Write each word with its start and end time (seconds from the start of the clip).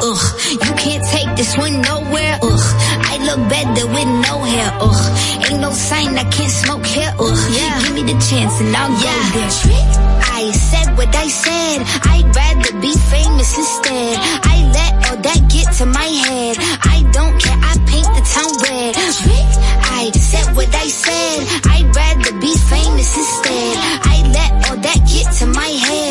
Ugh, 0.00 0.24
you 0.52 0.72
can't 0.78 1.04
take 1.10 1.30
this 1.36 1.56
one 1.56 1.80
nowhere. 1.82 2.38
Ugh, 2.42 2.66
I 3.10 3.18
look 3.26 3.40
better 3.48 3.86
with 3.86 4.10
no 4.28 4.34
hair. 4.46 4.70
Ugh, 4.80 5.04
ain't 5.50 5.60
no 5.60 5.70
sign 5.72 6.16
I 6.16 6.24
can't 6.30 6.50
smoke 6.50 6.86
here. 6.86 7.12
Ugh, 7.18 7.40
yeah. 7.50 7.82
give 7.82 7.94
me 7.94 8.02
the 8.02 8.18
chance 8.30 8.60
and 8.60 8.74
I'll 8.76 8.94
yeah. 9.02 9.10
go 9.10 9.38
there. 9.38 9.50
Trick. 9.62 9.90
I 10.38 10.50
said 10.52 10.96
what 10.96 11.14
I 11.14 11.26
said. 11.26 11.78
I'd 12.14 12.28
rather 12.30 12.72
be 12.80 12.92
famous 13.10 13.50
instead. 13.58 14.14
I 14.46 14.56
let 14.70 14.92
all 15.10 15.18
that 15.18 15.40
get 15.50 15.66
to 15.78 15.86
my 15.86 16.10
head. 16.24 16.56
I 16.94 17.02
don't 17.10 17.34
care. 17.42 17.58
I 17.58 17.74
paint 17.90 18.10
the 18.14 18.22
town 18.22 18.52
red. 18.62 18.94
Trick. 18.94 19.50
I 19.98 20.10
said 20.14 20.54
what 20.54 20.72
I 20.74 20.86
said. 20.86 21.38
I'd 21.74 21.90
rather 21.90 22.32
be 22.38 22.54
famous 22.70 23.10
instead. 23.18 23.74
I 24.14 24.16
let 24.30 24.50
all 24.70 24.76
that 24.76 25.00
get 25.10 25.26
to 25.42 25.46
my 25.46 25.72
head. 25.86 26.07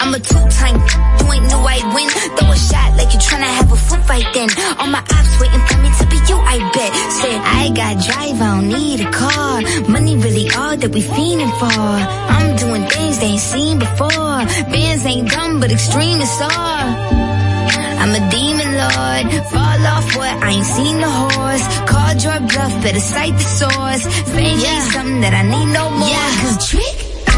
I'm 0.00 0.14
a 0.14 0.20
two-time, 0.20 0.76
you 1.20 1.32
ain't 1.32 1.46
knew 1.48 1.62
I'd 1.74 1.86
win. 1.94 2.08
Throw 2.36 2.50
a 2.50 2.56
shot 2.56 2.96
like 2.96 3.12
you 3.12 3.20
tryna 3.20 3.50
have 3.58 3.70
a 3.72 3.76
foot 3.76 4.02
fight 4.04 4.26
then. 4.34 4.48
All 4.78 4.86
my 4.86 5.00
ops 5.00 5.32
waiting 5.40 5.64
for 5.68 5.78
me 5.82 5.88
to 5.98 6.04
be 6.12 6.18
you, 6.28 6.36
I 6.36 6.58
bet. 6.74 6.92
Said, 7.18 7.38
I 7.40 7.64
got 7.74 7.94
drive, 8.04 8.40
I 8.40 8.46
don't 8.54 8.68
need 8.68 9.00
a 9.00 9.10
car. 9.10 9.62
Money 9.88 10.16
really 10.16 10.46
all 10.50 10.76
that 10.76 10.90
we 10.92 11.00
fiending 11.00 11.52
for. 11.58 11.80
I'm 12.36 12.56
doing 12.56 12.84
things 12.88 13.18
they 13.18 13.34
ain't 13.34 13.40
seen 13.40 13.78
before. 13.78 14.38
Bands 14.72 15.04
ain't 15.06 15.30
dumb, 15.30 15.60
but 15.60 15.70
extreme 15.70 16.20
is 16.20 16.40
all. 16.42 17.34
I'm 18.04 18.12
a 18.12 18.22
demon 18.30 18.70
lord. 18.82 19.24
Fall 19.48 19.86
off 19.94 20.16
what? 20.16 20.34
I 20.42 20.50
ain't 20.50 20.66
seen 20.66 21.00
the 21.00 21.08
horse. 21.08 21.64
Called 21.88 22.22
your 22.22 22.40
bluff, 22.50 22.72
better 22.82 23.00
cite 23.00 23.32
the 23.32 23.48
source. 23.60 24.04
Fame 24.34 24.58
ain't 24.58 24.92
something 24.92 25.20
that 25.22 25.32
I 25.32 25.42
need 25.42 25.72
no 25.72 25.90
more. 25.90 26.08
Yeah, 26.08 26.30
cause 26.42 26.68
trick. 26.68 27.13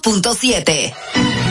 91.7. 0.00 1.41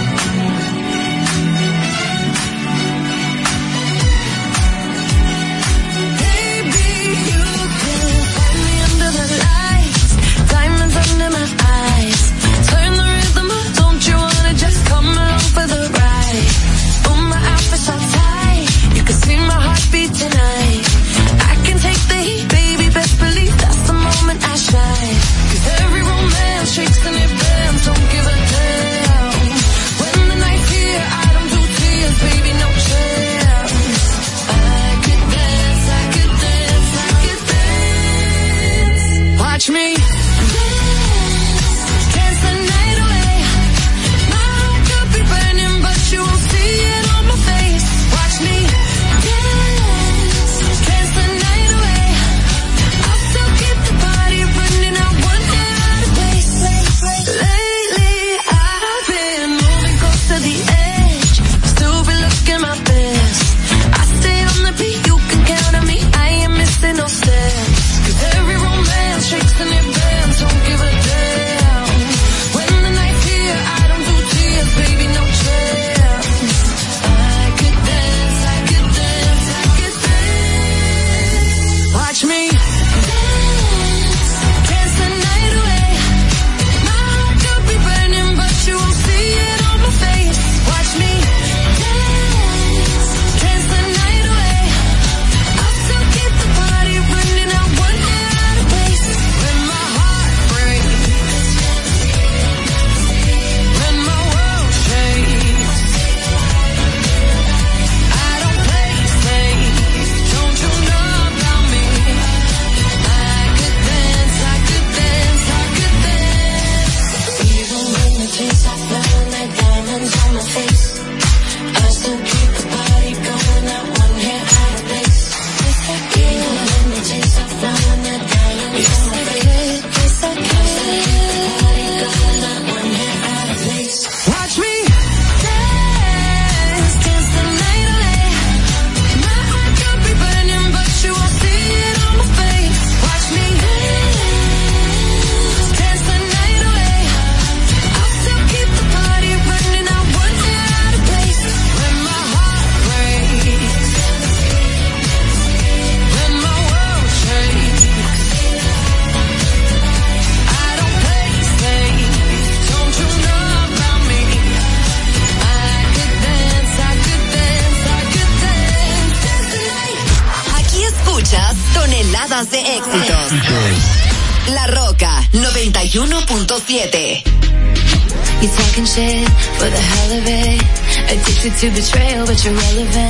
irrelevant. 182.45 183.00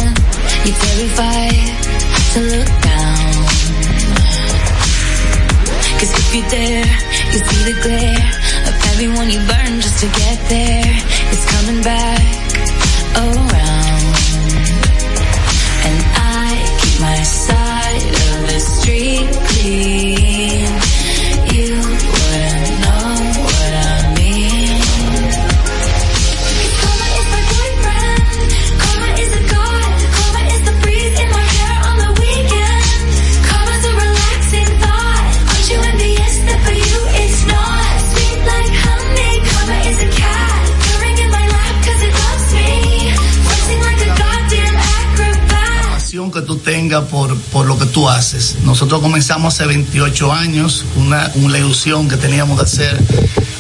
Nosotros 48.64 49.02
comenzamos 49.02 49.54
hace 49.54 49.66
28 49.66 50.34
años, 50.34 50.86
una, 50.96 51.32
una 51.36 51.58
ilusión 51.58 52.08
que 52.08 52.18
teníamos 52.18 52.58
de 52.58 52.64
hacer 52.64 52.98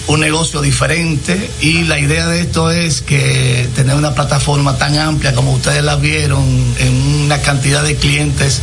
un 0.07 0.19
negocio 0.19 0.61
diferente 0.61 1.49
y 1.61 1.83
la 1.83 1.99
idea 1.99 2.27
de 2.27 2.41
esto 2.41 2.71
es 2.71 3.01
que 3.01 3.69
tener 3.75 3.95
una 3.95 4.13
plataforma 4.13 4.77
tan 4.77 4.97
amplia 4.97 5.33
como 5.33 5.53
ustedes 5.53 5.83
la 5.83 5.95
vieron 5.95 6.43
en 6.79 7.23
una 7.25 7.39
cantidad 7.41 7.83
de 7.83 7.95
clientes 7.95 8.61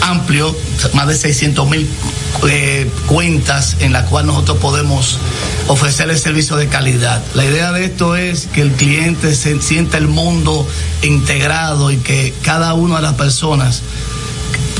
amplio, 0.00 0.56
más 0.94 1.06
de 1.06 1.16
600 1.16 1.68
mil 1.68 1.88
eh, 2.48 2.90
cuentas 3.06 3.76
en 3.80 3.92
las 3.92 4.04
cuales 4.04 4.28
nosotros 4.28 4.58
podemos 4.58 5.18
ofrecerle 5.68 6.16
servicio 6.16 6.56
de 6.56 6.68
calidad. 6.68 7.22
La 7.34 7.44
idea 7.44 7.72
de 7.72 7.84
esto 7.84 8.16
es 8.16 8.46
que 8.46 8.62
el 8.62 8.72
cliente 8.72 9.34
se 9.34 9.60
sienta 9.60 9.98
el 9.98 10.08
mundo 10.08 10.66
integrado 11.02 11.90
y 11.90 11.98
que 11.98 12.34
cada 12.42 12.74
una 12.74 12.96
de 12.96 13.02
las 13.02 13.14
personas, 13.14 13.82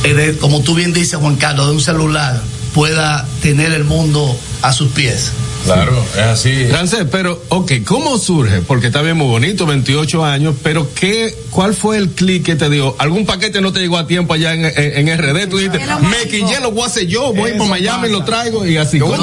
eh, 0.05 0.15
de- 0.15 0.37
como 0.39 0.61
tú 0.63 0.75
bien 0.75 0.93
dices 0.93 1.19
Juan 1.19 1.37
Carlos, 1.37 1.67
de 1.67 1.73
un 1.73 1.81
celular 1.81 2.41
pueda 2.75 3.27
tener 3.43 3.73
el 3.73 3.85
mundo 3.85 4.37
a 4.63 4.73
sus 4.73 4.93
pies. 4.93 5.33
Claro, 5.65 6.03
es 6.15 6.23
así. 6.23 6.65
Francés, 6.71 7.05
pero, 7.13 7.43
ok, 7.51 7.73
¿cómo 7.85 8.17
surge? 8.17 8.63
Porque 8.63 8.87
está 8.87 9.03
bien 9.03 9.19
muy 9.19 9.27
bonito, 9.27 9.67
28 9.67 10.25
años, 10.25 10.55
pero 10.63 10.89
¿qué, 10.95 11.37
¿cuál 11.51 11.75
fue 11.75 11.99
el 11.99 12.09
clic 12.11 12.45
que 12.47 12.57
te 12.57 12.71
dio? 12.71 12.97
¿Algún 12.99 13.27
paquete 13.27 13.61
no 13.61 13.71
te 13.71 13.81
llegó 13.81 13.99
a 13.99 14.07
tiempo 14.07 14.33
allá 14.33 14.55
en, 14.55 14.65
en, 14.65 15.07
en 15.09 15.19
RD? 15.19 15.49
Tú 15.51 15.59
dijiste, 15.59 15.79
me 16.01 16.31
quillé, 16.31 16.61
lo 16.63 16.71
voy 16.71 16.85
a 16.85 16.87
hacer 16.87 17.07
yo, 17.07 17.35
voy 17.35 17.53
para 17.59 17.67
Miami, 17.67 18.03
pasa. 18.05 18.13
lo 18.13 18.25
traigo 18.25 18.65
y 18.67 18.79
así. 18.79 18.99
¿Cómo. 18.99 19.15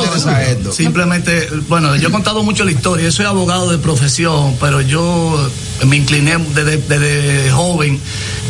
Simplemente, 0.72 1.48
bueno, 1.70 1.96
yo 1.96 2.10
he 2.10 2.12
contado 2.12 2.44
mucho 2.44 2.64
la 2.66 2.72
historia, 2.72 3.06
yo 3.06 3.12
soy 3.12 3.26
abogado 3.26 3.72
de 3.72 3.80
profesión, 3.80 4.56
pero 4.60 4.82
yo 4.82 5.50
me 5.88 5.96
incliné 5.98 6.38
desde, 6.54 6.78
desde 6.78 7.50
joven 7.50 8.00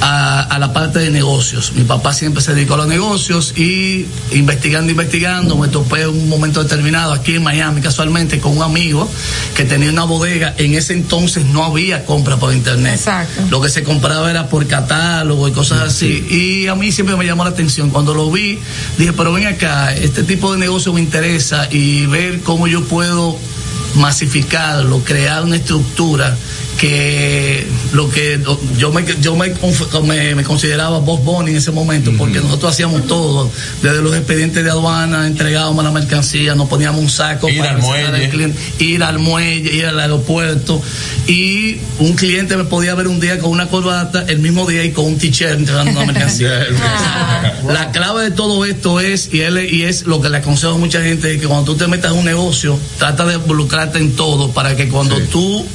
a, 0.01 0.41
a 0.43 0.59
la 0.59 0.73
parte 0.73 0.99
de 0.99 1.11
negocios. 1.11 1.73
Mi 1.73 1.83
papá 1.83 2.13
siempre 2.13 2.41
se 2.41 2.53
dedicó 2.53 2.75
a 2.75 2.77
los 2.77 2.87
negocios 2.87 3.53
y 3.57 4.05
investigando, 4.31 4.91
investigando, 4.91 5.57
me 5.57 5.67
topé 5.67 6.01
en 6.01 6.09
un 6.09 6.29
momento 6.29 6.63
determinado 6.63 7.13
aquí 7.13 7.35
en 7.35 7.43
Miami 7.43 7.81
casualmente 7.81 8.39
con 8.39 8.57
un 8.57 8.63
amigo 8.63 9.09
que 9.55 9.65
tenía 9.65 9.89
una 9.89 10.03
bodega. 10.03 10.53
En 10.57 10.73
ese 10.73 10.93
entonces 10.93 11.45
no 11.45 11.63
había 11.63 12.05
compra 12.05 12.37
por 12.37 12.53
internet. 12.53 12.95
Exacto. 12.95 13.43
Lo 13.49 13.61
que 13.61 13.69
se 13.69 13.83
compraba 13.83 14.29
era 14.29 14.47
por 14.49 14.67
catálogo 14.67 15.47
y 15.47 15.51
cosas 15.51 15.81
así. 15.81 16.25
Y 16.29 16.67
a 16.67 16.75
mí 16.75 16.91
siempre 16.91 17.15
me 17.15 17.25
llamó 17.25 17.43
la 17.43 17.51
atención. 17.51 17.89
Cuando 17.89 18.13
lo 18.13 18.31
vi, 18.31 18.59
dije, 18.97 19.13
pero 19.13 19.33
ven 19.33 19.47
acá, 19.47 19.93
este 19.93 20.23
tipo 20.23 20.53
de 20.53 20.59
negocio 20.59 20.93
me 20.93 21.01
interesa 21.01 21.67
y 21.71 22.05
ver 22.05 22.41
cómo 22.41 22.67
yo 22.67 22.83
puedo 22.83 23.37
masificarlo, 23.95 24.99
crear 25.03 25.43
una 25.43 25.55
estructura 25.55 26.37
que 26.77 27.65
lo 27.93 28.09
que 28.09 28.39
yo 28.77 28.91
me 28.91 29.03
yo 29.19 29.35
me, 29.35 29.53
me, 30.03 30.35
me 30.35 30.43
consideraba 30.43 30.99
boss 30.99 31.23
bunny 31.23 31.51
en 31.51 31.57
ese 31.57 31.71
momento 31.71 32.11
porque 32.17 32.39
nosotros 32.39 32.71
hacíamos 32.71 33.07
todo 33.07 33.49
desde 33.81 34.01
los 34.01 34.15
expedientes 34.15 34.63
de 34.63 34.69
aduana 34.69 35.25
entregábamos 35.25 35.83
la 35.83 35.91
mercancía 35.91 36.55
nos 36.55 36.69
poníamos 36.69 37.01
un 37.01 37.09
saco 37.09 37.49
Ir 37.49 37.61
al 37.61 37.77
presentar 37.77 38.11
muelle. 38.11 38.29
cliente, 38.29 38.59
ir 38.79 39.03
al 39.03 39.19
muelle 39.19 39.73
ir 39.73 39.85
al 39.85 39.99
aeropuerto 39.99 40.81
y 41.27 41.77
un 41.99 42.13
cliente 42.13 42.55
me 42.57 42.63
podía 42.63 42.93
ver 42.95 43.07
un 43.07 43.19
día 43.19 43.39
con 43.39 43.51
una 43.51 43.67
corbata 43.67 44.25
el 44.27 44.39
mismo 44.39 44.65
día 44.65 44.83
y 44.83 44.91
con 44.91 45.05
un 45.05 45.17
t-shirt 45.17 45.57
entregando 45.57 45.91
una 45.91 46.05
mercancía. 46.05 46.65
La 47.67 47.91
clave 47.91 48.23
de 48.23 48.31
todo 48.31 48.65
esto 48.65 48.99
es 48.99 49.33
y 49.33 49.41
él 49.41 49.57
y 49.71 49.83
es 49.83 50.05
lo 50.05 50.21
que 50.21 50.29
le 50.29 50.37
aconsejo 50.37 50.73
a 50.73 50.77
mucha 50.77 51.01
gente 51.01 51.33
es 51.33 51.41
que 51.41 51.47
cuando 51.47 51.73
tú 51.73 51.77
te 51.77 51.87
metas 51.87 52.11
en 52.11 52.19
un 52.19 52.25
negocio 52.25 52.79
trata 52.97 53.25
de 53.25 53.35
involucrarte 53.35 53.97
en 53.97 54.15
todo 54.15 54.51
para 54.51 54.75
que 54.75 54.87
cuando 54.89 55.17
tú 55.31 55.65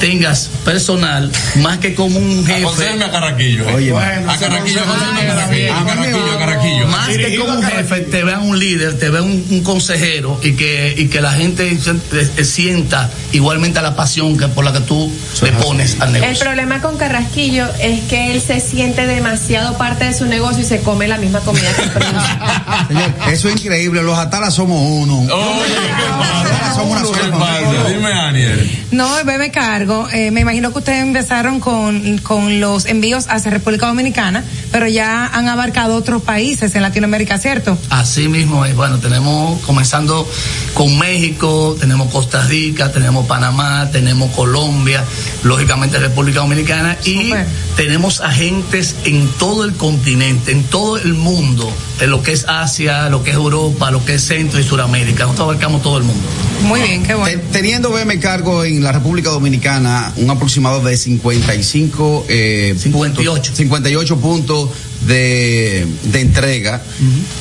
tengas 0.00 0.50
personal 0.64 1.30
más 1.62 1.78
que 1.78 1.94
como 1.94 2.18
un 2.18 2.44
jefe 2.46 2.62
Aconsejame 2.62 3.04
a 3.04 3.10
Carraquillo. 3.10 3.68
eh. 3.68 3.74
Oye, 3.74 3.92
a 3.96 4.36
Carraquillo, 4.38 4.80
aconsejame 4.80 5.20
a 5.30 5.34
Carraquillo. 5.36 5.74
A 5.74 5.84
Carraquillo, 5.86 6.32
a 6.34 6.38
Carraquillo. 6.38 6.86
más 6.88 7.08
que 7.08 7.36
como 7.36 7.52
un 7.58 7.62
jefe 7.62 8.00
te 8.00 8.24
vean 8.24 8.42
un 8.42 8.58
líder 8.58 8.98
te 8.98 9.10
vean 9.10 9.24
un, 9.24 9.46
un 9.50 9.62
consejero 9.62 10.40
y 10.42 10.52
que 10.52 10.94
y 10.96 11.08
que 11.08 11.20
la 11.20 11.32
gente 11.32 11.70
eh, 11.70 12.44
sienta 12.44 13.10
igualmente 13.32 13.80
la 13.82 13.94
pasión 13.94 14.36
que 14.38 14.48
por 14.48 14.64
la 14.64 14.72
que 14.72 14.80
tú 14.80 15.12
le 15.42 15.52
pones 15.52 16.00
al 16.00 16.14
El 16.16 16.22
negocio 16.22 16.44
problema 16.44 16.80
con 16.80 16.96
Carrasquillo 16.96 17.66
es 17.80 18.00
que 18.08 18.32
él 18.32 18.40
se 18.40 18.60
siente 18.60 19.06
demasiado 19.06 19.76
parte 19.76 20.06
de 20.06 20.14
su 20.14 20.24
negocio 20.26 20.62
y 20.62 20.64
se 20.64 20.80
come 20.80 21.06
la 21.08 21.18
misma 21.18 21.40
comida 21.40 21.68
que. 21.74 21.82
Señor, 22.88 23.14
eso 23.32 23.48
es 23.48 23.56
increíble. 23.56 24.02
Los 24.02 24.18
Atalas 24.18 24.54
somos 24.54 24.80
uno. 24.82 25.18
Oye, 25.20 25.28
¿qué 25.74 26.04
pasa? 26.18 26.74
Somos 26.74 26.90
una 26.90 27.18
¿Qué 27.18 27.24
sola? 27.30 27.88
Dime, 27.88 28.12
Aniel. 28.12 28.78
No, 28.90 29.08
bebe 29.24 29.50
cargo. 29.50 29.89
Eh, 30.12 30.30
me 30.30 30.40
imagino 30.40 30.72
que 30.72 30.78
ustedes 30.78 31.02
empezaron 31.02 31.60
con, 31.60 32.18
con 32.18 32.60
los 32.60 32.86
envíos 32.86 33.26
hacia 33.28 33.50
República 33.50 33.86
Dominicana, 33.86 34.44
pero 34.70 34.86
ya 34.86 35.26
han 35.26 35.48
abarcado 35.48 35.94
otros 35.96 36.22
países 36.22 36.74
en 36.74 36.82
Latinoamérica, 36.82 37.38
¿cierto? 37.38 37.76
Así 37.90 38.28
mismo 38.28 38.64
es. 38.64 38.74
Bueno, 38.76 38.98
tenemos 38.98 39.60
comenzando 39.62 40.28
con 40.74 40.98
México, 40.98 41.76
tenemos 41.78 42.10
Costa 42.12 42.42
Rica, 42.42 42.92
tenemos 42.92 43.26
Panamá, 43.26 43.90
tenemos 43.90 44.30
Colombia, 44.32 45.04
lógicamente 45.42 45.98
República 45.98 46.40
Dominicana 46.40 46.96
y 47.04 47.32
tenemos 47.76 48.20
agentes 48.20 48.96
en 49.04 49.28
todo 49.38 49.64
el 49.64 49.74
continente, 49.74 50.52
en 50.52 50.64
todo 50.64 50.98
el 50.98 51.14
mundo, 51.14 51.72
lo 52.06 52.22
que 52.22 52.32
es 52.32 52.44
Asia, 52.48 53.08
lo 53.08 53.22
que 53.22 53.30
es 53.30 53.36
Europa, 53.36 53.90
lo 53.90 54.04
que 54.04 54.14
es 54.14 54.22
Centro 54.22 54.58
y 54.58 54.62
Suramérica. 54.62 55.24
Nosotros 55.24 55.48
abarcamos 55.48 55.82
todo 55.82 55.98
el 55.98 56.04
mundo. 56.04 56.22
Muy 56.62 56.80
bien, 56.80 57.02
qué 57.02 57.14
bueno. 57.14 57.40
Teniendo 57.52 57.90
BM 57.90 58.18
Cargo 58.20 58.64
en 58.64 58.82
la 58.82 58.92
República 58.92 59.30
Dominicana 59.30 60.12
un 60.16 60.30
aproximado 60.30 60.80
de 60.80 60.96
55 60.96 62.26
eh, 62.28 62.74
58. 62.78 63.32
puntos, 63.32 63.56
58 63.56 64.16
puntos 64.18 64.68
de, 65.06 65.86
de 66.04 66.20
entrega. 66.20 66.82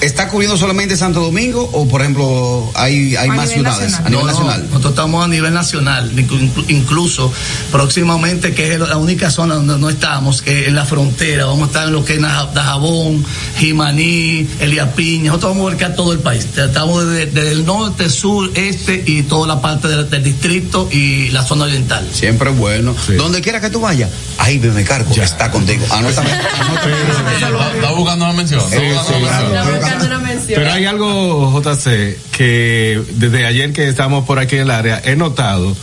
¿Está 0.02 0.28
cubriendo 0.30 0.58
solamente 0.58 0.96
Santo 0.98 1.20
Domingo 1.22 1.70
o 1.74 1.88
por 1.88 2.02
ejemplo 2.02 2.72
hay, 2.76 3.16
hay 3.16 3.30
A 3.30 3.34
más 3.34 3.50
ciudades 3.50 3.92
nacional. 3.92 4.06
a 4.06 4.10
nivel 4.10 4.14
No, 4.14 4.22
no, 4.22 4.32
nacional? 4.32 4.68
nosotros 4.70 4.92
estamos 4.92 5.26
a 5.26 5.28
nivel 5.28 5.54
nacional, 5.54 6.12
inclu- 6.16 6.66
incluso 6.70 7.32
próximamente, 7.72 8.54
que 8.54 8.74
es 8.74 8.80
la 8.80 8.98
única 8.98 9.30
zona 9.32 9.56
donde 9.56 9.78
no 9.78 9.90
estamos, 9.90 10.42
que 10.42 10.68
es 10.68 10.74
la 10.74 10.86
frontera, 10.86 11.46
vamos 11.46 11.64
a 11.64 11.66
estar 11.68 11.88
en 11.88 11.94
lo 11.94 12.06
que 12.06 12.16
es 12.16 12.22
Dajabón, 12.22 13.26
Jimaní, 13.58 14.48
Elia 14.60 14.94
Piña, 14.94 15.28
nosotros 15.32 15.52
vamos 15.52 15.66
a 15.66 15.68
abarcar 15.76 15.96
todo 15.96 16.14
el 16.14 16.20
país. 16.20 16.48
Estamos 16.56 17.06
desde, 17.08 17.26
desde 17.28 17.52
el 17.52 17.66
norte, 17.66 18.10
sur, 18.10 18.50
este 18.56 19.04
y 19.06 19.24
toda 19.24 19.48
la 19.48 19.62
parte 19.62 19.88
del, 19.88 20.10
del 20.10 20.24
distrito 20.24 20.88
y 20.92 21.30
la 21.30 21.44
zona 21.44 21.66
oriental. 21.66 22.08
Siempre 22.14 22.50
bueno. 22.52 22.96
Sí. 23.06 23.14
Donde 23.14 23.42
quiera 23.42 23.60
que 23.62 23.70
tú 23.70 23.82
vayas, 23.82 24.10
ahí 24.38 24.58
BM 24.58 24.84
Cargo 24.86 25.14
está 25.14 25.52
contigo. 25.52 25.86
Ah, 25.90 26.02
no, 26.02 26.10
está- 27.58 27.92
buscando 27.92 28.26
una 28.26 28.34
mención. 28.34 28.62
Está 28.62 29.64
buscando 29.72 30.06
una 30.06 30.20
mención. 30.20 30.60
Pero 30.60 30.72
hay 30.72 30.86
algo, 30.86 31.52
JC, 31.62 32.18
que 32.32 33.02
desde 33.12 33.46
ayer 33.46 33.74
que 33.74 33.88
estamos 33.88 34.26
por 34.26 34.40
aquí 34.40 34.56
en 34.56 34.64
el 34.64 34.72
área, 34.72 35.02
he 35.04 35.16
notado 35.16 35.76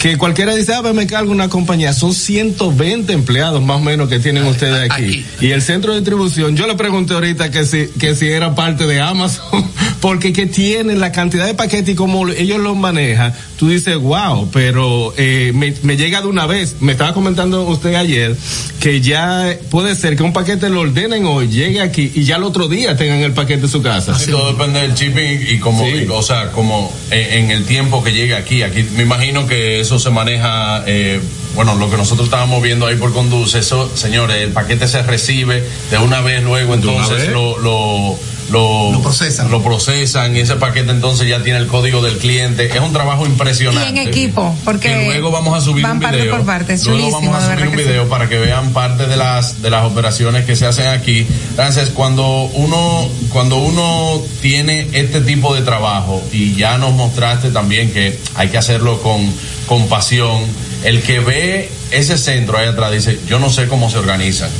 que 0.00 0.16
cualquiera 0.16 0.54
dice, 0.54 0.72
ah, 0.74 0.82
me 0.94 1.06
cargo 1.06 1.30
una 1.30 1.48
compañía, 1.50 1.92
son 1.92 2.14
120 2.14 3.12
empleados 3.12 3.62
más 3.62 3.76
o 3.76 3.80
menos 3.80 4.08
que 4.08 4.18
tienen 4.18 4.44
ustedes 4.46 4.90
aquí. 4.90 5.26
Y 5.42 5.50
el 5.50 5.60
centro 5.60 5.92
de 5.92 6.00
distribución, 6.00 6.56
yo 6.56 6.66
le 6.66 6.74
pregunté 6.74 7.12
ahorita 7.12 7.50
que 7.50 7.66
si, 7.66 7.88
que 7.98 8.14
si 8.14 8.26
era 8.28 8.54
parte 8.54 8.86
de 8.86 8.98
Amazon, 8.98 9.44
porque 10.00 10.32
que 10.32 10.46
tienen 10.46 11.00
la 11.00 11.12
cantidad 11.12 11.44
de 11.46 11.52
paquetes 11.52 11.90
y 11.90 11.94
como 11.94 12.26
ellos 12.28 12.58
los 12.60 12.78
manejan, 12.78 13.34
tú 13.58 13.68
dices, 13.68 13.98
wow, 13.98 14.48
pero 14.50 15.12
eh, 15.18 15.52
me, 15.54 15.74
me 15.82 15.98
llega 15.98 16.22
de 16.22 16.28
una 16.28 16.46
vez. 16.46 16.76
Me 16.80 16.92
estaba 16.92 17.12
comentando 17.12 17.64
usted 17.64 17.94
ayer 17.94 18.34
que 18.80 19.02
ya 19.02 19.54
puede 19.70 19.94
ser 19.94 20.16
que 20.16 20.22
un 20.22 20.32
paquete 20.32 20.70
lo 20.70 20.80
ordenen 20.80 21.26
hoy, 21.26 21.48
llegue 21.48 21.82
aquí 21.82 22.10
y 22.14 22.24
ya 22.24 22.36
el 22.36 22.44
otro 22.44 22.68
día 22.68 22.96
tengan 22.96 23.18
el 23.20 23.32
paquete 23.32 23.64
en 23.64 23.68
su 23.68 23.82
casa. 23.82 24.18
Sí, 24.18 24.30
todo 24.30 24.50
depende 24.52 24.80
del 24.80 24.94
shipping 24.94 25.40
y 25.46 25.58
como, 25.58 25.84
Sí. 25.84 26.04
y, 26.06 26.08
o 26.08 26.22
sea, 26.22 26.52
como 26.52 26.90
en, 27.10 27.44
en 27.44 27.50
el 27.50 27.64
tiempo 27.64 28.02
que 28.02 28.12
llegue 28.14 28.34
aquí. 28.34 28.62
Aquí 28.62 28.82
me 28.96 29.02
imagino 29.02 29.46
que 29.46 29.84
eso 29.90 29.98
se 29.98 30.10
maneja, 30.10 30.84
eh, 30.86 31.20
bueno, 31.56 31.74
lo 31.74 31.90
que 31.90 31.96
nosotros 31.96 32.28
estábamos 32.28 32.62
viendo 32.62 32.86
ahí 32.86 32.94
por 32.94 33.12
Conduce, 33.12 33.58
eso, 33.58 33.90
señores, 33.96 34.36
el 34.36 34.52
paquete 34.52 34.86
se 34.86 35.02
recibe 35.02 35.64
de 35.90 35.98
una 35.98 36.20
vez 36.20 36.44
luego, 36.44 36.74
entonces 36.74 37.18
vez. 37.18 37.32
lo, 37.32 37.58
lo, 37.58 38.16
lo, 38.52 38.92
Lo 38.92 39.02
procesan. 39.02 39.50
Lo 39.50 39.60
procesan 39.62 40.36
y 40.36 40.40
ese 40.40 40.54
paquete 40.56 40.92
entonces 40.92 41.28
ya 41.28 41.42
tiene 41.42 41.58
el 41.58 41.66
código 41.66 42.02
del 42.02 42.18
cliente. 42.18 42.66
Es 42.66 42.80
un 42.80 42.92
trabajo 42.92 43.24
Y 43.26 43.30
impresionante. 43.30 43.88
en 43.88 43.98
equipo, 43.98 44.54
porque 44.64 44.88
que 44.88 45.04
luego 45.06 45.32
vamos 45.32 45.56
a 45.56 45.60
subir 45.60 45.82
van 45.82 45.96
un 45.96 46.02
parte 46.02 46.24
por 46.26 46.44
parte, 46.44 46.74
es 46.74 46.86
luego 46.86 47.10
vamos 47.10 47.34
a 47.34 47.52
subir 47.52 47.66
un 47.68 47.76
sí. 47.76 47.82
video 47.84 48.08
para 48.08 48.28
que 48.28 48.38
vean 48.38 48.72
parte 48.72 49.06
de 49.06 49.16
las 49.16 49.60
de 49.60 49.70
las 49.70 49.84
operaciones 49.84 50.44
que 50.44 50.54
se 50.54 50.66
hacen 50.66 50.86
aquí. 50.86 51.26
Entonces, 51.50 51.90
cuando 51.90 52.44
uno 52.54 53.08
cuando 53.30 53.56
uno 53.56 54.22
tiene 54.40 54.88
este 54.92 55.20
tipo 55.20 55.52
de 55.54 55.62
trabajo 55.62 56.22
y 56.32 56.54
ya 56.54 56.78
nos 56.78 56.92
mostraste 56.92 57.50
también 57.50 57.92
que 57.92 58.18
hay 58.36 58.48
que 58.48 58.58
hacerlo 58.58 59.00
con 59.02 59.32
con 59.70 59.86
pasión, 59.86 60.42
el 60.82 61.00
que 61.00 61.20
ve 61.20 61.70
ese 61.92 62.18
centro 62.18 62.58
ahí 62.58 62.66
atrás 62.66 62.90
dice, 62.90 63.20
"Yo 63.28 63.38
no 63.38 63.50
sé 63.50 63.68
cómo 63.68 63.88
se 63.88 63.98
organizan." 63.98 64.50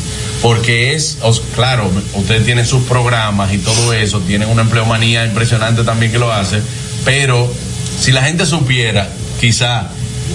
Porque 0.41 0.95
es, 0.95 1.19
claro, 1.57 1.91
ustedes 2.15 2.45
tienen 2.45 2.65
sus 2.65 2.85
programas 2.85 3.53
y 3.53 3.59
todo 3.59 3.93
eso, 3.93 4.21
tienen 4.21 4.49
una 4.49 4.63
empleomanía 4.63 5.25
impresionante 5.25 5.83
también 5.83 6.13
que 6.13 6.21
lo 6.21 6.33
hace, 6.33 6.63
pero 7.05 7.53
si 7.99 8.13
la 8.13 8.23
gente 8.23 8.47
supiera, 8.47 9.09
quizá 9.41 9.89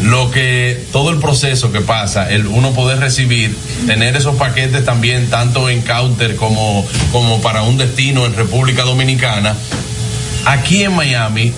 lo 0.04 0.30
que 0.30 0.84
todo 0.92 1.10
el 1.10 1.20
proceso 1.20 1.72
que 1.72 1.80
pasa, 1.80 2.30
el 2.30 2.46
uno 2.46 2.74
poder 2.74 3.00
recibir, 3.00 3.56
tener 3.88 4.18
esos 4.18 4.36
paquetes 4.36 4.84
también 4.84 5.30
tanto 5.30 5.70
en 5.70 5.84
counter 5.84 6.36
como 6.36 6.86
como 7.14 7.40
para 7.42 7.62
un 7.62 7.78
destino 7.78 8.26
en 8.26 8.34
República 8.34 8.84
Dominicana, 8.84 9.56
aquí 10.44 10.84
en 10.84 10.94
Miami, 10.94 11.54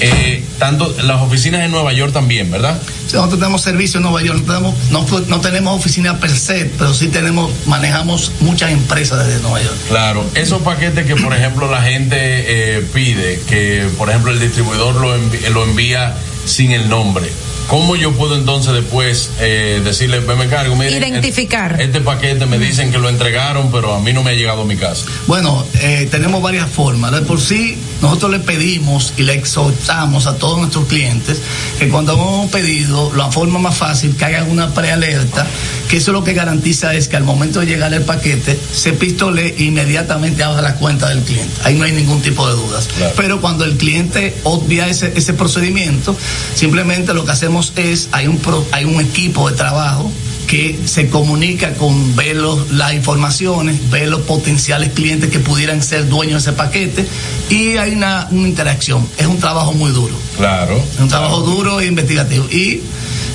eh, 0.00 0.44
tanto 0.58 0.94
las 1.02 1.20
oficinas 1.22 1.62
en 1.64 1.70
Nueva 1.70 1.92
York 1.92 2.12
también, 2.12 2.50
¿verdad? 2.50 2.80
Nosotros 3.12 3.38
tenemos 3.38 3.62
servicio 3.62 3.98
en 3.98 4.02
Nueva 4.02 4.22
York, 4.22 4.40
no 4.44 4.52
tenemos, 4.54 4.74
no, 4.90 5.06
fu- 5.06 5.24
no 5.28 5.40
tenemos 5.40 5.78
oficina 5.78 6.18
per 6.18 6.30
se, 6.36 6.66
pero 6.78 6.92
sí 6.92 7.08
tenemos, 7.08 7.50
manejamos 7.66 8.32
muchas 8.40 8.72
empresas 8.72 9.26
desde 9.26 9.40
Nueva 9.42 9.62
York. 9.62 9.76
Claro, 9.88 10.24
esos 10.34 10.60
paquetes 10.62 11.06
que 11.06 11.16
por 11.16 11.32
ejemplo 11.34 11.70
la 11.70 11.82
gente 11.82 12.16
eh, 12.18 12.80
pide, 12.92 13.40
que 13.48 13.86
por 13.96 14.10
ejemplo 14.10 14.32
el 14.32 14.40
distribuidor 14.40 14.94
lo, 14.96 15.16
lo 15.50 15.64
envía 15.64 16.14
sin 16.44 16.72
el 16.72 16.88
nombre. 16.88 17.30
¿Cómo 17.68 17.96
yo 17.96 18.12
puedo 18.12 18.36
entonces 18.36 18.72
después 18.72 19.30
eh, 19.40 19.80
decirle, 19.84 20.20
"Ven, 20.20 20.38
me 20.38 20.44
encargo, 20.44 20.76
miren, 20.76 21.02
Identificar. 21.02 21.72
Este, 21.72 21.84
este 21.84 22.00
paquete 22.00 22.46
me 22.46 22.58
dicen 22.58 22.92
que 22.92 22.98
lo 22.98 23.08
entregaron, 23.08 23.72
pero 23.72 23.94
a 23.94 24.00
mí 24.00 24.12
no 24.12 24.22
me 24.22 24.30
ha 24.30 24.34
llegado 24.34 24.62
a 24.62 24.64
mi 24.64 24.76
casa. 24.76 25.04
Bueno, 25.26 25.66
eh, 25.80 26.06
tenemos 26.10 26.40
varias 26.42 26.70
formas. 26.70 27.10
De 27.12 27.22
por 27.22 27.40
sí, 27.40 27.76
nosotros 28.02 28.30
le 28.30 28.38
pedimos 28.38 29.14
y 29.16 29.22
le 29.22 29.34
exhortamos 29.34 30.26
a 30.26 30.36
todos 30.36 30.58
nuestros 30.58 30.86
clientes 30.86 31.40
que 31.78 31.88
cuando 31.88 32.12
hemos 32.12 32.44
un 32.44 32.50
pedido, 32.50 33.12
la 33.16 33.30
forma 33.32 33.58
más 33.58 33.76
fácil, 33.76 34.16
que 34.16 34.24
hagan 34.24 34.50
una 34.50 34.72
prealerta, 34.72 35.46
que 35.88 35.96
eso 35.96 36.12
lo 36.12 36.22
que 36.22 36.34
garantiza 36.34 36.94
es 36.94 37.08
que 37.08 37.16
al 37.16 37.24
momento 37.24 37.60
de 37.60 37.66
llegar 37.66 37.92
el 37.94 38.02
paquete, 38.02 38.58
se 38.72 38.92
pistole 38.92 39.54
inmediatamente 39.58 40.44
a 40.44 40.52
la 40.60 40.74
cuenta 40.74 41.08
del 41.08 41.22
cliente. 41.22 41.54
Ahí 41.64 41.74
no 41.74 41.84
hay 41.84 41.92
ningún 41.92 42.22
tipo 42.22 42.46
de 42.46 42.54
dudas. 42.54 42.88
Claro. 42.96 43.14
Pero 43.16 43.40
cuando 43.40 43.64
el 43.64 43.76
cliente 43.76 44.36
obvia 44.44 44.88
ese, 44.88 45.12
ese 45.16 45.32
procedimiento, 45.32 46.16
simplemente 46.54 47.14
lo 47.14 47.24
que 47.24 47.32
hacemos 47.32 47.55
es, 47.76 48.08
hay 48.12 48.26
un, 48.26 48.38
pro- 48.38 48.66
hay 48.72 48.84
un 48.84 49.00
equipo 49.00 49.48
de 49.50 49.56
trabajo 49.56 50.10
que 50.46 50.78
se 50.84 51.08
comunica 51.08 51.74
con 51.74 52.14
ver 52.14 52.36
los- 52.36 52.70
las 52.70 52.94
informaciones, 52.94 53.90
ver 53.90 54.08
los 54.08 54.20
potenciales 54.22 54.90
clientes 54.92 55.30
que 55.30 55.40
pudieran 55.40 55.82
ser 55.82 56.08
dueños 56.08 56.44
de 56.44 56.50
ese 56.50 56.56
paquete 56.56 57.06
y 57.50 57.76
hay 57.78 57.92
una, 57.92 58.28
una 58.30 58.46
interacción. 58.48 59.06
Es 59.18 59.26
un 59.26 59.38
trabajo 59.38 59.72
muy 59.72 59.90
duro, 59.90 60.14
Claro. 60.36 60.76
es 60.76 61.00
un 61.00 61.08
trabajo 61.08 61.40
duro 61.40 61.80
e 61.80 61.86
investigativo. 61.86 62.46
Y 62.50 62.82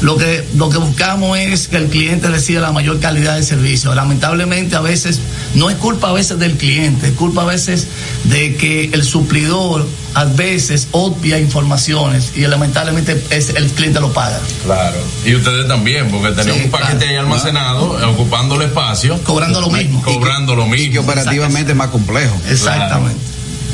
lo 0.01 0.17
que, 0.17 0.43
lo 0.55 0.69
que 0.69 0.77
buscamos 0.77 1.37
es 1.37 1.67
que 1.67 1.77
el 1.77 1.87
cliente 1.87 2.27
reciba 2.27 2.61
la 2.61 2.71
mayor 2.71 2.99
calidad 2.99 3.35
de 3.35 3.43
servicio. 3.43 3.93
Lamentablemente 3.95 4.75
a 4.75 4.81
veces, 4.81 5.19
no 5.55 5.69
es 5.69 5.77
culpa 5.77 6.09
a 6.09 6.13
veces 6.13 6.39
del 6.39 6.57
cliente, 6.57 7.07
es 7.07 7.13
culpa 7.13 7.43
a 7.43 7.45
veces 7.45 7.87
de 8.25 8.55
que 8.55 8.85
el 8.93 9.03
suplidor 9.03 9.87
a 10.13 10.25
veces 10.25 10.87
obvia 10.91 11.39
informaciones 11.39 12.33
y 12.35 12.41
lamentablemente 12.41 13.23
es, 13.29 13.49
el 13.49 13.67
cliente 13.71 13.99
lo 14.01 14.11
paga. 14.11 14.39
Claro. 14.65 14.97
Y 15.25 15.35
ustedes 15.35 15.67
también, 15.67 16.09
porque 16.09 16.29
tenemos 16.35 16.57
Sí, 16.59 16.65
un 16.65 16.71
paquete 16.71 16.97
claro. 16.97 17.11
ahí 17.11 17.15
almacenado, 17.17 18.09
ocupando 18.11 18.55
el 18.55 18.63
espacio. 18.63 19.17
Cobrando 19.23 19.61
lo 19.61 19.69
mismo. 19.69 20.01
Cobrando 20.01 20.55
lo 20.55 20.65
Y 20.67 20.69
que 20.71 20.87
mismo. 20.99 21.01
operativamente 21.03 21.71
es 21.71 21.77
más 21.77 21.89
complejo. 21.89 22.35
Exactamente. 22.49 23.19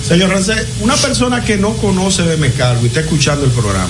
Señor 0.08 0.30
Rancé, 0.30 0.54
una 0.82 0.96
persona 0.96 1.44
que 1.44 1.58
no 1.58 1.72
conoce 1.74 2.24
de 2.24 2.38
Mecargo 2.38 2.84
y 2.84 2.88
está 2.88 3.00
escuchando 3.02 3.44
el 3.46 3.52
programa, 3.52 3.90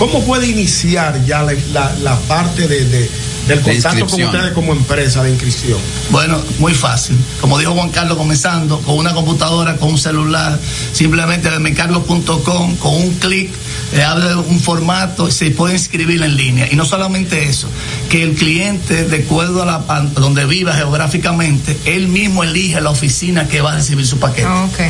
¿cómo 0.00 0.24
puede 0.24 0.46
iniciar 0.48 1.22
ya 1.26 1.42
la, 1.42 1.52
la- 1.72 1.94
parte 2.20 2.66
de- 2.66 2.84
del 3.50 3.62
De 3.64 3.72
contacto 3.72 4.06
con 4.06 4.22
ustedes 4.22 4.52
como 4.52 4.72
empresa 4.72 5.22
de 5.22 5.30
inscripción? 5.30 5.78
Bueno, 6.10 6.40
muy 6.58 6.74
fácil. 6.74 7.16
Como 7.40 7.58
dijo 7.58 7.72
Juan 7.72 7.90
Carlos 7.90 8.16
comenzando, 8.16 8.80
con 8.80 8.96
una 8.96 9.12
computadora, 9.12 9.76
con 9.76 9.90
un 9.90 9.98
celular, 9.98 10.58
simplemente 10.92 11.50
de 11.50 11.58
mecarlos.com, 11.58 12.76
con 12.76 12.94
un 12.94 13.14
clic, 13.14 13.50
le 13.94 14.04
abre 14.04 14.34
un 14.36 14.60
formato 14.60 15.28
y 15.28 15.32
se 15.32 15.50
puede 15.50 15.74
inscribir 15.74 16.22
en 16.22 16.36
línea. 16.36 16.68
Y 16.70 16.76
no 16.76 16.84
solamente 16.84 17.48
eso, 17.48 17.68
que 18.08 18.22
el 18.22 18.34
cliente, 18.34 19.04
de 19.04 19.24
acuerdo 19.24 19.62
a 19.62 19.66
la 19.66 19.80
donde 20.14 20.44
viva 20.44 20.72
geográficamente, 20.72 21.76
él 21.84 22.08
mismo 22.08 22.44
elige 22.44 22.80
la 22.80 22.90
oficina 22.90 23.48
que 23.48 23.60
va 23.60 23.72
a 23.72 23.76
recibir 23.76 24.06
su 24.06 24.18
paquete. 24.18 24.46
Ah, 24.48 24.68
ok. 24.70 24.80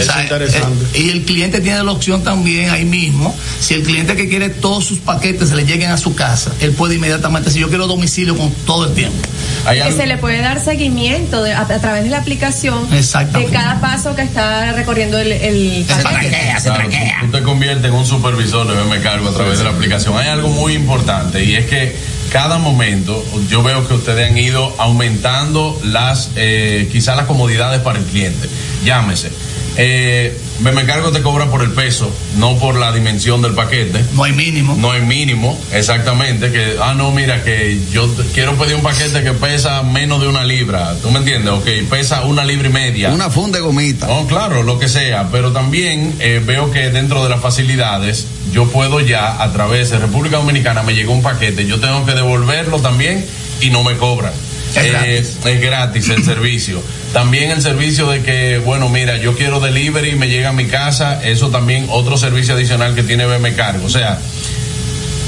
Es 0.00 0.08
interesante. 0.22 0.84
eh, 0.94 1.02
y 1.02 1.10
el 1.10 1.22
cliente 1.24 1.60
tiene 1.60 1.82
la 1.84 1.92
opción 1.92 2.22
también 2.22 2.70
ahí 2.70 2.84
mismo, 2.84 3.34
si 3.60 3.74
el 3.74 3.82
cliente 3.82 4.16
que 4.16 4.28
quiere 4.28 4.48
todos 4.48 4.84
sus 4.84 4.98
paquetes 4.98 5.50
se 5.50 5.56
le 5.56 5.64
lleguen 5.64 5.90
a 5.90 5.96
su 5.96 6.14
casa, 6.14 6.50
él 6.60 6.72
puede 6.72 6.96
inmediatamente, 6.96 7.50
si 7.50 7.60
yo 7.60 7.68
quiero 7.68 7.86
domicilio 8.00 8.36
con 8.36 8.50
todo 8.66 8.86
el 8.86 8.94
tiempo. 8.94 9.18
Hay 9.66 9.76
que 9.76 9.82
algo- 9.84 9.96
se 9.96 10.06
le 10.06 10.16
puede 10.16 10.40
dar 10.40 10.58
seguimiento 10.64 11.42
de- 11.42 11.52
a, 11.52 11.60
a 11.60 11.78
través 11.80 12.04
de 12.04 12.10
la 12.10 12.18
aplicación 12.18 12.88
de 13.40 13.44
cada 13.52 13.80
paso 13.80 14.14
que 14.16 14.22
está 14.22 14.72
recorriendo 14.72 15.18
el, 15.18 15.30
el 15.32 15.84
paquete. 16.02 16.36
Claro, 16.64 16.88
tú, 17.20 17.26
tú 17.26 17.32
te 17.38 17.42
conviertes 17.42 17.84
en 17.84 17.92
un 17.92 18.06
supervisor 18.06 18.66
de 18.66 18.84
Me 18.84 19.00
Cargo 19.02 19.28
a 19.28 19.34
través 19.34 19.58
de 19.58 19.64
la 19.64 19.70
aplicación. 19.70 20.16
Hay 20.16 20.28
algo 20.28 20.48
muy 20.48 20.72
importante 20.72 21.44
y 21.44 21.54
es 21.56 21.66
que 21.66 21.94
cada 22.32 22.58
momento 22.58 23.22
yo 23.48 23.62
veo 23.62 23.86
que 23.86 23.94
ustedes 23.94 24.30
han 24.30 24.38
ido 24.38 24.74
aumentando 24.78 25.78
las, 25.84 26.30
eh, 26.36 26.88
quizás 26.90 27.16
las 27.16 27.26
comodidades 27.26 27.80
para 27.80 27.98
el 27.98 28.04
cliente. 28.06 28.48
Llámese. 28.84 29.30
Eh, 29.76 30.36
Me 30.60 30.84
Cargo 30.84 31.10
te 31.10 31.22
cobra 31.22 31.46
por 31.46 31.62
el 31.62 31.70
peso, 31.70 32.12
no 32.36 32.58
por 32.58 32.74
la 32.76 32.92
dimensión 32.92 33.40
del 33.40 33.54
paquete. 33.54 34.04
No 34.14 34.24
hay 34.24 34.32
mínimo. 34.32 34.76
No 34.78 34.90
hay 34.92 35.00
mínimo, 35.02 35.58
exactamente. 35.72 36.50
Que, 36.52 36.76
ah, 36.82 36.94
no, 36.94 37.10
mira, 37.12 37.42
que 37.44 37.80
yo 37.92 38.12
quiero 38.34 38.56
pedir 38.56 38.74
un 38.74 38.82
paquete 38.82 39.22
que 39.22 39.32
pesa 39.32 39.82
menos 39.82 40.20
de 40.20 40.28
una 40.28 40.44
libra. 40.44 40.94
¿Tú 41.00 41.10
me 41.10 41.20
entiendes? 41.20 41.52
Ok, 41.52 41.66
pesa 41.88 42.22
una 42.26 42.44
libra 42.44 42.68
y 42.68 42.72
media. 42.72 43.10
Una 43.10 43.30
funda 43.30 43.58
de 43.58 43.64
gomita. 43.64 44.06
No, 44.06 44.26
claro, 44.26 44.62
lo 44.62 44.78
que 44.78 44.88
sea, 44.88 45.28
pero 45.32 45.52
también 45.52 46.14
eh, 46.20 46.42
veo 46.44 46.70
que 46.70 46.90
dentro 46.90 47.22
de 47.22 47.30
las 47.30 47.40
facilidades 47.40 48.26
yo 48.52 48.66
puedo 48.68 49.00
ya 49.00 49.42
a 49.42 49.52
través 49.52 49.90
de 49.90 49.98
República 49.98 50.36
Dominicana 50.38 50.82
me 50.82 50.94
llegó 50.94 51.12
un 51.12 51.22
paquete, 51.22 51.66
yo 51.66 51.78
tengo 51.80 52.04
que 52.04 52.12
devolverlo 52.12 52.80
también 52.80 53.24
y 53.60 53.70
no 53.70 53.82
me 53.84 53.96
cobran. 53.96 54.32
Es 54.70 54.76
Eh, 54.84 54.90
gratis. 54.90 55.38
es 55.44 55.60
gratis 55.60 56.08
el 56.10 56.24
servicio. 56.24 56.82
También 57.12 57.50
el 57.50 57.60
servicio 57.60 58.08
de 58.08 58.22
que, 58.22 58.58
bueno, 58.58 58.88
mira, 58.88 59.16
yo 59.16 59.36
quiero 59.36 59.58
delivery 59.58 60.14
me 60.14 60.28
llega 60.28 60.50
a 60.50 60.52
mi 60.52 60.66
casa, 60.66 61.20
eso 61.24 61.50
también 61.50 61.86
otro 61.90 62.16
servicio 62.16 62.54
adicional 62.54 62.94
que 62.94 63.02
tiene 63.02 63.26
BM 63.26 63.54
Cargo. 63.54 63.86
O 63.86 63.90
sea, 63.90 64.20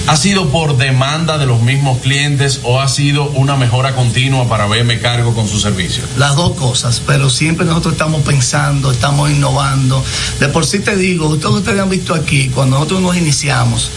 ¿Ha 0.08 0.16
sido 0.16 0.48
por 0.48 0.76
demanda 0.76 1.38
de 1.38 1.46
los 1.46 1.62
mismos 1.62 1.98
clientes 1.98 2.60
o 2.64 2.80
ha 2.80 2.88
sido 2.88 3.30
una 3.30 3.56
mejora 3.56 3.94
continua 3.94 4.48
para 4.48 4.66
BM 4.66 4.98
Cargo 5.00 5.32
con 5.32 5.46
su 5.46 5.60
servicio? 5.60 6.02
Las 6.18 6.34
dos 6.34 6.56
cosas, 6.56 7.00
pero 7.06 7.30
siempre 7.30 7.64
nosotros 7.64 7.92
estamos 7.92 8.22
pensando, 8.22 8.90
estamos 8.90 9.30
innovando. 9.30 10.04
De 10.40 10.48
por 10.48 10.66
sí 10.66 10.80
te 10.80 10.96
digo, 10.96 11.36
todos 11.36 11.60
ustedes 11.60 11.80
han 11.80 11.88
visto 11.88 12.14
aquí, 12.14 12.48
cuando 12.48 12.76
nosotros 12.76 13.00
nos 13.00 13.16
iniciamos, 13.16 13.90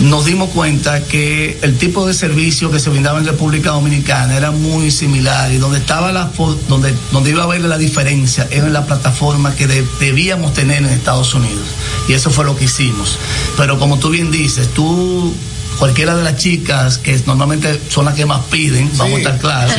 nos 0.00 0.24
dimos 0.24 0.50
cuenta 0.50 1.04
que 1.04 1.58
el 1.62 1.76
tipo 1.76 2.06
de 2.06 2.14
servicio 2.14 2.70
que 2.70 2.80
se 2.80 2.88
brindaba 2.90 3.18
en 3.18 3.26
República 3.26 3.70
Dominicana 3.70 4.34
era 4.36 4.50
muy 4.50 4.90
similar 4.90 5.52
y 5.52 5.58
donde 5.58 5.78
estaba 5.78 6.10
la 6.10 6.30
donde 6.68 6.94
donde 7.12 7.30
iba 7.30 7.42
a 7.42 7.44
haber 7.44 7.60
la 7.62 7.76
diferencia 7.76 8.48
era 8.50 8.66
en 8.66 8.72
la 8.72 8.86
plataforma 8.86 9.54
que 9.54 9.66
de- 9.66 9.86
debíamos 10.00 10.54
tener 10.54 10.78
en 10.78 10.86
Estados 10.86 11.34
Unidos 11.34 11.66
y 12.08 12.14
eso 12.14 12.30
fue 12.30 12.44
lo 12.46 12.56
que 12.56 12.64
hicimos. 12.64 13.18
Pero 13.58 13.78
como 13.78 13.98
tú 13.98 14.08
bien 14.10 14.30
dices, 14.30 14.68
tú 14.74 15.34
cualquiera 15.80 16.14
de 16.14 16.22
las 16.22 16.36
chicas 16.36 16.98
que 16.98 17.18
normalmente 17.26 17.80
son 17.88 18.04
las 18.04 18.14
que 18.14 18.24
más 18.26 18.42
piden, 18.50 18.88
vamos 18.96 19.14
a 19.14 19.18
estar 19.18 19.38
claros. 19.38 19.72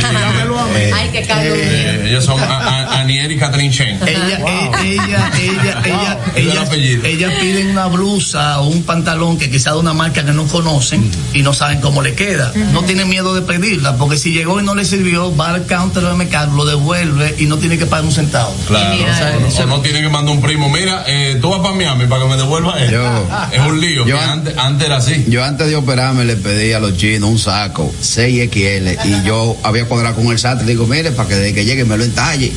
Eh, 0.76 0.92
Ay, 0.94 1.10
que 1.10 1.20
eh, 1.20 2.08
ellos 2.10 2.26
son 2.26 2.40
a- 2.42 2.46
a- 2.58 3.00
Aniel 3.02 3.32
y 3.32 3.38
Catherine 3.38 3.74
Chen. 3.74 4.00
Ella, 4.06 4.40
eh, 4.40 4.72
ella, 4.84 5.32
ella, 5.40 5.82
ella, 5.86 6.18
ella, 6.36 6.66
ella 7.08 7.30
piden 7.40 7.70
una 7.72 7.86
blusa 7.88 8.60
o 8.60 8.68
un 8.68 8.84
pantalón 8.84 9.38
que 9.38 9.50
quizá 9.50 9.72
de 9.72 9.78
una 9.80 9.94
marca 9.94 10.26
que 10.26 10.34
no 10.34 10.46
conocen 10.48 11.10
y 11.34 11.42
no 11.44 11.54
saben 11.54 11.80
cómo 11.80 12.02
le 12.02 12.14
queda. 12.16 12.52
No 12.74 12.82
tienen 12.84 13.08
miedo 13.08 13.34
de 13.36 13.42
pedirla, 13.44 13.96
porque 13.98 14.18
si 14.18 14.32
llegó 14.34 14.60
y 14.60 14.64
no 14.64 14.74
le 14.76 14.84
sirvió, 14.86 15.36
va 15.36 15.50
al 15.54 15.66
counter 15.68 16.04
de 16.04 16.14
mercado, 16.16 16.56
lo 16.56 16.66
devuelve 16.66 17.36
y 17.38 17.46
no 17.46 17.58
tiene 17.58 17.78
que 17.78 17.86
pagar 17.86 18.06
un 18.06 18.12
centavo. 18.12 18.54
Claro, 18.68 18.96
o 19.38 19.40
no, 19.40 19.48
o 19.64 19.66
no 19.68 19.82
tiene 19.82 20.02
que 20.02 20.10
mandar 20.10 20.36
un 20.36 20.42
primo, 20.42 20.68
mira, 20.70 21.04
eh, 21.08 21.38
tú 21.40 21.52
vas 21.52 21.60
para 21.62 21.76
Miami 21.76 22.08
para 22.08 22.24
que 22.24 22.30
me 22.30 22.38
devuelva. 22.38 22.76
Yo- 22.90 23.28
es 23.52 23.60
un 23.62 23.80
lío, 23.80 24.06
yo 24.08 24.20
antes, 24.20 24.58
antes 24.58 24.88
era 24.88 24.98
así. 24.98 25.26
Yo 25.28 25.44
antes 25.44 25.68
de 25.68 25.76
operarme 25.92 26.24
le 26.24 26.38
pedí 26.38 26.72
a 26.72 26.80
los 26.80 26.96
chinos 26.96 27.30
un 27.30 27.38
saco 27.38 27.94
6XL 28.02 28.98
y 29.04 29.28
yo 29.28 29.58
había 29.62 29.84
cuadrado 29.84 30.16
con 30.16 30.28
el 30.28 30.40
SAT 30.40 30.62
digo, 30.62 30.88
mire, 30.88 31.12
para 31.12 31.28
que 31.28 31.36
de 31.36 31.54
que 31.54 31.66
llegue 31.66 31.84
me 31.84 31.98
lo 31.98 32.06
entalle. 32.06 32.50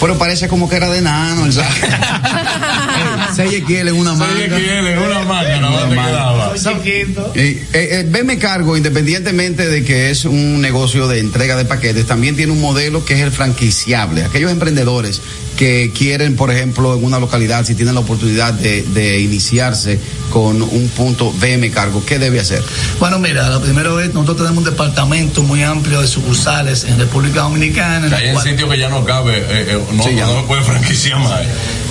Pero 0.00 0.18
parece 0.18 0.48
como 0.48 0.68
que 0.68 0.74
era 0.74 0.90
de 0.90 1.00
nano 1.00 1.46
el 1.46 1.52
saco. 1.52 1.68
6XL 3.36 3.88
en 3.88 3.94
una 3.94 4.14
manga. 4.14 4.34
que 4.34 4.78
él 4.78 4.86
en 4.88 4.98
una 4.98 5.22
máquina, 5.22 5.60
no 5.60 5.86
Una 5.86 5.88
quedaba. 5.88 6.54
Eh, 6.56 7.32
eh, 7.36 7.62
eh, 7.72 8.06
Veme 8.08 8.38
Cargo, 8.38 8.76
independientemente 8.76 9.68
de 9.68 9.84
que 9.84 10.10
es 10.10 10.24
un 10.24 10.60
negocio 10.60 11.06
de 11.06 11.20
entrega 11.20 11.54
de 11.54 11.64
paquetes, 11.64 12.06
también 12.06 12.34
tiene 12.34 12.50
un 12.50 12.60
modelo 12.60 13.04
que 13.04 13.14
es 13.14 13.20
el 13.20 13.30
franquiciable. 13.30 14.24
Aquellos 14.24 14.50
emprendedores 14.50 15.20
que 15.56 15.92
quieren, 15.96 16.34
por 16.34 16.50
ejemplo, 16.50 16.96
en 16.96 17.04
una 17.04 17.20
localidad, 17.20 17.64
si 17.64 17.76
tienen 17.76 17.94
la 17.94 18.00
oportunidad 18.00 18.52
de, 18.54 18.82
de 18.82 19.20
iniciarse 19.20 20.00
con 20.30 20.62
un 20.62 20.88
punto 20.96 21.30
VM 21.32 21.70
Cargo, 21.70 22.04
¿qué 22.04 22.18
debe 22.18 22.40
hacer? 22.40 22.62
Bueno, 23.00 23.18
mira, 23.18 23.48
lo 23.50 23.60
primero 23.62 24.00
es, 24.00 24.12
nosotros 24.14 24.38
tenemos 24.38 24.58
un 24.58 24.64
departamento 24.70 25.42
muy 25.42 25.62
amplio 25.62 26.00
de 26.00 26.06
sucursales 26.08 26.84
en 26.84 26.98
República 26.98 27.40
Dominicana. 27.42 28.06
en 28.06 28.14
hay 28.14 28.32
cual- 28.32 28.46
sitio 28.46 28.68
que 28.68 28.78
ya 28.78 28.88
no 28.88 29.04
cabe, 29.04 29.38
eh, 29.38 29.44
eh, 29.50 29.84
no, 29.92 30.02
Sí, 30.02 30.14
ya 30.14 30.26
no 30.26 30.46
puede 30.46 30.62
franquiciar 30.62 31.18
más. 31.18 31.40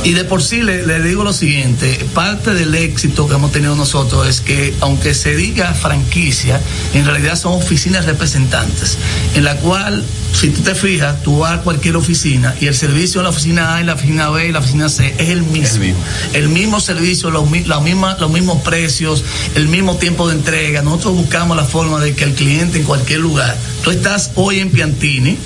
Y 0.03 0.13
de 0.13 0.23
por 0.23 0.43
sí 0.43 0.61
le, 0.61 0.85
le 0.85 1.01
digo 1.01 1.23
lo 1.23 1.33
siguiente, 1.33 2.05
parte 2.13 2.53
del 2.53 2.73
éxito 2.75 3.27
que 3.27 3.33
hemos 3.35 3.51
tenido 3.51 3.75
nosotros 3.75 4.27
es 4.27 4.41
que 4.41 4.73
aunque 4.81 5.13
se 5.13 5.35
diga 5.35 5.73
franquicia, 5.73 6.61
en 6.93 7.05
realidad 7.05 7.35
son 7.35 7.53
oficinas 7.53 8.05
representantes, 8.05 8.97
en 9.35 9.43
la 9.43 9.55
cual, 9.57 10.03
si 10.33 10.49
tú 10.49 10.61
te 10.61 10.75
fijas, 10.75 11.21
tú 11.23 11.39
vas 11.39 11.59
a 11.59 11.61
cualquier 11.61 11.95
oficina 11.95 12.53
y 12.61 12.67
el 12.67 12.75
servicio 12.75 13.21
en 13.21 13.23
la 13.25 13.29
oficina 13.31 13.75
A, 13.75 13.79
en 13.81 13.87
la 13.87 13.93
oficina 13.95 14.29
B 14.29 14.47
y 14.47 14.51
la 14.51 14.59
oficina 14.59 14.87
C 14.89 15.15
es 15.17 15.29
el 15.29 15.41
mismo. 15.43 15.75
El 15.75 15.79
mismo. 15.79 16.03
El 16.33 16.49
mismo 16.49 16.79
servicio, 16.79 17.31
los, 17.31 17.49
la 17.67 17.79
misma- 17.79 18.17
los 18.19 18.26
mismos 18.29 18.61
precios, 18.61 19.23
el 19.55 19.67
mismo 19.67 19.97
tiempo 19.97 20.27
de 20.27 20.35
entrega. 20.35 20.81
Nosotros 20.81 21.15
buscamos 21.15 21.57
la 21.57 21.65
forma 21.65 21.99
de 21.99 22.13
que 22.15 22.23
el 22.23 22.33
cliente 22.33 22.77
en 22.77 22.83
cualquier 22.83 23.19
lugar, 23.19 23.57
tú 23.83 23.91
estás 23.91 24.31
hoy 24.35 24.59
en 24.59 24.71
Piantini, 24.71 25.37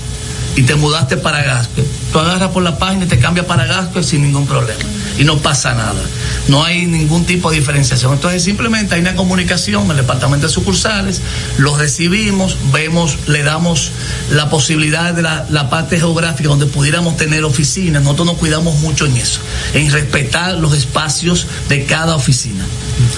y 0.55 0.63
te 0.63 0.75
mudaste 0.75 1.17
para 1.17 1.43
Gaspe, 1.43 1.83
tú 2.11 2.19
agarras 2.19 2.51
por 2.51 2.63
la 2.63 2.77
página 2.77 3.05
y 3.05 3.07
te 3.07 3.19
cambias 3.19 3.45
para 3.45 3.65
Gaspe 3.65 4.03
sin 4.03 4.21
ningún 4.23 4.45
problema. 4.45 4.79
Y 5.17 5.23
no 5.23 5.37
pasa 5.37 5.73
nada. 5.73 6.01
No 6.47 6.63
hay 6.63 6.87
ningún 6.87 7.25
tipo 7.25 7.51
de 7.51 7.57
diferenciación. 7.57 8.13
Entonces 8.13 8.43
simplemente 8.43 8.95
hay 8.95 9.01
una 9.01 9.15
comunicación 9.15 9.85
en 9.85 9.91
el 9.91 9.97
departamento 9.97 10.47
de 10.47 10.53
sucursales, 10.53 11.21
los 11.57 11.77
recibimos, 11.77 12.57
vemos, 12.71 13.17
le 13.27 13.43
damos 13.43 13.91
la 14.31 14.49
posibilidad 14.49 15.13
de 15.13 15.21
la, 15.21 15.45
la 15.49 15.69
parte 15.69 15.97
geográfica 15.97 16.49
donde 16.49 16.65
pudiéramos 16.65 17.17
tener 17.17 17.43
oficinas. 17.43 18.01
Nosotros 18.03 18.27
nos 18.27 18.37
cuidamos 18.37 18.79
mucho 18.79 19.05
en 19.05 19.17
eso, 19.17 19.41
en 19.73 19.91
respetar 19.91 20.55
los 20.55 20.73
espacios 20.73 21.47
de 21.69 21.85
cada 21.85 22.15
oficina. 22.15 22.65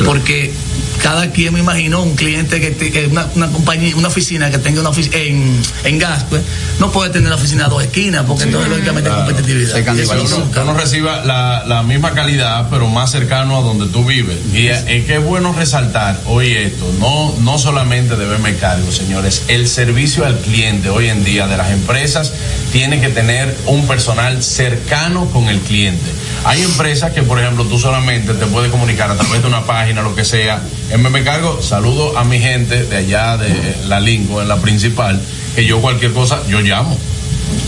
Porque 0.06 0.54
cada 1.04 1.30
quien 1.32 1.54
me 1.54 1.60
imagino 1.60 2.02
un 2.02 2.16
cliente 2.16 2.62
que, 2.62 2.72
te- 2.72 2.90
que 2.90 3.08
una, 3.08 3.28
una 3.36 3.48
compañía 3.52 3.94
una 3.96 4.08
oficina 4.08 4.50
que 4.50 4.58
tenga 4.58 4.80
una 4.80 4.90
oficina 4.90 5.18
en, 5.18 5.62
en 5.84 6.00
Gascue 6.00 6.40
no 6.80 6.92
puede 6.92 7.10
tener 7.12 7.30
la 7.30 7.36
oficina 7.36 7.66
a 7.66 7.70
dos 7.70 7.84
esquinas 7.84 8.24
porque 8.26 8.44
entonces 8.46 8.70
lógicamente 8.72 9.10
competitividad 9.10 9.72
Se 9.74 9.80
Y 9.80 9.82
eso 9.82 9.86
canibaliza. 9.86 10.38
nunca. 10.38 10.54
que 10.54 10.60
uno 10.70 10.74
reciba 10.80 11.26
la, 11.26 11.64
la 11.68 11.84
misma 11.84 12.14
calidad, 12.14 12.68
pero 12.72 12.88
más 12.88 13.12
cercano 13.12 13.58
a 13.58 13.62
donde 13.62 13.88
tú 13.88 14.06
vives. 14.06 14.38
Y 14.54 14.68
es 14.68 14.86
es 14.88 15.04
que 15.06 15.16
es 15.18 15.24
bueno 15.24 15.54
resaltar 15.54 16.20
hoy 16.26 16.54
esto, 16.54 16.90
no, 17.00 17.36
no 17.42 17.58
solamente 17.60 18.16
de 18.16 18.26
verme 18.26 18.56
cargo, 18.56 18.90
señores, 18.92 19.44
el 19.50 19.68
servicio 19.68 20.26
al 20.26 20.38
cliente 20.40 20.90
hoy 20.90 21.10
en 21.10 21.24
día 21.26 21.48
de 21.48 21.58
las 21.58 21.70
empresas 21.72 22.32
tiene 22.72 23.02
que 23.02 23.10
tener 23.10 23.56
un 23.66 23.86
personal 23.88 24.42
cercano 24.42 25.26
con 25.32 25.50
el 25.50 25.60
cliente. 25.60 26.10
Hay 26.46 26.62
empresas 26.62 27.12
que, 27.12 27.24
por 27.24 27.40
ejemplo, 27.40 27.66
tú 27.66 27.78
solamente 27.78 28.34
te 28.34 28.46
puedes 28.48 28.72
comunicar 28.72 29.10
a 29.12 29.16
través 29.16 29.42
de 29.42 29.48
una 29.48 29.66
página, 29.66 30.02
lo 30.02 30.16
que 30.16 30.24
sea. 30.26 30.62
En 30.94 31.02
Me 31.12 31.24
Cargo, 31.24 31.60
saludo 31.60 32.16
a 32.20 32.24
mi 32.24 32.38
gente 32.38 32.84
de 32.84 32.98
allá 32.98 33.36
de 33.36 33.76
la 33.88 34.00
Lingo, 34.00 34.44
en 34.44 34.48
la 34.48 34.58
principal, 34.58 35.20
que 35.56 35.66
yo 35.66 35.82
cualquier 35.82 36.14
cosa, 36.14 36.44
yo 36.48 36.60
llamo. 36.60 36.96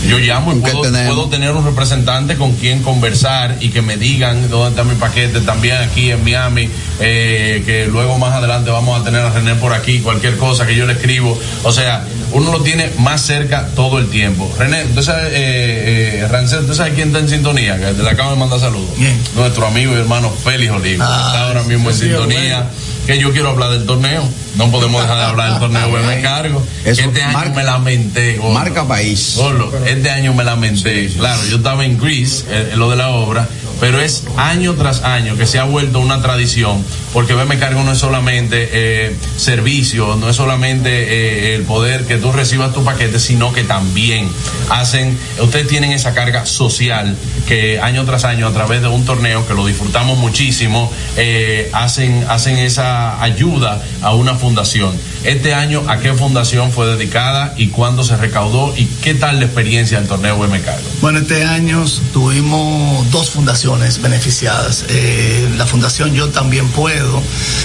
Yo 0.08 0.18
llamo 0.18 0.52
y 0.52 0.62
¿Qué 0.62 0.70
puedo, 0.70 1.28
tener 1.28 1.50
un 1.50 1.64
representante 1.64 2.36
con 2.36 2.52
quien 2.54 2.82
conversar 2.84 3.56
y 3.60 3.70
que 3.70 3.82
me 3.82 3.96
digan 3.96 4.48
dónde 4.48 4.70
está 4.70 4.84
mi 4.84 4.94
paquete 4.94 5.40
también 5.40 5.78
aquí 5.78 6.12
en 6.12 6.22
Miami, 6.22 6.68
eh, 7.00 7.64
que 7.66 7.86
luego 7.86 8.16
más 8.16 8.32
adelante 8.32 8.70
vamos 8.70 9.00
a 9.00 9.04
tener 9.04 9.22
a 9.22 9.30
René 9.30 9.56
por 9.56 9.72
aquí, 9.72 9.98
cualquier 10.00 10.36
cosa 10.36 10.64
que 10.64 10.76
yo 10.76 10.86
le 10.86 10.92
escribo. 10.92 11.36
O 11.64 11.72
sea, 11.72 12.04
uno 12.30 12.52
lo 12.52 12.60
tiene 12.60 12.90
más 12.98 13.22
cerca 13.22 13.66
todo 13.74 13.98
el 13.98 14.08
tiempo. 14.08 14.52
René, 14.56 14.84
¿tú 14.94 15.02
sabes, 15.02 15.32
eh, 15.32 16.20
eh, 16.20 16.28
Rancel, 16.28 16.64
¿tú 16.64 16.74
sabes 16.74 16.94
quién 16.94 17.08
está 17.08 17.18
en 17.18 17.28
sintonía? 17.28 17.76
Que 17.76 17.92
le 17.92 18.08
acabo 18.08 18.30
de 18.30 18.36
mandar 18.36 18.60
saludos. 18.60 18.90
Nuestro 19.34 19.66
amigo 19.66 19.92
y 19.94 19.96
hermano 19.96 20.30
Félix 20.30 20.70
Olivo. 20.70 21.02
Ah, 21.04 21.24
está 21.26 21.48
ahora 21.48 21.62
mismo 21.64 21.90
en 21.90 21.96
sintonía. 21.96 22.66
Que 23.06 23.18
yo 23.18 23.30
quiero 23.32 23.50
hablar 23.50 23.70
del 23.70 23.86
torneo. 23.86 24.28
No 24.56 24.70
podemos 24.70 25.00
dejar 25.02 25.16
de 25.18 25.24
hablar 25.24 25.50
del 25.50 25.60
torneo, 25.60 25.88
me 26.06 26.20
cargo. 26.22 26.66
Eso 26.84 27.02
este 27.02 27.22
año 27.22 27.32
marca- 27.34 27.54
me 27.54 27.64
lamenté. 27.64 28.36
gordo. 28.36 28.54
Marca 28.54 28.86
país. 28.88 29.34
Gordo, 29.36 29.72
este 29.86 30.10
año 30.10 30.34
me 30.34 30.42
lamenté. 30.44 31.06
Claro, 31.16 31.40
yo 31.48 31.56
estaba 31.58 31.84
en 31.84 31.98
Greece, 31.98 32.44
eh, 32.50 32.70
en 32.72 32.78
lo 32.78 32.90
de 32.90 32.96
la 32.96 33.08
obra, 33.10 33.48
pero 33.80 34.00
es 34.00 34.24
año 34.36 34.74
tras 34.74 35.02
año 35.02 35.36
que 35.36 35.46
se 35.46 35.58
ha 35.58 35.64
vuelto 35.64 36.00
una 36.00 36.22
tradición, 36.22 36.84
porque 37.12 37.34
me 37.34 37.58
cargo 37.58 37.82
no 37.82 37.92
es 37.92 37.98
solamente 37.98 38.68
eh, 38.72 39.16
servicio, 39.36 40.16
no 40.16 40.28
es 40.30 40.36
solamente 40.36 40.90
eh, 40.90 41.54
el 41.54 41.62
poder 41.62 42.04
que 42.04 42.16
tú 42.16 42.32
recibas 42.32 42.72
tu 42.72 42.84
paquete, 42.84 43.20
sino 43.20 43.52
que 43.52 43.64
también 43.64 44.28
hacen, 44.70 45.18
ustedes 45.40 45.68
tienen 45.68 45.92
esa 45.92 46.14
carga 46.14 46.46
social 46.46 47.16
que 47.46 47.80
año 47.80 48.04
tras 48.04 48.24
año 48.24 48.46
a 48.46 48.52
través 48.52 48.82
de 48.82 48.88
un 48.88 49.04
torneo 49.04 49.46
que 49.46 49.54
lo 49.54 49.66
disfrutamos 49.66 50.18
muchísimo, 50.18 50.90
eh, 51.16 51.70
hacen, 51.72 52.24
hacen 52.28 52.58
esa 52.58 53.22
ayuda 53.22 53.82
a 54.02 54.14
una 54.14 54.34
fundación. 54.34 54.96
Este 55.24 55.54
año, 55.54 55.82
¿a 55.88 55.98
qué 55.98 56.12
fundación 56.14 56.70
fue 56.70 56.86
dedicada 56.86 57.54
y 57.56 57.68
cuándo 57.68 58.04
se 58.04 58.16
recaudó 58.16 58.72
y 58.76 58.86
qué 59.02 59.14
tal 59.14 59.40
la 59.40 59.46
experiencia 59.46 59.98
del 59.98 60.08
torneo 60.08 60.38
Me 60.46 60.60
Cargo? 60.60 60.86
Bueno, 61.00 61.18
este 61.18 61.42
año 61.44 61.84
tuvimos 62.12 63.10
dos 63.10 63.30
fundaciones 63.30 63.65
beneficiadas. 63.66 64.84
Eh, 64.88 65.48
la 65.56 65.66
Fundación 65.66 66.14
Yo 66.14 66.28
También 66.28 66.68
Puedo 66.68 67.20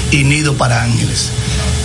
y 0.09 0.23
Nido 0.23 0.55
para 0.55 0.81
Ángeles. 0.83 1.29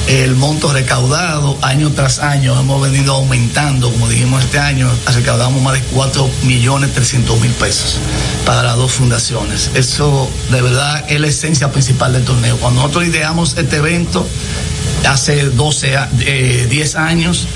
El 0.09 0.37
monto 0.37 0.73
recaudado 0.73 1.59
año 1.63 1.91
tras 1.91 2.21
año 2.21 2.59
hemos 2.59 2.81
venido 2.81 3.15
aumentando, 3.15 3.91
como 3.91 4.09
dijimos 4.09 4.45
este 4.45 4.59
año, 4.59 4.89
recaudamos 5.13 5.61
más 5.63 5.75
de 5.75 5.81
4 5.93 6.31
millones 6.45 6.95
300 6.95 7.41
mil 7.41 7.51
pesos 7.53 7.99
para 8.47 8.63
las 8.63 8.77
dos 8.77 8.93
fundaciones. 8.93 9.71
Eso 9.75 10.31
de 10.51 10.63
verdad 10.63 11.05
es 11.09 11.21
la 11.21 11.27
esencia 11.27 11.73
principal 11.73 12.13
del 12.13 12.25
torneo. 12.25 12.57
Cuando 12.59 12.81
nosotros 12.83 13.05
ideamos 13.07 13.57
este 13.59 13.77
evento 13.77 14.27
hace 15.09 15.51
12, 15.51 15.97
a- 15.97 16.09
eh, 16.21 16.67
10 16.71 16.95
años, 16.95 17.47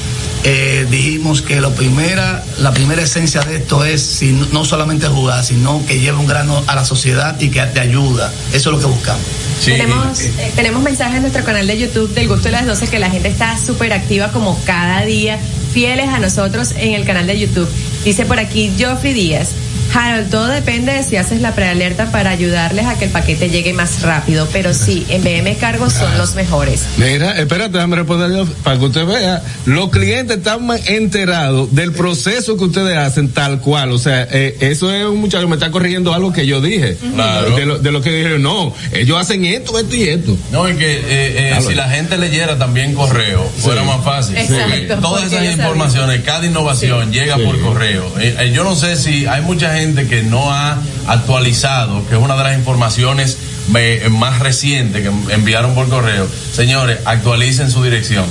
eh, 0.45 0.87
dijimos 0.91 1.43
que 1.43 1.61
la 1.61 1.71
primera, 1.71 2.43
la 2.59 2.73
primera 2.73 3.03
esencia 3.03 3.43
de 3.43 3.57
esto 3.57 3.85
es 3.85 4.01
si 4.03 4.33
no, 4.33 4.47
no 4.53 4.65
solamente 4.65 5.07
jugar, 5.07 5.45
sino 5.45 5.85
que 5.87 6.01
lleve 6.01 6.17
un 6.17 6.27
grano 6.27 6.63
a 6.67 6.75
la 6.75 6.85
sociedad 6.85 7.39
y 7.41 7.51
que 7.51 7.61
te 7.63 7.81
ayuda. 7.81 8.33
Eso 8.53 8.71
es 8.71 8.77
lo 8.77 8.79
que 8.79 8.87
buscamos. 8.87 9.23
Sí, 9.61 9.73
tenemos, 9.73 10.21
eh, 10.21 10.53
tenemos 10.57 10.83
mensajes 10.83 11.17
en 11.17 11.23
nuestro 11.23 11.45
canal 11.45 11.67
de 11.67 11.79
YouTube 11.79 12.15
del 12.15 12.29
gusto 12.29 12.45
de 12.45 12.53
las 12.53 12.67
12 12.67 12.89
que 12.89 12.99
la 12.99 13.11
gente 13.11 13.29
está 13.29 13.59
súper 13.59 13.93
activa 13.93 14.33
como 14.33 14.59
cada 14.65 15.03
día, 15.05 15.39
fieles 15.75 16.09
a 16.09 16.19
nosotros 16.19 16.71
en 16.77 16.95
el 16.95 17.05
canal 17.05 17.27
de 17.27 17.39
YouTube. 17.39 17.69
Dice 18.05 18.25
por 18.25 18.39
aquí 18.39 18.73
Joffrey 18.79 19.13
Díaz. 19.13 19.51
Harold, 19.93 20.31
todo 20.31 20.47
depende 20.47 20.93
de 20.93 21.03
si 21.03 21.17
haces 21.17 21.41
la 21.41 21.53
prealerta 21.57 22.13
para 22.13 22.31
ayudarles 22.31 22.87
a 22.87 22.97
que 22.97 23.07
el 23.07 23.11
paquete 23.11 23.51
llegue 23.51 23.73
más 23.73 24.03
rápido, 24.03 24.47
pero 24.53 24.73
sí, 24.73 25.05
en 25.09 25.25
BM 25.25 25.57
Cargo 25.57 25.91
son 25.91 26.17
los 26.17 26.37
mejores. 26.37 26.85
Mira, 26.97 27.33
espérate, 27.37 27.73
déjame 27.73 27.97
responderle 27.97 28.45
para 28.63 28.79
que 28.79 28.85
usted 28.85 29.05
vea. 29.05 29.43
Los 29.67 29.91
clientes 29.91 30.37
están 30.39 30.65
más 30.65 30.89
enterados 30.89 31.75
del 31.75 31.91
proceso 31.91 32.57
que 32.57 32.65
ustedes 32.67 32.97
hacen 32.99 33.31
tal 33.31 33.59
cual. 33.59 33.91
O 33.91 33.99
sea, 33.99 34.29
eh, 34.31 34.57
eso 34.61 34.95
es 34.95 35.05
un 35.07 35.17
muchacho 35.23 35.43
que 35.43 35.49
me 35.49 35.57
está 35.57 35.73
corrigiendo 35.73 36.15
algo 36.15 36.33
que 36.33 36.47
yo 36.47 36.61
dije. 36.61 36.97
Claro. 37.13 37.57
De 37.57 37.67
lo, 37.67 37.79
de 37.81 37.91
lo 37.91 38.01
que 38.01 38.11
dijeron, 38.13 38.43
no, 38.43 38.73
ellos 38.93 39.21
hacen 39.21 39.45
esto, 39.45 39.77
esto 39.77 39.97
y 39.97 40.05
esto. 40.05 40.37
No, 40.53 40.69
y 40.69 40.75
que 40.77 40.93
eh, 40.99 41.01
eh, 41.09 41.47
Claro. 41.51 41.69
si 41.69 41.75
la 41.75 41.89
gente 41.89 42.17
leyera 42.17 42.57
también 42.57 42.95
correo, 42.95 43.43
fuera 43.59 43.83
más 43.83 44.05
fácil. 44.05 44.37
Exacto, 44.39 44.63
Porque 44.71 44.87
Todas 44.87 45.23
porque 45.25 45.37
esas 45.47 45.59
informaciones, 45.59 46.21
cada 46.23 46.47
innovación 46.47 47.11
llega 47.13 47.35
Sí. 47.37 47.43
por 47.43 47.61
correo. 47.61 47.90
Eh, 47.99 48.37
eh, 48.39 48.53
yo 48.55 48.65
no 48.65 48.77
sé 48.77 48.97
si 48.97 49.27
hay 49.27 49.43
mucha 49.43 49.75
gente 49.75 50.07
que 50.07 50.23
no 50.23 50.53
ha 50.53 50.79
actualizado, 51.07 52.07
que 52.09 52.17
es 52.17 52.21
una 52.21 52.37
de 52.37 52.45
las 52.45 52.59
informaciones 52.59 53.37
eh, 53.75 54.09
más 54.11 54.39
reciente 54.41 55.03
que 55.03 55.11
enviaron 55.35 55.75
por 55.75 55.89
correo, 55.89 56.27
señores, 56.53 56.99
actualicen 57.05 57.71
su 57.71 57.83
dirección. 57.83 58.25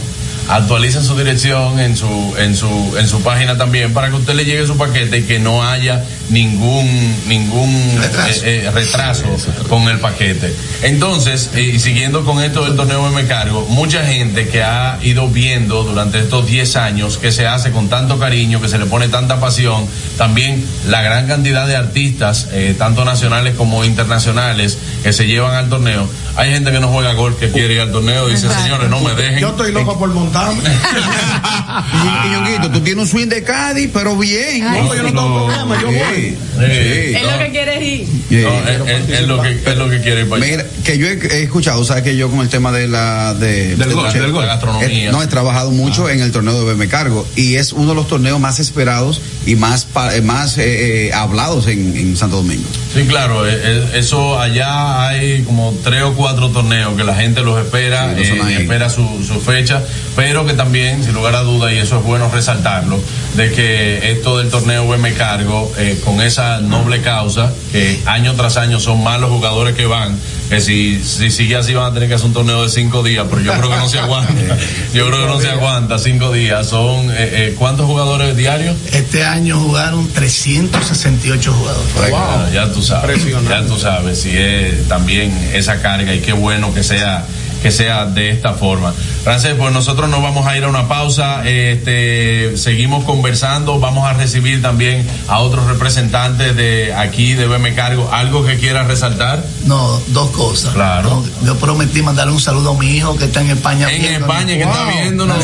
Actualicen 0.48 1.04
su 1.04 1.16
dirección 1.16 1.80
en 1.80 1.96
su 1.96 2.36
en 2.40 2.56
su 2.56 2.98
en 2.98 3.08
su 3.08 3.22
página 3.22 3.56
también 3.56 3.94
para 3.94 4.10
que 4.10 4.16
usted 4.16 4.34
le 4.34 4.46
llegue 4.46 4.66
su 4.66 4.78
paquete 4.78 5.20
y 5.20 5.24
que 5.24 5.38
no 5.38 5.64
haya 5.64 6.04
ningún 6.30 7.16
ningún 7.28 8.02
retraso, 8.02 8.46
eh, 8.46 9.38
eh, 9.38 9.64
con 9.68 9.88
el 9.88 10.00
paquete. 10.00 10.54
Entonces, 10.84 11.52
y 11.56 11.80
siguiendo 11.80 12.26
con 12.26 12.42
esto 12.42 12.66
del 12.66 12.76
torneo 12.76 13.10
de 13.10 13.16
me 13.16 13.28
cargo, 13.28 13.66
mucha 13.70 14.06
gente 14.06 14.48
que 14.48 14.64
ha 14.64 15.00
ido 15.02 15.28
viendo 15.28 15.84
durante 15.84 16.20
estos 16.20 16.46
10 16.46 16.76
años 16.76 17.18
que 17.18 17.32
se 17.32 17.48
hace 17.48 17.72
con 17.72 17.90
tanto 17.90 18.20
cariño, 18.20 18.62
que 18.62 18.68
se 18.68 18.78
le 18.78 18.86
pone 18.86 19.08
tanta 19.08 19.40
pasión, 19.40 19.88
también 20.18 20.66
la 20.88 21.02
gran 21.02 21.28
cantidad 21.28 21.68
de 21.68 21.76
artistas, 21.76 22.48
eh, 22.52 22.76
tanto 22.78 23.06
nacionales 23.06 23.56
como 23.56 23.86
internacionales, 23.86 24.78
que 25.04 25.14
se 25.14 25.28
llevan 25.28 25.56
al 25.56 25.70
torneo. 25.70 26.10
Hay 26.36 26.52
gente 26.52 26.72
que 26.72 26.80
no 26.80 26.90
juega 26.90 27.14
golf 27.14 27.38
que 27.38 27.52
quiere 27.52 27.76
ir 27.76 27.82
al 27.82 27.92
torneo 27.92 28.30
y 28.30 28.34
dice, 28.34 28.50
señores, 28.50 28.90
no 28.90 29.00
me 29.02 29.14
dejen. 29.14 29.40
Yo 29.40 29.50
estoy 29.50 29.72
loco 29.72 30.00
por 30.00 30.10
montarme. 30.10 30.64
y, 32.66 32.70
tú 32.70 32.82
tienes 32.82 33.04
un 33.04 33.08
swing 33.08 33.28
de 33.28 33.44
Cádiz, 33.44 33.90
pero 33.94 34.16
bien. 34.16 34.64
no, 34.64 34.96
yo 34.96 35.04
no 35.04 35.10
tengo 35.10 35.48
problema, 35.48 35.82
yo 35.82 35.88
voy. 35.88 36.19
Es 36.28 37.24
lo 37.24 37.40
que 37.40 37.50
quieres 37.52 37.84
ir. 37.84 38.08
es, 38.30 39.28
lo 39.28 39.42
que, 39.42 39.52
es 39.52 39.78
lo 39.78 39.90
que 39.90 40.02
quiere 40.02 40.22
ir 40.22 40.28
Mira, 40.28 40.66
que 40.84 40.98
yo 40.98 41.08
he, 41.08 41.44
escuchado, 41.44 41.84
sabes 41.84 42.04
que 42.04 42.16
yo 42.16 42.30
con 42.30 42.42
el 42.42 42.50
tema 42.50 42.72
de 42.72 42.88
la 42.88 43.34
de, 43.34 43.76
del, 43.76 43.78
del 43.78 44.32
golf. 44.32 44.46
gastronomía. 44.46 45.12
no, 45.12 45.22
he 45.22 45.28
trabajado 45.28 45.72
mucho 45.72 46.08
ah. 46.08 46.14
en 46.14 46.22
el 46.22 46.32
torneo 46.32 46.54
de 46.54 46.74
BM 46.74 46.88
Cargo 46.88 47.28
y 47.36 47.56
es 47.56 47.74
uno 47.74 47.90
de 47.90 47.96
los 47.96 48.08
torneos 48.08 48.40
más 48.40 48.60
esperados 48.60 49.22
y 49.46 49.56
más 49.56 49.88
más 50.24 50.58
eh, 50.58 51.08
eh, 51.08 51.14
hablados 51.14 51.68
en, 51.68 51.96
en, 51.96 52.18
Santo 52.18 52.38
Domingo. 52.38 52.68
Sí, 52.94 53.06
claro, 53.06 53.48
eh, 53.48 53.92
eso 53.96 54.40
allá 54.40 55.08
hay 55.08 55.44
como 55.44 55.74
tres 55.84 56.04
o 56.04 56.14
cuatro 56.14 56.50
torneos 56.50 56.96
que 56.96 57.04
la 57.04 57.16
gente 57.16 57.42
los 57.42 57.60
espera, 57.60 58.18
espera 58.20 58.90
su, 58.90 59.24
su 59.24 59.40
fecha, 59.40 59.84
pero 60.16 60.46
que 60.46 60.54
también, 60.54 61.04
sin 61.04 61.14
lugar 61.14 61.36
a 61.36 61.42
duda, 61.42 61.72
y 61.74 61.78
eso 61.78 62.00
es 62.00 62.04
bueno 62.04 62.30
resaltarlo, 62.30 63.00
de 63.36 63.52
que 63.52 64.12
esto 64.12 64.38
del 64.38 64.50
torneo 64.50 64.88
BM 64.88 65.14
Cargo, 65.14 65.72
con 66.10 66.22
esa 66.22 66.60
noble 66.60 67.02
causa, 67.02 67.52
que 67.72 68.02
año 68.06 68.34
tras 68.34 68.58
año 68.58 68.80
son 68.80 69.04
más 69.04 69.20
los 69.20 69.30
jugadores 69.30 69.76
que 69.76 69.86
van, 69.86 70.18
que 70.50 70.60
si, 70.60 71.04
si 71.04 71.30
sigue 71.30 71.56
así 71.56 71.76
van 71.76 71.92
a 71.92 71.94
tener 71.94 72.10
que 72.10 72.16
hacer 72.16 72.28
un 72.28 72.34
torneo 72.34 72.64
de 72.64 72.70
cinco 72.70 73.04
días, 73.04 73.28
pero 73.30 73.42
yo 73.42 73.54
creo 73.54 73.70
que 73.70 73.76
no 73.76 73.88
se 73.88 74.00
aguanta. 74.00 74.34
Yo 74.94 75.08
creo 75.08 75.22
que 75.22 75.28
no 75.28 75.40
se 75.40 75.50
aguanta 75.50 76.00
cinco 76.00 76.32
días. 76.32 76.68
Son, 76.68 77.12
eh, 77.12 77.16
eh, 77.20 77.56
¿cuántos 77.58 77.86
jugadores 77.86 78.36
diarios? 78.36 78.76
Este 78.92 79.24
año 79.24 79.60
jugaron 79.60 80.08
368 80.10 81.54
jugadores. 81.54 82.54
Ya 82.54 82.72
tú 82.72 82.82
sabes. 82.82 83.24
Ya 83.48 83.66
tú 83.66 83.78
sabes 83.78 84.22
si 84.22 84.36
es 84.36 84.88
también 84.88 85.32
esa 85.54 85.80
carga 85.82 86.14
y 86.16 86.22
qué 86.22 86.34
bueno 86.34 86.74
que 86.74 86.84
sea 86.84 87.26
que 87.62 87.72
sea 87.72 88.06
de 88.06 88.30
esta 88.32 88.54
forma. 88.54 88.94
Francés, 89.24 89.56
pues 89.58 89.74
nosotros 89.74 90.10
nos 90.10 90.22
vamos 90.22 90.48
a 90.48 90.58
ir 90.58 90.64
a 90.64 90.68
una 90.68 90.88
pausa, 90.88 91.48
este, 91.48 92.58
seguimos 92.58 93.04
conversando, 93.04 93.80
vamos 93.80 94.06
a 94.08 94.14
recibir 94.14 94.62
también 94.62 95.06
a 95.28 95.40
otros 95.40 95.68
representantes 95.68 96.56
de 96.56 96.94
aquí 96.94 97.34
de 97.34 97.48
BM 97.48 97.74
Cargo, 97.76 98.10
algo 98.12 98.46
que 98.46 98.58
quieras 98.58 98.88
resaltar. 98.88 99.44
No, 99.66 100.00
dos 100.08 100.32
cosas. 100.32 100.74
Claro. 100.74 101.24
yo 101.44 101.58
prometí 101.58 102.02
mandarle 102.02 102.34
un 102.34 102.40
saludo 102.40 102.72
a 102.72 102.80
mi 102.80 102.98
hijo 102.98 103.18
que 103.18 103.26
está 103.26 103.42
en 103.42 103.52
España. 103.52 103.92
En 103.92 104.06
España, 104.06 104.56
que 104.56 104.64
está 104.64 104.86
viéndonos, 104.86 105.38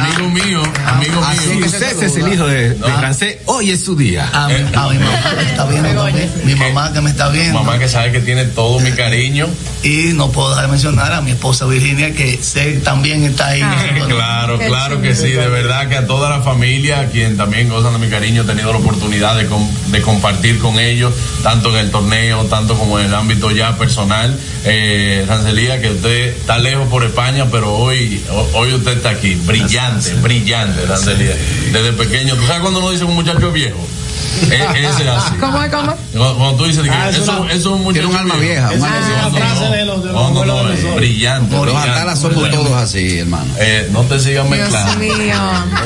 amigo 0.00 0.28
mío, 0.30 0.62
amigo 0.86 1.20
mío. 1.20 1.66
usted 1.66 2.02
es 2.02 2.16
el 2.16 2.32
hijo 2.32 2.46
de, 2.46 2.74
Francés, 2.74 3.38
hoy 3.46 3.70
es 3.70 3.84
su 3.84 3.96
día. 3.96 4.28
A, 4.32 4.48
mi, 4.48 4.62
mamá 4.98 5.20
que 5.22 5.36
me 5.36 5.42
está 5.42 5.64
viendo 5.66 6.06
mi 6.44 6.54
mamá 6.54 6.92
que 6.92 7.00
me 7.00 7.10
está 7.10 7.28
viendo. 7.28 7.58
Mamá 7.62 7.78
que 7.78 7.88
sabe 7.88 8.12
que 8.12 8.20
tiene 8.20 8.44
todo 8.44 8.80
mi 8.80 8.92
cariño. 8.92 9.46
Y 9.82 10.12
no 10.14 10.30
puedo 10.30 10.49
dejar 10.50 10.66
de 10.66 10.70
mencionar 10.72 11.12
a 11.12 11.20
mi 11.20 11.32
esposa 11.32 11.66
Virginia, 11.66 12.12
que 12.12 12.42
sé 12.42 12.80
también 12.84 13.24
está 13.24 13.48
ahí. 13.48 13.60
Ah, 13.62 13.86
claro, 14.08 14.58
claro 14.58 15.00
que 15.02 15.14
sí, 15.14 15.30
de 15.30 15.48
verdad 15.48 15.88
que 15.88 15.96
a 15.96 16.06
toda 16.06 16.30
la 16.30 16.42
familia, 16.42 17.08
quien 17.10 17.36
también 17.36 17.68
gozan 17.68 17.92
de 17.92 17.98
mi 17.98 18.08
cariño, 18.08 18.42
he 18.42 18.44
tenido 18.44 18.72
la 18.72 18.78
oportunidad 18.78 19.36
de, 19.36 19.48
de 19.88 20.02
compartir 20.02 20.58
con 20.58 20.78
ellos, 20.78 21.14
tanto 21.42 21.70
en 21.70 21.76
el 21.76 21.90
torneo, 21.90 22.44
tanto 22.44 22.76
como 22.76 22.98
en 22.98 23.06
el 23.06 23.14
ámbito 23.14 23.50
ya 23.50 23.76
personal. 23.76 24.38
Eh, 24.64 25.24
Rancelía, 25.26 25.80
que 25.80 25.90
usted 25.90 26.36
está 26.36 26.58
lejos 26.58 26.88
por 26.88 27.04
España, 27.04 27.46
pero 27.50 27.74
hoy, 27.74 28.22
hoy 28.54 28.74
usted 28.74 28.98
está 28.98 29.10
aquí, 29.10 29.34
brillante, 29.34 30.14
brillante, 30.14 30.84
Rancelía. 30.86 31.34
Desde 31.72 31.92
pequeño, 31.92 32.34
¿tú 32.36 32.46
sabes 32.46 32.60
cuando 32.60 32.80
uno 32.80 32.90
dice 32.90 33.04
un 33.04 33.14
muchacho 33.14 33.52
viejo? 33.52 33.78
ese 34.50 35.08
así. 35.08 35.34
¿Cómo 35.38 35.62
es, 35.62 35.70
cómo? 35.70 35.94
Cuando 36.12 36.56
tú 36.56 36.64
dices 36.64 36.82
que 36.82 36.90
ah, 36.90 37.10
eso, 37.10 37.48
es 37.48 37.64
un 37.66 37.82
muchacho. 37.82 38.08
Tiene 38.08 38.14
un 38.14 38.16
alma 38.16 38.36
vieja. 38.36 38.70
Un 38.70 38.84
alma 38.84 38.98
vieja. 39.06 40.94
brillante. 40.96 41.56
Los 41.56 41.74
atalas 41.74 42.18
somos 42.18 42.50
todos 42.50 42.72
así, 42.72 43.18
hermano. 43.18 43.52
Eh, 43.58 43.88
no 43.92 44.02
te 44.04 44.18
sigas 44.18 44.48
mezclando. 44.48 45.00
Dios 45.00 45.18
mío. 45.18 45.34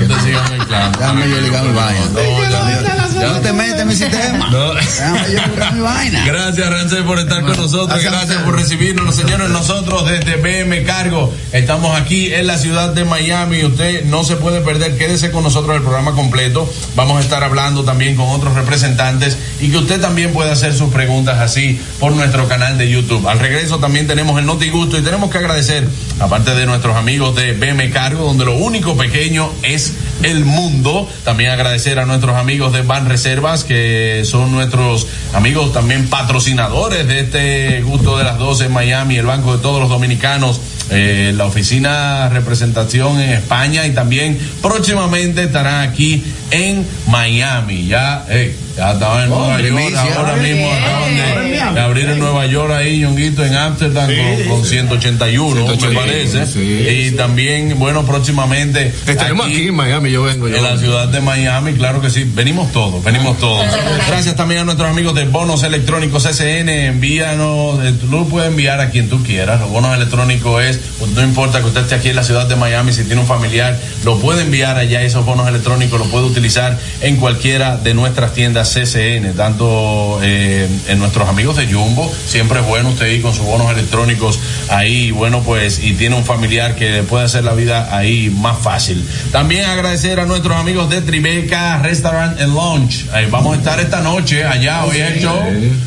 No 0.00 0.14
te 0.14 0.22
sigas 0.22 0.50
mezclando. 0.50 0.98
Déjame 0.98 1.28
yo 1.28 1.40
ligar 1.40 1.64
mi 1.64 1.72
vaina. 1.72 2.00
No, 2.12 3.13
no 3.32 3.40
te 3.40 3.52
metes 3.52 3.80
en 3.80 3.88
mi 3.88 3.94
sistema. 3.94 4.50
Déjame 4.50 5.20
yo 5.32 5.72
mi 5.74 5.80
vaina. 5.80 6.24
Gracias, 6.24 6.70
Rancel, 6.70 7.04
por 7.04 7.18
estar 7.18 7.42
con 7.42 7.56
nosotros. 7.56 8.02
Gracias 8.02 8.42
por 8.42 8.56
recibirnos, 8.56 9.14
señores. 9.14 9.48
Nosotros 9.50 10.06
desde 10.06 10.36
BM 10.36 10.84
Cargo 10.84 11.32
estamos 11.52 11.98
aquí 11.98 12.32
en 12.32 12.46
la 12.46 12.58
ciudad 12.58 12.90
de 12.90 13.04
Miami. 13.04 13.64
Usted 13.64 14.04
no 14.04 14.24
se 14.24 14.36
puede 14.36 14.60
perder. 14.60 14.96
Quédese 14.96 15.30
con 15.30 15.42
nosotros 15.42 15.76
el 15.76 15.82
programa 15.82 16.12
completo. 16.12 16.70
Vamos 16.96 17.18
a 17.18 17.20
estar 17.20 17.42
hablando 17.44 17.84
también 17.84 18.16
con 18.16 18.28
otros 18.28 18.54
representantes 18.54 19.36
y 19.60 19.70
que 19.70 19.78
usted 19.78 20.00
también 20.00 20.32
pueda 20.32 20.52
hacer 20.52 20.74
sus 20.74 20.92
preguntas 20.92 21.38
así 21.40 21.80
por 21.98 22.12
nuestro 22.12 22.48
canal 22.48 22.78
de 22.78 22.88
YouTube. 22.88 23.26
Al 23.28 23.38
regreso 23.38 23.78
también 23.78 24.06
tenemos 24.06 24.38
el 24.38 24.46
Noti 24.46 24.70
Gusto 24.70 24.98
y 24.98 25.02
tenemos 25.02 25.30
que 25.30 25.38
agradecer, 25.38 25.86
aparte 26.20 26.54
de 26.54 26.66
nuestros 26.66 26.96
amigos 26.96 27.34
de 27.36 27.52
BM 27.52 27.90
Cargo, 27.90 28.24
donde 28.24 28.44
lo 28.44 28.56
único 28.56 28.96
pequeño 28.96 29.50
es 29.62 29.94
el 30.22 30.44
mundo, 30.44 31.08
también 31.24 31.50
agradecer 31.50 31.98
a 31.98 32.06
nuestros 32.06 32.36
amigos 32.36 32.72
de 32.72 32.82
Ban 32.82 33.08
Reservas, 33.14 33.62
que 33.62 34.22
son 34.24 34.50
nuestros 34.50 35.06
amigos 35.34 35.72
también 35.72 36.08
patrocinadores 36.08 37.06
de 37.06 37.20
este 37.20 37.82
Gusto 37.82 38.18
de 38.18 38.24
las 38.24 38.38
12 38.38 38.64
en 38.64 38.72
Miami, 38.72 39.14
el 39.18 39.26
Banco 39.26 39.56
de 39.56 39.62
todos 39.62 39.78
los 39.80 39.88
Dominicanos. 39.88 40.60
Eh, 40.90 41.32
la 41.34 41.46
oficina 41.46 42.28
representación 42.28 43.18
en 43.18 43.30
España 43.30 43.86
y 43.86 43.94
también 43.94 44.38
próximamente 44.60 45.44
estará 45.44 45.80
aquí 45.80 46.22
en 46.50 46.86
Miami. 47.06 47.86
Ya, 47.86 48.26
eh, 48.28 48.54
ya 48.76 48.92
estaba 48.92 49.24
en 49.24 49.30
Nueva 49.30 49.60
York, 49.60 49.96
ahora 50.14 50.36
mismo 50.36 50.70
acaban 50.70 51.74
de, 51.74 51.80
abrir 51.80 52.08
en 52.10 52.18
Nueva 52.18 52.44
York 52.46 52.72
ahí, 52.72 53.00
Yonguito, 53.00 53.44
en 53.44 53.54
Amsterdam 53.54 54.10
con, 54.46 54.64
181, 54.64 55.66
me 55.66 55.94
parece. 55.94 56.44
y 56.60 57.12
también, 57.12 57.78
bueno, 57.78 58.04
próximamente. 58.04 58.92
Estaremos 59.06 59.46
aquí, 59.46 59.68
en 59.68 59.74
Miami, 59.76 60.10
yo 60.10 60.24
vengo. 60.24 60.48
en 60.48 60.62
la 60.62 60.76
ciudad 60.76 61.08
de 61.08 61.20
Miami, 61.20 61.72
claro 61.72 62.02
que 62.02 62.10
sí. 62.10 62.24
Venimos 62.34 62.72
todos, 62.72 62.93
venimos 63.02 63.38
todos. 63.38 63.66
Gracias 64.08 64.36
también 64.36 64.60
a 64.60 64.64
nuestros 64.64 64.88
amigos 64.88 65.14
de 65.14 65.24
Bonos 65.24 65.62
Electrónicos 65.62 66.24
SN. 66.24 66.86
Envíanos, 66.86 67.84
eh, 67.84 67.94
lo 68.10 68.26
puedes 68.26 68.50
enviar 68.50 68.80
a 68.80 68.90
quien 68.90 69.08
tú 69.08 69.22
quieras. 69.22 69.60
Los 69.60 69.70
bonos 69.70 69.96
electrónicos 69.96 70.62
es, 70.62 70.80
no 71.14 71.22
importa 71.22 71.60
que 71.60 71.66
usted 71.66 71.82
esté 71.82 71.94
aquí 71.94 72.08
en 72.10 72.16
la 72.16 72.24
ciudad 72.24 72.46
de 72.46 72.56
Miami, 72.56 72.92
si 72.92 73.04
tiene 73.04 73.20
un 73.20 73.26
familiar, 73.26 73.78
lo 74.04 74.18
puede 74.18 74.42
enviar 74.42 74.76
allá. 74.76 75.02
Esos 75.02 75.24
bonos 75.24 75.48
electrónicos 75.48 75.98
lo 75.98 76.06
puede 76.06 76.26
utilizar 76.26 76.78
en 77.00 77.16
cualquiera 77.16 77.76
de 77.76 77.94
nuestras 77.94 78.32
tiendas 78.32 78.74
CCN, 78.74 79.34
tanto 79.36 80.20
eh, 80.22 80.68
en 80.88 80.98
nuestros 80.98 81.28
amigos 81.28 81.56
de 81.56 81.72
Jumbo, 81.72 82.10
siempre 82.26 82.60
es 82.60 82.66
bueno 82.66 82.90
usted 82.90 83.10
ir 83.10 83.22
con 83.22 83.34
sus 83.34 83.44
bonos 83.44 83.70
electrónicos 83.70 84.38
ahí, 84.68 85.10
bueno 85.10 85.42
pues, 85.42 85.82
y 85.82 85.94
tiene 85.94 86.16
un 86.16 86.24
familiar 86.24 86.74
que 86.74 87.02
puede 87.02 87.24
hacer 87.24 87.44
la 87.44 87.54
vida 87.54 87.96
ahí 87.96 88.30
más 88.30 88.58
fácil. 88.58 89.04
También 89.32 89.64
agradecer 89.64 90.20
a 90.20 90.26
nuestros 90.26 90.56
amigos 90.56 90.90
de 90.90 91.02
Tribeca 91.02 91.78
Restaurant 91.78 92.40
and 92.40 92.54
Lounge. 92.54 92.83
Vamos 93.30 93.54
a 93.54 93.58
estar 93.58 93.80
esta 93.80 94.00
noche 94.00 94.44
allá, 94.44 94.84
hoy 94.84 94.96
es 94.98 95.12
el 95.12 95.20
show, 95.20 95.40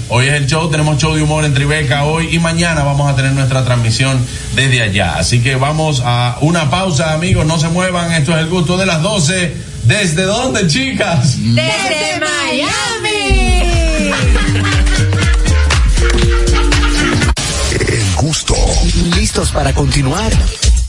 hoy 0.10 0.28
es 0.28 0.34
el 0.34 0.48
show, 0.48 0.70
tenemos 0.70 0.98
show 0.98 1.16
de 1.16 1.22
humor 1.22 1.46
en 1.46 1.54
Tribeca 1.54 2.04
hoy 2.04 2.30
y 2.36 2.40
mañana 2.40 2.84
vamos 2.84 3.12
a 3.12 3.16
tener 3.16 3.32
nuestra 3.34 3.64
transmisión 3.66 4.20
desde 4.56 4.82
allá. 4.82 5.16
Así 5.18 5.42
que 5.42 5.56
vamos 5.56 6.02
a 6.06 6.38
una 6.42 6.70
pausa, 6.70 7.14
amigos, 7.14 7.46
no 7.46 7.60
se 7.60 7.70
muevan, 7.70 8.12
esto 8.14 8.34
es 8.34 8.40
el 8.40 8.50
gusto 8.50 8.78
de 8.78 8.86
las 8.86 9.02
12. 9.02 9.56
¿Desde 9.84 10.24
dónde, 10.24 10.68
chicas? 10.68 11.38
Desde 11.38 12.20
Miami. 12.20 14.12
El 17.88 18.16
gusto. 18.16 18.56
¿Listos 19.16 19.52
para 19.52 19.74
continuar? 19.74 20.32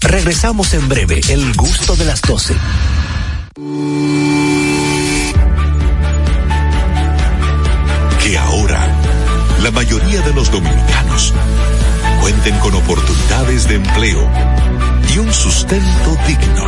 Regresamos 0.00 0.74
en 0.74 0.88
breve, 0.88 1.20
el 1.28 1.54
gusto 1.54 1.94
de 1.94 2.04
las 2.04 2.20
12. 2.22 2.54
Con 12.56 12.74
oportunidades 12.74 13.68
de 13.68 13.74
empleo 13.76 14.28
y 15.14 15.18
un 15.18 15.32
sustento 15.32 16.16
digno 16.26 16.64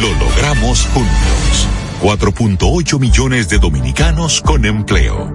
lo 0.00 0.12
logramos 0.14 0.86
juntos. 0.86 1.68
4.8 2.02 2.98
millones 2.98 3.48
de 3.48 3.58
dominicanos 3.58 4.40
con 4.40 4.64
empleo 4.64 5.34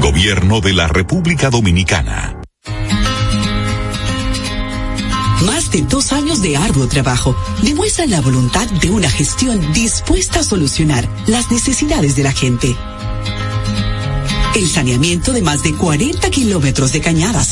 Gobierno 0.00 0.60
de 0.60 0.72
la 0.72 0.88
República 0.88 1.48
Dominicana. 1.48 2.40
Más 5.46 5.70
de 5.70 5.82
dos 5.82 6.12
años 6.12 6.42
de 6.42 6.56
arduo 6.56 6.86
trabajo 6.88 7.34
demuestran 7.62 8.10
la 8.10 8.20
voluntad 8.20 8.68
de 8.68 8.90
una 8.90 9.08
gestión 9.08 9.72
dispuesta 9.72 10.40
a 10.40 10.44
solucionar 10.44 11.08
las 11.26 11.50
necesidades 11.50 12.16
de 12.16 12.22
la 12.24 12.32
gente. 12.32 12.76
El 14.54 14.68
saneamiento 14.68 15.32
de 15.32 15.40
más 15.40 15.62
de 15.62 15.74
40 15.74 16.28
kilómetros 16.30 16.92
de 16.92 17.00
cañadas, 17.00 17.51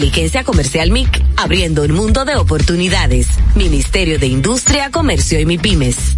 Inteligencia 0.00 0.44
Comercial 0.44 0.90
MIC, 0.90 1.22
abriendo 1.36 1.82
un 1.82 1.92
mundo 1.92 2.24
de 2.24 2.34
oportunidades. 2.34 3.26
Ministerio 3.54 4.18
de 4.18 4.28
Industria, 4.28 4.90
Comercio 4.90 5.38
y 5.38 5.44
MIPIMES. 5.44 6.16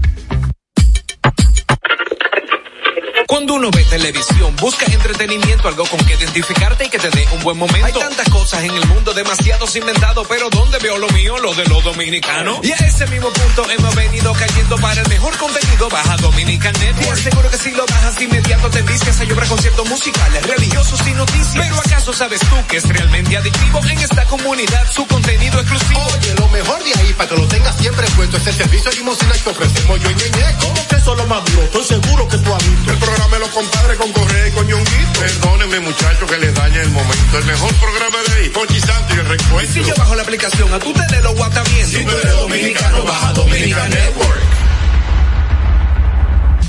Cuando 3.32 3.54
uno 3.54 3.70
ve 3.70 3.82
televisión, 3.84 4.54
busca 4.56 4.84
entretenimiento, 4.92 5.66
algo 5.66 5.86
con 5.86 5.98
que 6.04 6.12
identificarte 6.16 6.84
y 6.84 6.90
que 6.90 6.98
te 6.98 7.08
dé 7.08 7.26
un 7.32 7.42
buen 7.42 7.56
momento. 7.56 7.86
Hay 7.86 7.92
tantas 7.94 8.28
cosas 8.28 8.62
en 8.62 8.72
el 8.72 8.86
mundo, 8.88 9.14
demasiados 9.14 9.74
inventados, 9.74 10.26
pero 10.28 10.50
¿dónde 10.50 10.78
veo 10.80 10.98
lo 10.98 11.08
mío? 11.08 11.38
Lo 11.38 11.54
de 11.54 11.64
los 11.64 11.82
dominicanos. 11.82 12.58
Y 12.62 12.72
a 12.72 12.76
ese 12.76 13.06
mismo 13.06 13.32
punto 13.32 13.70
hemos 13.70 13.94
venido 13.94 14.34
cayendo 14.34 14.76
para 14.76 15.00
el 15.00 15.08
mejor 15.08 15.34
contenido. 15.38 15.88
Baja 15.88 16.18
Dominican 16.18 16.74
Network. 16.74 17.14
Te 17.14 17.28
aseguro 17.28 17.50
que 17.50 17.56
si 17.56 17.70
lo 17.70 17.86
bajas 17.86 18.20
inmediato 18.20 18.68
te 18.68 18.82
vistes 18.82 19.18
a 19.18 19.24
llorar 19.24 19.48
conciertos 19.48 19.88
musicales, 19.88 20.46
religiosos 20.46 21.00
y 21.08 21.12
noticias. 21.12 21.64
Pero 21.64 21.76
¿acaso 21.76 22.12
sabes 22.12 22.40
tú 22.40 22.56
que 22.68 22.76
es 22.76 22.84
realmente 22.86 23.34
adictivo 23.34 23.80
en 23.88 23.98
esta 23.98 24.26
comunidad 24.26 24.86
su 24.92 25.06
contenido 25.06 25.58
exclusivo? 25.58 26.04
Oye, 26.18 26.34
lo 26.34 26.48
mejor 26.48 26.84
de 26.84 26.92
ahí 27.00 27.14
para 27.14 27.30
que 27.30 27.36
lo 27.36 27.48
tengas 27.48 27.76
siempre 27.78 28.06
puesto 28.14 28.36
es 28.36 28.46
el 28.46 28.54
servicio 28.56 28.90
de 28.90 28.96
limosina 28.98 29.32
que 29.32 29.48
ofrecemos 29.48 30.00
yo 30.02 30.10
y 30.10 30.14
Ñeñe. 30.16 30.56
¿Cómo 30.60 30.86
que 30.86 30.96
eso 30.96 31.12
es 31.12 31.18
lo 31.18 31.26
más 31.26 31.42
duro? 31.46 31.62
Estoy 31.62 31.84
seguro 31.84 32.28
que 32.28 32.36
tú 32.36 32.54
has 32.54 32.70
visto. 32.70 32.92
El 32.92 32.98
programa 32.98 33.21
de 33.30 33.38
los 33.38 33.48
compadres 33.50 33.96
con 33.98 34.12
Correa 34.12 34.48
y 34.48 34.50
con 34.52 34.66
Ñonguito. 34.66 35.20
Perdónenme, 35.20 35.80
muchachos, 35.80 36.30
que 36.30 36.38
les 36.38 36.54
dañe 36.54 36.80
el 36.80 36.90
momento. 36.90 37.38
El 37.38 37.44
mejor 37.44 37.74
programa 37.74 38.18
de 38.26 38.34
ahí, 38.34 38.48
Pochi 38.50 38.80
Santo 38.80 39.14
y 39.14 39.18
el 39.18 39.26
recuento. 39.26 39.72
Si 39.72 39.84
yo 39.84 39.94
bajo 39.96 40.14
la 40.14 40.22
aplicación, 40.22 40.72
a 40.72 40.78
tú 40.78 40.92
te 40.92 41.22
lo 41.22 41.34
guata 41.34 41.62
bien. 41.64 41.86
Si 41.86 42.04
tú 42.04 42.10
eres 42.10 42.36
dominicano, 42.36 43.04
baja 43.04 43.32
Dominica 43.32 43.88
Network. 43.88 44.40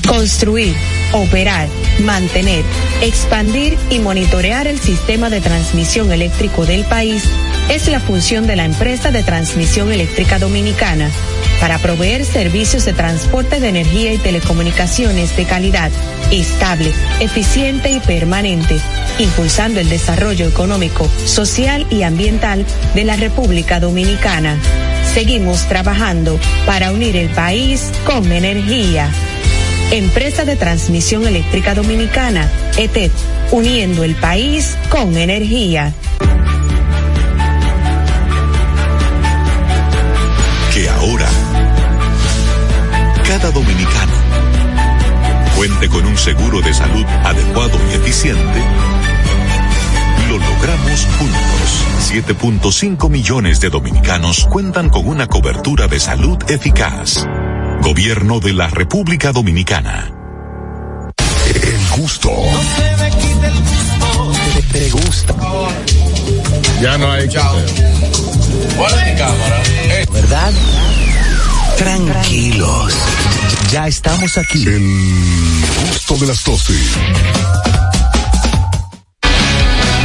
Construir, 0.08 0.76
operar, 1.12 1.68
mantener, 2.00 2.64
expandir 3.02 3.78
y 3.90 4.00
monitorear 4.00 4.68
el 4.68 4.80
sistema 4.80 5.30
de 5.30 5.42
transmisión 5.42 6.12
eléctrico 6.12 6.66
del 6.66 6.86
país 6.86 7.24
es 7.70 7.88
la 7.88 8.00
función 8.00 8.48
de 8.48 8.56
la 8.56 8.66
empresa 8.66 9.12
de 9.12 9.24
transmisión 9.24 9.92
eléctrica 9.92 10.40
dominicana 10.40 11.10
para 11.60 11.78
proveer 11.80 12.26
servicios 12.26 12.86
de 12.86 12.94
transporte 12.94 13.60
de 13.60 13.70
energía 13.70 14.14
y 14.14 14.18
telecomunicaciones 14.18 15.36
de 15.38 15.46
calidad, 15.46 15.92
estable, 16.32 16.92
eficiente 17.20 17.90
y 17.92 18.00
permanente, 18.00 18.78
impulsando 19.20 19.80
el 19.80 19.90
desarrollo 19.90 20.48
económico, 20.48 21.10
social 21.26 21.88
y 21.90 22.04
ambiental 22.04 22.66
de 22.96 23.04
la 23.06 23.16
República 23.16 23.80
Dominicana. 23.80 24.58
Seguimos 25.14 25.68
trabajando 25.68 26.40
para 26.66 26.92
unir 26.92 27.16
el 27.16 27.30
país 27.30 27.92
con 28.06 28.32
energía. 28.32 29.10
Empresa 29.92 30.44
de 30.44 30.56
Transmisión 30.56 31.28
Eléctrica 31.28 31.76
Dominicana, 31.76 32.50
ETED, 32.78 33.12
uniendo 33.52 34.04
el 34.04 34.16
país 34.16 34.76
con 34.90 35.18
energía. 35.18 35.94
Cada 43.44 43.52
dominicano 43.52 44.14
cuente 45.58 45.90
con 45.90 46.06
un 46.06 46.18
seguro 46.18 46.62
de 46.62 46.74
salud 46.74 47.06
adecuado 47.26 47.78
y 47.92 47.96
eficiente, 47.96 48.62
lo 50.30 50.38
logramos 50.38 51.06
juntos. 51.20 51.86
7.5 52.10 53.10
millones 53.10 53.60
de 53.60 53.70
dominicanos 53.70 54.48
cuentan 54.50 54.90
con 54.90 55.08
una 55.08 55.28
cobertura 55.28 55.88
de 55.88 56.00
salud 56.00 56.38
eficaz. 56.50 57.26
Gobierno 57.82 58.40
de 58.40 58.54
la 58.54 58.70
República 58.70 59.34
Dominicana. 59.34 60.14
El 61.48 62.00
gusto. 62.02 62.32
Te, 64.54 64.80
te 64.80 64.90
gusta. 64.90 65.36
Ya 66.82 66.98
no 66.98 67.12
hay 67.12 67.28
Chao. 67.28 67.58
Cámara. 69.18 69.64
Eh. 69.90 70.06
¿Verdad? 70.12 70.54
Tranquilos. 71.84 72.94
Ya 73.70 73.88
estamos 73.88 74.38
aquí. 74.38 74.66
El 74.66 75.66
gusto 75.90 76.16
de 76.16 76.28
las 76.28 76.42
12. 76.46 76.74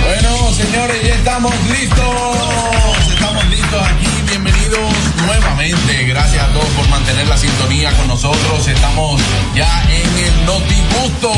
Bueno, 0.05 0.53
señores, 0.55 1.03
ya 1.07 1.15
estamos 1.15 1.55
listos. 1.71 3.13
Estamos 3.13 3.47
listos 3.47 3.81
aquí. 3.81 4.09
Bienvenidos 4.29 4.93
nuevamente. 5.25 6.03
Gracias 6.07 6.43
a 6.43 6.53
todos 6.53 6.69
por 6.71 6.89
mantener 6.89 7.29
la 7.29 7.39
sintonía 7.39 7.97
con 7.97 8.09
nosotros. 8.09 8.67
Estamos 8.67 9.21
ya 9.55 9.85
en 9.85 10.19
el 10.25 10.47
Notigusto. 10.47 11.31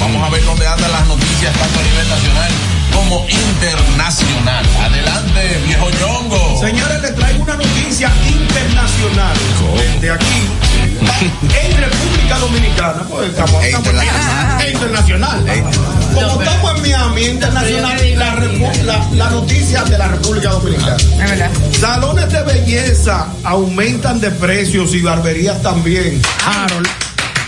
Vamos 0.00 0.26
a 0.26 0.30
ver 0.30 0.44
dónde 0.44 0.66
andan 0.66 0.90
las 0.90 1.06
noticias, 1.06 1.52
tanto 1.56 1.78
a 1.78 1.82
nivel 1.84 2.08
nacional 2.08 2.50
como 2.94 3.26
internacional. 3.28 4.64
Adelante, 4.80 5.60
viejo 5.66 5.88
ñongo. 6.00 6.60
Señores, 6.60 7.02
les 7.02 7.14
traigo 7.14 7.42
una 7.44 7.54
noticia 7.56 8.10
internacional. 8.26 9.36
Desde 9.76 10.10
aquí, 10.10 10.48
en 11.40 11.76
República 11.76 12.38
Dominicana, 12.38 13.02
pues 13.08 13.30
estamos, 13.30 13.62
E 13.62 13.66
estamos- 13.68 13.86
internacional. 13.88 14.60
e 14.62 14.70
internacional. 14.70 15.44
Como 16.14 16.42
estamos 16.42 16.76
en 16.76 16.82
Miami, 16.82 17.24
internacional, 17.26 18.18
la, 18.18 18.34
repu- 18.36 18.82
la, 18.82 19.08
la 19.12 19.30
noticia 19.30 19.82
de 19.84 19.98
la 19.98 20.08
República 20.08 20.50
Dominicana. 20.50 20.96
Salones 21.80 22.30
de 22.30 22.42
belleza 22.42 23.26
aumentan 23.42 24.20
de 24.20 24.30
precios 24.30 24.94
y 24.94 25.00
barberías 25.02 25.60
también. 25.62 26.20
Harold. 26.46 26.88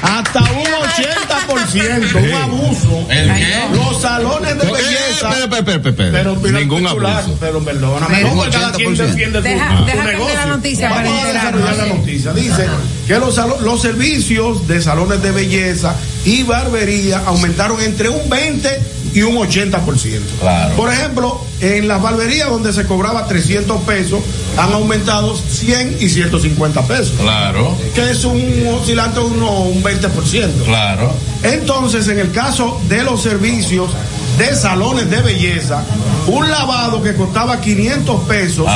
Hasta 0.03 0.41
un 0.41 0.65
80%, 0.67 2.23
un 2.29 2.35
abuso. 2.35 3.07
¿El 3.11 3.35
qué? 3.35 3.55
Los 3.75 4.03
salones 4.03 4.59
de 4.59 4.67
Eh, 4.67 4.73
belleza. 4.73 5.31
espera, 5.43 5.73
espera. 5.77 6.11
Pero, 6.13 6.37
pero 6.41 6.59
Ningún 6.59 6.85
titular, 6.85 7.19
abuso. 7.21 7.37
Pero 7.41 7.61
perdóname, 7.65 8.15
Pero 8.17 8.29
no, 8.29 8.35
porque 8.37 8.51
cada 8.51 8.73
quien 8.73 8.95
80%. 8.95 9.07
defiende 9.07 9.39
su, 9.39 9.45
Deja- 9.45 9.79
su 9.79 9.85
deja 9.87 10.05
negocio. 10.05 10.35
la 10.35 10.47
noticia 10.47 10.89
Vamos 10.91 11.23
a 11.23 11.27
desarrollar 11.33 11.77
la 11.77 11.87
noticia. 11.87 12.33
Dice 12.35 12.67
que 13.07 13.19
los, 13.19 13.37
los 13.63 13.83
servicios 13.83 14.69
de 14.69 14.83
salones 14.83 15.23
de 15.23 15.31
belleza 15.31 15.95
y 16.25 16.43
barbería 16.43 17.23
aumentaron 17.27 17.81
entre 17.81 18.09
un 18.11 18.29
20 18.29 18.69
y 19.17 19.23
un 19.23 19.37
80%. 19.37 20.21
Claro. 20.41 20.77
Por 20.77 20.93
ejemplo, 20.93 21.41
en 21.63 21.89
las 21.89 22.03
barberías 22.03 22.51
donde 22.51 22.71
se 22.75 22.85
cobraba 22.85 23.27
300 23.27 23.81
pesos, 23.85 24.21
han 24.59 24.75
aumentado 24.75 25.35
100 25.35 25.97
y 26.01 26.09
150 26.11 26.83
pesos. 26.87 27.15
Claro, 27.19 27.75
Que 27.95 28.11
es 28.11 28.25
un 28.27 28.43
oscilante 28.79 29.21
uno, 29.21 29.63
un 29.63 29.83
20%. 29.83 30.65
claro. 30.67 31.15
Entonces, 31.43 32.09
en 32.09 32.19
el 32.19 32.31
caso 32.31 32.79
de 32.91 33.03
los 33.05 33.23
servicios 33.23 33.91
de 34.39 34.55
salones 34.55 35.09
de 35.11 35.21
belleza, 35.23 35.83
un 36.27 36.51
lavado 36.51 37.03
que 37.03 37.15
costaba 37.15 37.61
500 37.61 38.21
pesos, 38.25 38.67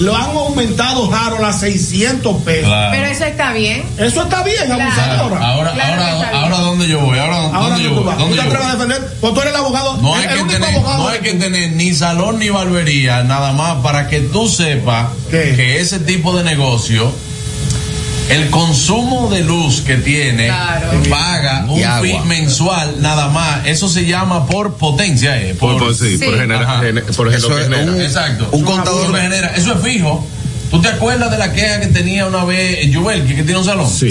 lo 0.00 0.16
han 0.16 0.30
aumentado 0.30 1.12
Harold 1.14 1.44
a 1.44 1.52
600 1.52 2.42
pesos. 2.42 2.66
Claro. 2.66 2.90
Pero 2.92 3.06
eso 3.06 3.24
está 3.24 3.52
bien. 3.52 3.84
Eso 3.98 4.22
está 4.22 4.42
bien, 4.42 4.64
Claro. 4.66 4.82
abusadora. 4.82 5.46
Ahora, 5.46 5.72
Claro 5.72 6.02
ahora, 6.02 6.30
ahora, 6.40 6.56
¿dónde 6.58 6.88
yo 6.88 7.00
voy? 7.00 7.18
Ahora, 7.18 7.36
Ahora 7.36 7.58
¿dónde 7.60 7.82
yo 7.84 7.88
tú 7.90 7.94
voy? 7.96 8.04
vas. 8.04 8.16
¿Tú 8.16 8.22
¿Dónde 8.24 8.36
te 8.36 8.42
yo 8.42 8.48
atreves 8.48 8.66
a 8.66 8.72
defender? 8.72 9.14
Pues 9.20 9.34
tú 9.34 9.40
eres 9.40 9.52
el 9.52 9.58
abogado. 9.60 9.96
No 9.98 10.14
hay, 10.14 10.22
el 10.24 10.28
que 10.28 10.42
único 10.42 10.52
tener, 10.60 10.74
abogado 10.76 10.98
no 11.02 11.08
hay 11.08 11.18
que 11.20 11.34
tener 11.34 11.72
ni 11.72 11.92
salón 11.94 12.38
ni 12.38 12.48
barbería, 12.48 13.22
nada 13.22 13.52
más 13.52 13.76
para 13.82 14.08
que 14.08 14.20
tú 14.20 14.48
sepas 14.48 15.08
que 15.30 15.80
ese 15.80 16.00
tipo 16.00 16.36
de 16.36 16.44
negocio, 16.44 17.12
el 18.28 18.50
consumo 18.50 19.28
de 19.30 19.42
luz 19.42 19.82
que 19.82 19.96
tiene, 19.96 20.46
Claro. 20.46 21.02
paga 21.10 21.66
un 21.68 21.80
fee 22.02 22.18
mensual, 22.26 22.96
nada 23.00 23.28
más. 23.28 23.66
Eso 23.66 23.88
se 23.88 24.06
llama 24.06 24.46
por 24.46 24.74
potencia, 24.74 25.40
eh, 25.40 25.54
Por- 25.54 25.78
por- 25.78 25.94
sí, 25.94 26.18
por 26.18 26.38
genera- 26.38 26.60
Ajá. 26.62 26.80
gene- 26.80 27.02
por 27.02 27.32
Eso 27.32 27.48
lo 27.50 27.56
que 27.56 27.62
es 27.62 27.68
genera. 27.68 27.92
un- 27.92 28.00
Exacto. 28.00 28.48
un 28.52 28.64
contador- 28.64 29.14
genera. 29.20 29.48
Eso 29.56 29.74
es 29.74 29.80
fijo. 29.82 30.26
¿Tú 30.74 30.82
te 30.82 30.88
acuerdas 30.88 31.30
de 31.30 31.38
la 31.38 31.52
queja 31.52 31.80
que 31.80 31.86
tenía 31.86 32.26
una 32.26 32.44
vez 32.44 32.88
Jubel, 32.94 33.24
que, 33.26 33.36
que 33.36 33.42
tiene 33.44 33.58
un 33.60 33.64
salón? 33.64 33.88
Sí. 33.88 34.08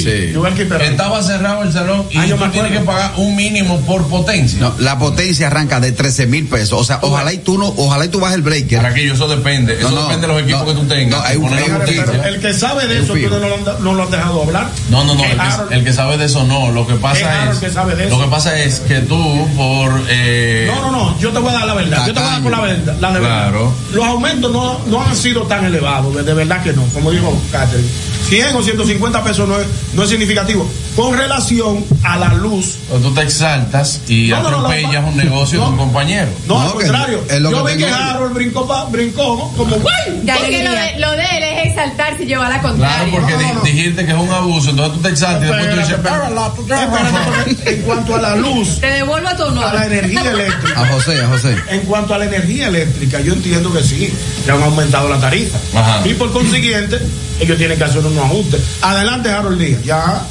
Estaba 0.81 1.21
cerrado 1.21 1.63
el 1.63 1.73
salón 1.73 2.05
y 2.09 2.17
Ah, 2.17 2.25
yo 2.25 2.35
tú 2.37 2.45
me 2.45 2.49
tienes 2.51 2.71
que 2.71 2.79
pagar 2.79 3.13
un 3.17 3.35
mínimo 3.35 3.79
por 3.81 4.07
potencia. 4.07 4.59
No, 4.59 4.73
la 4.79 4.97
potencia 4.97 5.47
arranca 5.47 5.79
de 5.79 5.91
13 5.91 6.25
mil 6.27 6.47
pesos. 6.47 6.79
O 6.79 6.83
sea, 6.83 6.99
ojalá 7.01 7.33
y 7.33 7.39
tú 7.39 7.57
no, 7.57 7.67
ojalá 7.77 8.05
y 8.05 8.07
tú 8.07 8.19
bajes 8.19 8.35
el 8.37 8.41
breaker. 8.43 8.81
Para 8.81 8.93
que 8.93 9.05
eso 9.11 9.27
depende. 9.27 9.73
Eso 9.79 9.89
depende 10.07 10.27
de 10.27 10.33
los 10.33 10.41
equipos 10.43 10.63
que 10.63 10.73
tú 10.73 10.85
tengas. 10.85 11.19
No, 11.19 11.25
hay 11.25 11.37
un, 11.37 11.53
hay 11.53 11.63
un. 11.69 12.25
El 12.25 12.39
que 12.39 12.53
sabe 12.53 12.87
de 12.87 12.97
Es 12.99 13.03
eso, 13.05 13.13
tú 13.13 13.29
no 13.29 13.39
lo, 13.39 13.55
han- 13.55 13.83
no 13.83 13.93
lo 13.93 14.03
has 14.03 14.11
dejado 14.11 14.43
hablar. 14.43 14.69
No, 14.89 15.03
no, 15.03 15.15
no. 15.15 15.23
El 15.23 15.31
que, 15.37 15.75
el 15.75 15.83
que 15.83 15.93
sabe 15.93 16.17
de 16.17 16.25
eso 16.25 16.43
no. 16.45 16.71
Lo 16.71 16.87
que 16.87 16.95
pasa 16.95 17.51
es. 17.51 17.57
que 17.57 17.69
sabe 17.69 17.95
de 17.95 18.03
Lo 18.09 18.15
eso. 18.15 18.23
que 18.25 18.29
pasa 18.31 18.57
es 18.59 18.79
que 18.79 18.99
tú, 18.99 19.47
por. 19.57 20.01
Eh, 20.09 20.71
No, 20.73 20.81
no, 20.81 20.91
no, 20.91 21.19
yo 21.19 21.31
te 21.31 21.39
voy 21.39 21.49
a 21.49 21.53
dar 21.59 21.67
la 21.67 21.73
verdad. 21.73 22.07
Yo 22.07 22.13
te 22.13 22.19
voy 22.19 22.29
a 22.29 22.31
dar 22.33 22.41
por 22.43 22.51
la 22.51 22.59
verdad. 22.61 22.95
La 23.01 23.11
de 23.11 23.19
verdad. 23.19 23.49
Claro. 23.49 23.73
Los 23.93 24.05
aumentos 24.05 24.51
no, 24.51 24.79
no 24.87 25.01
han 25.03 25.15
sido 25.15 25.43
tan 25.43 25.65
elevados, 25.65 26.15
de, 26.15 26.23
de 26.23 26.33
verdad 26.53 26.63
que 26.63 26.73
no. 26.73 26.85
Como 26.93 27.11
dijo 27.11 27.41
Catherine, 27.51 27.87
100 28.29 28.55
o 28.55 28.63
150 28.63 29.23
pesos 29.23 29.47
no 29.47 29.59
es, 29.59 29.67
no 29.93 30.03
es 30.03 30.09
significativo. 30.09 30.69
Con 30.95 31.17
relación 31.17 31.83
a 32.03 32.17
la 32.17 32.33
luz. 32.35 32.77
o 32.91 32.97
tú 32.97 33.11
te 33.13 33.21
exaltas 33.21 34.01
y 34.07 34.27
No, 34.27 34.43
no, 34.43 34.51
no, 34.51 34.57
atropellas 34.57 35.01
no, 35.01 35.07
un 35.09 35.17
negocio 35.17 35.59
de 35.61 35.65
un 35.67 35.77
compañero. 35.77 36.27
No, 36.47 36.61
al 36.61 36.71
contrario. 36.73 37.23
es 37.29 37.41
lo 37.41 37.51
Yo 37.51 37.65
que 37.65 37.75
vi 37.75 37.83
que. 37.83 37.89
Harold 37.89 38.33
brincó, 38.33 38.67
pa- 38.67 38.85
brincó 38.85 39.51
como 39.57 39.75
¡guay! 39.77 40.21
Ya 40.23 40.37
que 40.37 40.63
lo 40.63 40.71
de, 40.71 40.99
lo 40.99 41.11
de 41.11 41.23
él 41.37 41.43
es 41.43 41.67
exaltar 41.69 42.17
si 42.17 42.25
lleva 42.25 42.47
la 42.49 42.59
Claro, 42.59 42.69
contraria. 42.69 43.11
porque 43.19 43.33
di- 43.37 43.71
dijiste 43.71 44.05
que 44.05 44.11
es 44.11 44.17
un 44.17 44.29
abuso, 44.31 44.69
entonces 44.69 44.93
tú 44.95 45.01
te 45.01 45.09
exaltas 45.09 45.43
y 45.43 45.45
después 45.47 45.69
tú 45.69 45.75
dices. 45.77 45.93
Espérate, 45.93 46.33
porque 46.55 47.71
en 47.71 47.81
cuanto 47.81 48.15
a 48.15 48.21
la 48.21 48.35
luz, 48.35 48.79
Te 48.79 48.87
devuelvo 48.87 49.27
a 49.29 49.35
tu 49.35 49.43
honor. 49.43 49.65
a 49.65 49.73
la 49.73 49.85
energía 49.85 50.29
eléctrica. 50.31 50.81
A 50.81 50.87
José, 50.93 51.21
a 51.21 51.27
José. 51.27 51.55
En 51.69 51.81
cuanto 51.81 52.13
a 52.13 52.17
la 52.19 52.25
energía 52.25 52.67
eléctrica, 52.67 53.19
yo 53.21 53.33
entiendo 53.33 53.73
que 53.73 53.83
sí, 53.83 54.13
que 54.45 54.51
han 54.51 54.61
aumentado 54.61 55.09
la 55.09 55.19
tarifa. 55.19 55.57
Ajá. 55.75 56.01
Y 56.07 56.13
por 56.13 56.31
consiguiente, 56.33 56.99
ellos 57.39 57.57
tienen 57.57 57.77
que 57.77 57.83
hacer 57.83 57.99
unos 57.99 58.17
ajustes. 58.25 58.61
Adelante, 58.81 59.29
Harold 59.29 59.59
Díaz. 59.59 59.83
Ya. 59.83 60.27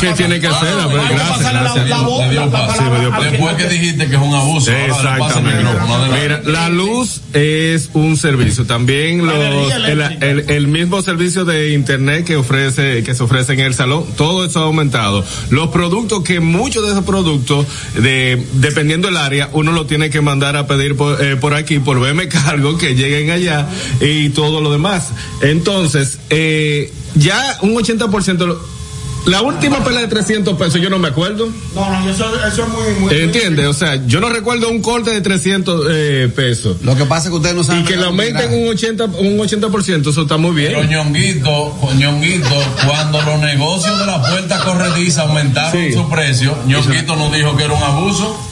¿Qué 0.00 0.12
tiene 0.12 0.40
que 0.40 0.46
hacer? 0.46 0.68
A 0.78 0.86
ver, 0.86 1.00
gracias, 1.10 1.52
gracias. 1.52 1.88
Después 3.30 3.54
que 3.56 3.68
dijiste 3.68 4.06
que 4.08 4.16
es 4.16 4.22
un 4.22 4.34
abuso. 4.34 4.70
Exactamente. 4.72 5.64
Mira, 6.22 6.42
la 6.44 6.68
luz 6.68 7.20
es 7.32 7.90
un 7.94 8.16
servicio. 8.16 8.64
También 8.66 9.24
los, 9.26 9.34
el, 9.74 9.84
eléctrica. 9.84 10.26
el- 10.26 10.50
el 10.50 10.66
mismo 10.68 11.02
servicio 11.02 11.44
de 11.44 11.72
internet 11.72 12.24
que 12.24 12.36
ofrece, 12.36 13.02
que 13.02 13.14
se 13.14 13.22
ofrece 13.22 13.52
en 13.54 13.60
el 13.60 13.74
salón, 13.74 14.04
todo 14.16 14.44
eso 14.44 14.60
ha 14.60 14.64
aumentado. 14.64 15.24
Los 15.50 15.68
productos 15.68 16.22
que 16.22 16.40
muchos 16.40 16.84
de 16.84 16.90
esos 16.92 17.04
productos, 17.04 17.66
de, 17.94 18.44
dependiendo 18.54 19.08
del 19.08 19.16
área, 19.16 19.48
uno 19.52 19.72
lo 19.72 19.86
tiene 19.86 20.10
que 20.10 20.20
mandar 20.20 20.56
a 20.56 20.66
pedir 20.66 20.96
por, 20.96 21.22
eh, 21.24 21.36
por 21.36 21.54
aquí, 21.54 21.78
por 21.78 21.98
BM 22.00 22.28
Cargo, 22.28 22.76
que 22.78 22.94
lleguen 22.94 23.30
allá 23.30 23.68
y 24.00 24.30
todo 24.30 24.60
lo 24.60 24.72
demás. 24.72 25.08
Entonces, 25.42 26.18
eh, 26.30 26.92
ya 27.14 27.58
un 27.62 27.74
80%, 27.74 28.46
lo- 28.46 28.79
la 29.26 29.42
última 29.42 29.82
pelea 29.84 30.02
de 30.02 30.08
300 30.08 30.56
pesos, 30.58 30.80
yo 30.80 30.90
no 30.90 30.98
me 30.98 31.08
acuerdo. 31.08 31.48
No, 31.74 31.90
no, 32.00 32.10
eso, 32.10 32.26
eso 32.46 32.62
es 32.64 32.68
muy. 32.68 33.00
muy 33.00 33.14
¿Entiendes? 33.14 33.66
O 33.66 33.72
sea, 33.74 34.04
yo 34.06 34.20
no 34.20 34.28
recuerdo 34.28 34.68
un 34.68 34.80
corte 34.80 35.10
de 35.10 35.20
300 35.20 35.86
eh, 35.90 36.32
pesos. 36.34 36.78
Lo 36.82 36.96
que 36.96 37.04
pasa 37.04 37.24
es 37.24 37.30
que 37.30 37.36
ustedes 37.36 37.54
no 37.54 37.64
saben. 37.64 37.82
Y 37.82 37.84
que 37.84 37.96
le 37.96 38.04
aumenten 38.06 38.52
un 38.52 38.68
80, 38.68 39.04
un 39.04 39.38
80%, 39.38 40.10
eso 40.10 40.22
está 40.22 40.36
muy 40.36 40.54
Pero 40.62 40.78
bien. 40.80 40.90
ñonguito, 40.90 41.76
ñonguito, 41.96 42.48
cuando 42.86 43.20
los 43.22 43.40
negocios 43.40 43.98
de 43.98 44.06
la 44.06 44.20
puerta 44.22 44.58
corrediza 44.60 45.22
aumentaron 45.22 45.72
Sí. 45.72 45.92
su 45.92 46.08
precio, 46.08 46.56
ñonguito 46.66 47.14
nos 47.16 47.32
dijo 47.32 47.56
que 47.56 47.64
era 47.64 47.74
un 47.74 47.82
abuso. 47.82 48.46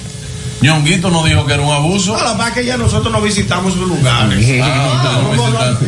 Ñonguito 0.61 1.11
nos 1.11 1.25
dijo 1.25 1.47
que 1.47 1.55
era 1.55 1.63
un 1.63 1.73
abuso. 1.73 2.17
No, 2.17 2.25
la 2.25 2.33
verdad 2.35 2.53
que 2.53 2.65
ya 2.65 2.77
nosotros 2.77 3.13
no 3.13 3.21
visitamos 3.21 3.75
sus 3.75 3.87
lugares. 3.89 4.45
Ah, 4.63 5.03
No, 5.35 5.35
no, 5.37 5.51
no. 5.51 5.79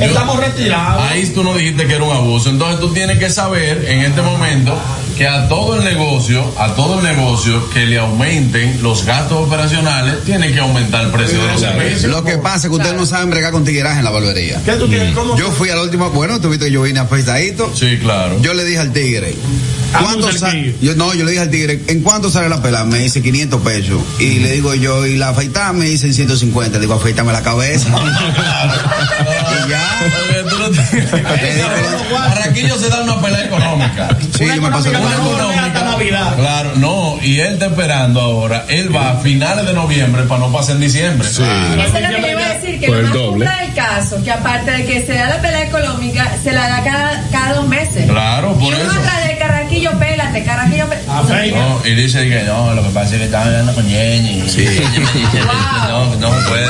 Estamos 0.04 0.36
retirados. 0.38 1.02
Ahí 1.10 1.26
tú 1.28 1.44
no 1.44 1.54
dijiste 1.54 1.86
que 1.86 1.94
era 1.94 2.04
un 2.04 2.16
abuso. 2.16 2.50
Entonces 2.50 2.80
tú 2.80 2.92
tienes 2.92 3.18
que 3.18 3.28
saber 3.30 3.84
en 3.86 4.00
este 4.00 4.22
momento 4.22 4.76
que 5.16 5.28
a 5.28 5.46
todo 5.48 5.76
el 5.76 5.84
negocio, 5.84 6.42
a 6.58 6.74
todo 6.74 6.98
el 7.00 7.04
negocio 7.04 7.68
que 7.70 7.84
le 7.86 7.98
aumenten 7.98 8.82
los 8.82 9.04
gastos 9.04 9.46
operacionales, 9.46 10.24
tiene 10.24 10.50
que 10.52 10.60
aumentar 10.60 11.04
el 11.04 11.10
precio 11.10 11.38
de 11.42 11.48
los 11.52 11.60
servicios. 11.60 12.04
Lo 12.04 12.24
que 12.24 12.38
pasa 12.38 12.56
es 12.56 12.62
que 12.70 12.76
ustedes 12.76 12.94
no 12.94 13.04
saben 13.04 13.28
bregar 13.28 13.52
con 13.52 13.62
tigueraje 13.64 13.98
en 13.98 14.04
la 14.04 14.10
barbería. 14.10 14.58
¿Qué 14.64 14.72
tú 14.72 14.88
tienes? 14.88 15.14
¿Cómo? 15.14 15.36
Yo 15.36 15.50
fui 15.50 15.68
a 15.68 15.74
la 15.76 15.82
última, 15.82 16.08
bueno, 16.08 16.40
tuviste 16.40 16.66
que 16.66 16.70
yo 16.72 16.82
vine 16.82 17.00
afeitadito. 17.00 17.70
Sí, 17.74 17.98
claro. 18.00 18.40
Yo 18.40 18.54
le 18.54 18.64
dije 18.64 18.78
al 18.78 18.92
tigre, 18.94 19.34
¿cuánto 19.92 20.08
Vamos 20.08 20.26
al 20.26 20.38
sa- 20.38 20.50
quillo. 20.52 20.72
yo 20.80 20.94
No, 20.94 21.12
yo 21.12 21.24
le 21.24 21.32
dije 21.32 21.42
al 21.42 21.50
tigre, 21.50 21.80
¿en 21.88 22.00
cuánto 22.02 22.30
sale 22.30 22.48
la 22.48 22.62
pela? 22.62 22.84
Me 22.84 23.00
dice 23.00 23.20
500 23.20 23.60
pesos. 23.60 23.99
Y 24.18 24.38
le 24.40 24.52
digo 24.52 24.74
yo, 24.74 25.06
¿y 25.06 25.16
la 25.16 25.30
afeitada? 25.30 25.72
Me 25.72 25.86
dicen 25.86 26.12
150. 26.14 26.78
Digo, 26.78 26.94
afeítame 26.94 27.32
la 27.32 27.42
cabeza. 27.42 27.88
y 29.66 29.70
ya. 29.70 29.88
No 30.58 30.68
te- 30.70 32.10
Barranquillo 32.12 32.76
se 32.78 32.88
da 32.88 33.02
una 33.02 33.20
pelea 33.20 33.44
económica. 33.44 34.08
Sí, 34.36 34.44
yo 34.46 34.62
me 34.62 34.70
paso 34.70 34.88
económica 34.88 35.20
Una 35.20 35.38
no 35.42 35.48
hasta 35.50 35.66
económica. 35.68 35.84
Navidad. 35.90 36.36
Claro, 36.36 36.72
no, 36.76 37.16
y 37.22 37.40
él 37.40 37.54
está 37.54 37.66
esperando 37.66 38.20
ahora. 38.20 38.64
Él 38.68 38.94
va 38.94 39.12
a 39.12 39.16
finales 39.18 39.66
de 39.66 39.72
noviembre 39.72 40.22
para 40.24 40.40
no 40.40 40.52
pasar 40.52 40.76
en 40.76 40.80
diciembre. 40.82 41.28
Eso 41.28 41.42
es 41.44 41.92
lo 41.92 42.08
que 42.16 42.20
yo 42.22 42.28
iba 42.30 42.44
a 42.44 42.54
decir, 42.54 42.80
que 42.80 42.86
Por 42.86 43.02
más 43.02 43.12
doble. 43.12 43.28
cumpla 43.46 43.64
el 43.64 43.74
caso, 43.74 44.22
que 44.22 44.30
aparte 44.30 44.70
de 44.70 44.86
que 44.86 45.06
se 45.06 45.14
da 45.14 45.28
la 45.30 45.40
pelea 45.42 45.62
económica, 45.66 46.30
se 46.42 46.52
la 46.52 46.68
da 46.68 46.82
cada, 46.84 47.28
cada 47.30 47.54
dos 47.54 47.68
meses. 47.68 48.08
Claro, 48.10 48.52
por 48.54 48.72
y 48.72 48.76
uno 48.76 48.90
eso. 48.92 49.00
de 49.00 49.38
Carraquillo, 49.84 49.98
pélate, 49.98 50.44
Carraquillo, 50.44 50.88
pélate. 50.88 51.10
Afeita. 51.10 51.58
No, 51.58 51.82
y 51.86 51.94
dice 51.94 52.28
que 52.28 52.42
no, 52.44 52.74
lo 52.74 52.82
que 52.82 52.90
pasa 52.90 53.12
es 53.14 53.18
que 53.18 53.24
estaba 53.24 53.44
hablando 53.46 53.74
con 53.74 53.88
Jenny. 53.88 54.48
Sí. 54.48 54.64
No, 55.88 56.14
no 56.16 56.40
se 56.42 56.48
puede. 56.48 56.66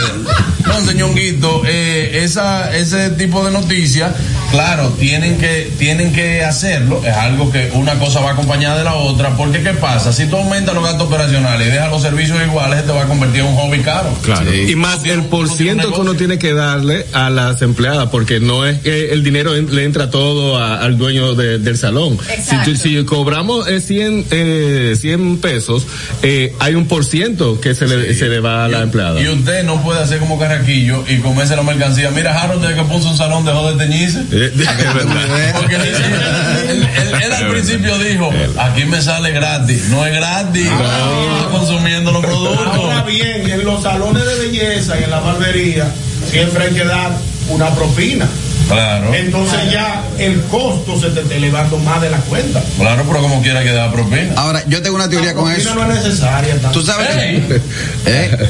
Entonces, 0.58 0.94
ñonguito, 0.94 1.62
eh, 1.66 2.20
esa, 2.24 2.74
ese 2.76 3.10
tipo 3.10 3.44
de 3.44 3.50
noticias, 3.50 4.12
claro, 4.50 4.88
tienen 4.98 5.36
que, 5.38 5.70
tienen 5.78 6.12
que 6.12 6.42
hacerlo. 6.44 7.02
Es 7.04 7.14
algo 7.14 7.50
que 7.50 7.70
una 7.74 7.94
cosa 7.94 8.20
va 8.20 8.30
acompañada 8.32 8.78
de 8.78 8.84
la 8.84 8.94
otra. 8.94 9.30
Porque, 9.36 9.62
¿qué 9.62 9.70
pasa? 9.74 10.12
Si 10.12 10.26
tú 10.26 10.36
aumentas 10.36 10.74
los 10.74 10.84
gastos 10.84 11.08
operacionales 11.08 11.68
y 11.68 11.70
dejas 11.70 11.90
los 11.90 12.02
servicios 12.02 12.38
iguales, 12.46 12.86
te 12.86 12.92
va 12.92 13.02
a 13.02 13.06
convertir 13.06 13.40
en 13.40 13.46
un 13.48 13.56
hobby 13.56 13.80
caro. 13.80 14.10
Claro. 14.22 14.50
Sí. 14.50 14.70
Y 14.70 14.76
más 14.76 15.04
el 15.04 15.24
por 15.24 15.48
ciento 15.50 15.92
que 15.92 16.00
uno 16.00 16.14
tiene 16.14 16.38
que 16.38 16.54
darle 16.54 17.04
a 17.12 17.28
las 17.30 17.60
empleadas, 17.62 18.08
porque 18.10 18.40
no 18.40 18.64
es 18.64 18.78
que 18.78 19.12
el 19.12 19.22
dinero 19.24 19.56
en- 19.56 19.74
le 19.74 19.84
entra 19.84 20.08
todo 20.10 20.56
a- 20.58 20.80
al 20.80 20.96
dueño 20.96 21.34
de- 21.34 21.58
del 21.58 21.76
salón. 21.76 22.16
Si, 22.26 22.32
Exacto. 22.32 22.70
tú- 22.70 22.76
si 22.76 22.99
cobramos 23.04 23.66
eh, 23.68 23.80
100, 23.80 24.26
eh, 24.30 24.94
100 24.98 25.38
pesos, 25.38 25.86
eh, 26.22 26.54
hay 26.58 26.74
un 26.74 26.86
por 26.86 27.04
ciento 27.04 27.60
que 27.60 27.74
se 27.74 27.86
le, 27.86 28.14
se 28.14 28.26
le 28.28 28.40
va 28.40 28.64
a 28.64 28.68
la 28.68 28.80
empleada. 28.82 29.20
Y 29.20 29.28
usted 29.28 29.64
no 29.64 29.82
puede 29.82 30.00
hacer 30.00 30.18
como 30.18 30.38
carraquillo 30.38 31.04
y 31.08 31.18
comerse 31.18 31.56
la 31.56 31.62
mercancía. 31.62 32.10
Mira, 32.10 32.40
Harold, 32.40 32.62
desde 32.62 32.76
que 32.76 32.82
puso 32.84 33.10
un 33.10 33.16
salón 33.16 33.44
dejó 33.44 33.72
de 33.72 33.84
teñirse. 33.86 34.20
Eh. 34.32 34.52
Porque 35.58 35.74
él, 35.76 35.82
él- 35.82 36.88
él- 36.98 37.22
él 37.24 37.32
al 37.32 37.48
principio 37.50 37.98
dijo, 37.98 38.30
aquí 38.58 38.84
me 38.84 39.00
sale 39.00 39.30
gratis. 39.32 39.88
No 39.90 40.04
es 40.06 40.14
gratis. 40.14 40.66
Está 40.66 41.48
consumiendo 41.50 42.12
los 42.12 42.24
Ahora 42.24 42.72
productos. 42.72 43.06
bien, 43.06 43.50
en 43.50 43.64
los 43.64 43.82
salones 43.82 44.24
de 44.24 44.34
belleza 44.46 44.98
y 45.00 45.04
en 45.04 45.10
la 45.10 45.20
barbería 45.20 45.90
siempre 46.30 46.64
hay 46.64 46.74
que 46.74 46.84
dar 46.84 47.12
una 47.48 47.68
propina. 47.74 48.28
Claro. 48.70 49.14
Entonces 49.14 49.70
ya 49.72 50.02
el 50.18 50.40
costo 50.44 50.98
se 51.00 51.10
te 51.10 51.20
está 51.22 51.34
elevando 51.34 51.76
más 51.78 52.00
de 52.00 52.10
la 52.10 52.18
cuenta. 52.18 52.62
Claro, 52.78 53.04
pero 53.06 53.20
como 53.22 53.42
quiera 53.42 53.62
que 53.62 53.72
da 53.72 53.90
propina. 53.90 54.32
Ahora, 54.36 54.62
yo 54.68 54.80
tengo 54.82 54.96
una 54.96 55.08
teoría 55.08 55.30
La 55.30 55.34
con 55.34 55.50
eso. 55.52 55.74
no 55.74 55.82
es 55.92 56.04
necesaria. 56.04 56.52
tanto. 56.60 56.78
Tú 56.80 56.86
sabes 56.86 57.08
Ey. 57.16 57.40
que. 57.48 57.60
¿Eh? 58.06 58.48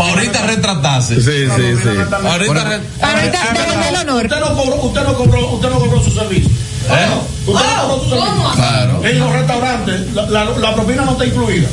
Ahorita 0.00 0.42
retratarse. 0.46 1.16
Sí, 1.16 1.46
sí, 1.56 1.62
sí. 1.82 1.88
Ahorita 1.88 2.16
Ahora- 2.16 2.64
re- 2.64 2.80
Ahorita 3.00 3.38
déjenme 3.54 3.88
el 3.88 3.96
honor. 3.96 4.24
Usted 4.24 4.40
no 4.40 4.56
cobró, 4.56 4.76
usted 4.82 5.02
no 5.02 5.14
cobró, 5.14 5.50
usted 5.52 5.68
no 5.70 5.78
cobró 5.78 6.02
su 6.02 6.10
servicio. 6.10 6.50
¿Eh? 6.50 7.06
Usted 7.46 7.66
no 7.76 7.82
cobró 7.88 8.02
su 8.04 8.10
servicio. 8.10 8.32
¿Cómo? 8.34 8.52
Claro. 8.54 9.04
En 9.04 9.18
los 9.20 9.32
restaurantes, 9.32 10.12
la, 10.14 10.22
la, 10.26 10.44
la 10.44 10.74
propina 10.74 11.04
no 11.04 11.12
está 11.12 11.26
incluida. 11.26 11.68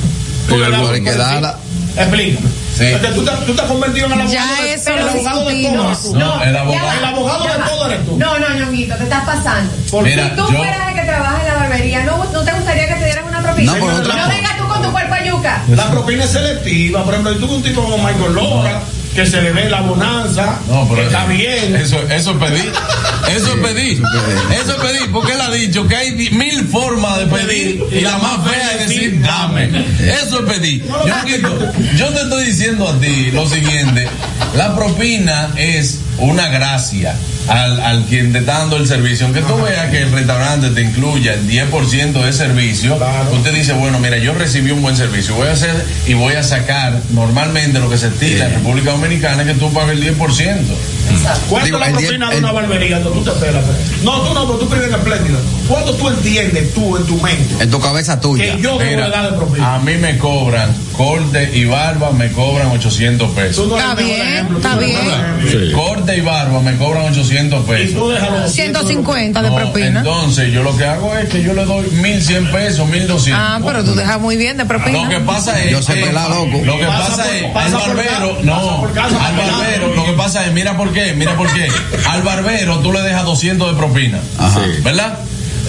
Porque 0.49 0.65
algunos 0.65 0.91
hay 0.91 1.03
que 1.03 1.13
darla. 1.15 1.57
Explícame. 1.97 2.47
Sí. 2.81 2.87
Entonces, 2.87 3.15
¿tú, 3.15 3.25
te- 3.25 3.45
tú 3.45 3.51
estás 3.51 3.65
convertido 3.67 4.05
en 4.07 4.11
el 4.13 4.21
abogado, 4.21 4.47
Ya 4.57 4.63
de, 4.63 4.73
eso 4.73 4.89
el 4.91 5.07
abogado 5.09 5.45
de 5.49 5.63
todo. 5.63 6.13
No, 6.19 6.43
el 6.43 6.57
abogado. 6.57 6.71
ya 6.73 6.83
va, 6.83 6.97
El 6.97 7.05
abogado 7.05 7.43
ya 7.45 7.57
de 7.57 7.63
todo 7.63 7.85
eres 7.91 8.05
tú. 8.05 8.17
No, 8.17 8.39
no, 8.39 8.49
ñonguito, 8.59 8.95
te 8.95 9.03
estás 9.03 9.23
pasando. 9.25 9.73
¿Por 9.91 10.03
Mira, 10.03 10.29
si 10.29 10.35
tú 10.35 10.41
yo- 10.51 10.57
fueras 10.57 10.87
el 10.89 10.93
que 10.95 11.01
trabaja 11.05 11.39
en 11.41 11.47
la 11.47 11.53
barbería, 11.55 12.03
¿no, 12.03 12.17
¿no 12.17 12.41
te 12.41 12.51
gustaría 12.51 12.87
que 12.87 12.95
te 12.95 13.05
dieran 13.05 13.25
una 13.27 13.41
propina? 13.41 13.73
No, 13.73 13.79
por 13.79 13.93
otra 13.93 14.15
no 14.15 14.21
cosa. 14.23 14.27
vengas 14.35 14.57
tú 14.57 14.67
con 14.67 14.81
tu 14.81 14.91
cuerpo 14.91 15.13
a 15.13 15.23
yuca. 15.25 15.63
La 15.69 15.91
propina 15.91 16.23
es 16.23 16.31
selectiva. 16.31 17.03
Por 17.03 17.13
ejemplo, 17.13 17.33
si 17.33 17.39
tú 17.39 17.47
ves 17.47 17.55
un 17.57 17.63
tipo 17.63 17.81
como 17.83 17.97
Michael 17.97 18.33
Lora, 18.33 18.81
que 19.15 19.25
se 19.25 19.41
le 19.41 19.51
ve 19.51 19.69
la 19.69 19.81
bonanza, 19.81 20.57
No, 20.69 20.87
pero 20.89 21.01
que 21.01 21.07
está 21.07 21.25
bien. 21.25 21.75
Eso, 21.75 21.99
eso 22.09 22.39
pedí. 22.39 22.63
Eso 23.35 23.55
pedí. 23.61 24.01
Eso 24.55 24.77
pedí. 24.77 24.99
Porque 25.11 25.33
él 25.33 25.41
ha 25.41 25.51
dicho 25.51 25.85
que 25.87 25.95
hay 25.97 26.11
mil 26.31 26.67
formas 26.69 27.17
de 27.19 27.25
pedir 27.27 27.83
y 27.91 27.99
la 28.01 28.17
más 28.17 28.37
fea 28.49 28.71
es 28.73 28.87
decir 28.89 29.21
Eso 29.65 30.45
pedí. 30.45 30.79
Yo, 30.79 31.27
yo 31.97 32.09
te 32.09 32.21
estoy 32.21 32.45
diciendo 32.45 32.87
a 32.87 32.99
ti 32.99 33.31
lo 33.31 33.47
siguiente. 33.47 34.07
La 34.55 34.75
propina 34.75 35.51
es 35.57 35.99
una 36.17 36.49
gracia 36.49 37.15
al, 37.47 37.79
al 37.81 38.03
quien 38.05 38.31
te 38.31 38.39
está 38.39 38.59
dando 38.59 38.77
el 38.77 38.87
servicio. 38.87 39.25
Aunque 39.25 39.41
tú 39.41 39.55
veas 39.61 39.89
que 39.89 40.01
el 40.03 40.11
restaurante 40.11 40.69
te 40.69 40.81
incluya 40.81 41.33
el 41.33 41.47
10% 41.47 42.13
de 42.23 42.33
servicio, 42.33 42.97
usted 43.31 43.53
dice, 43.53 43.73
bueno, 43.73 43.99
mira, 43.99 44.17
yo 44.17 44.33
recibí 44.33 44.71
un 44.71 44.81
buen 44.81 44.95
servicio. 44.95 45.35
Voy 45.35 45.47
a 45.47 45.51
hacer 45.53 45.85
y 46.07 46.13
voy 46.13 46.33
a 46.35 46.43
sacar 46.43 46.99
normalmente 47.11 47.79
lo 47.79 47.89
que 47.89 47.97
se 47.97 48.07
estila 48.07 48.45
en 48.47 48.53
República 48.55 48.91
Dominicana 48.91 49.41
es 49.43 49.47
que 49.49 49.53
tú 49.55 49.71
pagues 49.73 49.97
el 49.99 50.17
10%. 50.17 50.17
¿Cuánto 51.49 51.65
Digo, 51.65 51.77
es 51.77 51.87
la 51.91 51.97
propina 51.99 52.29
de 52.29 52.37
una 52.37 52.51
barbería? 52.53 52.99
No, 52.99 53.09
tú 53.09 53.23
te 53.23 53.31
pero- 53.39 53.59
No, 54.03 54.21
tú 54.21 54.33
no, 54.33 54.45
pero 54.47 54.59
tú 54.59 54.65
vives 54.69 54.87
en 54.87 54.93
Espléndida. 54.95 55.39
¿Cuánto 55.67 55.93
tú 55.95 56.09
entiendes 56.09 56.73
tú 56.73 56.97
en 56.97 57.05
tu 57.05 57.17
mente 57.21 57.63
En 57.63 57.69
tu 57.69 57.79
cabeza 57.79 58.19
tuya. 58.19 58.55
que 58.55 58.61
yo 58.61 58.77
debo 58.77 58.91
Mira, 58.91 59.05
de 59.05 59.11
dar 59.11 59.31
de 59.31 59.37
propina? 59.37 59.75
a 59.75 59.79
mí 59.79 59.95
me 59.97 60.17
cobran 60.17 60.69
corte 60.95 61.51
y 61.53 61.65
barba, 61.65 62.11
me 62.11 62.31
cobran 62.31 62.67
800 62.67 63.27
Tú 63.29 63.35
pesos. 63.35 63.67
no 63.67 63.77
Está 63.77 63.95
bien, 63.95 64.47
está 64.55 64.75
bien. 64.77 64.95
Sí. 65.49 65.71
Corte 65.73 66.17
y 66.17 66.21
barba 66.21 66.61
me 66.61 66.75
cobran 66.77 67.03
800 67.05 67.30
Pesos. 67.31 67.95
tú 67.95 68.09
déjalo 68.09 68.47
150 68.49 69.41
de 69.41 69.49
No, 69.49 69.55
propina. 69.55 69.99
entonces 69.99 70.51
yo 70.51 70.63
lo 70.63 70.75
que 70.75 70.85
hago 70.85 71.15
es 71.17 71.29
que 71.29 71.41
yo 71.41 71.53
le 71.53 71.63
doy 71.65 71.87
1100 71.91 72.51
pesos, 72.51 72.87
1200. 72.89 73.33
Ah, 73.41 73.59
pero 73.65 73.83
tú 73.83 73.95
dejas 73.95 74.19
muy 74.19 74.35
bien 74.35 74.57
de 74.57 74.65
propina. 74.65 75.03
Lo 75.03 75.09
que 75.09 75.19
pasa 75.21 75.61
es 75.63 75.71
Yo 75.71 75.81
soy 75.81 75.95
que- 75.95 76.05
pelado, 76.07 76.45
loco. 76.45 76.61
Lo 76.65 76.77
que 76.77 76.85
Pasa 76.85 77.23
por- 77.23 77.33
es 77.35 77.43
pasa 77.53 77.65
al 77.77 77.95
barbero, 77.95 78.37
no, 78.43 78.87
casa, 78.93 79.25
al 79.27 79.37
barbero, 79.37 79.95
lo 79.95 80.05
que 80.05 80.13
pasa 80.13 80.45
es, 80.45 80.51
mira 80.51 80.75
por 80.75 80.91
qué, 80.91 81.13
mira 81.13 81.35
por 81.37 81.51
qué. 81.53 81.67
Al 82.09 82.21
barbero 82.21 82.79
tú 82.79 82.91
le 82.91 83.01
dejas 83.01 83.23
200 83.23 83.71
de 83.71 83.77
propina. 83.77 84.19
Ajá. 84.37 84.61
¿Verdad? 84.83 85.19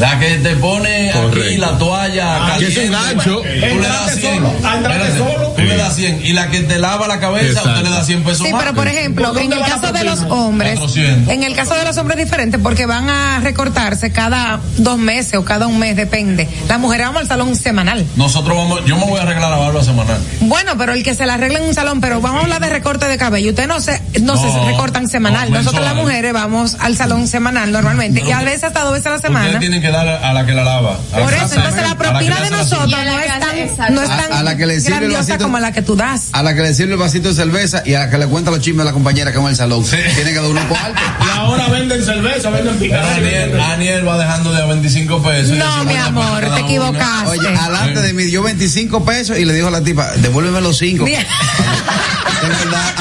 La 0.00 0.18
que 0.18 0.36
te 0.38 0.56
pone 0.56 1.10
aquí 1.12 1.58
la 1.58 1.76
toalla 1.78 2.46
Ah, 2.54 2.56
que 2.58 2.66
es 2.68 2.76
un 2.78 2.88
caliente, 2.90 3.14
gancho. 3.14 3.36
tú 3.42 3.44
le 3.44 3.60
das 3.60 3.72
Entrate 3.72 4.20
100. 4.20 4.34
solo, 4.36 4.52
ah, 4.64 4.74
entrate 4.78 5.02
Espérate, 5.08 5.18
solo. 5.34 5.51
Tú 5.62 5.68
le 5.68 5.76
das 5.76 5.94
100 5.96 6.24
y 6.24 6.32
la 6.32 6.48
que 6.48 6.60
te 6.60 6.78
lava 6.78 7.06
la 7.08 7.20
cabeza 7.20 7.46
Exacto. 7.48 7.70
usted 7.70 7.82
le 7.84 7.90
da 7.90 8.04
100 8.04 8.22
pesos 8.24 8.46
Sí, 8.46 8.52
más. 8.52 8.62
pero 8.62 8.74
por 8.74 8.88
ejemplo, 8.88 9.26
¿Dónde 9.28 9.42
en 9.44 9.52
el 9.52 9.60
caso 9.60 9.92
de 9.92 10.04
los 10.04 10.20
hombres, 10.28 10.78
400. 10.78 11.32
en 11.34 11.42
el 11.44 11.54
caso 11.54 11.74
de 11.74 11.84
los 11.84 11.96
hombres 11.98 12.18
es 12.18 12.24
diferente 12.26 12.58
porque 12.58 12.86
van 12.86 13.08
a 13.08 13.40
recortarse 13.40 14.12
cada 14.12 14.60
dos 14.78 14.98
meses 14.98 15.34
o 15.34 15.44
cada 15.44 15.66
un 15.66 15.78
mes, 15.78 15.96
depende. 15.96 16.48
Las 16.68 16.78
mujeres 16.78 17.06
vamos 17.06 17.22
al 17.22 17.28
salón 17.28 17.56
semanal. 17.56 18.04
Nosotros 18.16 18.56
vamos, 18.56 18.84
yo 18.86 18.96
me 18.96 19.06
voy 19.06 19.18
a 19.18 19.22
arreglar 19.22 19.50
la 19.50 19.56
barba 19.56 19.82
semanal. 19.84 20.18
Bueno, 20.40 20.72
pero 20.78 20.92
el 20.92 21.02
que 21.02 21.14
se 21.14 21.26
la 21.26 21.34
arregla 21.34 21.58
en 21.58 21.64
un 21.66 21.74
salón, 21.74 22.00
pero 22.00 22.20
vamos 22.20 22.40
a 22.40 22.44
hablar 22.44 22.60
de 22.60 22.68
recorte 22.68 23.06
de 23.06 23.16
cabello. 23.18 23.50
Ustedes 23.50 23.68
no 23.68 23.80
se, 23.80 24.00
no, 24.20 24.34
No, 24.34 24.42
se 24.42 24.66
recortan 24.70 25.08
semanal. 25.08 25.50
no, 25.50 25.58
Nosotros 25.58 25.84
las 25.84 25.94
mujeres 25.94 26.32
vamos 26.32 26.76
al 26.80 26.96
salón 26.96 27.28
semanal 27.28 27.70
normalmente 27.72 28.22
y 28.26 28.32
a 28.32 28.40
veces 28.42 28.64
hasta 28.64 28.80
dos 28.82 28.92
veces 28.92 29.06
a 29.06 29.10
la 29.10 29.16
Ustedes 29.16 29.34
semana. 29.34 29.58
tienen 29.58 29.80
que 29.82 29.90
dar 29.90 30.08
a 30.08 30.32
la 30.32 30.46
que 30.46 30.52
la 30.52 30.64
lava. 30.64 30.98
Por 31.12 31.32
eso, 31.32 31.54
entonces 31.54 31.82
la 31.88 31.94
propina 31.96 32.40
de 32.40 32.50
nosotros 32.50 32.90
no 32.90 33.18
es 33.20 33.26
tan, 33.40 33.58
exacto. 33.58 33.92
no 33.94 34.02
es 34.02 34.10
A- 34.10 34.16
tan 34.16 34.32
a 34.32 34.42
la 34.42 34.56
que 34.56 34.66
le 34.66 34.80
sirve 34.80 35.06
el 35.06 35.12
vasito- 35.12 35.48
como 35.52 35.60
la 35.60 35.70
que 35.72 35.82
tú 35.82 35.94
das. 35.96 36.30
A 36.32 36.42
la 36.42 36.54
que 36.54 36.62
le 36.62 36.72
sirve 36.72 36.94
el 36.94 36.98
vasito 36.98 37.28
de 37.28 37.34
cerveza 37.34 37.82
y 37.84 37.92
a 37.92 38.00
la 38.00 38.10
que 38.10 38.16
le 38.16 38.26
cuenta 38.26 38.50
los 38.50 38.60
chismes 38.60 38.80
a 38.82 38.84
la 38.86 38.92
compañera 38.94 39.32
que 39.32 39.38
va 39.38 39.50
el 39.50 39.56
salón. 39.56 39.84
Tiene 39.84 40.30
que 40.30 40.34
dar 40.34 40.44
un 40.46 40.54
grupo 40.56 40.74
alto. 40.82 40.98
Y 41.26 41.38
ahora 41.38 41.68
venden 41.68 42.02
cerveza, 42.02 42.48
venden 42.48 42.74
picada. 42.76 43.16
Aniel, 43.16 43.60
Aniel 43.60 44.08
va 44.08 44.16
dejando 44.16 44.50
de 44.50 44.62
a 44.62 44.64
25 44.64 45.22
pesos. 45.22 45.58
No, 45.58 45.84
mi 45.84 45.92
"Una 45.92 46.06
amor, 46.06 46.40
cada 46.40 46.54
te 46.56 46.62
una". 46.62 46.70
equivocaste. 46.70 47.28
Oye, 47.38 47.48
alante 47.48 48.00
de 48.00 48.12
mí 48.14 48.22
dio 48.24 48.42
25 48.42 49.04
pesos 49.04 49.36
y 49.38 49.44
le 49.44 49.52
dijo 49.52 49.68
a 49.68 49.70
la 49.72 49.82
tipa, 49.84 50.10
devuélveme 50.16 50.62
los 50.62 50.78
5. 50.78 51.04
Mira. 51.04 51.20
De 52.42 52.48
verdad, 52.48 52.94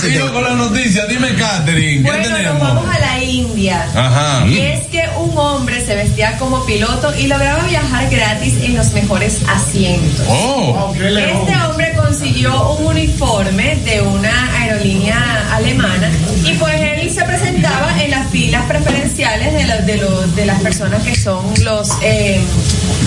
Sigo 0.00 0.32
con 0.32 0.42
la 0.44 0.54
noticia, 0.54 1.06
dime 1.06 1.34
Catherine, 1.34 2.02
¿qué 2.02 2.10
Bueno, 2.10 2.28
nos 2.28 2.38
tenemos? 2.38 2.60
vamos 2.60 2.84
a 2.94 2.98
la 2.98 3.22
India. 3.22 3.86
Ajá. 3.94 4.46
Y 4.46 4.58
es 4.58 4.86
que 4.86 5.04
un 5.18 5.36
hombre 5.36 5.84
se 5.84 5.94
vestía 5.94 6.36
como 6.38 6.64
piloto 6.64 7.14
y 7.16 7.26
lograba 7.26 7.64
viajar 7.64 8.08
gratis 8.10 8.54
en 8.62 8.76
los 8.76 8.92
mejores 8.92 9.40
asientos. 9.48 10.26
Oh. 10.28 10.92
Este 10.96 11.56
hombre 11.66 11.92
consiguió 11.96 12.70
un 12.72 12.86
uniforme 12.86 13.76
de 13.84 14.00
una 14.02 14.52
aerolínea 14.60 15.48
alemana 15.54 16.10
y 16.44 16.52
pues 16.54 16.74
él 16.80 17.10
se 17.10 17.22
presentaba 17.24 18.02
en 18.02 18.10
las 18.10 18.30
filas 18.30 18.64
preferenciales 18.66 19.52
de, 19.52 19.64
los- 19.66 19.86
de, 19.86 19.96
los- 19.96 20.36
de 20.36 20.46
las 20.46 20.60
personas 20.60 21.02
que 21.02 21.14
son 21.16 21.44
los 21.62 21.88
eh, 22.02 22.40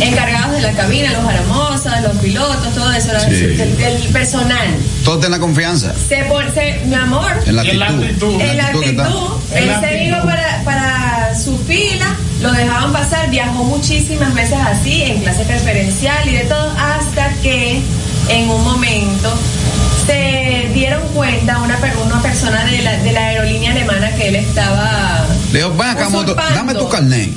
encargados 0.02 0.52
de 0.54 0.62
la 0.62 0.72
cabina, 0.74 1.12
los 1.14 1.24
aramosas, 1.26 2.02
los 2.02 2.18
pilotos, 2.18 2.74
todo 2.74 2.92
eso, 2.92 3.10
Sí. 3.30 3.36
del 3.36 3.98
personal. 4.12 4.68
Todo 5.06 5.20
ten 5.20 5.32
la 5.32 5.40
confianza. 5.40 5.94
Se 6.08 6.24
pone, 6.26 6.52
se- 6.54 6.82
mi 6.86 6.96
amor, 6.96 7.32
En 7.46 7.56
la 7.56 7.62
en 7.64 7.82
actitud. 7.82 8.42
en 8.42 8.58
la 8.58 8.68
actitud 8.68 9.42
En 9.54 9.70
él 9.70 9.76
se 9.82 9.96
vino 10.04 10.18
para, 10.24 10.62
para 10.66 11.40
su 11.42 11.58
fila, 11.60 12.16
lo 12.42 12.52
dejaban 12.52 12.92
pasar, 12.92 13.30
viajó 13.30 13.64
muchísimas 13.64 14.34
veces 14.34 14.58
así, 14.66 15.04
en 15.04 15.22
clase 15.22 15.44
preferencial 15.46 16.28
y 16.28 16.34
de 16.34 16.44
todo, 16.46 16.72
hasta 16.78 17.30
que 17.42 17.82
en 18.30 18.50
un 18.50 18.64
momento 18.64 19.34
se 20.06 20.70
dieron 20.74 21.02
cuenta 21.14 21.60
una, 21.60 21.78
per- 21.78 21.96
una 21.98 22.22
persona 22.22 22.64
de 22.66 22.82
la, 22.82 22.98
de 22.98 23.12
la 23.12 23.20
aerolínea 23.28 23.72
alemana 23.72 24.14
que 24.16 24.30
él 24.30 24.36
estaba 24.36 25.26
Le 25.52 25.60
dijo, 25.60 25.74
ven 25.76 25.88
acá, 25.90 26.10
moto, 26.10 26.24
usurpando. 26.34 26.56
dame 26.56 26.74
tu 26.76 26.90
carnet. 26.90 27.30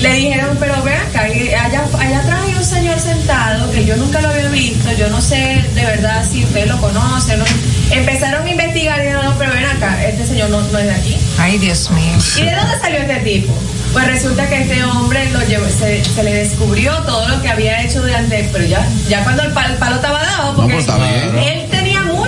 Le 0.00 0.14
dijeron, 0.14 0.56
pero 0.58 0.82
ve 0.82 0.94
acá, 0.94 1.22
allá, 1.22 1.84
allá 1.98 2.18
atrás 2.20 2.40
hay 2.46 2.54
un 2.54 2.64
señor 2.64 2.98
sentado 2.98 3.70
que 3.70 3.84
yo 3.84 3.96
nunca 3.98 4.20
lo 4.22 4.28
había 4.30 4.48
visto, 4.48 4.90
yo 4.92 5.08
no 5.10 5.20
sé 5.20 5.62
de 5.74 5.84
verdad 5.84 6.24
si 6.30 6.42
usted 6.44 6.66
lo 6.68 6.80
conoce. 6.80 7.36
no". 7.36 7.44
Empezaron 7.90 8.46
a 8.46 8.50
investigar 8.50 8.98
y 8.98 9.02
dijeron, 9.02 9.24
no, 9.26 9.34
pero 9.38 9.52
ven 9.52 9.64
acá, 9.66 10.02
este 10.04 10.26
señor 10.26 10.48
no, 10.48 10.60
no 10.62 10.78
es 10.78 10.86
de 10.86 10.92
aquí. 10.92 11.16
Ay, 11.38 11.58
Dios 11.58 11.90
mío. 11.90 12.12
¿Y 12.38 12.42
de 12.44 12.54
dónde 12.54 12.78
salió 12.80 12.98
este 13.00 13.16
tipo? 13.16 13.52
Pues 13.92 14.06
resulta 14.06 14.48
que 14.48 14.62
este 14.62 14.84
hombre 14.84 15.28
lo 15.32 15.42
llevó, 15.46 15.66
se, 15.68 16.02
se 16.04 16.22
le 16.22 16.32
descubrió 16.32 16.96
todo 17.02 17.28
lo 17.28 17.42
que 17.42 17.48
había 17.48 17.82
hecho 17.82 18.00
durante, 18.00 18.48
pero 18.52 18.64
ya, 18.64 18.86
ya 19.08 19.22
cuando 19.24 19.42
el 19.42 19.52
palo, 19.52 19.74
el 19.74 19.78
palo 19.78 19.96
estaba 19.96 20.22
dado, 20.22 20.54
porque 20.54 20.74
pues 20.74 20.86
está 20.86 20.96
bien. 20.96 21.38
él 21.38 21.69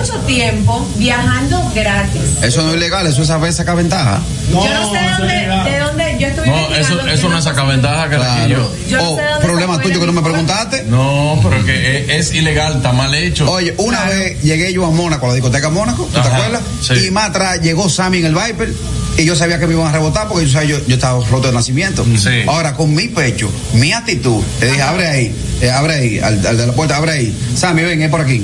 mucho 0.03 0.19
tiempo 0.25 0.87
viajando 0.97 1.71
gratis. 1.73 2.21
Eso 2.41 2.61
no 2.63 2.69
es 2.71 2.75
ilegal, 2.77 3.07
eso 3.07 3.21
es 3.21 3.27
saber 3.27 3.53
sacar 3.53 3.75
ventaja. 3.77 4.21
yo 4.51 4.55
no 4.73 4.91
sé 4.91 4.97
de 4.99 5.11
dónde, 5.17 5.33
de 5.71 5.79
dónde, 5.79 6.17
yo 6.19 6.27
estuve 6.27 6.47
No, 6.47 6.75
eso, 6.75 7.07
eso 7.07 7.21
yo 7.23 7.29
no 7.29 7.41
saca 7.41 7.63
ventaja 7.63 8.09
que 8.09 8.17
la 8.17 8.45
Claro. 8.45 8.71
Yo 8.89 8.97
no 8.97 9.03
Oh, 9.03 9.15
sé 9.15 9.21
de 9.23 9.29
dónde 9.29 9.45
problema 9.47 9.81
tuyo 9.81 9.99
que 9.99 10.05
no 10.05 10.13
me 10.13 10.21
preguntaste. 10.21 10.83
No, 10.83 11.39
pero 11.41 11.65
que 11.65 12.17
es, 12.17 12.29
es 12.29 12.33
ilegal, 12.35 12.77
está 12.77 12.91
mal 12.91 13.13
hecho. 13.15 13.49
Oye, 13.49 13.73
una 13.77 14.03
vez 14.05 14.41
llegué 14.41 14.73
yo 14.73 14.85
a 14.85 14.89
Mónaco, 14.91 15.25
a 15.25 15.29
la 15.29 15.35
discoteca 15.35 15.69
Mónaco, 15.69 16.03
¿tú 16.13 16.19
te 16.21 16.27
acuerdas? 16.27 16.61
sí. 16.81 16.93
Y 17.07 17.11
más 17.11 17.29
atrás 17.29 17.61
llegó 17.61 17.89
Sammy 17.89 18.19
en 18.19 18.25
el 18.25 18.35
Viper 18.35 18.73
y 19.17 19.25
yo 19.25 19.35
sabía 19.35 19.59
que 19.59 19.67
me 19.67 19.73
iban 19.73 19.87
a 19.87 19.91
rebotar 19.91 20.27
porque 20.27 20.45
yo, 20.45 20.51
sabía, 20.51 20.77
yo, 20.77 20.85
yo 20.87 20.95
estaba 20.95 21.23
roto 21.25 21.47
de 21.47 21.53
nacimiento. 21.53 22.05
Sí. 22.17 22.41
Ahora, 22.47 22.73
con 22.73 22.93
mi 22.93 23.07
pecho, 23.07 23.49
mi 23.73 23.93
actitud, 23.93 24.43
le 24.59 24.67
dije, 24.67 24.81
abre 24.81 25.07
ahí, 25.07 25.35
eh, 25.61 25.69
abre 25.71 25.93
ahí, 25.95 26.19
al, 26.19 26.45
al 26.45 26.57
de 26.57 26.67
la 26.67 26.73
puerta, 26.73 26.97
abre 26.97 27.11
ahí. 27.13 27.37
Sammy, 27.55 27.83
ven, 27.83 28.01
es 28.01 28.09
por 28.09 28.21
aquí. 28.21 28.43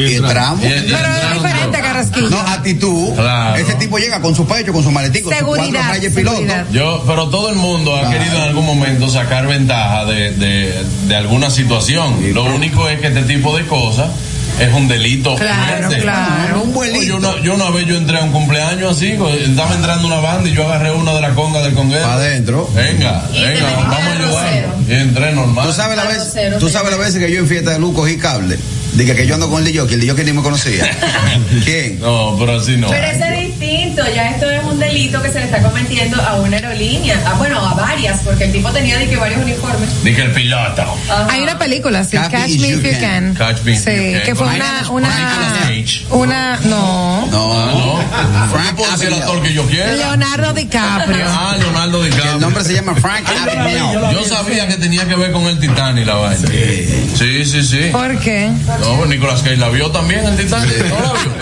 Y 0.00 0.14
entramos. 0.16 0.64
Y- 0.64 0.66
y 0.68 0.70
Pero 0.70 1.08
es 1.08 1.42
diferente, 1.42 1.78
Carrasquillo. 1.80 2.30
No, 2.30 2.38
actitud. 2.40 3.14
Claro. 3.14 3.56
Ese 3.56 3.74
tipo 3.74 3.98
llega 3.98 4.20
con 4.20 4.34
su 4.34 4.46
pecho, 4.46 4.72
con 4.72 4.82
su 4.82 4.90
maletín, 4.90 5.22
con 5.24 5.32
sus 5.32 5.42
cuatro 5.42 5.64
Seguridad, 5.64 5.88
rayas 5.90 6.12
piloto. 6.12 6.42
Yo, 6.72 7.04
pero 7.06 7.28
todo 7.28 7.50
el 7.50 7.56
mundo 7.56 7.96
ha 7.96 8.00
Claro. 8.00 8.18
querido 8.18 8.36
en 8.36 8.42
algún 8.42 8.66
momento 8.66 9.08
sacar 9.08 9.46
ventaja 9.46 10.04
de, 10.04 10.32
de, 10.32 10.84
de 11.08 11.16
alguna 11.16 11.50
situación. 11.50 12.16
Lo 12.34 12.44
único 12.44 12.88
es 12.88 13.00
que 13.00 13.08
este 13.08 13.22
tipo 13.22 13.56
de 13.56 13.66
cosas 13.66 14.08
es 14.60 14.72
un 14.72 14.88
delito. 14.88 15.34
Claro, 15.36 15.86
fuerte. 15.88 16.02
claro. 16.02 16.62
Un 16.62 16.72
vuelito. 16.72 17.16
una, 17.16 17.40
yo 17.42 17.54
una 17.54 17.70
vez 17.70 17.86
yo 17.86 17.96
entré 17.96 18.18
a 18.18 18.22
un 18.22 18.32
cumpleaños 18.32 18.96
así, 18.96 19.14
co- 19.16 19.28
estaba 19.28 19.74
entrando 19.74 20.06
una 20.06 20.16
banda 20.20 20.48
y 20.48 20.52
yo 20.54 20.64
agarré 20.66 20.92
una 20.92 21.12
de 21.12 21.20
la 21.20 21.34
conga 21.34 21.60
del 21.62 21.74
conguero. 21.74 22.06
Adentro. 22.06 22.70
Venga, 22.74 23.22
venga, 23.32 23.70
vamos 23.76 23.96
a 23.98 24.12
ayudar. 24.12 24.74
Y 24.88 24.92
entré 24.94 25.32
normal. 25.32 25.66
Tú 25.66 25.72
sabes 25.74 25.96
la 25.96 26.04
vez, 26.04 26.34
tú 26.58 26.68
sabes 26.68 26.96
la 27.14 27.20
que 27.20 27.30
yo 27.32 27.40
en 27.40 27.48
fiesta 27.48 27.72
de 27.72 27.78
luz 27.78 27.94
cogí 27.94 28.16
cable. 28.16 28.58
Dije 28.96 29.14
que 29.14 29.26
yo 29.26 29.34
ando 29.34 29.50
con 29.50 29.58
el 29.58 29.64
DJ, 29.70 29.82
el 29.92 30.00
DJ 30.00 30.14
que 30.14 30.24
ni 30.24 30.32
me 30.32 30.42
conocía. 30.42 30.90
¿Quién? 31.64 32.00
No, 32.00 32.34
pero 32.38 32.56
así 32.56 32.78
no. 32.78 32.88
Pero 32.88 33.06
ese 33.06 33.45
ya 34.14 34.30
esto 34.30 34.50
es 34.50 34.62
un 34.64 34.78
delito 34.78 35.22
que 35.22 35.30
se 35.32 35.38
le 35.38 35.44
está 35.46 35.62
cometiendo 35.62 36.20
a 36.20 36.34
una 36.36 36.56
aerolínea, 36.56 37.20
ah, 37.26 37.34
bueno, 37.38 37.58
a 37.60 37.74
varias, 37.74 38.20
porque 38.20 38.44
el 38.44 38.52
tipo 38.52 38.70
tenía 38.70 38.98
de 38.98 39.08
que 39.08 39.16
varios 39.16 39.40
uniformes. 39.42 40.04
Dije 40.04 40.22
el 40.22 40.32
piloto. 40.32 40.82
Ajá. 40.82 41.26
Hay 41.30 41.42
una 41.42 41.58
película, 41.58 42.04
sí, 42.04 42.16
Catch 42.16 42.30
Catch, 42.30 42.50
Me 42.60 42.68
If 42.68 42.82
You 42.82 42.90
Can. 42.92 43.00
Can. 43.00 43.34
Catch 43.34 43.62
Me 43.64 43.72
If 43.74 43.84
Sí, 43.84 43.90
You 43.90 44.12
Can. 44.12 44.22
que 44.24 44.34
fue 44.34 44.46
una, 44.46 44.54
Nicolas- 44.54 44.88
una, 44.90 45.70
una, 46.10 46.56
no. 46.64 47.26
No. 47.30 47.98
Ah, 48.12 48.48
Frank 48.50 48.76
puedo 48.76 49.02
el 49.02 49.14
actor 49.14 49.42
que 49.42 49.52
yo 49.52 49.66
quiera. 49.66 49.92
Leonardo 49.92 50.52
DiCaprio. 50.52 51.24
Ah, 51.28 51.56
Leonardo 51.58 52.02
DiCaprio. 52.02 52.32
El 52.34 52.40
nombre 52.40 52.64
se 52.64 52.74
llama 52.74 52.94
Frank 52.96 53.26
Abagnale. 53.28 54.12
Yo 54.12 54.24
sabía 54.24 54.68
que 54.68 54.74
tenía 54.76 55.06
que 55.06 55.14
ver 55.16 55.32
con 55.32 55.44
el 55.44 55.58
Titanic 55.58 56.06
la 56.06 56.14
vaina. 56.14 56.48
Sí, 56.48 57.44
sí, 57.44 57.62
sí. 57.62 57.88
¿Por 57.92 58.18
qué? 58.20 58.50
No, 58.80 59.06
Nicolas 59.06 59.42
Cage 59.42 59.56
la 59.56 59.68
vio 59.68 59.90
también 59.90 60.24
el 60.26 60.36
Titanic. 60.36 60.76
¿No 60.88 61.00
la 61.00 61.12
vio? 61.12 61.32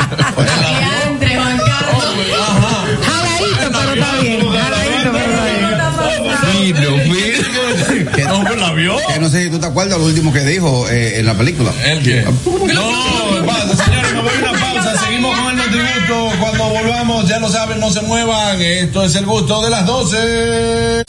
Que, 6.72 8.24
no, 8.24 8.42
la 8.42 8.72
vio. 8.72 8.96
Que 9.12 9.18
no 9.20 9.28
sé 9.28 9.44
si 9.44 9.50
tú 9.50 9.58
te 9.58 9.66
acuerdas 9.66 9.98
lo 9.98 10.06
último 10.06 10.32
que 10.32 10.40
dijo 10.40 10.88
eh, 10.88 11.18
en 11.18 11.26
la 11.26 11.34
película. 11.34 11.72
¿El 11.84 12.02
qué? 12.02 12.22
No, 12.22 13.46
pasa, 13.46 13.84
señores, 13.84 14.14
me 14.14 14.20
voy 14.22 14.30
a 14.34 14.50
una 14.50 14.60
pausa. 14.60 15.04
Seguimos 15.04 15.38
con 15.38 15.50
el 15.50 15.56
Notrigusto. 15.56 16.32
Cuando 16.40 16.68
volvamos, 16.70 17.28
ya 17.28 17.38
lo 17.38 17.48
saben, 17.48 17.80
no 17.80 17.90
se 17.90 18.00
muevan. 18.02 18.60
Esto 18.60 19.04
es 19.04 19.14
el 19.16 19.26
gusto 19.26 19.62
de 19.62 19.70
las 19.70 19.86
12. 19.86 21.04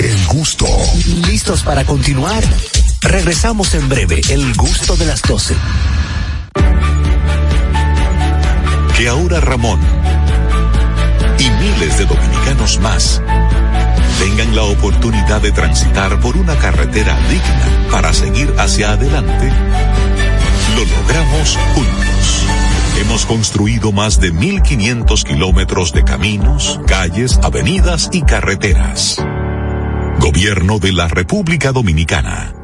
El 0.00 0.26
gusto. 0.28 0.66
¿Listos 1.26 1.62
para 1.62 1.84
continuar? 1.84 2.42
Regresamos 3.02 3.74
en 3.74 3.88
breve. 3.88 4.20
El 4.30 4.54
gusto 4.54 4.96
de 4.96 5.06
las 5.06 5.22
12. 5.22 5.54
Que 8.96 9.08
ahora 9.08 9.40
Ramón 9.40 9.80
y 11.38 11.50
miles 11.50 11.98
de 11.98 12.04
dominicanos 12.06 12.78
más 12.80 13.20
tengan 14.18 14.54
la 14.54 14.62
oportunidad 14.64 15.40
de 15.40 15.52
transitar 15.52 16.20
por 16.20 16.36
una 16.36 16.56
carretera 16.56 17.16
digna 17.28 17.88
para 17.90 18.12
seguir 18.12 18.52
hacia 18.58 18.92
adelante, 18.92 19.50
lo 20.74 20.84
logramos 20.84 21.58
juntos. 21.74 22.46
Hemos 23.00 23.26
construido 23.26 23.92
más 23.92 24.20
de 24.20 24.32
1.500 24.32 25.24
kilómetros 25.24 25.92
de 25.92 26.04
caminos, 26.04 26.80
calles, 26.86 27.38
avenidas 27.42 28.08
y 28.12 28.22
carreteras. 28.22 29.22
Gobierno 30.20 30.78
de 30.78 30.92
la 30.92 31.08
República 31.08 31.72
Dominicana. 31.72 32.63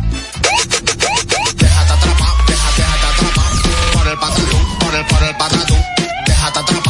El, 5.23 5.35
patatú. 5.35 5.75
Déjate 6.25 6.59
atrapar, 6.59 6.80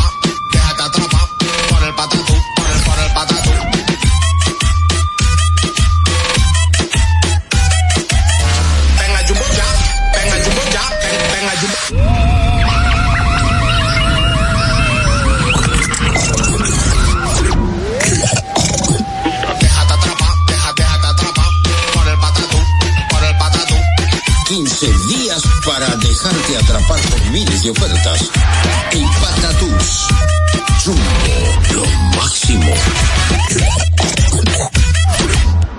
para 25.66 25.96
dejarte 25.98 26.58
atrapar 26.58 27.00
por 27.10 27.32
miles 27.32 27.64
de 27.64 27.72
ofertas. 27.72 28.30
En 28.92 29.08
Patatús. 29.10 30.08
Jumbo, 30.84 31.74
lo 31.74 31.86
máximo. 32.18 32.74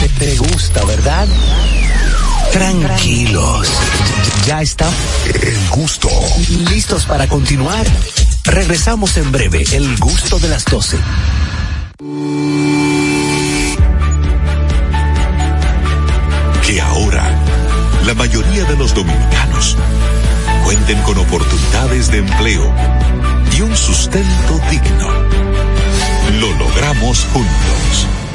Te, 0.00 0.08
te 0.08 0.36
gusta, 0.36 0.84
¿verdad? 0.84 1.26
Tranquilos. 2.52 3.68
Ya 4.46 4.62
está. 4.62 4.88
El 5.26 5.68
gusto. 5.70 6.08
¿Listos 6.70 7.04
para 7.04 7.26
continuar? 7.26 7.86
Regresamos 8.44 9.16
en 9.16 9.30
breve. 9.32 9.64
El 9.72 9.96
gusto 9.98 10.38
de 10.38 10.48
las 10.48 10.64
12. 10.64 10.96
Que 16.66 16.80
ahora 16.80 17.28
la 18.04 18.14
mayoría 18.14 18.64
de 18.64 18.76
los 18.76 18.94
dominicanos 18.94 19.76
cuenten 20.64 21.00
con 21.02 21.18
oportunidades 21.18 22.10
de 22.10 22.18
empleo 22.18 22.72
y 23.56 23.60
un 23.60 23.76
sustento 23.76 24.60
digno. 24.70 25.08
Lo 26.40 26.52
logramos 26.54 27.24
juntos. 27.32 28.17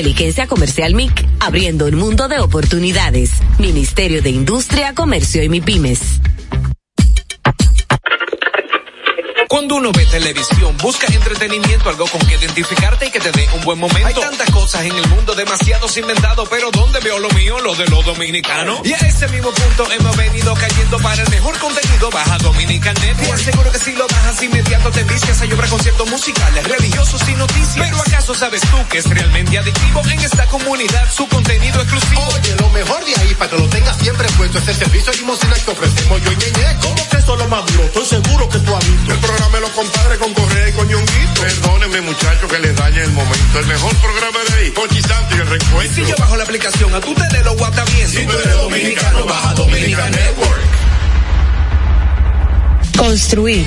Inteligencia 0.00 0.46
Comercial 0.46 0.94
MIC, 0.94 1.26
abriendo 1.40 1.84
un 1.84 1.96
mundo 1.96 2.26
de 2.26 2.38
oportunidades. 2.38 3.32
Ministerio 3.58 4.22
de 4.22 4.30
Industria, 4.30 4.94
Comercio 4.94 5.42
y 5.42 5.50
MIPIMES. 5.50 6.00
Cuando 9.50 9.74
uno 9.74 9.90
ve 9.90 10.06
televisión, 10.06 10.76
busca 10.76 11.08
entretenimiento, 11.12 11.88
algo 11.88 12.06
con 12.06 12.20
que 12.20 12.36
identificarte 12.36 13.06
y 13.06 13.10
que 13.10 13.18
te 13.18 13.32
dé 13.32 13.48
un 13.52 13.62
buen 13.62 13.80
momento. 13.80 14.06
Hay 14.06 14.14
tantas 14.14 14.48
cosas 14.52 14.82
en 14.82 14.94
el 14.94 15.08
mundo, 15.08 15.34
demasiados 15.34 15.96
inventados, 15.96 16.48
pero 16.48 16.70
¿dónde 16.70 17.00
veo 17.00 17.18
lo 17.18 17.28
mío? 17.30 17.58
Lo 17.58 17.74
de 17.74 17.84
los 17.88 18.04
dominicanos. 18.04 18.78
Y 18.84 18.92
a 18.92 18.98
ese 18.98 19.26
mismo 19.26 19.50
punto 19.50 19.90
hemos 19.90 20.16
venido 20.16 20.54
cayendo 20.54 21.00
para 21.00 21.20
el 21.20 21.30
mejor 21.30 21.58
contenido. 21.58 22.10
Baja 22.12 22.38
Dominican 22.38 22.94
Network. 22.94 23.40
Seguro 23.40 23.72
que 23.72 23.78
si 23.80 23.92
lo 23.94 24.06
bajas 24.06 24.40
inmediato 24.40 24.88
te 24.92 25.02
vicias 25.02 25.42
a 25.42 25.44
llorar 25.46 25.68
conciertos 25.68 26.08
musicales, 26.08 26.68
religiosos 26.68 27.28
y 27.28 27.34
noticias. 27.34 27.88
Pero 27.88 28.00
¿acaso 28.02 28.34
sabes 28.36 28.60
tú 28.60 28.76
que 28.88 28.98
es 28.98 29.10
realmente 29.10 29.58
adictivo 29.58 30.00
en 30.12 30.20
esta 30.20 30.46
comunidad 30.46 31.12
su 31.12 31.26
contenido 31.26 31.80
exclusivo? 31.82 32.22
Oye, 32.36 32.54
lo 32.54 32.70
mejor 32.70 33.04
de 33.04 33.16
ahí 33.16 33.34
para 33.34 33.50
que 33.50 33.58
lo 33.58 33.68
tengas 33.68 33.96
siempre 33.96 34.28
puesto 34.36 34.58
es 34.58 34.68
el 34.68 34.76
servicio 34.76 35.10
de 35.10 35.18
limosina 35.18 35.54
que 35.54 35.70
ofrecemos 35.72 36.22
yo 36.22 36.30
y 36.30 36.36
Ñeñe. 36.36 36.76
¿Cómo 36.82 37.08
que 37.10 37.16
eso 37.16 37.32
es 37.32 37.38
lo 37.40 37.48
más 37.48 37.66
duro? 37.66 37.82
Estoy 37.82 38.06
seguro 38.06 38.48
que 38.48 38.58
tú 38.60 38.76
has 38.76 38.86
visto. 38.88 39.12
El 39.12 39.18
programa 39.40 39.56
de 39.56 39.60
los 39.62 39.70
compadres 39.70 40.18
con 40.18 40.34
Correa 40.34 40.68
y 40.68 40.72
con 40.72 40.86
Ñonguito. 40.86 41.40
Perdónenme, 41.40 42.00
muchachos, 42.02 42.50
que 42.50 42.58
les 42.58 42.76
dañe 42.76 43.02
el 43.02 43.12
momento. 43.12 43.58
El 43.58 43.66
mejor 43.66 43.96
programa 43.96 44.38
de 44.48 44.54
ahí, 44.58 44.70
Pochi 44.70 45.00
Santo 45.00 45.34
y 45.34 45.38
el 45.38 45.46
reencuentro. 45.46 45.94
Si 45.94 46.10
yo 46.10 46.14
bajo 46.18 46.36
la 46.36 46.44
aplicación, 46.44 46.94
a 46.94 47.00
tú 47.00 47.14
te 47.14 47.36
de 47.36 47.44
lo 47.44 47.54
guata 47.56 47.84
bien. 47.84 48.08
Si 48.08 48.26
tú 48.26 48.32
eres 48.32 48.54
dominicano, 48.54 49.24
baja 49.24 49.54
Dominican 49.54 50.10
Network. 50.10 50.60
Construir, 52.98 53.66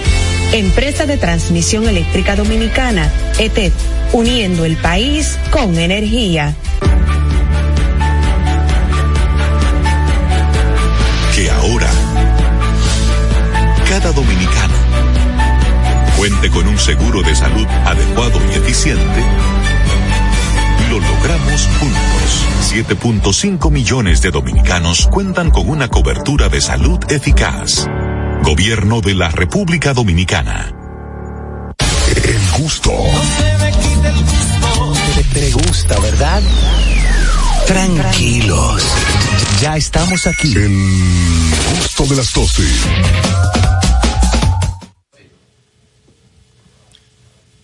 Empresa 0.53 1.05
de 1.05 1.15
Transmisión 1.15 1.87
Eléctrica 1.87 2.35
Dominicana, 2.35 3.09
ETED, 3.39 3.71
uniendo 4.11 4.65
el 4.65 4.75
país 4.75 5.39
con 5.49 5.79
energía. 5.79 6.53
Que 11.33 11.49
ahora 11.49 11.89
cada 13.87 14.11
dominicano 14.11 14.73
cuente 16.17 16.49
con 16.49 16.67
un 16.67 16.77
seguro 16.77 17.21
de 17.21 17.33
salud 17.33 17.65
adecuado 17.85 18.39
y 18.51 18.57
eficiente, 18.57 19.21
lo 20.89 20.99
logramos 20.99 21.69
juntos. 21.79 22.45
7.5 22.73 23.71
millones 23.71 24.21
de 24.21 24.31
dominicanos 24.31 25.07
cuentan 25.07 25.49
con 25.49 25.69
una 25.69 25.87
cobertura 25.87 26.49
de 26.49 26.59
salud 26.59 26.99
eficaz. 27.09 27.87
Gobierno 28.43 29.01
de 29.01 29.13
la 29.13 29.29
República 29.29 29.93
Dominicana. 29.93 30.73
El 32.15 32.61
gusto. 32.61 32.91
Te, 35.15 35.23
te 35.39 35.51
gusta, 35.51 35.99
¿verdad? 35.99 36.41
Tranquilos. 37.67 38.83
Ya 39.61 39.77
estamos 39.77 40.27
aquí. 40.27 40.53
El 40.55 41.51
gusto 41.77 42.05
de 42.07 42.15
las 42.15 42.33
12. 42.33 42.63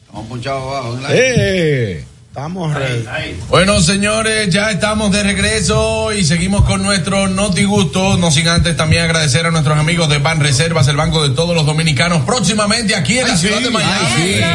Estamos 0.01 0.27
ponchados 0.27 0.63
abajo. 0.63 0.99
¡Eh! 1.09 2.05
Estamos 2.37 2.71
ready. 2.71 3.03
Bueno, 3.49 3.81
señores, 3.81 4.53
ya 4.53 4.69
estamos 4.69 5.11
de 5.11 5.23
regreso 5.23 6.13
y 6.13 6.23
seguimos 6.23 6.65
con 6.65 6.83
nuestro 6.83 7.27
Noti 7.27 7.63
Gusto. 7.63 8.15
No 8.17 8.29
sin 8.29 8.47
antes 8.47 8.77
también 8.77 9.05
agradecer 9.05 9.47
a 9.47 9.49
nuestros 9.49 9.75
amigos 9.75 10.07
de 10.07 10.19
Ban 10.19 10.39
Reservas, 10.39 10.87
el 10.87 10.97
banco 10.97 11.27
de 11.27 11.33
todos 11.33 11.55
los 11.55 11.65
dominicanos, 11.65 12.21
próximamente 12.27 12.93
aquí 12.93 13.17
en 13.17 13.27
la 13.27 13.37
ciudad 13.37 13.59
de 13.59 13.71
Miami. 13.71 13.95
También 14.11 14.45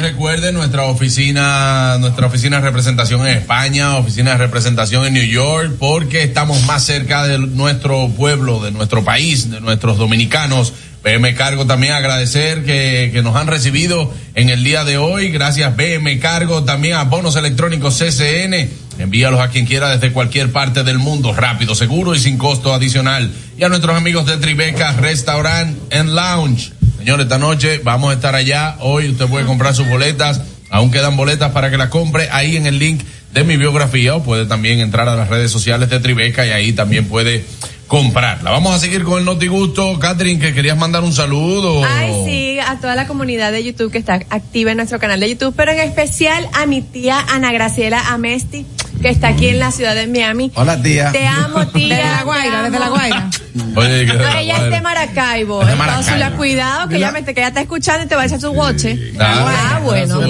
Recuerden 0.00 0.54
nuestra 0.56 0.82
oficina, 0.86 1.98
nuestra 2.00 2.26
oficina 2.26 2.56
de 2.56 2.62
representación 2.64 3.20
en 3.28 3.36
España, 3.36 3.94
oficina 3.94 4.32
de 4.32 4.38
representación 4.38 5.06
en 5.06 5.12
New 5.12 5.22
York, 5.22 5.76
porque 5.78 6.24
estamos 6.24 6.64
más 6.64 6.84
cerca 6.84 7.22
de 7.28 7.38
nuestro 7.38 8.08
pueblo, 8.08 8.60
de 8.60 8.72
nuestro 8.72 9.04
país, 9.04 9.48
de 9.48 9.60
nuestros 9.60 9.98
dominicanos. 9.98 10.72
BM 11.02 11.34
Cargo 11.34 11.66
también 11.66 11.94
agradecer 11.94 12.64
que, 12.64 13.10
que 13.12 13.22
nos 13.22 13.34
han 13.34 13.48
recibido 13.48 14.12
en 14.34 14.50
el 14.50 14.62
día 14.62 14.84
de 14.84 14.98
hoy. 14.98 15.30
Gracias 15.30 15.76
BM 15.76 16.18
Cargo 16.20 16.62
también 16.64 16.94
a 16.94 17.04
Bonos 17.04 17.34
Electrónicos 17.36 17.98
CCN. 17.98 18.70
Envíalos 18.98 19.40
a 19.40 19.48
quien 19.48 19.66
quiera 19.66 19.88
desde 19.88 20.12
cualquier 20.12 20.52
parte 20.52 20.84
del 20.84 20.98
mundo, 20.98 21.32
rápido, 21.32 21.74
seguro 21.74 22.14
y 22.14 22.20
sin 22.20 22.38
costo 22.38 22.72
adicional. 22.72 23.32
Y 23.58 23.64
a 23.64 23.68
nuestros 23.68 23.96
amigos 23.96 24.26
de 24.26 24.36
Tribeca 24.36 24.92
Restaurant 24.92 25.76
and 25.92 26.10
Lounge. 26.10 26.72
Señores, 26.98 27.24
esta 27.24 27.38
noche 27.38 27.80
vamos 27.82 28.12
a 28.12 28.14
estar 28.14 28.36
allá. 28.36 28.76
Hoy 28.78 29.08
usted 29.08 29.26
puede 29.26 29.44
comprar 29.44 29.74
sus 29.74 29.88
boletas. 29.88 30.40
Aún 30.72 30.90
quedan 30.90 31.16
boletas 31.16 31.52
para 31.52 31.70
que 31.70 31.76
las 31.76 31.90
compre 31.90 32.30
ahí 32.32 32.56
en 32.56 32.66
el 32.66 32.78
link 32.78 33.02
de 33.32 33.44
mi 33.44 33.58
biografía 33.58 34.16
o 34.16 34.22
puede 34.22 34.46
también 34.46 34.80
entrar 34.80 35.06
a 35.06 35.14
las 35.14 35.28
redes 35.28 35.50
sociales 35.50 35.90
de 35.90 36.00
Tribeca 36.00 36.46
y 36.46 36.50
ahí 36.50 36.72
también 36.72 37.06
puede 37.06 37.44
comprarla. 37.86 38.50
Vamos 38.50 38.74
a 38.74 38.78
seguir 38.78 39.04
con 39.04 39.18
el 39.18 39.26
Notigusto. 39.26 39.98
Catherine, 39.98 40.40
que 40.40 40.54
querías 40.54 40.78
mandar 40.78 41.02
un 41.02 41.12
saludo. 41.12 41.84
Ay, 41.84 42.12
sí, 42.24 42.58
a 42.58 42.80
toda 42.80 42.96
la 42.96 43.06
comunidad 43.06 43.52
de 43.52 43.62
YouTube 43.62 43.92
que 43.92 43.98
está 43.98 44.14
activa 44.30 44.70
en 44.70 44.78
nuestro 44.78 44.98
canal 44.98 45.20
de 45.20 45.28
YouTube, 45.28 45.52
pero 45.54 45.72
en 45.72 45.80
especial 45.80 46.48
a 46.54 46.64
mi 46.64 46.80
tía 46.80 47.22
Ana 47.28 47.52
Graciela 47.52 48.08
Amesti, 48.08 48.64
que 49.02 49.08
está 49.10 49.28
aquí 49.28 49.48
en 49.48 49.58
la 49.58 49.70
ciudad 49.72 49.94
de 49.94 50.06
Miami. 50.06 50.50
Hola, 50.54 50.80
tía. 50.80 51.10
Te 51.12 51.26
amo, 51.26 51.66
tía. 51.72 51.96
Desde 51.96 52.10
La 52.10 52.22
Guaira, 52.22 52.62
desde 52.62 52.78
La 52.78 52.88
Guaira. 52.88 53.30
Oye, 53.74 54.06
que 54.06 54.12
No, 54.14 54.28
ella 54.38 54.56
es 54.64 54.70
de 54.70 54.80
Maracaibo. 54.80 55.60
Es 55.62 55.66
de 55.68 55.72
Entonces, 55.74 56.18
la 56.18 56.30
cuidado 56.32 56.88
que 56.88 56.96
ella, 56.96 57.10
me, 57.12 57.24
que 57.24 57.32
ella 57.32 57.48
está 57.48 57.60
escuchando 57.60 58.04
y 58.04 58.08
te 58.08 58.14
va 58.14 58.22
a 58.22 58.26
echar 58.26 58.40
su 58.40 58.52
boche. 58.52 59.12
Ah, 59.18 59.74
Ah, 59.74 59.80
bueno. 59.82 60.20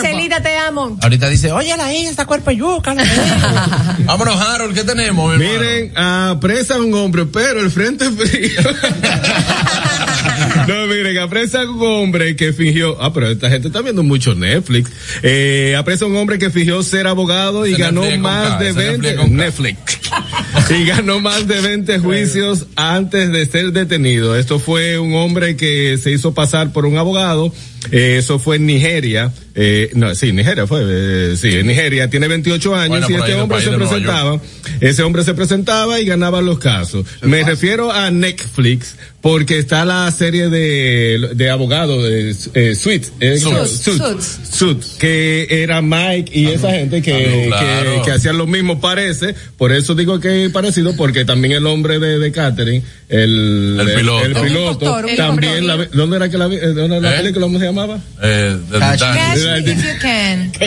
Chelita, 0.00 0.40
te 0.42 0.56
amo. 0.56 0.96
Ahorita 1.02 1.28
dice, 1.28 1.52
oye, 1.52 1.76
la 1.76 1.92
hija 1.92 2.10
está 2.10 2.24
cuerpo 2.26 2.50
yuca. 2.50 2.94
la 2.94 3.04
hija". 3.04 3.96
Vámonos, 4.04 4.40
Harold, 4.40 4.74
¿qué 4.74 4.84
tenemos? 4.84 5.36
Miren, 5.36 5.92
apresan 5.98 6.78
a 6.80 6.84
un 6.84 6.94
hombre, 6.94 7.26
pero 7.26 7.60
el 7.60 7.70
frente 7.70 8.10
frío. 8.10 8.60
no, 10.68 10.86
miren, 10.86 11.18
apresa 11.18 11.62
a 11.62 11.70
un 11.70 11.82
hombre 11.82 12.36
que 12.36 12.52
fingió. 12.52 12.96
Ah, 13.00 13.12
pero 13.12 13.28
esta 13.30 13.50
gente 13.50 13.68
está 13.68 13.82
viendo 13.82 14.02
mucho 14.02 14.34
Netflix. 14.34 14.90
Eh, 15.22 15.74
apresa 15.76 16.04
a 16.04 16.08
un 16.08 16.16
hombre 16.16 16.38
que 16.38 16.50
fingió 16.50 16.82
ser 16.82 17.06
abogado 17.06 17.66
y 17.66 17.74
ganó 17.74 18.02
más 18.18 18.52
K, 18.52 18.58
de 18.58 18.68
ese 18.70 18.78
20. 18.78 18.98
Netflix 18.98 19.20
con 19.20 19.30
K. 19.30 19.36
Netflix. 19.36 20.00
y 20.70 20.84
ganó 20.84 21.20
más 21.20 21.46
de 21.46 21.60
20 21.60 21.98
juicios 21.98 22.66
antes 22.76 23.32
de 23.32 23.46
ser 23.46 23.72
detenido. 23.72 24.36
Esto 24.36 24.58
fue 24.58 24.98
un 24.98 25.14
hombre 25.14 25.56
que 25.56 25.98
se 25.98 26.10
hizo 26.10 26.34
pasar 26.34 26.72
por 26.72 26.86
un 26.86 26.96
abogado. 26.96 27.52
Eh, 27.92 28.16
eso 28.18 28.38
fue 28.38 28.56
en 28.56 28.66
Nigeria. 28.66 29.32
eh, 29.54 29.90
no, 29.94 30.14
sí, 30.14 30.32
Nigeria 30.32 30.66
fue, 30.66 30.82
eh, 30.84 31.36
sí, 31.36 31.48
en 31.48 31.66
Nigeria. 31.66 32.08
Tiene 32.10 32.28
28 32.28 32.74
años 32.74 32.88
Bueno, 32.88 33.06
y 33.10 33.14
este 33.14 33.34
hombre 33.34 33.60
se 33.60 33.70
presentaba, 33.70 34.40
ese 34.80 35.02
hombre 35.02 35.24
se 35.24 35.34
presentaba 35.34 36.00
y 36.00 36.04
ganaba 36.04 36.40
los 36.42 36.58
casos. 36.58 37.06
Me 37.22 37.42
refiero 37.44 37.90
a 37.92 38.10
Netflix 38.10 38.96
porque 39.22 39.58
está 39.58 39.84
la 39.84 40.10
serie 40.12 40.48
de, 40.50 41.30
de 41.34 41.50
abogados 41.50 42.02
de 42.04 42.34
eh, 42.54 42.74
Suits, 42.76 43.12
eh, 43.20 43.38
Suits. 43.40 44.96
Que 44.98 45.46
era 45.62 45.82
Mike 45.82 46.30
y 46.38 46.46
esa 46.46 46.70
gente 46.70 47.02
que, 47.02 47.46
claro. 47.48 47.94
que, 47.96 48.02
que 48.02 48.10
hacían 48.12 48.38
lo 48.38 48.46
mismo 48.46 48.80
parece, 48.80 49.34
por 49.56 49.72
eso 49.72 49.94
digo 49.94 50.20
que 50.20 50.44
es 50.46 50.52
parecido 50.52 50.94
porque 50.96 51.24
también 51.24 51.52
el 51.54 51.66
hombre 51.66 51.98
de, 51.98 52.18
de 52.18 52.32
Catherine, 52.32 52.82
el, 53.08 53.78
El 53.80 53.94
piloto. 53.96 54.24
el 54.24 54.32
piloto, 54.34 54.84
impostor, 54.84 55.06
también, 55.16 55.66
la, 55.66 55.76
¿dónde 55.92 56.16
era 56.16 56.28
que 56.30 56.38
la, 56.38 56.46
vi- 56.48 56.58
dónde 56.58 56.84
era 56.98 57.00
la 57.00 57.14
¿Eh? 57.14 57.18
película, 57.22 57.46
cómo 57.46 57.58
se 57.58 57.64
llamaba? 57.80 58.00
Eh, 58.22 58.56
de 58.70 58.78
Catch- 58.78 58.92
Titanic. 58.92 59.16
Catch 59.16 59.38
Era 59.38 59.52
me 59.52 59.58
el- 59.58 59.68
if 59.68 59.84
you 59.84 59.98
can. 60.00 60.52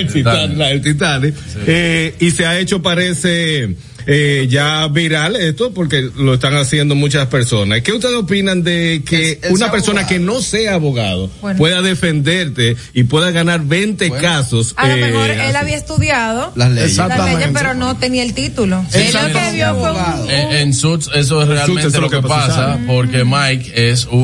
Titanic. 0.82 1.36
Eh, 1.68 2.16
y 2.20 2.32
se 2.32 2.46
ha 2.46 2.60
hecho, 2.60 2.82
parece, 2.82 3.76
eh, 4.12 4.48
ya 4.50 4.88
viral 4.88 5.36
esto 5.36 5.72
porque 5.72 6.10
lo 6.18 6.34
están 6.34 6.56
haciendo 6.56 6.96
muchas 6.96 7.28
personas. 7.28 7.82
¿Qué 7.82 7.94
ustedes 7.94 8.16
opinan 8.16 8.64
de 8.64 9.04
que 9.08 9.32
Es- 9.34 9.44
es 9.44 9.52
una 9.52 9.72
persona 9.72 10.02
abogado. 10.02 10.08
que 10.20 10.26
no 10.26 10.42
sea 10.42 10.74
abogado 10.74 11.30
Bueno. 11.42 11.58
pueda 11.58 11.82
defenderte 11.82 12.76
y 12.94 13.04
pueda 13.04 13.30
ganar 13.32 13.62
20 13.66 14.10
casos? 14.12 14.74
A 14.78 14.88
lo 14.88 14.96
eh, 14.96 15.02
mejor 15.02 15.30
él 15.30 15.42
así? 15.42 15.56
había 15.56 15.76
estudiado 15.78 16.52
Las 16.56 16.72
leyes. 16.72 16.98
las 16.98 17.08
leyes, 17.08 17.20
Exactamente. 17.20 17.50
pero 17.54 17.74
no 17.76 17.98
tenía 17.98 18.24
el 18.24 18.34
título. 18.34 18.84
Él 18.94 19.02
Él 19.02 19.06
lo 19.08 19.12
sabe 19.20 19.28
que 19.34 19.40
cómo 19.40 19.52
vio 19.52 19.66
fue 19.66 19.80
un- 19.82 19.86
abogado. 19.88 20.30
En, 20.30 20.52
en 20.54 20.74
Suits 20.74 21.10
eso 21.14 21.42
es 21.44 21.48
realmente 21.48 21.88
es 21.88 21.94
lo 21.94 22.10
que, 22.10 22.22
pasa, 22.22 22.80
porque 22.88 23.24
Mike 23.24 23.92
es 23.92 24.06
un, 24.06 24.20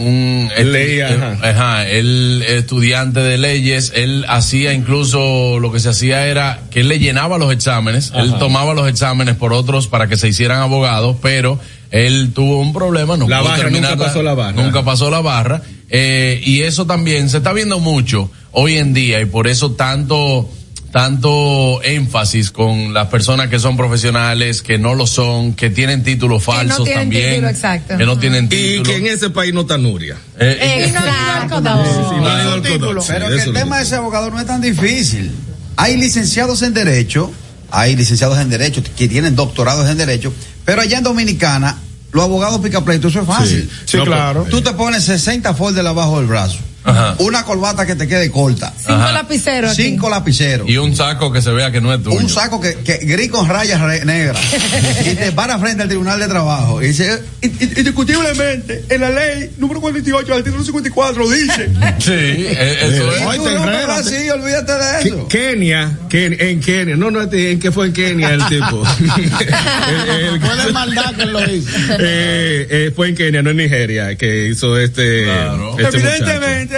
un 0.00 0.48
Ley, 0.72 1.00
ajá. 1.00 1.32
eh, 1.34 1.38
ajá, 1.50 1.88
él 1.88 2.42
estudiante 2.48 3.20
de 3.20 3.36
leyes, 3.38 3.92
él 3.94 4.24
hacía 4.28 4.72
incluso 4.72 5.58
lo 5.60 5.72
que 5.72 5.80
se 5.80 5.88
hacía 5.90 6.26
era 6.26 6.60
que 6.70 6.80
él 6.80 6.88
le 6.88 6.98
llenaba 6.98 7.38
los 7.38 7.52
exámenes, 7.52 8.12
él 8.14 8.34
tomaba 8.38 8.72
los 8.74 8.88
exámenes 8.88 9.25
por 9.34 9.52
otros 9.52 9.88
para 9.88 10.06
que 10.06 10.16
se 10.16 10.28
hicieran 10.28 10.60
abogados, 10.60 11.16
pero 11.20 11.58
él 11.90 12.30
tuvo 12.34 12.60
un 12.60 12.72
problema, 12.72 13.16
no 13.16 13.28
La 13.28 13.40
pudo 13.40 13.48
barra, 13.50 13.62
terminar 13.64 13.90
nunca 13.92 14.04
pasó 14.06 14.22
la 14.22 14.34
barra. 14.34 14.62
nunca 14.62 14.84
pasó 14.84 15.10
la 15.10 15.20
barra, 15.20 15.62
eh, 15.90 16.40
y 16.44 16.62
eso 16.62 16.86
también 16.86 17.28
se 17.28 17.38
está 17.38 17.52
viendo 17.52 17.80
mucho 17.80 18.30
hoy 18.52 18.76
en 18.76 18.94
día 18.94 19.20
y 19.20 19.24
por 19.26 19.48
eso 19.48 19.72
tanto 19.72 20.48
tanto 20.92 21.80
énfasis 21.82 22.50
con 22.50 22.94
las 22.94 23.08
personas 23.08 23.48
que 23.48 23.58
son 23.58 23.76
profesionales, 23.76 24.62
que 24.62 24.78
no 24.78 24.94
lo 24.94 25.06
son, 25.06 25.52
que 25.52 25.68
tienen 25.68 26.02
títulos 26.02 26.38
no 26.46 26.52
falsos 26.54 26.84
tienen 26.84 27.02
también, 27.02 27.30
título, 27.34 27.48
exacto. 27.50 27.98
que 27.98 28.06
no 28.06 28.18
tienen 28.18 28.44
Y 28.46 28.48
título. 28.48 28.82
que 28.84 28.96
en 28.96 29.06
ese 29.08 29.28
país 29.28 29.52
no 29.52 29.62
está 29.62 29.76
Nuria. 29.76 30.16
Eh, 30.38 30.84
Exacto. 30.86 31.60
no 31.60 32.26
ha 32.28 32.42
ido 32.42 32.52
al 32.54 32.62
título. 32.62 33.00
Codot. 33.02 33.06
Pero 33.08 33.28
Sí, 33.28 33.36
que 33.36 33.42
el 33.42 33.52
tema 33.52 33.76
de 33.76 33.82
ese 33.82 33.96
abogado 33.96 34.30
no 34.30 34.40
es 34.40 34.46
tan 34.46 34.62
difícil. 34.62 35.32
Hay 35.76 35.98
licenciados 35.98 36.62
en 36.62 36.72
Derecho, 36.72 37.30
hay 37.76 37.94
licenciados 37.94 38.38
en 38.38 38.48
Derecho 38.48 38.82
que 38.96 39.06
tienen 39.06 39.36
doctorados 39.36 39.88
en 39.90 39.98
Derecho, 39.98 40.32
pero 40.64 40.80
allá 40.80 40.96
en 40.96 41.04
Dominicana, 41.04 41.76
los 42.10 42.24
abogados 42.24 42.62
picapleitos, 42.62 43.12
eso 43.12 43.20
es 43.20 43.26
fácil. 43.26 43.70
Sí, 43.84 43.98
claro. 43.98 44.46
Tú 44.48 44.62
te 44.62 44.72
pones 44.72 45.04
60 45.04 45.52
folders 45.52 45.86
abajo 45.86 46.18
del 46.18 46.26
brazo, 46.26 46.56
Ajá. 46.86 47.16
una 47.18 47.44
corbata 47.44 47.84
que 47.86 47.94
te 47.96 48.06
quede 48.08 48.30
corta, 48.30 48.72
Cinco 48.78 48.92
Ajá. 48.94 49.12
lapiceros. 49.12 49.72
aquí. 49.72 49.82
cinco 49.82 50.08
lapiceros. 50.08 50.68
y 50.68 50.76
un 50.78 50.94
saco 50.96 51.32
que 51.32 51.42
se 51.42 51.50
vea 51.50 51.70
que 51.70 51.80
no 51.80 51.92
es 51.92 52.02
tuyo. 52.02 52.16
un 52.16 52.28
saco 52.28 52.60
que, 52.60 52.74
que 52.76 52.98
gris 52.98 53.30
con 53.30 53.48
rayas 53.48 53.80
re- 53.80 54.04
negras 54.04 54.40
y 55.04 55.14
te 55.14 55.32
para 55.32 55.58
frente 55.58 55.82
al 55.82 55.88
Tribunal 55.88 56.18
de 56.20 56.28
Trabajo 56.28 56.82
y 56.82 56.88
dice 56.88 57.22
"I- 57.42 57.46
i- 57.46 57.72
indiscutiblemente 57.78 58.84
en 58.88 59.00
la 59.00 59.10
ley 59.10 59.50
número 59.58 59.80
48 59.80 60.26
del 60.28 60.38
artículo 60.38 60.64
54 60.64 61.28
dice 61.28 61.68
Sí, 61.98 62.10
eh, 62.12 62.78
eso 62.82 63.12
es. 63.12 63.22
Ay, 63.26 63.38
tú 63.38 63.44
rompes 63.46 63.88
así, 63.88 64.30
olvídate 64.30 64.72
de 64.72 65.08
eso 65.08 65.28
Kenia, 65.28 65.98
Ken- 66.08 66.36
en 66.40 66.60
Kenia, 66.60 66.96
no, 66.96 67.10
no, 67.10 67.22
en 67.22 67.58
que 67.58 67.72
fue 67.72 67.86
en 67.86 67.92
Kenia 67.92 68.30
el 68.30 68.46
tipo. 68.46 68.82
El- 69.06 70.40
Fue 70.40 70.56
de 70.66 70.72
maldad 70.72 71.14
que 71.14 71.26
lo 71.26 71.40
hizo. 71.52 71.70
eh, 71.98 72.66
eh, 72.70 72.92
fue 72.94 73.08
en 73.08 73.14
Kenia, 73.16 73.42
no 73.42 73.50
en 73.50 73.56
Nigeria, 73.56 74.16
que 74.16 74.48
hizo 74.48 74.78
este. 74.78 75.24
Claro. 75.24 75.76
este 75.78 75.98
muchacho. 75.98 76.24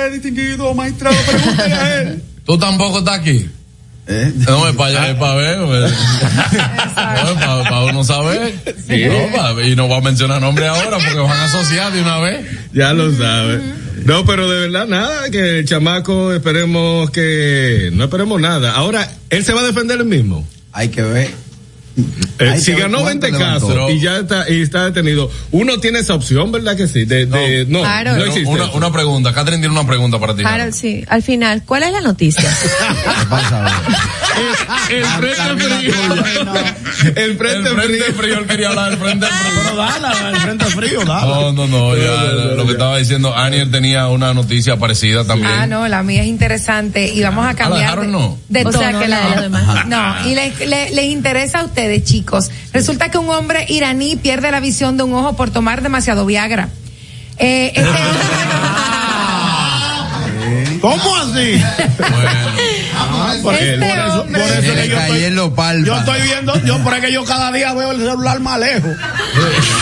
El 0.07 0.12
distinguido 0.14 0.74
magistrado 0.74 1.16
pregúntale 1.26 1.74
a 1.74 2.01
él 2.01 2.22
Tú 2.46 2.57
tampoco 2.59 3.01
estás 3.01 3.18
aquí. 3.18 3.46
¿Eh? 4.07 4.32
No, 4.49 4.66
es 4.66 4.74
para 4.74 4.88
allá, 4.88 5.11
es 5.11 5.16
para 5.16 5.34
ver. 5.34 5.66
pues. 5.66 5.92
No, 6.96 7.30
es 7.30 7.68
para, 7.68 7.80
uno 7.84 8.05
saber. 8.05 8.55
No, 8.88 9.61
y 9.62 9.76
no 9.76 9.86
voy 9.86 9.99
a 9.99 10.01
mencionar 10.01 10.40
nombre 10.40 10.66
ahora 10.66 10.96
porque 10.96 11.14
van 11.14 11.30
a 11.30 11.44
asociar 11.44 11.92
de 11.92 12.01
una 12.01 12.18
vez. 12.20 12.46
Ya 12.72 12.94
lo 12.94 13.12
sabe. 13.12 13.61
No, 14.07 14.24
pero 14.24 14.49
de 14.49 14.61
verdad 14.61 14.86
nada, 14.86 15.28
que 15.30 15.59
el 15.59 15.66
chamaco 15.66 16.32
esperemos 16.32 17.11
que 17.11 17.90
no 17.92 18.05
esperemos 18.05 18.40
nada. 18.40 18.72
Ahora, 18.72 19.11
él 19.28 19.44
se 19.44 19.53
va 19.53 19.61
a 19.61 19.64
defender 19.64 19.99
él 19.99 20.07
mismo. 20.07 20.46
hay 20.72 20.88
que 20.88 21.03
ver 21.03 21.47
Eh, 22.38 22.59
si 22.61 22.72
ganó 22.72 22.99
cuánto 23.01 23.26
20 23.26 23.32
levantó. 23.38 23.66
casos 23.68 23.90
y 23.92 24.01
ya 24.01 24.18
está 24.18 24.49
y 24.49 24.62
está 24.62 24.84
detenido, 24.84 25.30
uno 25.51 25.78
tiene 25.80 25.99
esa 26.01 26.14
opción, 26.14 26.53
¿verdad 26.53 26.76
que 26.76 26.86
sí? 26.86 27.05
De, 27.05 27.26
de- 27.26 27.66
no, 27.68 27.82
no 28.05 28.24
existe. 28.24 28.49
Una, 28.49 28.70
una 28.72 28.92
pregunta. 28.92 29.32
Catherine 29.32 29.61
tiene 29.61 29.76
una 29.78 29.86
pregunta 29.86 30.18
para 30.18 30.34
ti. 30.36 30.42
Harold, 30.44 30.72
sí. 30.74 31.05
Al 31.09 31.22
final, 31.22 31.62
¿cuál 31.66 31.82
es 31.82 31.92
la 31.92 32.01
noticia? 32.01 32.49
el 34.90 35.05
frente 35.05 35.64
frío. 35.64 35.94
El 37.16 37.36
frente 37.36 37.70
El 37.70 37.76
frente 37.76 38.12
frío. 38.12 38.38
él 38.38 38.46
quería 38.46 38.68
hablar 38.68 38.90
del 38.90 38.99
frente 38.99 39.26
frío. 39.26 39.61
Pero 39.64 39.76
dale, 39.76 40.30
el 40.30 40.36
frente 40.36 40.64
frío, 40.66 41.05
dale. 41.05 41.26
No, 41.26 41.53
no, 41.53 41.66
no, 41.66 41.96
ya 41.96 42.22
lo 42.55 42.64
que 42.66 42.72
estaba 42.72 42.99
diciendo, 42.99 43.34
Aniel 43.36 43.70
tenía 43.70 44.09
una 44.09 44.34
noticia 44.34 44.76
parecida 44.78 45.24
también. 45.24 45.51
Ah, 45.53 45.66
no, 45.66 45.88
la 45.88 46.03
mía 46.03 46.22
es 46.22 46.28
interesante 46.28 47.12
y 47.12 47.22
vamos 47.22 47.46
a 47.46 47.55
cambiar. 47.55 47.88
Harold 47.92 48.07
de- 48.07 48.12
no. 48.12 48.38
De 48.49 48.64
O 48.64 48.72
sea, 48.72 48.99
que 48.99 49.09
la 49.09 49.18
de 49.20 49.24
no. 49.24 49.30
los 49.34 49.42
demás. 49.42 49.86
No, 49.86 50.28
y 50.28 50.34
les 50.34 50.59
le- 50.66 50.90
les 50.90 51.05
interesa 51.07 51.61
a 51.61 51.64
ustedes, 51.64 51.88
chicos. 52.03 52.51
Resulta 52.72 53.11
que 53.11 53.18
un 53.18 53.28
hombre 53.30 53.64
iraní 53.68 54.16
pierde 54.16 54.51
la 54.51 54.61
visión 54.61 54.97
de 54.97 55.03
un 55.03 55.14
ojo 55.14 55.34
por 55.36 55.51
tomar 55.51 55.82
demasiado 55.82 56.24
Viagra. 56.26 56.68
Eh, 57.39 57.72
este 57.74 57.89
¿Cómo 60.80 61.16
así? 61.16 61.61
Ah, 62.95 63.34
por, 63.43 63.55
Este 63.55 63.78
por 63.78 63.99
eso, 63.99 64.26
por 64.26 64.61
que 64.61 64.74
le 64.74 64.89
yo 64.89 64.99
estoy, 65.01 65.24
en 65.24 65.34
los 65.34 65.51
palmas. 65.51 65.86
yo 65.86 65.97
estoy 65.97 66.20
viendo, 66.22 66.55
yo 66.64 66.78
por 66.84 66.93
eso 66.95 67.03
que 67.03 67.12
yo 67.12 67.24
cada 67.24 67.51
día 67.53 67.72
veo 67.74 67.91
el 67.93 67.99
celular 67.99 68.39
más 68.41 68.61
lejos. 68.61 68.91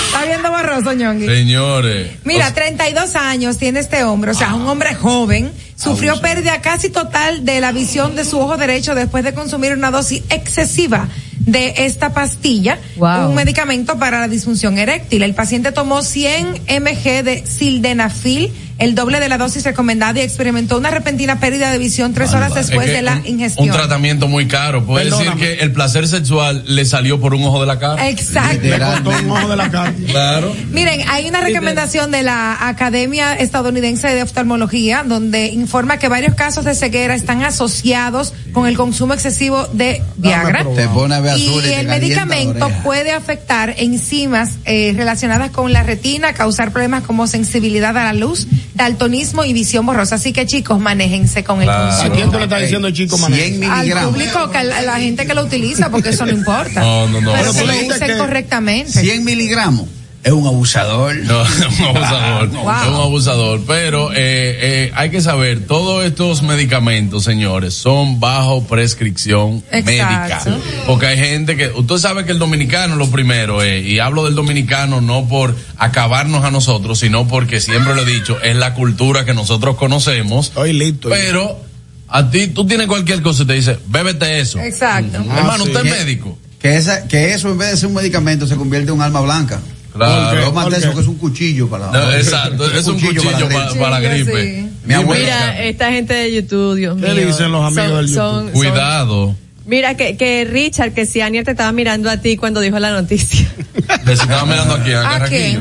está 0.07 0.25
viendo 0.27 0.51
borroso, 0.51 0.93
ñongui. 0.95 1.27
Señores. 1.27 2.13
Mira, 2.25 2.49
O- 2.49 2.53
32 2.55 3.15
años 3.15 3.59
tiene 3.59 3.81
este 3.81 4.05
hombre, 4.05 4.31
o 4.31 4.35
sea, 4.35 4.55
un 4.55 4.67
hombre 4.67 4.95
joven, 4.95 5.53
sufrió 5.77 6.19
pérdida 6.21 6.61
casi 6.63 6.89
total 6.89 7.45
de 7.45 7.61
la 7.61 7.73
visión 7.73 8.17
de 8.17 8.25
su 8.25 8.39
ojo 8.41 8.57
derecho 8.57 8.95
después 8.95 9.23
de 9.23 9.35
consumir 9.35 9.73
una 9.75 9.91
dosis 9.91 10.23
excesiva 10.31 11.09
de 11.47 11.75
esta 11.79 12.13
pastilla, 12.13 12.79
Wow. 12.97 13.29
un 13.31 13.35
medicamento 13.35 13.99
para 13.99 14.21
la 14.21 14.29
disfunción 14.29 14.79
eréctil. 14.79 15.23
El 15.23 15.35
paciente 15.35 15.73
tomó 15.73 16.03
100 16.03 16.47
mg 16.69 17.23
de 17.25 17.45
sildenafil, 17.47 18.53
el 18.79 18.95
doble 18.95 19.21
de 19.21 19.29
la 19.29 19.39
dosis 19.39 19.65
recomendada 19.65 20.19
y 20.21 20.23
experimentó 20.23 20.77
una 20.77 20.91
repentina 20.91 21.41
pérdida 21.41 21.71
de 21.71 21.79
visión 21.79 22.13
tres 22.13 22.35
horas 22.35 22.51
Es 22.57 22.67
después 22.67 22.87
que 22.87 22.93
de 22.97 23.03
la 23.03 23.15
un- 23.17 23.27
ingestión. 23.27 23.69
Un 23.69 23.75
tratamiento 23.75 24.29
muy 24.29 24.47
caro. 24.49 24.85
Puede 24.85 25.05
Perdóname. 25.07 25.31
decir 25.41 25.57
que 25.59 25.65
el 25.65 25.73
placer 25.73 26.07
sexual 26.07 26.63
le 26.67 26.85
salió 26.85 27.21
por 27.21 27.35
un 27.35 27.43
ojo 27.45 27.61
de 27.61 27.67
la 27.67 27.79
cara. 27.79 28.09
Exacto. 28.09 28.61
Le 28.63 28.79
cortó 28.79 29.11
un 29.11 29.31
ojo 29.31 29.49
de 29.49 29.57
la 29.57 29.71
cara. 29.71 29.95
Claro. 30.09 30.55
Miren, 30.71 31.09
hay 31.09 31.29
una 31.29 31.41
recomendación 31.41 32.11
de 32.11 32.23
la 32.23 32.69
Academia 32.69 33.35
Estadounidense 33.35 34.09
de 34.09 34.23
Oftalmología 34.23 35.03
donde 35.05 35.47
informa 35.49 35.99
que 35.99 36.09
varios 36.09 36.35
casos 36.35 36.65
de 36.65 36.75
ceguera 36.75 37.15
están 37.15 37.43
asociados 37.43 38.35
con 38.53 38.67
el 38.67 38.77
consumo 38.77 39.15
excesivo 39.15 39.67
de 39.73 40.03
Viagra. 40.17 40.65
te 40.75 40.87
pone 40.89 41.15
a 41.15 41.21
ver 41.21 41.33
azul 41.33 41.65
y, 41.65 41.69
Y 41.69 41.73
el 41.73 41.89
medicamento 41.89 42.69
puede 42.85 43.13
afectar 43.13 43.75
enzimas 43.79 44.51
eh, 44.65 44.93
relacionadas 44.97 45.51
con 45.51 45.73
la 45.73 45.83
retina, 45.83 46.33
causar 46.35 46.73
problemas 46.73 47.03
como 47.05 47.27
sensibilidad 47.27 47.97
a 47.97 48.05
la 48.05 48.13
luz, 48.13 48.47
daltonismo 48.77 49.45
y 49.45 49.53
visión 49.53 49.85
borrosa. 49.87 50.17
Así 50.17 50.33
que 50.33 50.47
chicos, 50.47 50.79
manéjense 50.79 51.43
con 51.43 51.61
el 51.61 51.67
Claro. 51.67 51.85
¿A 51.85 51.91
consumo. 51.97 52.15
quién 52.15 52.31
tú 52.31 52.39
le 52.39 52.45
estás 52.45 52.61
diciendo 52.63 52.91
chico, 52.91 53.19
mané? 53.19 53.37
100 53.49 53.65
Al 53.65 54.05
público, 54.07 54.51
que 54.51 54.63
la, 54.63 54.83
la 54.83 54.97
gente 55.01 55.27
que 55.27 55.35
lo 55.35 55.43
utiliza, 55.43 55.91
porque 55.91 56.11
eso 56.11 56.25
no 56.27 56.33
importa. 56.33 56.81
No, 56.81 57.09
no, 57.09 57.21
no. 57.21 57.33
Pero 57.33 57.53
tú 57.53 57.67
lo 57.67 57.73
que- 57.99 58.19
correctamente. 58.19 58.93
100 59.01 59.25
miligramos 59.25 59.87
es 60.27 60.33
un 60.33 60.45
abusador 60.45 61.15
No, 61.25 61.43
es 61.45 61.79
un 61.79 61.87
abusador. 61.87 62.49
Wow. 62.49 62.71
Es 62.83 62.89
un 62.89 62.95
abusador. 62.95 63.61
Pero 63.67 64.13
eh, 64.13 64.17
eh, 64.17 64.93
hay 64.95 65.11
que 65.11 65.21
saber, 65.21 65.67
todos 65.67 66.05
estos 66.05 66.43
medicamentos, 66.43 67.23
señores, 67.23 67.75
son 67.75 68.19
bajo 68.19 68.65
prescripción 68.65 69.63
médica. 69.71 70.43
Porque 70.87 71.07
hay 71.07 71.19
gente 71.19 71.57
que, 71.57 71.69
usted 71.69 71.99
sabe 71.99 72.25
que 72.25 72.33
el 72.33 72.41
dominicano 72.41 72.97
lo 72.97 73.09
primero 73.11 73.63
es, 73.63 73.87
y 73.87 74.01
hablo 74.01 74.25
del 74.25 74.35
dominicano 74.35 75.01
no 75.01 75.29
por 75.29 75.55
acabarnos 75.77 76.45
a 76.45 76.51
nosotros, 76.51 76.99
sino 76.99 77.29
porque 77.29 77.61
siempre 77.61 77.95
lo 77.95 78.03
he 78.03 78.07
dicho, 78.07 78.41
es 78.43 78.57
la 78.57 78.75
cultura 78.75 79.25
que 79.25 79.33
nosotros 79.33 79.77
conocemos. 79.77 80.49
Estoy 80.49 80.73
listo. 80.73 81.09
Pero 81.09 81.61
a 82.09 82.29
ti, 82.31 82.49
tú 82.49 82.67
tienes 82.67 82.89
cualquier 82.89 83.23
cosa 83.23 83.45
y 83.45 83.47
te 83.47 83.53
dice, 83.53 83.79
bébete 83.87 84.41
eso. 84.41 84.59
Exacto. 84.59 85.19
Hermano, 85.19 85.65
sí. 85.65 85.71
usted 85.71 85.87
es 85.87 85.99
médico. 85.99 86.37
que 86.59 86.77
esa 86.77 87.07
que 87.07 87.33
eso 87.33 87.49
en 87.49 87.59
vez 87.59 87.71
de 87.71 87.77
ser 87.77 87.89
un 87.89 87.95
medicamento 87.95 88.47
se 88.49 88.57
convierte 88.57 88.89
en 88.89 88.97
un 88.97 89.03
alma 89.03 89.21
blanca 89.21 89.61
Claro. 89.97 90.45
Tómate 90.45 90.77
eso 90.79 90.95
que 90.95 91.01
es 91.01 91.07
un 91.07 91.17
cuchillo 91.17 91.69
para 91.69 91.91
No, 91.91 92.13
exacto, 92.13 92.71
es 92.71 92.87
un 92.87 93.01
cuchillo 93.01 93.49
para, 93.49 93.69
para 93.75 93.91
la 93.91 94.01
gripe. 94.01 94.69
Mi 94.85 94.95
abuela. 94.95 95.25
Mira, 95.25 95.65
esta 95.65 95.91
gente 95.91 96.15
de 96.15 96.33
YouTube, 96.35 96.77
Dios 96.77 96.97
¿Qué 97.01 97.13
mío. 97.13 97.27
dicen 97.27 97.51
los 97.53 97.65
amigos 97.65 97.87
Son- 97.89 97.97
del 97.97 98.07
YouTube? 98.07 98.15
son- 98.17 98.51
Cuidado. 98.53 99.35
Mira, 99.67 99.97
que, 99.97 100.17
que 100.17 100.45
Richard, 100.45 100.93
que 100.93 101.07
si 101.07 101.21
Aniel 101.21 101.45
te 101.45 101.51
estaba 101.51 101.73
mirando 101.73 102.09
a 102.09 102.19
ti 102.19 102.37
cuando 102.37 102.61
dijo 102.61 102.79
la 102.79 102.93
noticia. 102.93 103.49
Le 104.07 104.13
estaba 104.13 104.45
mirando 104.47 104.75
aquí 104.75 104.93
a 104.93 105.01
¿A 105.01 105.11
Carraquillo. 105.19 105.61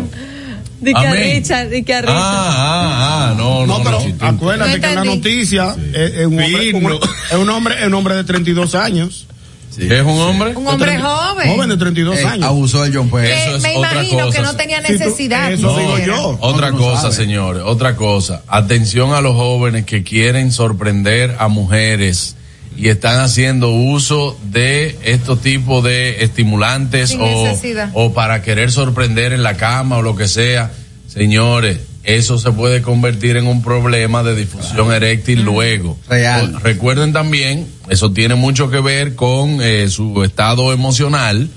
Di 0.79 0.93
que 0.93 1.07
¿A 1.07 1.09
a? 1.09 1.13
Richard, 1.15 1.69
di 1.69 1.83
que 1.83 1.93
a 1.95 2.01
Richard. 2.01 2.15
Ah, 2.15 2.51
ah, 2.51 3.29
ah, 3.31 3.35
no, 3.35 3.65
no, 3.65 3.77
No, 3.79 3.83
pero 3.83 3.97
acuérdate 4.27 4.69
No 4.69 4.75
que 4.75 4.81
la 4.81 4.87
entendí. 5.01 5.17
noticia 5.17 5.75
es, 5.93 6.13
es 6.13 6.25
un 6.27 6.39
hombre, 6.39 6.73
un- 6.75 6.99
es 7.31 7.37
un 7.37 7.49
hombre, 7.49 7.75
es 7.81 7.87
un 7.87 7.93
hombre 7.95 8.15
de 8.15 8.23
32 8.25 8.75
años. 8.75 9.25
¿Es 9.77 10.01
un 10.01 10.19
hombre? 10.19 10.55
Un 10.55 10.67
hombre 10.67 10.99
joven. 10.99 11.49
Joven 11.55 11.69
de 11.69 11.77
32 11.77 12.17
Ey, 12.17 12.25
años. 12.25 12.45
abusó 12.45 12.83
del 12.83 12.95
John 12.95 13.09
pues. 13.09 13.27
Que 13.29 13.43
Eso 13.47 13.55
es 13.57 13.63
me 13.63 13.77
otra 13.77 13.91
imagino 13.93 14.25
cosa. 14.25 14.37
que 14.37 14.43
no 14.43 14.55
tenía 14.55 14.81
Si 14.81 14.93
tú- 14.93 14.99
necesidad. 14.99 15.51
eso 15.51 15.77
digo 15.77 15.97
yo. 15.99 16.37
Otra 16.41 16.71
no 16.71 16.77
cosa, 16.77 17.01
sabe. 17.03 17.13
señores, 17.15 17.63
otra 17.65 17.95
cosa. 17.95 18.43
Atención 18.47 19.13
a 19.13 19.21
los 19.21 19.35
jóvenes 19.35 19.85
que 19.85 20.03
quieren 20.03 20.51
sorprender 20.51 21.35
a 21.39 21.47
mujeres 21.47 22.35
y 22.77 22.89
están 22.89 23.19
haciendo 23.21 23.69
uso 23.69 24.37
de 24.51 24.97
estos 25.03 25.41
tipos 25.41 25.83
de 25.83 26.23
estimulantes 26.23 27.09
Sin 27.11 27.21
o, 27.21 27.25
necesidad. 27.43 27.89
o 27.93 28.13
para 28.13 28.41
querer 28.41 28.71
sorprender 28.71 29.31
en 29.33 29.43
la 29.43 29.55
cama 29.57 29.97
o 29.97 30.01
lo 30.01 30.15
que 30.15 30.27
sea. 30.27 30.71
Señores, 31.07 31.79
eso 32.05 32.37
se 32.37 32.51
puede 32.51 32.81
convertir 32.81 33.37
en 33.37 33.47
un 33.47 33.61
problema 33.61 34.23
de 34.23 34.35
difusión 34.35 34.91
eréctil 34.93 35.43
luego. 35.43 35.97
Real. 36.07 36.61
Recuerden 36.61 37.13
también, 37.13 37.67
eso 37.89 38.11
tiene 38.11 38.35
mucho 38.35 38.69
que 38.69 38.79
ver 38.79 39.15
con 39.15 39.59
eh, 39.61 39.87
su 39.89 40.23
estado 40.23 40.71
emocional, 40.71 41.49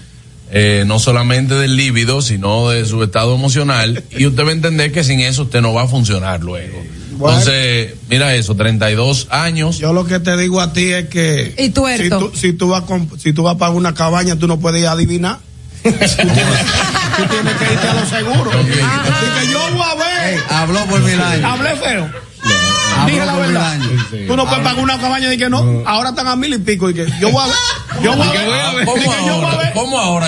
eh, 0.50 0.84
no 0.86 0.98
solamente 0.98 1.54
del 1.54 1.76
líbido, 1.76 2.22
sino 2.22 2.70
de 2.70 2.86
su 2.86 3.02
estado 3.02 3.34
emocional, 3.34 4.02
y 4.10 4.24
usted 4.26 4.44
va 4.44 4.48
a 4.48 4.52
entender 4.52 4.92
que 4.92 5.04
sin 5.04 5.20
eso 5.20 5.42
usted 5.42 5.60
no 5.60 5.74
va 5.74 5.82
a 5.82 5.86
funcionar 5.88 6.42
luego. 6.42 6.82
Bueno. 7.18 7.36
Entonces, 7.38 7.94
mira 8.08 8.34
eso, 8.36 8.54
32 8.54 9.26
años. 9.30 9.78
Yo 9.78 9.92
lo 9.92 10.04
que 10.06 10.20
te 10.20 10.36
digo 10.36 10.60
a 10.60 10.72
ti 10.72 10.92
es 10.92 11.08
que 11.08 11.52
Y 11.58 11.64
si 12.02 12.08
tú, 12.10 12.32
si 12.34 12.52
tú 12.52 12.68
vas 12.68 12.82
con- 12.84 13.10
si 13.18 13.32
tú 13.32 13.42
vas 13.42 13.56
para 13.56 13.72
una 13.72 13.92
cabaña, 13.92 14.36
tú 14.36 14.46
no 14.46 14.60
puedes 14.60 14.80
ir 14.80 14.86
a 14.86 14.92
adivinar. 14.92 15.38
tú, 15.82 15.90
tienes, 15.90 16.16
tú 16.16 17.24
tienes 17.30 17.54
que 17.56 17.72
irte 17.72 17.88
a 17.88 17.94
lo 17.94 18.06
seguro. 18.06 18.50
Así 18.52 19.46
que 19.46 19.52
yo 19.52 19.58
voy 19.74 19.82
a 19.82 19.94
ver. 19.96 20.07
Ey, 20.24 20.38
habló 20.50 20.84
por 20.86 21.00
mil 21.00 21.20
años. 21.20 21.44
Hablé 21.44 21.76
feo. 21.76 22.10
Dije 23.06 23.24
la 23.24 23.36
verdad. 23.36 23.78
Tú 24.26 24.36
no 24.36 24.46
puedes 24.46 24.64
pagar 24.64 24.82
una 24.82 24.98
cabaña 24.98 25.32
y 25.32 25.38
que 25.38 25.48
no. 25.48 25.82
Ahora 25.86 26.10
están 26.10 26.26
a 26.26 26.36
mil 26.36 26.52
y 26.54 26.58
pico 26.58 26.90
y 26.90 26.94
que 26.94 27.06
yo 27.20 27.30
voy 27.30 27.44
a 27.44 27.46
ver. 27.46 27.56
Yo 28.02 28.14
voy 28.14 28.28
a 28.28 28.32
ver. 28.32 28.50
Ah, 28.52 28.72
Di 28.78 28.84
¿Cómo 28.84 29.10
que 29.10 29.26
yo 29.26 29.36
voy 29.38 29.44
a 29.44 29.48
ahora? 29.48 29.72
¿Cómo 29.72 29.98
ahora, 29.98 30.26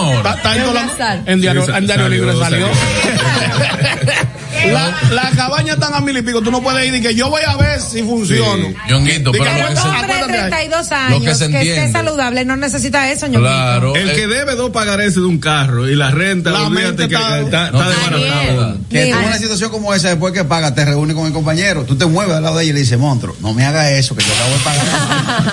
ahora? 0.00 0.30
está 0.34 1.14
en, 1.24 1.40
diario, 1.40 2.08
libre 2.08 2.36
salió. 2.38 2.66
la, 4.70 4.94
la 5.10 5.30
cabaña 5.36 5.74
están 5.74 5.94
a 5.94 6.00
mil 6.00 6.16
y 6.16 6.22
pico. 6.22 6.40
Tú 6.42 6.50
no 6.50 6.62
puedes 6.62 6.86
ir 6.86 6.94
y 6.94 7.02
que 7.02 7.14
yo 7.14 7.28
voy 7.30 7.42
a 7.46 7.56
ver 7.56 7.80
si 7.80 8.02
funciona. 8.02 8.68
Ñonguito, 8.88 9.32
Di 9.32 9.38
que 9.38 9.44
pero 9.44 9.62
lo 9.62 9.68
que 9.68 9.76
se- 9.76 9.82
hombre 9.88 10.06
de 10.06 10.12
acuérdate 10.14 10.38
ahí. 10.38 10.50
32 10.68 10.92
años 10.92 11.10
Lo 11.18 11.24
que 11.24 11.34
se 11.34 11.44
esté 11.46 11.92
saludable 11.92 12.44
no 12.44 12.56
necesita 12.56 13.10
eso. 13.10 13.26
Claro. 13.28 13.94
El 13.96 14.10
eh, 14.10 14.14
que 14.14 14.26
debe 14.26 14.54
dos 14.54 14.70
pagarés 14.70 15.14
de 15.14 15.22
un 15.22 15.38
carro 15.38 15.88
y 15.88 15.94
la 15.96 16.10
renta, 16.10 16.50
La 16.50 16.66
olvídate 16.66 16.86
mente 16.86 17.08
que 17.08 17.14
está- 17.14 17.40
está, 17.40 17.70
No, 17.70 17.80
está 17.82 17.88
desbaratado. 17.90 18.78
Que 18.90 19.00
en 19.02 19.06
Mira. 19.16 19.18
una 19.26 19.38
situación 19.38 19.70
como 19.70 19.94
esa, 19.94 20.08
después 20.08 20.32
que 20.32 20.44
paga, 20.44 20.74
te 20.74 20.84
reúne 20.84 21.14
con 21.14 21.26
el 21.26 21.32
compañero, 21.32 21.84
tú 21.84 21.96
te 21.96 22.06
mueves 22.06 22.36
al 22.36 22.42
lado 22.42 22.56
de 22.58 22.64
ella 22.64 22.70
y 22.70 22.74
le 22.74 22.80
dices, 22.80 22.98
monstruo, 22.98 23.34
no 23.40 23.54
me 23.54 23.64
haga 23.64 23.90
eso, 23.90 24.14
que 24.14 24.24
yo 24.24 24.32
acabo 24.32 24.52
de 24.52 24.58
pagar. 24.64 24.82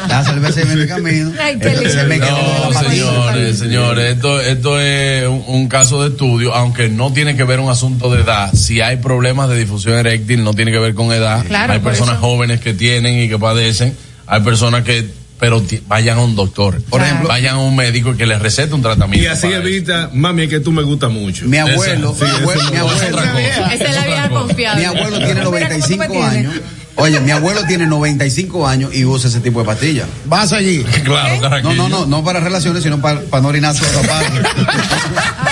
La 0.09 0.23
cerveza 0.23 0.59
camino. 0.87 1.31
Ay, 1.41 1.57
qué 1.59 1.69
lindo. 1.75 2.03
me 2.07 2.19
quedo 2.19 2.27
con 2.37 2.45
No, 2.45 2.69
la 2.71 2.79
patilla. 2.81 2.91
señores, 3.05 3.59
señores, 3.59 4.15
esto, 4.15 4.41
esto 4.41 4.79
es 4.79 5.27
un, 5.27 5.43
un 5.47 5.67
caso 5.69 6.01
de 6.03 6.09
estudio, 6.09 6.53
aunque 6.53 6.89
no 6.89 7.13
tiene 7.13 7.35
que 7.35 7.43
ver 7.43 7.59
un 7.59 7.69
asunto 7.69 8.09
de 8.13 8.21
edad. 8.21 8.51
Si 8.53 8.81
hay 8.81 8.97
problemas 8.99 9.49
de 9.49 9.57
difusión 9.57 9.95
eréctil, 9.97 10.43
no 10.43 10.53
tiene 10.53 10.71
que 10.71 10.79
ver 10.79 10.93
con 10.93 11.11
edad. 11.11 11.45
Claro, 11.45 11.73
hay 11.73 11.79
personas 11.79 12.15
eso. 12.15 12.21
jóvenes 12.21 12.59
que 12.61 12.73
tienen 12.73 13.19
y 13.19 13.27
que 13.29 13.37
padecen. 13.39 13.95
Hay 14.27 14.41
personas 14.41 14.83
que, 14.83 15.05
pero 15.39 15.63
vayan 15.87 16.17
a 16.19 16.21
un 16.21 16.35
doctor. 16.35 16.81
Por 16.83 17.01
ejemplo, 17.01 17.27
vayan 17.29 17.55
a 17.55 17.59
un 17.59 17.75
médico 17.75 18.15
que 18.15 18.25
les 18.25 18.39
recete 18.39 18.73
un 18.75 18.81
tratamiento. 18.81 19.23
Y 19.23 19.27
así 19.27 19.47
eso. 19.47 19.57
evita, 19.57 20.09
mami, 20.13 20.43
es 20.43 20.49
que 20.49 20.59
tú 20.59 20.71
me 20.71 20.83
gusta 20.83 21.09
mucho. 21.09 21.45
mi 21.45 21.57
abuelo, 21.57 22.13
Esa- 22.15 22.25
mi 22.25 22.31
sí, 22.31 22.37
abuelo, 22.41 22.63
mi 22.63 22.69
no 22.69 22.73
es 22.73 22.79
abuelo, 23.01 23.17
otra 23.17 23.31
cosa. 23.31 23.73
Esa 23.73 23.83
es 23.85 23.95
la 23.95 24.05
cosa. 24.05 24.29
confiable. 24.29 24.81
mi 24.81 24.85
abuelo 24.85 25.17
tiene 25.17 25.33
Mira 25.33 25.43
cómo 25.45 25.57
tú 25.57 25.63
me 25.63 25.69
95 25.69 26.05
tienes. 26.11 26.29
años. 26.29 26.53
Oye, 26.95 27.17
mi 27.21 27.31
abuelo 27.31 27.63
tiene 27.65 27.87
95 27.87 28.67
años 28.67 28.93
y 28.93 29.05
usa 29.05 29.29
ese 29.29 29.39
tipo 29.39 29.61
de 29.61 29.65
pastillas. 29.65 30.05
Vas 30.25 30.51
allí. 30.51 30.83
Claro, 31.05 31.35
No, 31.35 31.41
Carraquillo. 31.41 31.73
no, 31.75 31.87
no, 31.87 32.05
no 32.05 32.23
para 32.25 32.41
relaciones, 32.41 32.83
sino 32.83 32.99
para, 32.99 33.21
para 33.21 33.41
no 33.41 33.47
orinar 33.47 33.73
sus 33.73 33.87
zapatos. 33.87 34.29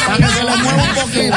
Para 0.08 0.18
que 0.18 0.34
se 0.34 0.44
lo 0.44 0.58
mueva 0.58 0.84
un 0.84 0.96
poquito. 0.96 1.36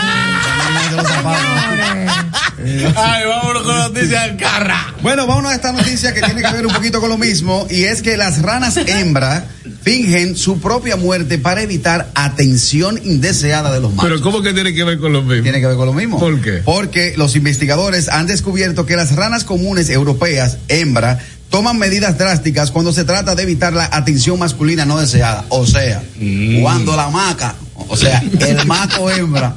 Ay, 2.97 3.25
vámonos 3.27 3.62
con 3.62 3.77
noticias 3.77 4.27
del 4.27 4.37
carra. 4.37 4.95
Bueno, 5.03 5.27
vámonos 5.27 5.53
a 5.53 5.55
esta 5.55 5.73
noticia 5.73 6.12
que 6.14 6.21
tiene 6.23 6.43
que 6.43 6.53
ver 6.53 6.66
un 6.66 6.73
poquito 6.73 7.01
con 7.01 7.09
lo 7.09 7.18
mismo 7.18 7.66
y 7.71 7.85
es 7.85 8.03
que 8.03 8.16
las 8.16 8.43
ranas 8.43 8.77
hembra 8.77 9.45
fingen 9.83 10.37
su 10.37 10.61
propia 10.61 10.97
muerte 10.97 11.39
para 11.39 11.62
evitar 11.62 12.11
atención 12.14 13.01
indeseada 13.05 13.73
de 13.73 13.81
los 13.81 13.95
machos. 13.95 14.11
Pero 14.11 14.23
¿cómo 14.23 14.43
que 14.43 14.53
tiene 14.53 14.75
que 14.75 14.85
ver 14.85 14.99
con 14.99 15.12
lo 15.12 15.23
mismo? 15.23 15.43
Tiene 15.43 15.61
que 15.61 15.66
ver 15.66 15.77
con 15.77 15.87
lo 15.87 15.93
mismo. 15.95 16.18
¿Por 16.18 16.41
qué? 16.41 16.62
Porque 16.64 17.14
los 17.16 17.35
investigadores 17.37 18.09
han 18.09 18.27
descubierto 18.27 18.87
que 18.87 18.97
las 18.97 19.16
ranas 19.16 19.45
comunes 19.45 19.89
europeas, 19.89 20.59
hembra, 20.68 21.18
toman 21.49 21.79
medidas 21.79 22.16
drásticas 22.18 22.71
cuando 22.71 22.93
se 22.93 23.05
trata 23.05 23.35
de 23.35 23.43
evitar 23.43 23.73
la 23.73 23.89
atención 23.91 24.39
masculina 24.39 24.85
no 24.85 24.99
deseada. 25.01 25.45
O 25.49 25.66
sea, 25.66 26.03
Mm. 26.18 26.61
cuando 26.62 26.95
la 26.95 27.09
maca, 27.09 27.55
o 27.89 27.97
sea, 27.97 28.23
el 28.41 28.66
maco 28.66 29.11
hembra, 29.11 29.55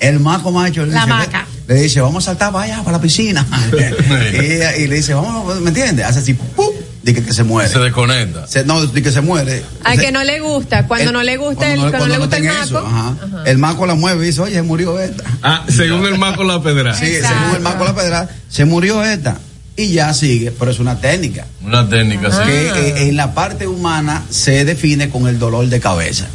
el 0.00 0.18
maco 0.20 0.50
macho 0.50 0.84
La 0.84 0.94
dice, 1.00 1.06
maca. 1.06 1.46
Le 1.74 1.82
dice, 1.82 2.00
vamos 2.00 2.24
a 2.24 2.30
saltar 2.32 2.52
para 2.52 2.64
allá, 2.64 2.78
para 2.82 2.96
la 2.96 3.00
piscina. 3.00 3.46
y, 4.32 4.82
y 4.82 4.86
le 4.88 4.96
dice, 4.96 5.14
vamos, 5.14 5.60
¿me 5.60 5.68
entiendes? 5.68 6.04
Hace 6.06 6.18
así, 6.20 6.34
¡pum! 6.34 6.66
Dice 7.02 7.22
que 7.24 7.32
se 7.32 7.44
muere. 7.44 7.68
Se 7.70 7.78
desconecta. 7.78 8.46
Se- 8.46 8.64
no, 8.64 8.84
dice 8.86 9.02
que 9.02 9.10
se 9.12 9.20
muere. 9.22 9.62
A 9.84 9.94
Se- 9.94 10.00
que 10.02 10.12
no 10.12 10.22
le 10.22 10.40
gusta, 10.40 10.86
cuando 10.86 11.06
el- 11.08 11.12
no 11.14 11.22
le 11.22 11.36
gusta 11.38 11.72
el, 11.72 11.78
cuando 11.80 11.90
cuando, 11.98 12.06
no- 12.08 12.12
le 12.14 12.18
gusta 12.18 12.36
el 12.36 12.44
maco. 12.44 12.62
eso, 12.64 12.78
ajá. 12.86 13.14
El 13.46 13.58
maco 13.58 13.86
la 13.86 13.94
mueve 13.94 14.24
y 14.24 14.26
dice, 14.26 14.40
oye, 14.42 14.60
murió 14.62 14.98
esta. 15.00 15.24
Ah, 15.42 15.64
según 15.68 16.04
el 16.06 16.18
maco 16.18 16.44
la 16.44 16.60
pedra. 16.62 16.92
Sí, 16.94 17.06
Exacto. 17.06 17.38
según 17.38 17.56
el 17.56 17.62
Marco 17.62 17.84
La 17.84 17.94
Pedra, 17.94 18.28
se 18.50 18.64
murió 18.66 19.02
esta. 19.04 19.38
Y 19.76 19.92
ya 19.92 20.12
sigue, 20.12 20.50
pero 20.50 20.70
es 20.72 20.78
una 20.78 20.98
técnica. 21.00 21.46
Una 21.64 21.88
técnica, 21.88 22.30
sí. 22.30 22.38
Que 22.74 22.88
eh, 22.88 23.08
en 23.08 23.16
la 23.16 23.32
parte 23.34 23.66
humana 23.66 24.24
se 24.28 24.64
define 24.66 25.08
con 25.08 25.26
el 25.26 25.38
dolor 25.38 25.66
de 25.68 25.80
cabeza. 25.80 26.26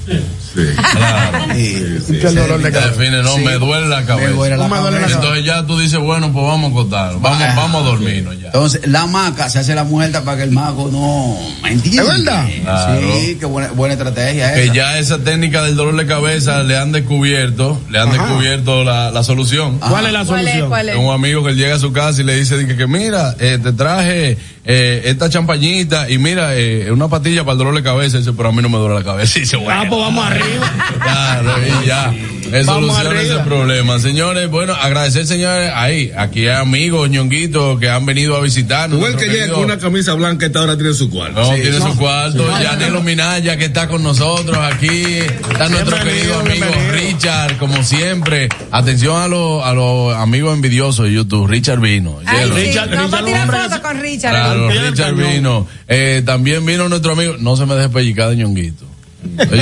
Claro. 0.54 1.54
Y- 1.60 2.00
Que 2.20 2.28
el 2.28 2.36
dolor 2.36 2.62
de 2.62 2.72
cabeza. 2.72 2.92
define, 2.96 3.22
no, 3.22 3.36
Sí. 3.36 3.42
me 3.44 3.54
duele 3.54 3.88
la 3.88 4.06
cabeza. 4.06 4.30
Me 4.30 4.36
duele 4.36 4.58
la 4.58 4.68
Me 4.68 4.78
duele 4.78 4.92
la 4.92 5.02
cabeza. 5.02 5.20
Entonces 5.20 5.46
ya 5.46 5.66
tú 5.66 5.78
dices, 5.80 6.00
bueno, 6.00 6.32
pues 6.32 6.46
vamos 6.46 6.70
a 6.70 6.74
acostarnos, 6.74 7.22
vamos, 7.22 7.42
Ajá. 7.42 7.56
vamos 7.56 7.82
a 7.82 7.86
dormirnos 7.86 8.40
ya. 8.40 8.48
Entonces, 8.48 8.82
la 8.88 9.06
maca 9.06 9.50
se 9.50 9.60
hace 9.60 9.76
la 9.76 9.84
muerta 9.84 10.24
para 10.24 10.38
que 10.38 10.44
el 10.44 10.52
mago 10.52 10.90
no. 10.92 11.38
¿Me 11.64 11.74
entiendes? 11.74 12.08
¿Es 12.08 12.26
verdad? 12.26 12.48
Claro. 12.64 13.02
Sí, 13.20 13.38
qué 13.40 13.46
buena, 13.46 13.72
buena 13.72 13.94
estrategia 13.96 14.54
Que 14.54 14.64
esa. 14.66 14.74
ya 14.74 14.98
esa 15.00 15.18
técnica 15.20 15.62
del 15.64 15.76
dolor 15.76 15.96
de 15.98 16.06
cabeza 16.08 16.64
le 16.64 16.78
han 16.78 16.92
descubierto, 16.92 17.80
le 17.90 18.00
han 18.00 18.10
Ajá. 18.10 18.24
descubierto 18.24 18.84
la, 18.84 19.12
la 19.12 19.24
solución. 19.24 19.80
¿Cuál 19.80 20.06
es 20.08 20.14
la 20.14 20.26
¿Cuál 20.26 20.40
es? 20.40 20.46
solución? 20.46 20.70
¿Cuál 20.70 20.90
es? 20.90 20.96
Un 20.96 21.14
amigo 21.14 21.44
que 21.44 21.54
llega 21.54 21.76
a 21.76 21.80
su 21.80 21.92
casa 21.92 22.22
y 22.22 22.24
le 22.24 22.36
dice 22.36 22.66
que, 22.66 22.78
que 22.78 22.88
mira, 22.88 23.25
eh, 23.40 23.60
te 23.62 23.74
traje 23.74 24.38
eh, 24.66 25.02
esta 25.06 25.30
champañita 25.30 26.10
y 26.10 26.18
mira, 26.18 26.56
eh, 26.56 26.92
una 26.92 27.08
patilla 27.08 27.44
para 27.44 27.54
el 27.54 27.58
dolor 27.60 27.76
de 27.76 27.84
cabeza. 27.84 28.18
Y 28.18 28.20
dice, 28.20 28.34
pero 28.34 28.50
a 28.50 28.52
mí 28.52 28.62
no 28.62 28.70
me 28.70 28.78
duele 28.78 28.96
la 28.96 29.04
cabeza. 29.04 29.34
Y 29.40 29.42
dice, 29.42 29.58
bueno. 29.58 29.82
Ah, 29.82 29.86
pues 29.90 30.02
vamos 30.02 30.26
arriba. 30.26 30.74
Claro, 31.02 31.52
y 31.84 31.88
ya. 31.88 32.14
Es 32.56 32.66
Vamos 32.68 32.92
soluciona 32.96 33.20
arriba. 33.20 33.36
ese 33.36 33.44
problema. 33.44 34.00
Señores, 34.00 34.50
bueno, 34.50 34.74
agradecer, 34.74 35.26
señores, 35.26 35.72
ahí, 35.74 36.12
aquí 36.18 36.48
hay 36.48 36.56
amigos, 36.62 37.10
ñonguitos, 37.10 37.80
que 37.80 37.90
han 37.90 38.06
venido 38.06 38.36
a 38.36 38.42
visitarnos. 38.42 39.00
Tú 39.00 39.06
el 39.06 39.16
que 39.16 39.26
llega 39.28 39.54
con 39.54 39.64
una 39.66 39.78
camisa 39.78 40.14
blanca, 40.14 40.46
esta 40.46 40.62
hora 40.62 40.78
tiene 40.78 40.94
su 40.94 41.10
cuarto. 41.10 41.40
no, 41.42 41.56
Sí, 41.56 41.62
tiene 41.62 41.80
no. 41.80 41.92
su 41.92 41.98
cuarto. 41.98 42.48
Yanelo 42.62 43.02
Minaya, 43.04 43.58
que 43.58 43.66
está 43.66 43.88
con 43.88 44.04
nosotros 44.04 44.58
aquí. 44.58 45.04
Está 45.52 45.70
nuestro 45.70 45.98
querido 46.04 46.40
amigo 46.40 46.66
bienvenido. 46.66 46.92
Richard, 46.94 47.58
como 47.58 47.84
siempre. 47.84 48.50
Atención 48.72 49.22
a 49.22 49.28
los, 49.28 49.64
a 49.64 49.74
los 49.74 50.16
amigos 50.16 50.54
envidiosos 50.56 51.06
de 51.06 51.14
YouTube. 51.14 51.48
Richard 51.48 51.80
vino. 51.80 52.20
Ay, 52.26 52.40
Hielo. 52.44 52.56
sí. 52.56 52.62
Richard- 52.68 52.90
Vamos 52.96 53.14
a 53.14 53.18
Richard, 53.18 53.26
tirar 53.26 53.42
hombre, 53.42 53.58
foto 53.64 53.76
que- 53.76 53.82
con 53.82 54.00
Richard. 54.02 54.32
Claro, 54.32 54.70
Richard 54.70 55.16
vino. 55.16 55.68
Eh, 55.88 56.24
también 56.26 56.66
vino 56.66 56.88
nuestro 56.90 57.14
amigo. 57.14 57.36
No 57.40 57.56
se 57.58 57.66
me 57.66 57.76
deje 57.76 57.90
pellicar 57.90 58.30
de 58.30 58.38
ñonguito. 58.38 58.86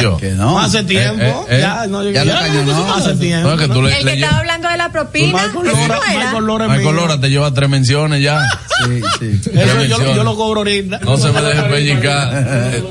Yo. 0.01 0.17
Que 0.17 0.31
no. 0.31 0.59
Hace 0.59 0.83
tiempo. 0.83 1.21
eh, 1.23 1.45
eh. 1.49 1.59
ya, 1.61 1.87
no, 1.87 2.09
Ya 2.09 2.25
lo 2.25 2.33
cañonó. 2.33 2.93
Hace 2.93 3.15
tiempo. 3.15 3.49
No, 3.49 3.57
que 3.57 3.67
tú 3.67 3.81
le, 3.81 3.97
El 3.97 4.05
que 4.05 4.13
estaba 4.13 4.39
hablando 4.39 4.69
de 4.69 4.77
la 4.77 4.91
propina. 4.91 5.47
Michael 5.47 5.65
Lora. 5.65 5.99
Michael 6.15 6.45
Lora 6.45 6.67
Michael 6.67 7.21
te 7.21 7.29
lleva 7.29 7.53
tres 7.53 7.69
menciones 7.69 8.21
ya. 8.21 8.41
Sí, 8.85 9.01
sí. 9.19 9.51
Eso 9.53 9.83
yo, 9.85 10.15
yo 10.15 10.23
lo 10.23 10.35
cobro 10.35 10.61
ahorita. 10.61 10.99
No 10.99 11.17
se 11.17 11.31
me 11.31 11.41
deje 11.41 11.61
pellizcar. 11.63 12.81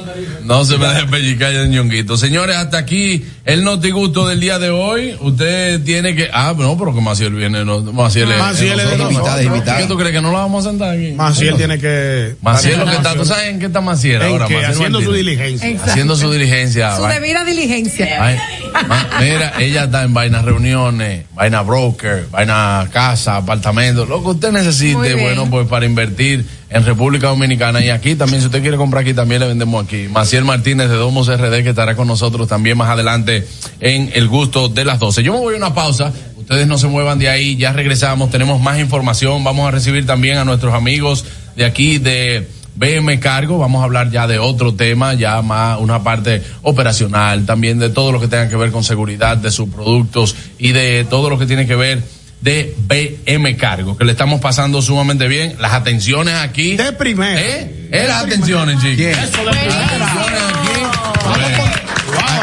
No 0.44 0.64
se 0.64 0.76
me 0.76 0.86
deje 0.88 1.06
pellizcar 1.06 1.52
ya, 1.52 1.64
ñonguito. 1.66 2.16
Señores, 2.16 2.56
hasta 2.56 2.78
aquí 2.78 3.24
el 3.44 3.64
notigusto 3.64 4.26
del 4.26 4.40
día 4.40 4.58
de 4.58 4.70
hoy. 4.70 5.16
Usted 5.20 5.82
tiene 5.84 6.14
que. 6.14 6.30
Ah, 6.32 6.54
no, 6.56 6.76
pero 6.76 6.94
que 6.94 7.00
Maciel 7.00 7.34
viene. 7.34 7.64
No, 7.64 7.80
Maciel 7.80 8.30
es. 8.32 8.38
Maciel 8.38 8.80
es 8.80 8.98
nosotros. 8.98 9.42
Invitada, 9.42 9.78
¿Qué 9.78 9.86
tú 9.86 9.96
crees 9.96 10.12
que 10.12 10.20
no 10.20 10.32
la 10.32 10.40
vamos 10.40 10.66
a 10.66 10.70
sentar 10.70 10.96
aquí? 10.96 11.12
Maciel 11.12 11.56
tiene 11.56 11.78
que. 11.78 12.36
Maciel 12.42 12.78
lo 12.78 12.86
que 12.86 12.92
está. 12.92 13.14
¿Tú 13.14 13.24
sabes 13.24 13.48
en 13.48 13.60
qué 13.60 13.66
está 13.66 13.80
Maciel 13.80 14.22
¿En 14.22 14.28
ahora? 14.28 14.46
Haciendo 14.68 15.00
su 15.00 15.12
diligencia. 15.12 15.76
Haciendo 15.84 16.16
su 16.16 16.30
diligencia. 16.30 16.61
Su 16.96 17.04
debida 17.06 17.44
diligencia. 17.44 18.24
Ay, 18.24 18.36
ma- 18.88 19.08
mira, 19.20 19.54
ella 19.58 19.84
está 19.84 20.02
en 20.02 20.14
vainas 20.14 20.44
reuniones, 20.44 21.24
vaina 21.34 21.62
broker, 21.62 22.26
vaina 22.30 22.88
casa, 22.92 23.36
apartamento, 23.36 24.06
lo 24.06 24.22
que 24.22 24.28
usted 24.30 24.52
necesite, 24.52 25.14
bueno, 25.14 25.48
pues 25.50 25.66
para 25.66 25.84
invertir 25.86 26.44
en 26.70 26.84
República 26.84 27.28
Dominicana 27.28 27.84
y 27.84 27.90
aquí 27.90 28.14
también, 28.14 28.40
si 28.40 28.46
usted 28.46 28.62
quiere 28.62 28.76
comprar 28.76 29.02
aquí, 29.02 29.12
también 29.12 29.40
le 29.40 29.46
vendemos 29.48 29.84
aquí. 29.84 30.08
Maciel 30.10 30.44
Martínez 30.44 30.88
de 30.88 30.96
Domos 30.96 31.28
RD 31.28 31.62
que 31.62 31.70
estará 31.70 31.94
con 31.96 32.08
nosotros 32.08 32.48
también 32.48 32.78
más 32.78 32.88
adelante 32.88 33.46
en 33.80 34.10
el 34.14 34.28
gusto 34.28 34.68
de 34.68 34.84
las 34.84 34.98
12. 34.98 35.22
Yo 35.22 35.32
me 35.34 35.38
voy 35.40 35.54
a 35.54 35.56
una 35.58 35.74
pausa. 35.74 36.12
Ustedes 36.38 36.66
no 36.66 36.76
se 36.76 36.88
muevan 36.88 37.18
de 37.18 37.28
ahí, 37.28 37.56
ya 37.56 37.72
regresamos, 37.72 38.30
tenemos 38.30 38.60
más 38.60 38.78
información, 38.80 39.44
vamos 39.44 39.68
a 39.68 39.70
recibir 39.70 40.06
también 40.06 40.38
a 40.38 40.44
nuestros 40.44 40.74
amigos 40.74 41.24
de 41.56 41.64
aquí 41.64 41.98
de 41.98 42.48
BM 42.74 43.18
Cargo, 43.20 43.58
vamos 43.58 43.80
a 43.80 43.84
hablar 43.84 44.10
ya 44.10 44.26
de 44.26 44.38
otro 44.38 44.74
tema, 44.74 45.14
ya 45.14 45.42
más 45.42 45.78
una 45.78 46.02
parte 46.02 46.42
operacional, 46.62 47.44
también 47.44 47.78
de 47.78 47.90
todo 47.90 48.12
lo 48.12 48.20
que 48.20 48.28
tenga 48.28 48.48
que 48.48 48.56
ver 48.56 48.70
con 48.70 48.82
seguridad 48.84 49.36
de 49.36 49.50
sus 49.50 49.68
productos 49.68 50.34
y 50.58 50.72
de 50.72 51.04
todo 51.08 51.30
lo 51.30 51.38
que 51.38 51.46
tiene 51.46 51.66
que 51.66 51.74
ver 51.74 52.02
de 52.40 52.74
BM 52.86 53.56
Cargo, 53.56 53.96
que 53.96 54.04
le 54.04 54.12
estamos 54.12 54.40
pasando 54.40 54.82
sumamente 54.82 55.28
bien. 55.28 55.56
Las 55.60 55.72
atenciones 55.72 56.34
aquí. 56.34 56.76
De 56.76 56.92
primera. 56.92 57.40
¿Eh? 57.40 57.88
Eh, 57.92 58.04
las 58.08 58.24
atenciones, 58.24 58.80
chicos. 58.82 59.16
Eso 59.16 59.44
de 59.44 59.50
primera. 59.50 60.61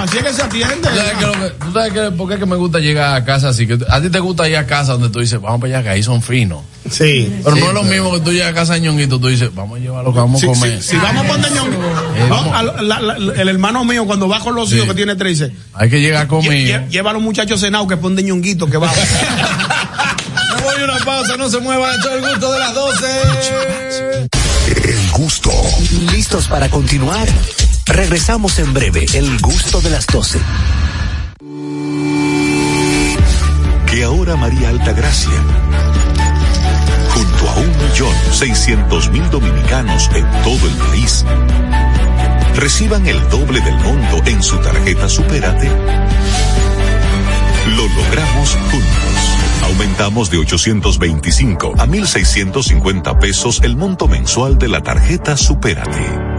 Así 0.10 0.18
es 0.18 0.24
que 0.24 0.34
se 0.34 0.41
atiende. 0.41 0.76
¿Tú 0.89 0.95
sabes, 0.95 1.14
que 1.18 1.26
lo 1.26 1.32
que- 1.34 1.49
tú 1.66 1.72
sabes 1.74 1.93
que- 1.93 2.12
por 2.12 2.28
qué 2.28 2.34
es 2.34 2.39
que 2.39 2.45
me 2.45 2.55
gusta 2.55 2.80
llegar 2.80 3.16
a 3.16 3.24
casa 3.24 3.49
así? 3.49 3.68
Que 3.68 3.78
a 3.89 4.01
ti 4.01 4.10
te 4.10 4.20
gusta 4.20 4.47
ir 4.49 4.57
a 4.57 4.66
casa 4.66 4.93
donde 4.93 5.10
tú 5.10 5.20
dices, 5.20 5.39
vamos 5.41 5.62
para 5.62 5.74
allá, 5.76 5.84
que 5.84 5.89
ahí 5.89 6.03
son 6.03 6.22
finos. 6.22 6.62
Sí. 6.89 7.32
Pero 7.43 7.55
sí. 7.55 7.62
no 7.62 7.68
es 7.68 7.74
lo 7.74 7.84
mismo 7.84 8.12
que 8.14 8.20
tú 8.22 8.32
llegas 8.32 8.49
a 8.51 8.53
casa 8.53 8.74
de 8.74 8.82
ñonguito, 8.82 9.20
tú 9.20 9.28
dices, 9.28 9.53
vamos 9.53 9.78
a 9.78 9.82
llevar 9.82 10.03
lo 10.03 10.12
que 10.14 10.20
vamos 10.20 10.38
a 10.38 10.39
Si, 10.41 10.45
comer. 10.47 10.82
si- 10.82 10.89
si 10.89 10.95
vamos 10.97 11.26
a 11.26 11.28
poner 11.28 11.51
Eh, 11.51 12.84
la- 12.84 13.16
el 13.41 13.49
hermano 13.49 13.86
mío 13.86 14.05
cuando 14.05 14.28
va 14.28 14.39
con 14.39 14.55
los 14.55 14.70
Sí. 14.70 14.76
hijos 14.76 14.88
que 14.89 14.93
tiene 14.95 15.16
tres 15.16 15.39
dice, 15.39 15.53
Hay 15.74 15.89
que 15.89 15.99
llegar 16.01 16.26
lle- 16.26 16.30
conmigo. 16.30 16.53
lle- 16.53 16.89
lleva 16.89 17.12
a 17.12 17.14
los 17.14 17.22
muchachos 17.22 17.60
cenados 17.62 17.88
que 17.88 17.97
ponen 17.97 18.26
ñonguito 18.26 18.68
que 18.70 18.78
va. 18.78 18.88
Me 18.91 20.62
voy 20.64 20.82
a 20.82 20.86
una 20.86 21.05
pausa, 21.05 21.38
no 21.38 21.49
se 21.49 21.60
mueva, 21.60 21.93
esto 21.93 22.10
es 22.10 22.16
el 22.24 22.30
gusto 22.30 22.51
de 22.53 22.60
las 22.60 22.74
12. 22.74 23.07
El 24.84 25.12
gusto. 25.12 25.51
¿Listos 26.12 26.47
para 26.47 26.70
continuar? 26.70 27.28
Regresamos 27.90 28.60
en 28.60 28.74
breve, 28.74 29.06
el 29.14 29.40
gusto 29.40 29.82
de 29.82 29.90
las 29.90 30.06
12. 30.08 30.40
que 33.90 34.04
ahora 34.04 34.36
María 34.36 34.70
Altagracia, 34.70 35.32
junto 37.10 37.50
a 37.50 37.56
un 37.56 37.78
millón 37.78 38.14
seiscientos 38.32 39.10
mil 39.10 39.28
dominicanos 39.32 40.12
en 40.14 40.26
todo 40.44 40.68
el 40.68 40.76
país, 40.76 41.26
reciban 42.56 43.08
el 43.08 43.18
doble 43.30 43.60
del 43.62 43.76
monto 43.78 44.22
en 44.28 44.44
su 44.44 44.58
tarjeta 44.60 45.10
Supérate. 45.10 45.68
Lo 47.76 47.88
logramos 47.88 48.58
juntos. 48.72 49.40
Aumentamos 49.64 50.30
de 50.30 50.38
825 50.38 51.74
a 51.78 51.88
1.650 51.88 53.18
pesos 53.18 53.60
el 53.64 53.76
monto 53.76 54.08
mensual 54.08 54.60
de 54.60 54.68
la 54.68 54.82
tarjeta 54.82 55.36
Supérate. 55.36 56.39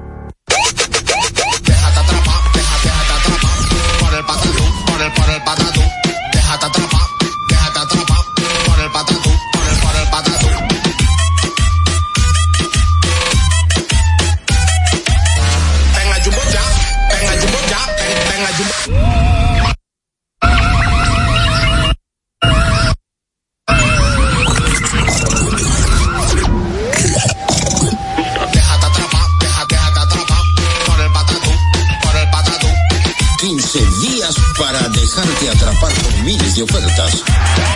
Dejarte 35.41 35.49
atrapar 35.49 35.93
por 35.93 36.23
miles 36.23 36.55
de 36.55 36.63
ofertas. 36.63 37.23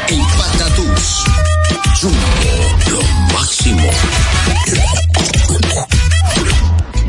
En 0.09 0.21
Patatús. 0.37 1.23
Jumbo, 1.99 2.17
lo 2.91 3.33
máximo. 3.33 3.89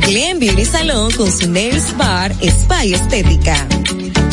Glen 0.01 0.39
Beauty 0.39 0.65
Salón 0.65 1.11
con 1.13 1.31
su 1.31 1.51
Nails 1.51 1.97
Bar 1.97 2.35
Spa 2.41 2.85
y 2.85 2.95
Estética. 2.95 3.67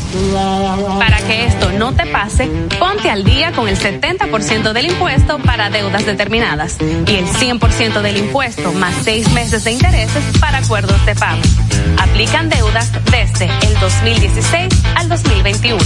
Para 0.99 1.19
que 1.19 1.47
esto 1.47 1.73
no 1.73 1.93
te 1.93 2.07
pase, 2.07 2.49
ponte 2.79 3.11
al 3.11 3.25
día 3.25 3.51
con 3.53 3.69
el 3.69 3.79
70% 3.79 4.73
del 4.73 4.87
impuesto 4.87 5.39
para 5.39 5.71
deudas 5.71 6.07
determinadas 6.07 6.77
y 7.07 7.17
el 7.17 7.27
100% 7.27 8.01
del 8.01 8.17
impuesto 8.17 8.73
más 8.73 8.95
seis 9.05 9.31
meses 9.33 9.65
de 9.65 9.73
intereses 9.73 10.23
para 10.41 10.59
acuerdos 10.59 11.05
de 11.07 11.15
pago. 11.15 11.41
Aplican 11.99 12.49
deudas 12.49 12.91
desde 13.11 13.47
el 13.67 13.79
2016 13.81 14.69
al 14.97 15.09
2021. 15.09 15.83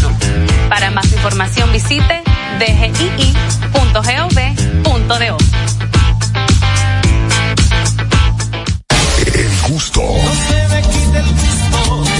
Para 0.68 0.90
más 0.90 1.10
información 1.12 1.72
visite 1.72 2.22
dgii.gov.do. 2.58 3.36
El 9.34 9.72
gusto. 9.72 10.02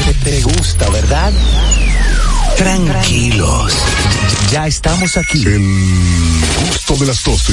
¿Te, 0.07 0.15
te 0.31 0.43
gusta, 0.43 0.89
verdad? 0.91 1.33
Tranquilos. 2.57 3.73
Ya 4.51 4.67
estamos 4.67 5.17
aquí. 5.17 5.45
El 5.45 5.61
gusto 6.69 6.97
de 6.97 7.07
las 7.07 7.23
12. 7.25 7.53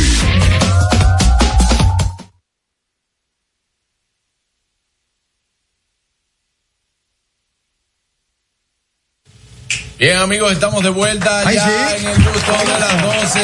Bien 10.00 10.18
amigos, 10.18 10.52
estamos 10.52 10.84
de 10.84 10.90
vuelta 10.90 11.44
Ay, 11.46 11.56
ya 11.56 11.68
sí. 11.68 12.06
en 12.06 12.08
el 12.08 12.16
gusto 12.16 12.52
de 12.52 12.80
las 12.80 13.22
12. 13.22 13.40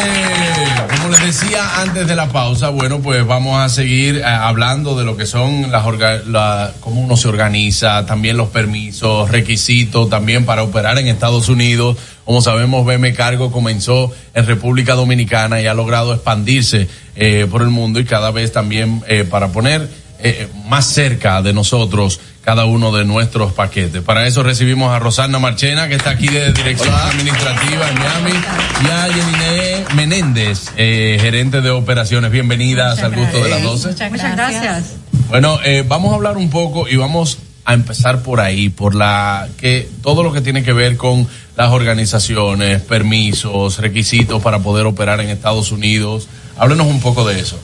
Como 0.97 1.09
les 1.09 1.23
decía 1.23 1.81
antes 1.81 2.07
de 2.07 2.15
la 2.15 2.27
pausa, 2.29 2.69
bueno, 2.69 2.99
pues 3.01 3.25
vamos 3.25 3.61
a 3.61 3.69
seguir 3.69 4.17
eh, 4.17 4.23
hablando 4.23 4.97
de 4.97 5.05
lo 5.05 5.15
que 5.15 5.27
son 5.27 5.71
las 5.71 5.85
la, 6.27 6.73
cómo 6.79 7.01
uno 7.01 7.15
se 7.17 7.27
organiza, 7.27 8.05
también 8.07 8.35
los 8.35 8.49
permisos, 8.49 9.29
requisitos 9.29 10.09
también 10.09 10.43
para 10.45 10.63
operar 10.63 10.97
en 10.97 11.07
Estados 11.07 11.49
Unidos. 11.49 11.97
Como 12.25 12.41
sabemos, 12.41 12.83
BM 12.83 13.13
Cargo 13.13 13.51
comenzó 13.51 14.11
en 14.33 14.47
República 14.47 14.95
Dominicana 14.95 15.61
y 15.61 15.67
ha 15.67 15.75
logrado 15.75 16.15
expandirse 16.15 16.87
eh, 17.15 17.47
por 17.49 17.61
el 17.61 17.69
mundo 17.69 17.99
y 17.99 18.05
cada 18.05 18.31
vez 18.31 18.51
también 18.51 19.03
eh, 19.07 19.23
para 19.23 19.49
poner 19.49 19.87
eh, 20.21 20.47
más 20.67 20.85
cerca 20.85 21.41
de 21.41 21.53
nosotros 21.53 22.19
cada 22.43 22.65
uno 22.65 22.91
de 22.91 23.05
nuestros 23.05 23.53
paquetes. 23.53 24.01
Para 24.01 24.25
eso 24.25 24.43
recibimos 24.43 24.91
a 24.91 24.99
Rosana 24.99 25.39
Marchena, 25.39 25.87
que 25.87 25.95
está 25.95 26.09
aquí 26.09 26.27
de 26.27 26.51
Dirección 26.51 26.93
Administrativa 26.93 27.89
en 27.89 27.99
Miami, 27.99 28.31
y 28.83 28.89
a 28.89 29.07
Yeliné 29.07 29.85
Menéndez, 29.95 30.71
eh, 30.75 31.17
gerente 31.21 31.61
de 31.61 31.69
operaciones. 31.69 32.31
Bienvenidas 32.31 32.99
al 33.03 33.15
gusto 33.15 33.43
de 33.43 33.49
las 33.49 33.63
12. 33.63 34.09
Muchas 34.09 34.35
gracias. 34.35 34.95
Bueno, 35.29 35.59
eh, 35.63 35.85
vamos 35.87 36.11
a 36.11 36.15
hablar 36.15 36.37
un 36.37 36.49
poco 36.49 36.87
y 36.87 36.95
vamos 36.95 37.37
a 37.65 37.73
empezar 37.75 38.23
por 38.23 38.39
ahí, 38.39 38.69
por 38.69 38.95
la 38.95 39.47
que 39.57 39.87
todo 40.01 40.23
lo 40.23 40.33
que 40.33 40.41
tiene 40.41 40.63
que 40.63 40.73
ver 40.73 40.97
con 40.97 41.27
las 41.55 41.69
organizaciones, 41.69 42.81
permisos, 42.81 43.77
requisitos 43.77 44.41
para 44.41 44.59
poder 44.59 44.87
operar 44.87 45.19
en 45.21 45.29
Estados 45.29 45.71
Unidos. 45.71 46.27
Háblenos 46.57 46.87
un 46.87 46.99
poco 46.99 47.27
de 47.27 47.39
eso. 47.39 47.59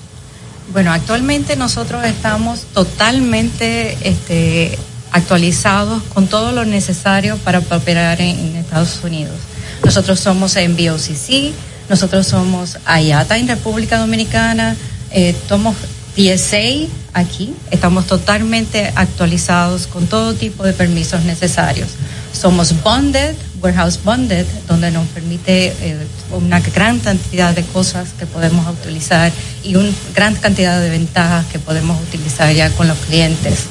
Bueno, 0.74 0.92
actualmente 0.92 1.56
nosotros 1.56 2.04
estamos 2.06 2.62
totalmente 2.74 3.98
este, 4.02 4.78
actualizados 5.12 6.02
con 6.14 6.28
todo 6.28 6.52
lo 6.52 6.66
necesario 6.66 7.38
para 7.38 7.60
operar 7.60 8.20
en, 8.20 8.56
Estados 8.56 9.00
Unidos. 9.04 9.36
Nosotros 9.84 10.20
somos 10.20 10.56
en 10.56 10.76
BOCC, 10.76 11.54
nosotros 11.90 12.28
somos 12.28 12.78
IATA 12.86 13.38
en 13.38 13.48
República 13.48 14.00
Dominicana, 14.00 14.76
eh, 15.12 15.36
somos 15.48 15.76
PSA 16.16 16.88
aquí, 17.14 17.54
estamos 17.72 18.08
totalmente 18.08 18.92
actualizados 18.96 19.88
con 19.88 20.08
todo 20.08 20.34
tipo 20.34 20.64
de 20.64 20.74
permisos 20.74 21.24
necesarios. 21.24 21.90
Somos 22.34 22.82
bonded, 22.84 23.36
warehouse 23.66 24.00
bonded, 24.04 24.46
donde 24.68 24.92
nos 24.92 25.08
permite 25.08 25.68
eh, 25.82 25.98
una 26.32 26.60
gran 26.60 27.00
cantidad 27.00 27.56
de 27.56 27.64
cosas 27.64 28.10
que 28.18 28.28
podemos 28.28 28.68
utilizar 28.68 29.32
y 29.64 29.76
una 29.76 29.90
gran 30.14 30.36
cantidad 30.36 30.80
de 30.80 30.90
ventajas 30.92 31.46
que 31.48 31.58
podemos 31.58 32.00
utilizar 32.02 32.54
ya 32.54 32.70
con 32.70 32.88
los 32.88 32.98
clientes. 33.00 33.66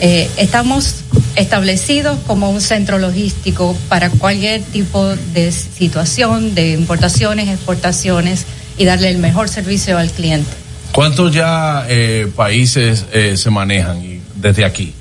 Eh, 0.00 0.30
estamos 0.36 1.02
establecidos 1.34 2.18
como 2.26 2.50
un 2.50 2.60
centro 2.60 2.98
logístico 2.98 3.76
para 3.88 4.10
cualquier 4.10 4.62
tipo 4.62 5.04
de 5.34 5.50
situación 5.50 6.54
de 6.54 6.72
importaciones, 6.72 7.48
exportaciones 7.48 8.46
y 8.78 8.84
darle 8.84 9.10
el 9.10 9.18
mejor 9.18 9.48
servicio 9.48 9.98
al 9.98 10.10
cliente. 10.10 10.50
¿Cuántos 10.92 11.32
ya 11.34 11.86
eh, 11.88 12.30
países 12.36 13.06
se 13.34 13.50
manejan 13.50 14.20
desde 14.36 14.64
aquí? 14.64 14.94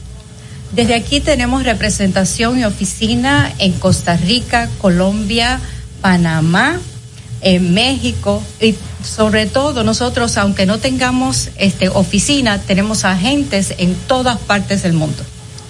Desde 0.73 0.95
aquí 0.95 1.19
tenemos 1.19 1.64
representación 1.64 2.60
y 2.60 2.64
oficina 2.64 3.52
en 3.60 3.73
Costa 3.73 4.15
Rica, 4.15 4.69
Colombia, 4.80 5.60
Panamá, 6.02 6.80
en 7.41 7.73
México 7.73 8.41
y 8.61 8.76
sobre 9.03 9.48
todo 9.48 9.84
nosotros, 9.84 10.38
aunque 10.38 10.65
no 10.65 10.77
tengamos 10.77 11.49
este, 11.57 11.89
oficina, 11.89 12.60
tenemos 12.60 13.03
agentes 13.03 13.73
en 13.80 13.95
todas 14.07 14.38
partes 14.38 14.84
del 14.84 14.93
mundo. 14.93 15.23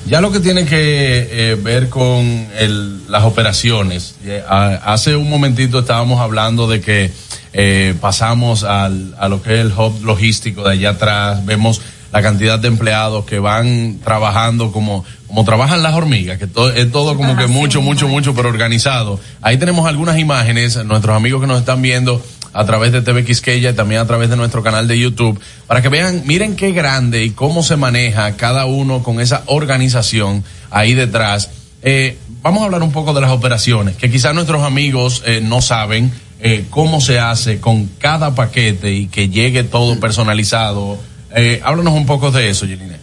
Ya 0.06 0.20
lo 0.20 0.32
que 0.32 0.40
tiene 0.40 0.66
que 0.66 1.52
eh, 1.52 1.56
ver 1.56 1.88
con 1.90 2.48
el- 2.58 3.10
las 3.10 3.24
operaciones. 3.24 4.16
eh, 4.26 4.44
hace 4.48 5.16
un 5.16 5.30
momentito 5.30 5.80
estábamos 5.80 6.20
hablando 6.20 6.68
de 6.68 6.82
que 6.82 7.12
eh, 7.54 7.96
pasamos 8.02 8.64
al, 8.64 9.16
a 9.20 9.28
lo 9.30 9.42
que 9.42 9.56
es 9.56 9.60
el 9.62 9.72
hub 9.72 10.04
logístico 10.04 10.64
de 10.64 10.72
allá 10.74 10.90
atrás. 10.92 11.46
Vemos 11.46 11.82
la 12.12 12.22
cantidad 12.22 12.60
de 12.60 12.68
empleados 12.68 13.26
que 13.26 13.40
van 13.40 14.00
trabajando 14.04 14.72
como, 14.72 15.06
como 15.28 15.46
trabajan 15.46 15.82
las 15.82 15.94
hormigas, 15.94 16.38
que 16.38 16.48
todo, 16.48 16.72
es 16.72 16.92
todo 16.92 17.16
como 17.16 17.36
que 17.38 17.48
mucho, 17.48 17.82
mucho, 17.82 18.08
mucho, 18.08 18.34
pero 18.34 18.50
organizado. 18.50 19.20
Ahí 19.42 19.58
tenemos 19.58 19.88
algunas 19.88 20.18
imágenes, 20.20 20.84
nuestros 20.86 21.16
amigos 21.16 21.42
que 21.42 21.48
nos 21.48 21.60
están 21.60 21.82
viendo 21.82 22.22
a 22.54 22.66
través 22.66 22.92
de 22.92 23.02
TV 23.02 23.24
Quisqueya 23.24 23.70
y 23.70 23.74
también 23.74 24.02
a 24.02 24.08
través 24.08 24.30
de 24.30 24.36
nuestro 24.36 24.62
canal 24.62 24.88
de 24.88 25.00
YouTube, 25.00 25.40
para 25.68 25.82
que 25.82 25.90
vean, 25.90 26.24
miren 26.26 26.56
qué 26.56 26.72
grande 26.72 27.24
y 27.24 27.32
cómo 27.32 27.64
se 27.64 27.78
maneja 27.78 28.36
cada 28.36 28.66
uno 28.66 29.04
con 29.04 29.22
esa 29.22 29.44
organización 29.46 30.44
ahí 30.70 30.94
detrás. 30.94 31.50
Eh, 31.82 32.18
vamos 32.42 32.62
a 32.62 32.66
hablar 32.66 32.84
un 32.84 32.92
poco 32.92 33.14
de 33.14 33.22
las 33.22 33.32
operaciones, 33.32 33.96
que 33.96 34.12
quizás 34.12 34.36
nuestros 34.36 34.64
amigos 34.64 35.24
eh, 35.26 35.42
no 35.42 35.62
saben 35.62 36.12
eh, 36.40 36.66
cómo 36.70 37.02
se 37.02 37.20
hace 37.20 37.60
con 37.60 37.88
cada 38.00 38.36
paquete 38.36 38.92
y 38.92 39.08
que 39.08 39.30
llegue 39.30 39.64
todo 39.64 40.00
personalizado. 40.00 41.00
Eh, 41.36 41.62
háblanos 41.64 41.94
un 41.94 42.06
poco 42.06 42.32
de 42.32 42.50
eso, 42.50 42.66
Yeline. 42.66 42.98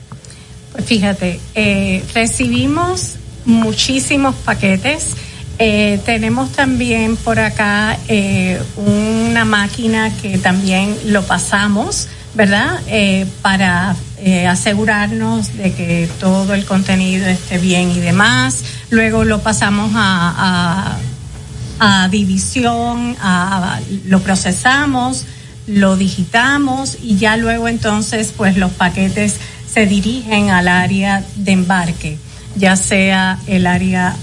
Pues 0.73 0.85
fíjate, 0.85 1.41
eh, 1.55 2.05
recibimos 2.15 3.15
muchísimos 3.45 4.35
paquetes. 4.37 5.15
Eh, 5.59 6.01
tenemos 6.05 6.53
también 6.53 7.17
por 7.17 7.41
acá 7.41 7.99
eh, 8.07 8.61
una 8.77 9.45
máquina 9.45 10.15
que 10.23 10.39
también 10.39 10.97
lo 11.07 11.25
pasamos, 11.25 12.09
¿verdad? 12.35 12.81
Eh, 12.87 13.27
para 13.43 13.97
eh, 14.19 14.47
asegurarnos 14.47 15.57
de 15.57 15.73
que 15.73 16.09
todo 16.21 16.55
el 16.55 16.65
contenido 16.65 17.27
esté 17.27 17.59
bien 17.59 17.91
y 17.91 17.99
demás. 17.99 18.63
Luego 18.91 19.25
lo 19.25 19.41
pasamos 19.41 19.91
a, 19.95 20.95
a 20.95 20.99
a 21.81 22.09
división, 22.09 23.17
a, 23.21 23.81
lo 24.07 24.21
procesamos, 24.21 25.25
lo 25.69 25.97
digitamos 25.97 26.99
y 27.03 27.17
ya 27.17 27.37
luego 27.37 27.69
entonces 27.69 28.33
pues 28.37 28.57
los 28.57 28.73
paquetes 28.73 29.37
se 29.73 29.87
dirigen 29.87 30.51
al 30.51 30.67
área 30.67 31.23
de 31.37 31.53
embarque, 31.53 32.19
ya 32.57 32.75
sea 32.75 33.39
el 33.47 33.67
área 33.67 34.17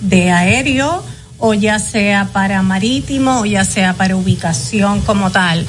de 0.00 0.30
aéreo 0.30 1.02
o 1.38 1.54
ya 1.54 1.78
sea 1.78 2.28
para 2.32 2.62
marítimo 2.62 3.40
o 3.40 3.44
ya 3.44 3.64
sea 3.64 3.94
para 3.94 4.16
ubicación 4.16 5.00
como 5.00 5.30
tal. 5.30 5.66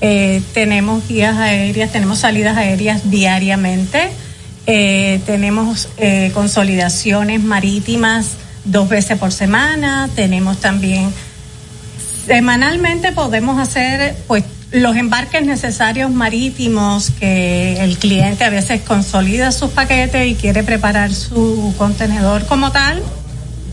Eh, 0.00 0.42
tenemos 0.52 1.08
guías 1.08 1.36
aéreas, 1.38 1.90
tenemos 1.90 2.18
salidas 2.18 2.56
aéreas 2.56 3.10
diariamente, 3.10 4.10
eh, 4.66 5.20
tenemos 5.26 5.88
eh, 5.96 6.30
consolidaciones 6.34 7.42
marítimas 7.42 8.36
dos 8.64 8.88
veces 8.88 9.18
por 9.18 9.32
semana, 9.32 10.08
tenemos 10.14 10.58
también 10.58 11.10
semanalmente 12.26 13.12
podemos 13.12 13.58
hacer 13.58 14.14
pues 14.28 14.44
los 14.70 14.96
embarques 14.96 15.44
necesarios 15.46 16.10
marítimos 16.10 17.10
que 17.10 17.82
el 17.82 17.96
cliente 17.98 18.44
a 18.44 18.50
veces 18.50 18.82
consolida 18.82 19.50
sus 19.52 19.70
paquetes 19.70 20.26
y 20.28 20.34
quiere 20.34 20.62
preparar 20.62 21.12
su 21.14 21.74
contenedor 21.78 22.44
como 22.46 22.70
tal. 22.70 23.02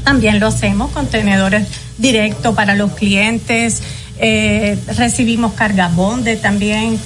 También 0.03 0.39
lo 0.39 0.47
hacemos, 0.47 0.91
contenedores 0.91 1.67
directos 1.97 2.55
para 2.55 2.75
los 2.75 2.91
clientes. 2.93 3.81
Eh, 4.19 4.77
recibimos 4.95 5.53
carga 5.53 5.89
bonde 5.89 6.37
también 6.37 6.97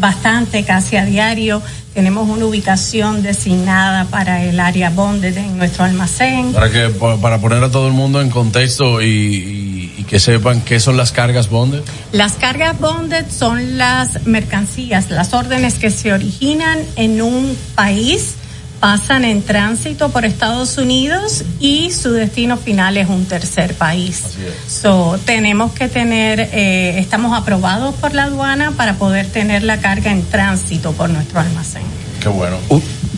bastante, 0.00 0.64
casi 0.64 0.96
a 0.96 1.04
diario. 1.04 1.60
Tenemos 1.92 2.28
una 2.28 2.46
ubicación 2.46 3.22
designada 3.22 4.06
para 4.06 4.42
el 4.42 4.58
área 4.58 4.90
bonded 4.90 5.36
en 5.36 5.58
nuestro 5.58 5.84
almacén. 5.84 6.52
Para 6.52 6.70
que 6.70 6.88
pa- 6.88 7.16
para 7.18 7.38
poner 7.40 7.62
a 7.62 7.70
todo 7.70 7.86
el 7.88 7.92
mundo 7.92 8.20
en 8.20 8.30
contexto 8.30 9.02
y, 9.02 9.06
y- 9.06 9.73
y 10.04 10.06
que 10.06 10.20
sepan 10.20 10.60
qué 10.60 10.80
son 10.80 10.96
las 10.96 11.12
cargas 11.12 11.48
bonded. 11.48 11.82
Las 12.12 12.32
cargas 12.32 12.78
bonded 12.78 13.26
son 13.30 13.78
las 13.78 14.26
mercancías, 14.26 15.10
las 15.10 15.32
órdenes 15.32 15.74
que 15.74 15.90
se 15.90 16.12
originan 16.12 16.78
en 16.96 17.22
un 17.22 17.56
país, 17.74 18.34
pasan 18.80 19.24
en 19.24 19.40
tránsito 19.42 20.10
por 20.10 20.26
Estados 20.26 20.76
Unidos 20.76 21.44
y 21.58 21.90
su 21.90 22.12
destino 22.12 22.58
final 22.58 22.98
es 22.98 23.08
un 23.08 23.24
tercer 23.24 23.74
país. 23.74 24.22
So, 24.68 25.18
tenemos 25.24 25.72
que 25.72 25.88
tener, 25.88 26.50
eh, 26.52 26.98
estamos 26.98 27.34
aprobados 27.34 27.94
por 27.94 28.14
la 28.14 28.24
aduana 28.24 28.72
para 28.72 28.94
poder 28.94 29.26
tener 29.26 29.62
la 29.62 29.78
carga 29.78 30.12
en 30.12 30.22
tránsito 30.22 30.92
por 30.92 31.08
nuestro 31.08 31.40
almacén. 31.40 31.82
Qué 32.20 32.28
bueno. 32.28 32.58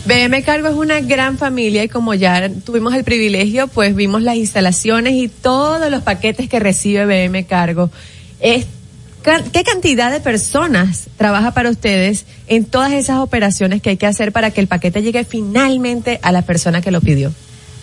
BM 0.07 0.41
Cargo 0.41 0.69
es 0.69 0.75
una 0.75 1.01
gran 1.01 1.37
familia 1.37 1.83
y 1.83 1.89
como 1.89 2.13
ya 2.13 2.49
tuvimos 2.63 2.95
el 2.95 3.03
privilegio, 3.03 3.67
pues 3.67 3.93
vimos 3.93 4.21
las 4.21 4.37
instalaciones 4.37 5.15
y 5.15 5.27
todos 5.27 5.91
los 5.91 6.01
paquetes 6.01 6.47
que 6.47 6.59
recibe 6.59 7.05
BM 7.05 7.45
Cargo. 7.45 7.91
¿Qué 8.39 9.63
cantidad 9.65 10.09
de 10.09 10.21
personas 10.21 11.07
trabaja 11.17 11.51
para 11.51 11.69
ustedes 11.69 12.25
en 12.47 12.63
todas 12.63 12.93
esas 12.93 13.17
operaciones 13.17 13.81
que 13.81 13.89
hay 13.89 13.97
que 13.97 14.07
hacer 14.07 14.31
para 14.31 14.51
que 14.51 14.61
el 14.61 14.67
paquete 14.67 15.01
llegue 15.01 15.25
finalmente 15.25 16.21
a 16.23 16.31
la 16.31 16.43
persona 16.43 16.79
que 16.79 16.91
lo 16.91 17.01
pidió? 17.01 17.33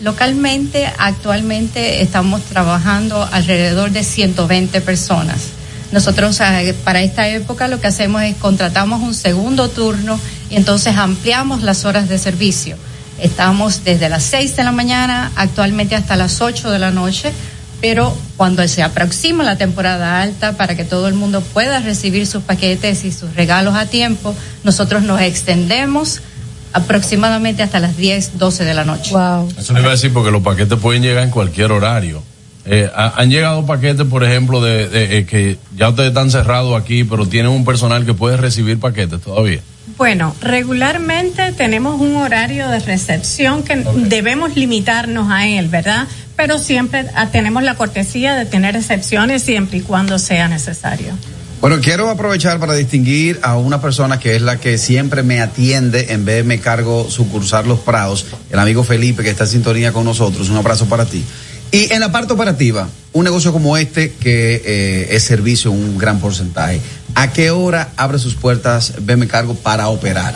Localmente, 0.01 0.89
actualmente 0.97 2.01
estamos 2.01 2.41
trabajando 2.45 3.21
alrededor 3.31 3.91
de 3.91 4.03
120 4.03 4.81
personas. 4.81 5.49
Nosotros 5.91 6.41
para 6.83 7.03
esta 7.03 7.29
época 7.29 7.67
lo 7.67 7.79
que 7.79 7.85
hacemos 7.85 8.23
es 8.23 8.35
contratamos 8.37 9.03
un 9.03 9.13
segundo 9.13 9.69
turno 9.69 10.19
y 10.55 10.57
entonces 10.57 10.95
ampliamos 10.95 11.63
las 11.63 11.83
horas 11.83 12.07
de 12.07 12.17
servicio. 12.17 12.77
Estamos 13.21 13.83
desde 13.83 14.07
las 14.07 14.23
6 14.23 14.55
de 14.55 14.63
la 14.63 14.71
mañana 14.71 15.31
actualmente 15.35 15.95
hasta 15.95 16.15
las 16.15 16.39
8 16.41 16.71
de 16.71 16.79
la 16.79 16.91
noche, 16.91 17.33
pero 17.81 18.15
cuando 18.37 18.65
se 18.69 18.81
aproxima 18.81 19.43
la 19.43 19.57
temporada 19.57 20.21
alta 20.21 20.53
para 20.53 20.75
que 20.77 20.85
todo 20.85 21.09
el 21.09 21.13
mundo 21.13 21.41
pueda 21.41 21.79
recibir 21.81 22.25
sus 22.25 22.41
paquetes 22.43 23.03
y 23.03 23.11
sus 23.11 23.35
regalos 23.35 23.75
a 23.75 23.85
tiempo, 23.87 24.33
nosotros 24.63 25.03
nos 25.03 25.19
extendemos 25.21 26.21
aproximadamente 26.73 27.63
hasta 27.63 27.79
las 27.79 27.97
10, 27.97 28.37
12 28.37 28.63
de 28.65 28.73
la 28.73 28.83
noche. 28.85 29.11
Wow. 29.11 29.49
Eso 29.57 29.73
le 29.73 29.79
iba 29.81 29.89
a 29.89 29.93
decir 29.93 30.11
porque 30.13 30.31
los 30.31 30.41
paquetes 30.41 30.77
pueden 30.79 31.01
llegar 31.03 31.23
en 31.23 31.31
cualquier 31.31 31.71
horario. 31.71 32.21
Eh, 32.65 32.89
ha- 32.95 33.13
han 33.17 33.29
llegado 33.29 33.65
paquetes, 33.65 34.05
por 34.07 34.23
ejemplo, 34.23 34.61
de, 34.61 34.87
de, 34.89 35.17
eh, 35.19 35.25
que 35.25 35.57
ya 35.77 35.89
ustedes 35.89 36.09
están 36.09 36.31
cerrados 36.31 36.81
aquí, 36.81 37.03
pero 37.03 37.27
tienen 37.27 37.51
un 37.51 37.63
personal 37.63 38.05
que 38.05 38.13
puede 38.13 38.37
recibir 38.37 38.79
paquetes 38.79 39.21
todavía. 39.21 39.59
Bueno, 39.97 40.35
regularmente 40.41 41.53
tenemos 41.53 42.01
un 42.01 42.17
horario 42.17 42.67
de 42.69 42.79
recepción 42.79 43.63
que 43.63 43.77
debemos 44.07 44.57
limitarnos 44.57 45.31
a 45.31 45.47
él, 45.47 45.69
¿verdad? 45.69 46.07
Pero 46.35 46.59
siempre 46.59 47.05
ah, 47.15 47.29
tenemos 47.31 47.63
la 47.63 47.75
cortesía 47.75 48.35
de 48.35 48.45
tener 48.45 48.75
excepciones 48.75 49.43
siempre 49.43 49.77
y 49.77 49.81
cuando 49.81 50.19
sea 50.19 50.49
necesario. 50.49 51.13
Bueno, 51.61 51.77
quiero 51.81 52.09
aprovechar 52.09 52.59
para 52.59 52.73
distinguir 52.73 53.39
a 53.41 53.57
una 53.57 53.81
persona 53.81 54.19
que 54.19 54.35
es 54.35 54.41
la 54.41 54.59
que 54.59 54.77
siempre 54.77 55.23
me 55.23 55.41
atiende 55.41 56.07
en 56.09 56.25
vez 56.25 56.37
de 56.37 56.43
me 56.43 56.59
cargo 56.59 57.09
sucursar 57.09 57.65
Los 57.65 57.79
Prados, 57.79 58.25
el 58.51 58.59
amigo 58.59 58.83
Felipe 58.83 59.23
que 59.23 59.29
está 59.29 59.45
en 59.45 59.49
sintonía 59.49 59.93
con 59.93 60.03
nosotros. 60.03 60.49
Un 60.49 60.57
abrazo 60.57 60.87
para 60.87 61.05
ti. 61.05 61.23
Y 61.71 61.91
en 61.91 62.01
la 62.01 62.11
parte 62.11 62.33
operativa, 62.33 62.87
un 63.13 63.23
negocio 63.23 63.51
como 63.51 63.77
este 63.77 64.11
que 64.11 64.61
eh, 64.65 65.07
es 65.11 65.23
servicio 65.23 65.71
un 65.71 65.97
gran 65.97 66.19
porcentaje, 66.19 66.79
¿a 67.15 67.31
qué 67.31 67.51
hora 67.51 67.89
abre 67.97 68.19
sus 68.19 68.35
puertas 68.35 68.93
BM 69.01 69.27
Cargo 69.27 69.55
para 69.55 69.87
operar? 69.87 70.35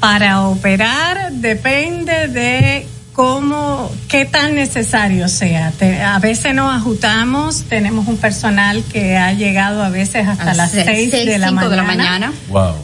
Para 0.00 0.42
operar 0.48 1.32
depende 1.32 2.28
de 2.28 2.86
cómo, 3.14 3.90
qué 4.08 4.26
tan 4.26 4.54
necesario 4.54 5.28
sea. 5.28 5.72
a 6.12 6.18
veces 6.18 6.54
nos 6.54 6.74
ajustamos, 6.74 7.62
tenemos 7.68 8.06
un 8.08 8.16
personal 8.16 8.82
que 8.92 9.16
ha 9.16 9.32
llegado 9.32 9.82
a 9.82 9.88
veces 9.88 10.28
hasta 10.28 10.52
las 10.52 10.72
6 10.72 11.10
de, 11.10 11.38
la 11.38 11.52
mañana. 11.52 11.70
de 11.70 11.76
la 11.76 11.82
mañana. 11.82 12.32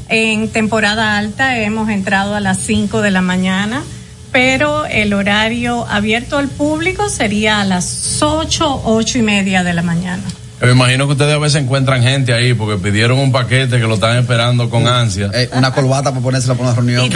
En 0.09 0.49
temporada 0.49 1.19
alta 1.19 1.59
hemos 1.59 1.91
entrado 1.91 2.35
a 2.35 2.41
las 2.41 2.59
5 2.59 3.03
de 3.03 3.11
la 3.11 3.21
mañana, 3.21 3.83
pero 4.33 4.87
el 4.87 5.13
horario 5.13 5.87
abierto 5.89 6.39
al 6.39 6.49
público 6.49 7.09
sería 7.09 7.61
a 7.61 7.65
las 7.65 8.23
8, 8.23 8.83
8 8.85 9.19
y 9.19 9.23
media 9.23 9.65
de 9.65 9.75
la 9.75 9.83
mañana. 9.83 10.23
Me 10.61 10.73
imagino 10.73 11.07
que 11.07 11.13
ustedes 11.13 11.35
a 11.35 11.39
veces 11.39 11.63
encuentran 11.63 12.03
gente 12.03 12.35
ahí 12.35 12.53
porque 12.53 12.77
pidieron 12.83 13.19
un 13.19 13.33
paquete 13.33 13.79
que 13.81 13.87
lo 13.87 13.95
están 13.95 14.19
esperando 14.19 14.69
con 14.69 14.87
ansia. 14.87 15.31
Eh, 15.33 15.49
una 15.55 15.73
corbata 15.73 16.11
para 16.11 16.23
ponérsela 16.23 16.55
para 16.55 16.71
una 16.71 16.77
reunión. 16.77 17.11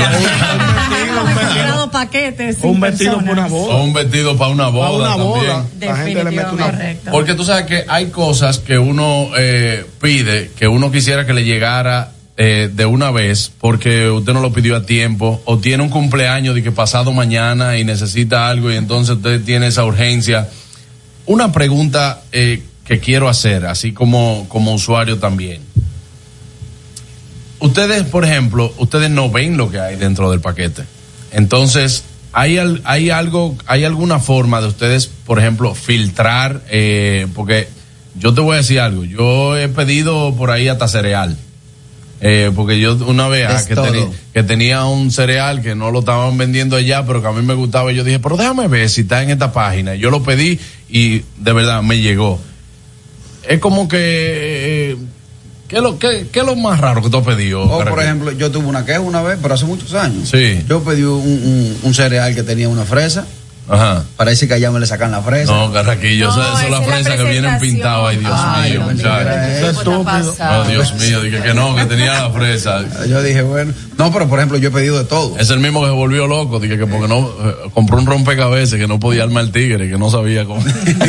un 1.85 1.91
paquetes. 1.91 2.59
Un 2.63 2.81
vestido 2.81 3.19
para 3.19 3.33
una 3.33 3.47
boda. 3.47 3.75
O 3.75 3.85
un 3.85 3.93
vestido 3.93 4.37
para 4.39 4.51
una 4.51 4.69
boda. 4.69 4.89
Para 4.89 5.15
una 5.15 5.25
boda. 5.25 5.65
La 5.81 5.97
gente 5.97 6.25
le 6.25 6.31
mete 6.31 6.55
una... 6.55 6.73
Porque 7.11 7.35
tú 7.35 7.45
sabes 7.45 7.67
que 7.67 7.85
hay 7.87 8.07
cosas 8.07 8.59
que 8.59 8.79
uno 8.79 9.29
eh, 9.37 9.85
pide 10.01 10.51
que 10.57 10.67
uno 10.67 10.91
quisiera 10.91 11.27
que 11.27 11.35
le 11.35 11.45
llegara 11.45 12.13
eh, 12.37 12.71
de 12.73 12.87
una 12.87 13.11
vez 13.11 13.53
porque 13.61 14.09
usted 14.11 14.33
no 14.33 14.41
lo 14.41 14.53
pidió 14.53 14.77
a 14.77 14.87
tiempo 14.87 15.41
o 15.45 15.59
tiene 15.59 15.83
un 15.83 15.89
cumpleaños 15.89 16.55
de 16.55 16.63
que 16.63 16.73
pasado 16.73 17.13
mañana 17.13 17.79
y 17.79 17.85
necesita 17.85 18.49
algo 18.49 18.73
y 18.73 18.77
entonces 18.77 19.17
usted 19.17 19.45
tiene 19.45 19.69
esa 19.69 19.85
urgencia. 19.85 20.49
Una 21.27 21.53
pregunta 21.53 22.23
eh, 22.33 22.63
que 22.85 23.01
quiero 23.01 23.29
hacer, 23.29 23.67
así 23.67 23.93
como, 23.93 24.47
como 24.49 24.75
usuario 24.75 25.19
también. 25.19 25.63
Ustedes, 27.61 28.03
por 28.05 28.25
ejemplo, 28.25 28.73
ustedes 28.79 29.11
no 29.11 29.31
ven 29.31 29.57
lo 29.57 29.71
que 29.71 29.81
hay 29.81 29.97
dentro 29.97 30.31
del 30.31 30.41
paquete. 30.41 30.83
Entonces, 31.33 32.05
¿hay, 32.33 32.59
hay 32.85 33.11
algo, 33.11 33.57
hay 33.67 33.85
alguna 33.85 34.19
forma 34.19 34.61
de 34.61 34.69
ustedes, 34.69 35.07
por 35.07 35.39
ejemplo, 35.39 35.75
filtrar? 35.75 36.63
Eh, 36.69 37.27
porque 37.35 37.69
yo 38.17 38.35
te 38.35 38.43
voy 38.43 38.55
a 38.55 38.57
decir 38.59 38.81
algo, 38.81 39.05
yo 39.05 39.57
he 39.57 39.69
pedido 39.69 40.35
por 40.37 40.51
ahí 40.51 40.69
hasta 40.69 40.89
cereal. 40.89 41.37
Eh, 42.21 42.53
porque 42.55 42.79
yo 42.79 42.95
una 43.07 43.29
vez 43.29 43.49
ah, 43.51 43.65
que, 43.67 44.09
que, 44.33 44.43
tenía 44.45 44.85
un 44.85 45.11
cereal 45.11 45.61
que 45.61 45.75
no 45.75 45.91
lo 45.91 45.99
estaban 45.99 46.39
vendiendo 46.39 46.77
allá, 46.77 47.05
pero 47.05 47.21
que 47.21 47.29
a 47.29 47.33
mí 47.33 47.43
me 47.43 47.55
gustaba, 47.55 47.93
y 47.93 47.97
yo 47.97 48.05
dije, 48.05 48.19
pero 48.19 48.37
déjame 48.37 48.69
ver 48.69 48.89
si 48.89 49.03
está 49.03 49.23
en 49.23 49.31
esta 49.31 49.53
página. 49.53 49.95
Yo 49.95 50.11
lo 50.11 50.23
pedí 50.23 50.59
y 50.89 51.23
de 51.39 51.53
verdad 51.53 51.83
me 51.83 52.01
llegó 52.01 52.41
es 53.49 53.61
como 53.61 53.89
que... 53.89 54.93
Eh, 54.93 54.97
¿Qué 55.69 55.77
es, 55.77 55.83
lo, 55.83 55.99
qué, 55.99 56.27
qué 56.31 56.41
es 56.41 56.47
lo 56.47 56.57
más 56.57 56.79
raro 56.79 57.03
que 57.03 57.09
tú 57.09 57.17
has 57.17 57.25
pedido? 57.25 57.63
O, 57.63 57.83
por 57.85 58.01
ejemplo, 58.03 58.31
yo 58.33 58.51
tuve 58.51 58.67
una 58.67 58.85
queja 58.85 59.01
una 59.01 59.23
vez, 59.23 59.39
pero 59.41 59.55
hace 59.55 59.65
muchos 59.65 59.95
años. 59.95 60.29
Sí. 60.29 60.63
Yo 60.69 60.83
pedí 60.85 61.03
un, 61.03 61.21
un, 61.21 61.79
un 61.83 61.95
cereal 61.95 62.35
que 62.35 62.43
tenía 62.43 62.69
una 62.69 62.85
fresa 62.85 63.27
Ajá. 63.69 64.05
Parece 64.17 64.47
que 64.47 64.55
allá 64.55 64.71
me 64.71 64.81
le 64.81 64.87
sacan 64.87 65.11
la 65.11 65.23
fresa. 65.23 65.53
No, 65.53 65.73
Carraquillo, 65.73 66.27
no, 66.27 66.43
esas 66.43 66.61
son 66.61 66.71
las 66.71 66.87
fresas 66.87 67.17
que 67.17 67.25
vienen 67.25 67.59
pintadas. 67.59 68.09
Ay, 68.09 68.17
Dios 68.19 68.33
Ay, 68.35 68.71
mío, 68.73 68.81
muchachos. 68.83 69.33
Eso 69.33 69.71
es 69.71 69.77
estúpido. 69.79 70.37
Oh, 70.39 70.65
Dios 70.69 70.95
mío, 70.95 71.23
dije 71.23 71.43
que 71.43 71.55
no, 71.55 71.75
que 71.75 71.85
tenía 71.87 72.13
la 72.15 72.31
fresa. 72.31 72.85
Yo 73.09 73.23
dije, 73.23 73.43
bueno. 73.43 73.73
No, 73.97 74.13
pero 74.13 74.29
por 74.29 74.39
ejemplo, 74.39 74.59
yo 74.59 74.69
he 74.69 74.73
pedido 74.73 74.99
de 74.99 75.05
todo. 75.05 75.39
Es 75.39 75.51
el 75.51 75.61
mismo 75.61 75.81
que 75.81 75.87
se 75.87 75.93
volvió 75.93 76.27
loco, 76.27 76.59
dije 76.61 76.77
que 76.77 76.87
porque 76.87 77.09
no, 77.09 77.29
eh, 77.29 77.55
compró 77.73 77.99
un 77.99 78.07
rompecabezas 78.07 78.79
que 78.79 78.87
no 78.87 78.99
podía 78.99 79.23
armar 79.23 79.45
el 79.45 79.53
tigre, 79.53 79.89
que 79.89 79.97
no 79.97 80.11
sabía 80.11 80.45
cómo. 80.45 80.63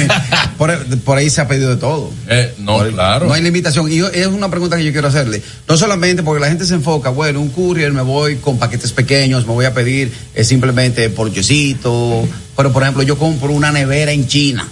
por, 0.58 0.86
por, 1.00 1.18
ahí 1.18 1.30
se 1.30 1.42
ha 1.42 1.48
pedido 1.48 1.72
de 1.72 1.78
todo. 1.78 2.12
Eh, 2.28 2.54
no, 2.60 2.80
claro. 2.88 3.26
No 3.26 3.34
hay 3.34 3.42
limitación. 3.42 3.92
Y 3.92 4.00
es 4.00 4.28
una 4.28 4.50
pregunta 4.50 4.78
que 4.78 4.86
yo 4.86 4.92
quiero 4.92 5.08
hacerle. 5.08 5.42
No 5.68 5.78
solamente 5.78 6.24
porque 6.24 6.42
la 6.42 6.48
gente 6.48 6.66
se 6.66 6.76
enfoca, 6.76 7.10
bueno, 7.10 7.42
un 7.42 7.50
courier 7.50 7.92
me 7.92 8.02
voy 8.02 8.36
con 8.38 8.58
paquetes 8.60 8.92
pequeños, 8.92 9.46
me 9.48 9.54
voy 9.54 9.66
a 9.66 9.74
pedir 9.74 10.12
es 10.34 10.42
eh, 10.42 10.44
simplemente 10.44 11.10
porchecito 11.10 12.28
pero, 12.56 12.72
por 12.72 12.84
ejemplo, 12.84 13.04
yo 13.04 13.18
compro 13.18 13.52
una 13.52 13.72
nevera 13.72 14.12
en 14.12 14.28
China. 14.28 14.68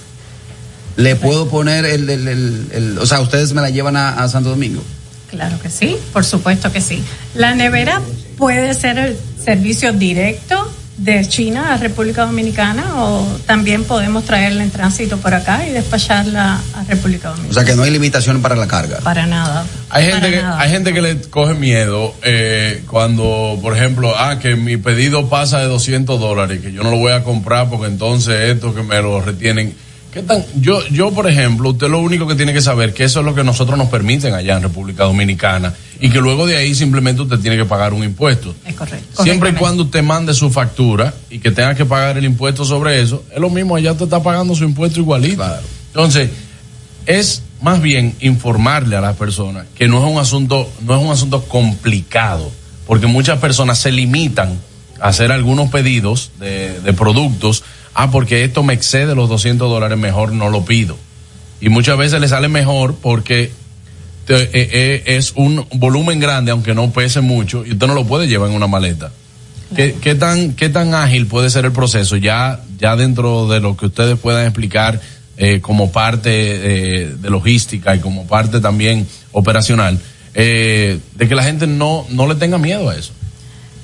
¿Le 0.95 1.15
puedo 1.15 1.49
poner 1.49 1.85
el, 1.85 2.09
el, 2.09 2.67
el, 2.71 2.97
o 2.99 3.05
sea, 3.05 3.21
ustedes 3.21 3.53
me 3.53 3.61
la 3.61 3.69
llevan 3.69 3.97
a, 3.97 4.27
Santo 4.29 4.49
Domingo? 4.49 4.83
Claro 5.29 5.59
que 5.59 5.69
sí, 5.69 5.97
por 6.11 6.23
supuesto 6.23 6.71
que 6.71 6.81
sí. 6.81 7.03
La 7.33 7.55
nevera 7.55 7.99
puede 8.37 8.73
ser 8.75 8.99
el 8.99 9.17
servicio 9.43 9.91
directo 9.93 10.71
de 10.97 11.27
China 11.27 11.73
a 11.73 11.77
República 11.77 12.25
Dominicana 12.25 13.03
o 13.03 13.25
también 13.45 13.83
podemos 13.83 14.25
traerla 14.25 14.63
en 14.63 14.69
tránsito 14.69 15.17
por 15.17 15.33
acá 15.33 15.67
y 15.67 15.71
despacharla 15.71 16.61
a 16.75 16.83
República 16.83 17.29
Dominicana. 17.29 17.49
O 17.49 17.53
sea 17.53 17.65
que 17.65 17.75
no 17.75 17.83
hay 17.83 17.91
limitación 17.91 18.41
para 18.41 18.55
la 18.55 18.67
carga. 18.67 18.99
Para 18.99 19.25
nada. 19.25 19.65
Hay 19.89 20.05
gente 20.05 20.29
que 20.29 20.41
hay 20.41 20.69
gente 20.69 20.93
que 20.93 21.01
le 21.01 21.21
coge 21.21 21.55
miedo 21.55 22.13
eh, 22.23 22.83
cuando, 22.87 23.57
por 23.61 23.75
ejemplo, 23.75 24.13
ah, 24.17 24.37
que 24.39 24.55
mi 24.55 24.77
pedido 24.77 25.29
pasa 25.29 25.59
de 25.59 25.67
200 25.67 26.19
dólares, 26.19 26.61
que 26.61 26.71
yo 26.71 26.83
no 26.83 26.91
lo 26.91 26.97
voy 26.97 27.11
a 27.11 27.23
comprar 27.23 27.69
porque 27.69 27.87
entonces 27.87 28.51
esto 28.51 28.73
que 28.73 28.83
me 28.83 29.01
lo 29.01 29.21
retienen 29.21 29.75
¿Qué 30.13 30.21
tan? 30.21 30.45
Yo, 30.55 30.85
yo, 30.89 31.11
por 31.11 31.27
ejemplo, 31.27 31.71
usted 31.71 31.89
lo 31.89 31.99
único 31.99 32.27
que 32.27 32.35
tiene 32.35 32.53
que 32.53 32.61
saber 32.61 32.93
que 32.93 33.03
eso 33.03 33.21
es 33.21 33.25
lo 33.25 33.33
que 33.33 33.43
nosotros 33.43 33.79
nos 33.79 33.87
permiten 33.87 34.35
allá 34.35 34.57
en 34.57 34.61
República 34.61 35.05
Dominicana 35.05 35.73
y 36.03 36.09
que 36.09 36.19
luego 36.19 36.45
de 36.45 36.57
ahí 36.57 36.75
simplemente 36.75 37.21
usted 37.21 37.39
tiene 37.39 37.55
que 37.55 37.63
pagar 37.63 37.93
un 37.93 38.03
impuesto. 38.03 38.53
Es 38.65 38.75
correcto. 38.75 39.23
Siempre 39.23 39.51
y 39.51 39.53
cuando 39.53 39.83
usted 39.83 40.03
mande 40.03 40.33
su 40.33 40.49
factura 40.49 41.13
y 41.29 41.39
que 41.39 41.49
tenga 41.49 41.75
que 41.75 41.85
pagar 41.85 42.17
el 42.17 42.25
impuesto 42.25 42.65
sobre 42.65 43.01
eso, 43.01 43.23
es 43.33 43.39
lo 43.39 43.49
mismo, 43.49 43.77
allá 43.77 43.93
usted 43.93 44.03
está 44.03 44.21
pagando 44.21 44.53
su 44.53 44.65
impuesto 44.65 44.99
igualito. 44.99 45.45
Entonces, 45.87 46.29
es 47.05 47.43
más 47.61 47.81
bien 47.81 48.17
informarle 48.19 48.97
a 48.97 49.01
las 49.01 49.15
personas 49.15 49.65
que 49.75 49.87
no 49.87 50.05
es 50.05 50.11
un 50.11 50.19
asunto, 50.19 50.69
no 50.81 50.93
es 50.93 51.01
un 51.01 51.09
asunto 51.09 51.45
complicado, 51.45 52.51
porque 52.85 53.07
muchas 53.07 53.39
personas 53.39 53.79
se 53.79 53.93
limitan 53.93 54.59
a 54.99 55.07
hacer 55.07 55.31
algunos 55.31 55.69
pedidos 55.69 56.31
de, 56.37 56.81
de 56.81 56.91
productos 56.91 57.63
ah, 57.93 58.11
porque 58.11 58.43
esto 58.43 58.61
me 58.61 58.73
excede 58.73 59.15
los 59.15 59.29
200 59.29 59.69
dólares, 59.69 59.97
mejor 59.97 60.33
no 60.33 60.49
lo 60.49 60.65
pido. 60.65 60.97
Y 61.61 61.69
muchas 61.69 61.97
veces 61.97 62.19
le 62.19 62.27
sale 62.27 62.49
mejor 62.49 62.95
porque 63.01 63.53
es 64.27 65.33
un 65.35 65.65
volumen 65.73 66.19
grande, 66.19 66.51
aunque 66.51 66.73
no 66.73 66.91
pese 66.91 67.21
mucho, 67.21 67.65
y 67.65 67.71
usted 67.71 67.87
no 67.87 67.93
lo 67.93 68.05
puede 68.05 68.27
llevar 68.27 68.49
en 68.49 68.55
una 68.55 68.67
maleta. 68.67 69.11
¿Qué, 69.75 69.95
qué, 69.99 70.15
tan, 70.15 70.53
¿Qué 70.53 70.69
tan 70.69 70.93
ágil 70.93 71.25
puede 71.25 71.49
ser 71.49 71.65
el 71.65 71.71
proceso? 71.71 72.15
Ya, 72.15 72.61
ya 72.77 72.95
dentro 72.95 73.47
de 73.47 73.59
lo 73.59 73.75
que 73.75 73.87
ustedes 73.87 74.19
puedan 74.19 74.45
explicar 74.45 75.01
eh, 75.35 75.61
como 75.61 75.91
parte 75.91 76.29
de 76.29 77.29
logística 77.29 77.95
y 77.95 77.99
como 77.99 78.27
parte 78.27 78.59
también 78.59 79.07
operacional, 79.31 79.99
de 80.33 80.99
que 81.17 81.35
la 81.35 81.43
gente 81.43 81.65
no, 81.65 82.05
no 82.09 82.27
le 82.27 82.35
tenga 82.35 82.57
miedo 82.57 82.89
a 82.89 82.95
eso. 82.95 83.13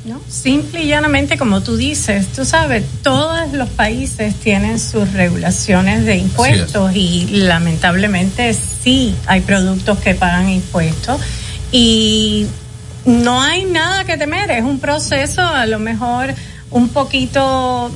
¿No? 0.10 0.19
Simple 0.27 0.84
y 0.84 0.88
llanamente, 0.88 1.38
como 1.38 1.61
tú 1.61 1.77
dices, 1.77 2.27
tú 2.27 2.44
sabes, 2.44 2.84
todos 3.03 3.53
los 3.53 3.69
países 3.69 4.36
tienen 4.36 4.80
sus 4.80 5.14
regulaciones 5.14 6.06
de 6.06 6.18
impuestos 6.18 6.95
y 6.95 7.27
lamentablemente 7.27 8.53
sí 8.53 9.15
hay 9.27 9.41
productos 9.41 9.99
que 9.99 10.15
pagan 10.15 10.49
impuestos 10.49 11.22
y 11.72 12.48
no 13.06 13.41
hay 13.41 13.65
nada 13.65 14.03
que 14.03 14.18
temer, 14.18 14.49
es 14.52 14.64
un 14.64 14.80
proceso 14.80 15.41
a 15.41 15.65
lo 15.68 15.80
mejor 15.80 16.34
un 16.72 16.90
poquito 16.90 17.91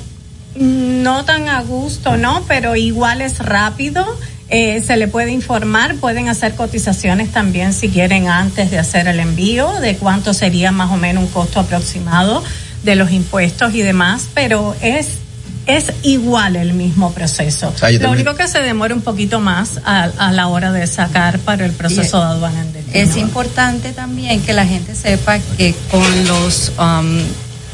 no 0.55 1.25
tan 1.25 1.49
a 1.49 1.61
gusto, 1.61 2.15
¿no? 2.15 2.43
Pero 2.47 2.75
igual 2.75 3.21
es 3.21 3.39
rápido 3.39 4.05
eh, 4.53 4.83
se 4.85 4.97
le 4.97 5.07
puede 5.07 5.31
informar, 5.31 5.95
pueden 5.95 6.29
hacer 6.29 6.53
cotizaciones 6.53 7.31
también 7.31 7.73
si 7.73 7.89
quieren 7.89 8.27
antes 8.27 8.69
de 8.69 8.77
hacer 8.77 9.07
el 9.07 9.19
envío, 9.19 9.79
de 9.79 9.97
cuánto 9.97 10.31
sería 10.31 10.71
más 10.71 10.91
o 10.91 10.95
menos 10.95 11.23
un 11.23 11.29
costo 11.29 11.59
aproximado 11.59 12.43
de 12.83 12.95
los 12.95 13.11
impuestos 13.11 13.73
y 13.73 13.81
demás, 13.81 14.27
pero 14.35 14.75
es 14.79 15.17
es 15.65 15.93
igual 16.03 16.55
el 16.55 16.73
mismo 16.73 17.13
proceso. 17.13 17.73
Lo 17.99 18.11
único 18.11 18.35
que 18.35 18.47
se 18.47 18.59
demora 18.59 18.93
un 18.93 19.01
poquito 19.01 19.39
más 19.39 19.79
a, 19.85 20.31
la 20.31 20.47
hora 20.49 20.71
de 20.71 20.85
sacar 20.85 21.39
para 21.39 21.65
el 21.65 21.71
proceso 21.71 22.19
de 22.19 22.25
aduana 22.25 22.61
en 22.61 22.85
Es 22.93 23.17
importante 23.17 23.91
también 23.91 24.41
que 24.41 24.53
la 24.53 24.65
gente 24.65 24.93
sepa 24.93 25.39
que 25.57 25.73
con 25.89 26.27
los 26.27 26.73
um, 26.77 27.21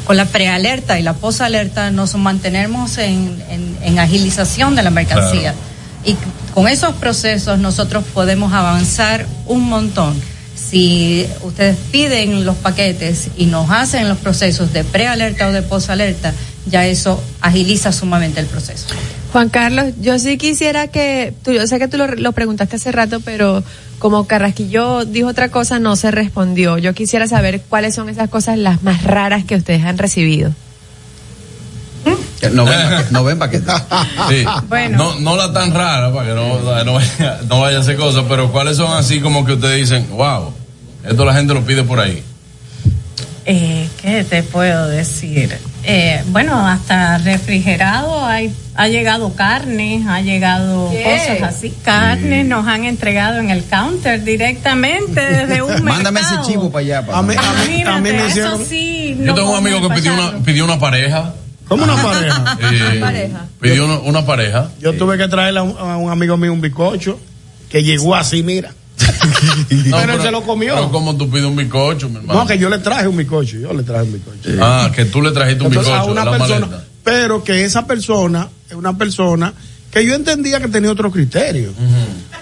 con 0.05 0.15
la 0.15 0.25
prealerta 0.25 0.97
y 0.97 1.03
la 1.03 1.13
posalerta 1.13 1.91
nos 1.91 2.15
mantenemos 2.15 2.97
en, 2.99 3.43
en, 3.81 3.99
agilización 3.99 4.75
de 4.75 4.83
la 4.83 4.91
mercancía. 4.91 5.53
Y 6.05 6.15
con 6.53 6.67
esos 6.67 6.95
procesos 6.95 7.59
nosotros 7.59 8.03
podemos 8.13 8.53
avanzar 8.53 9.25
un 9.45 9.69
montón. 9.69 10.19
si 10.55 11.25
ustedes 11.41 11.77
piden 11.91 12.45
los 12.45 12.55
paquetes 12.57 13.29
y 13.37 13.47
nos 13.47 13.71
hacen 13.71 14.07
los 14.07 14.19
procesos 14.19 14.71
de 14.71 14.83
prealerta 14.83 15.47
o 15.47 15.51
de 15.51 15.63
posalerta, 15.63 16.31
ya 16.67 16.85
eso 16.85 17.23
agiliza 17.41 17.91
sumamente 17.91 18.39
el 18.39 18.45
proceso. 18.45 18.85
Juan 19.31 19.49
Carlos, 19.49 19.93
yo 19.99 20.19
sí 20.19 20.37
quisiera 20.37 20.87
que, 20.87 21.33
tú, 21.43 21.51
yo 21.53 21.65
sé 21.65 21.79
que 21.79 21.87
tú 21.87 21.97
lo, 21.97 22.07
lo 22.07 22.33
preguntaste 22.33 22.75
hace 22.75 22.91
rato, 22.91 23.19
pero 23.19 23.63
como 23.99 24.25
Carrasquillo 24.27 25.05
dijo 25.05 25.27
otra 25.27 25.49
cosa, 25.49 25.79
no 25.79 25.95
se 25.95 26.11
respondió. 26.11 26.77
Yo 26.77 26.93
quisiera 26.93 27.27
saber 27.27 27.61
cuáles 27.61 27.95
son 27.95 28.09
esas 28.09 28.29
cosas 28.29 28.57
las 28.57 28.83
más 28.83 29.03
raras 29.03 29.43
que 29.45 29.55
ustedes 29.55 29.83
han 29.83 29.97
recibido. 29.97 30.53
No 32.53 32.65
ven, 32.65 32.77
no 33.11 33.23
ven 33.23 33.37
paquete. 33.39 33.71
Sí. 34.29 34.45
Bueno. 34.67 34.97
No, 34.97 35.19
no 35.19 35.35
la 35.35 35.51
tan 35.51 35.73
rara, 35.73 36.11
para 36.13 36.27
que 36.29 36.33
no, 36.35 36.59
no, 36.59 36.93
vaya, 36.93 37.39
no 37.49 37.59
vaya 37.59 37.77
a 37.77 37.81
hacer 37.81 37.97
cosas, 37.97 38.23
pero 38.29 38.51
¿cuáles 38.51 38.77
son 38.77 38.91
así 38.97 39.19
como 39.19 39.45
que 39.45 39.53
ustedes 39.53 39.77
dicen, 39.89 40.07
wow, 40.11 40.53
esto 41.03 41.25
la 41.25 41.33
gente 41.33 41.53
lo 41.53 41.61
pide 41.65 41.83
por 41.83 41.99
ahí? 41.99 42.23
Eh, 43.45 43.87
¿Qué 44.01 44.23
te 44.23 44.43
puedo 44.43 44.87
decir? 44.87 45.57
Eh, 45.83 46.21
bueno, 46.27 46.67
hasta 46.67 47.17
refrigerado 47.17 48.23
hay, 48.25 48.53
ha 48.75 48.87
llegado 48.89 49.33
carne, 49.33 50.05
ha 50.07 50.21
llegado 50.21 50.91
¿Qué? 50.91 51.03
cosas 51.03 51.55
así. 51.55 51.73
Carne 51.83 52.43
nos 52.43 52.67
han 52.67 52.85
entregado 52.85 53.39
en 53.39 53.49
el 53.49 53.63
counter 53.65 54.23
directamente 54.23 55.19
desde 55.19 55.61
un 55.63 55.83
Mándame 55.83 56.19
ese 56.19 56.35
chivo 56.45 56.69
para 56.69 56.85
allá. 56.85 57.05
A 57.11 57.21
mí, 57.23 57.33
a 57.35 57.65
mí- 57.67 57.81
a 57.83 57.95
mí 57.95 58.01
me 58.11 58.17
eso 58.17 58.27
hicieron. 58.27 58.65
sí. 58.65 59.15
Yo 59.19 59.25
no 59.25 59.33
tengo 59.35 59.51
un 59.51 59.57
amigo 59.57 59.87
que 59.87 59.95
pidió 59.95 60.13
una, 60.13 60.43
pidió 60.43 60.65
una 60.65 60.77
pareja. 60.77 61.33
¿Cómo 61.69 61.83
una 61.85 61.95
pareja? 62.03 62.57
Eh, 62.71 62.97
pareja? 62.99 63.45
Pidió 63.61 63.85
una, 63.85 63.99
una 63.99 64.25
pareja. 64.25 64.71
Yo 64.81 64.93
tuve 64.93 65.17
que 65.17 65.27
traerle 65.29 65.59
a 65.59 65.63
un, 65.63 65.77
a 65.77 65.95
un 65.97 66.11
amigo 66.11 66.35
mío 66.35 66.51
un 66.51 66.59
bizcocho 66.61 67.17
que 67.69 67.83
llegó 67.83 68.15
así, 68.15 68.43
mira. 68.43 68.73
No, 69.85 69.97
pero 69.97 70.13
él 70.13 70.21
se 70.21 70.31
lo 70.31 70.41
comió. 70.43 70.73
Pero 70.75 70.91
como 70.91 71.15
tú 71.15 71.29
pides 71.29 71.45
un 71.45 71.55
bizcocho, 71.55 72.09
mi 72.09 72.17
hermano. 72.17 72.39
No, 72.41 72.45
que 72.47 72.57
yo 72.57 72.69
le 72.69 72.79
traje 72.79 73.07
un 73.07 73.15
bizcocho, 73.17 73.57
yo 73.57 73.73
le 73.73 73.83
traje 73.83 74.03
un 74.03 74.13
bizcocho. 74.13 74.49
Ah, 74.61 74.91
que 74.93 75.05
tú 75.05 75.21
le 75.21 75.31
trajiste 75.31 75.61
un 75.63 75.67
Entonces, 75.67 75.93
bizcocho 75.93 76.09
a 76.09 76.11
una 76.11 76.25
de 76.25 76.31
la 76.31 76.37
persona, 76.37 76.65
maleta. 76.67 76.85
pero 77.03 77.43
que 77.43 77.63
esa 77.63 77.85
persona 77.85 78.49
es 78.69 78.75
una 78.75 78.97
persona 78.97 79.53
que 79.91 80.05
yo 80.05 80.13
entendía 80.15 80.59
que 80.59 80.67
tenía 80.67 80.91
otro 80.91 81.11
criterio. 81.11 81.71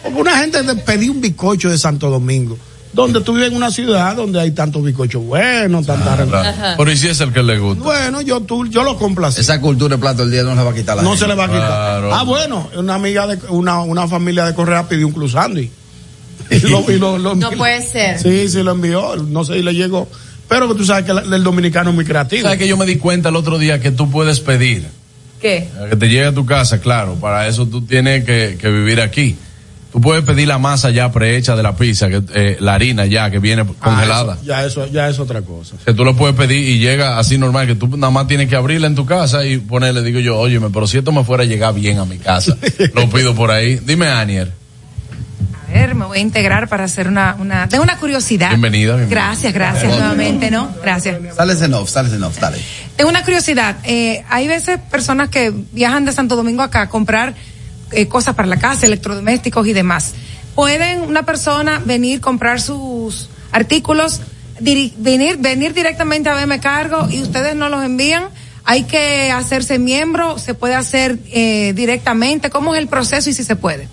Porque 0.03 0.19
una 0.19 0.37
gente 0.37 0.63
pedir 0.77 1.11
un 1.11 1.21
bizcocho 1.21 1.69
de 1.69 1.77
Santo 1.77 2.09
Domingo, 2.09 2.57
donde 2.97 3.21
tú 3.21 3.33
vives 3.33 3.49
en 3.51 3.55
una 3.55 3.69
ciudad 3.71 4.15
donde 4.15 4.41
hay 4.41 4.51
tantos 4.51 4.83
bizcochos 4.83 5.23
buenos, 5.23 5.85
tantas 5.85 6.27
Claro. 6.27 6.75
Pero 6.77 6.91
¿y 6.91 6.97
si 6.97 7.07
es 7.07 7.21
el 7.21 7.31
que 7.31 7.43
le 7.43 7.59
gusta? 7.59 7.83
Bueno, 7.83 8.21
yo 8.21 8.41
tú, 8.41 8.65
yo 8.67 8.83
lo 8.83 8.97
complací. 8.97 9.39
Esa 9.39 9.61
cultura 9.61 9.95
de 9.95 10.01
plato 10.01 10.23
del 10.23 10.31
día 10.31 10.43
no 10.43 10.55
se 10.55 10.63
va 10.63 10.71
a 10.71 10.73
quitar 10.73 10.97
la 10.97 11.03
No 11.03 11.09
gente. 11.11 11.23
se 11.23 11.27
le 11.29 11.35
va 11.35 11.43
a 11.45 11.47
quitar. 11.47 11.67
Claro. 11.67 12.13
Ah, 12.15 12.23
bueno, 12.23 12.69
una 12.75 12.95
amiga 12.95 13.27
de 13.27 13.37
una, 13.49 13.81
una 13.81 14.07
familia 14.07 14.45
de 14.45 14.53
Correa 14.55 14.89
pidió 14.89 15.07
un 15.07 15.13
club 15.13 15.29
sándwich. 15.29 15.69
Y 16.49 16.59
lo, 16.61 16.89
y 16.91 16.97
lo- 16.97 17.17
lo- 17.17 17.35
No 17.35 17.51
puede 17.51 17.81
ser. 17.81 18.19
Sí, 18.19 18.49
sí 18.49 18.63
lo 18.63 18.71
envió, 18.71 19.15
no 19.17 19.43
sé 19.45 19.53
si 19.55 19.61
le 19.61 19.73
llegó. 19.73 20.07
Pero 20.49 20.67
que 20.69 20.75
tú 20.75 20.85
sabes 20.85 21.03
que 21.05 21.11
el 21.11 21.43
dominicano 21.43 21.89
es 21.91 21.95
muy 21.95 22.05
creativo. 22.05 22.43
¿Sabes 22.43 22.57
que 22.57 22.67
yo 22.67 22.77
me 22.77 22.85
di 22.85 22.95
cuenta 22.97 23.29
el 23.29 23.35
otro 23.35 23.57
día 23.59 23.79
que 23.81 23.91
tú 23.91 24.09
puedes 24.09 24.39
pedir? 24.39 24.87
¿Qué? 25.41 25.67
Que 25.89 25.95
te 25.97 26.07
llegue 26.07 26.25
a 26.25 26.33
tu 26.33 26.45
casa, 26.45 26.79
claro. 26.79 27.15
Para 27.15 27.47
eso 27.47 27.67
tú 27.67 27.81
tienes 27.81 28.23
que, 28.23 28.57
que 28.59 28.69
vivir 28.69 29.01
aquí. 29.01 29.35
Tú 29.91 30.01
puedes 30.01 30.23
pedir 30.25 30.47
la 30.47 30.57
masa 30.57 30.89
ya 30.91 31.11
prehecha 31.11 31.55
de 31.55 31.63
la 31.63 31.75
pizza, 31.75 32.09
que, 32.09 32.21
eh, 32.35 32.57
la 32.59 32.73
harina 32.73 33.05
ya 33.05 33.31
que 33.31 33.39
viene 33.39 33.61
Ah, 33.61 33.73
congelada. 33.81 34.33
eso- 34.33 34.43
ya 34.45 34.65
eso, 34.65 34.85
ya 34.87 35.07
es 35.09 35.17
otra 35.19 35.41
cosa. 35.41 35.75
Que 35.85 35.93
tú 35.93 36.03
lo 36.03 36.15
puedes 36.15 36.35
pedir 36.35 36.67
y 36.67 36.77
llega 36.79 37.17
así 37.17 37.37
normal, 37.37 37.67
que 37.67 37.75
tú 37.75 37.87
nada 37.97 38.11
más 38.11 38.27
tienes 38.27 38.49
que 38.49 38.55
abrirla 38.55 38.87
en 38.87 38.95
tu 38.95 39.05
casa 39.05 39.45
y 39.45 39.57
ponerle, 39.57 40.03
digo 40.03 40.19
yo, 40.19 40.37
óyeme, 40.37 40.69
pero 40.71 40.87
si 40.87 40.97
esto 40.97 41.11
me 41.11 41.23
fuera 41.23 41.43
a 41.43 41.45
llegar 41.45 41.73
bien 41.73 41.99
a 41.99 42.05
mi 42.05 42.17
casa, 42.17 42.55
lo 42.93 43.09
pido 43.09 43.33
por 43.33 43.49
ahí. 43.49 43.77
Dime, 43.77 44.07
Anier. 44.07 44.51
A 45.69 45.73
ver, 45.73 45.95
me 45.95 46.05
voy 46.05 46.19
a 46.19 46.21
integrar 46.21 46.69
para 46.69 46.85
hacer 46.85 47.07
una, 47.07 47.35
una, 47.39 47.67
tengo 47.67 47.83
una 47.83 47.97
curiosidad. 47.97 48.49
Bienvenida, 48.49 48.95
bienvenida. 48.95 49.21
Gracias, 49.21 49.53
gracias 49.53 49.91
nuevamente, 49.97 50.49
¿no? 50.49 50.69
Gracias. 50.81 51.17
Sale 51.35 51.53
ese 51.53 51.65
off, 51.73 51.89
sale 51.89 52.07
ese 52.07 52.23
off, 52.23 52.39
dale. 52.39 52.57
Tengo 52.95 53.09
una 53.09 53.23
curiosidad. 53.23 53.77
Eh, 53.83 54.23
hay 54.29 54.47
veces 54.47 54.79
personas 54.89 55.29
que 55.29 55.53
viajan 55.73 56.05
de 56.05 56.13
Santo 56.13 56.35
Domingo 56.37 56.61
acá 56.63 56.83
a 56.83 56.89
comprar 56.89 57.33
eh, 57.91 58.07
cosas 58.07 58.35
para 58.35 58.47
la 58.47 58.57
casa, 58.57 58.85
electrodomésticos 58.85 59.67
y 59.67 59.73
demás. 59.73 60.13
¿Pueden 60.55 61.01
una 61.01 61.23
persona 61.23 61.81
venir, 61.85 62.19
comprar 62.21 62.59
sus 62.59 63.29
artículos, 63.51 64.21
venir, 64.59 65.37
venir 65.37 65.73
directamente 65.73 66.29
a 66.29 66.35
BM 66.35 66.59
Cargo 66.59 67.07
y 67.09 67.21
ustedes 67.21 67.55
no 67.55 67.69
los 67.69 67.83
envían? 67.83 68.29
¿Hay 68.63 68.83
que 68.83 69.31
hacerse 69.31 69.79
miembro? 69.79 70.39
¿Se 70.39 70.53
puede 70.53 70.75
hacer 70.75 71.19
eh, 71.31 71.73
directamente? 71.73 72.49
¿Cómo 72.49 72.75
es 72.75 72.81
el 72.81 72.87
proceso 72.87 73.29
y 73.29 73.33
si 73.33 73.43
se 73.43 73.55
puede? 73.55 73.87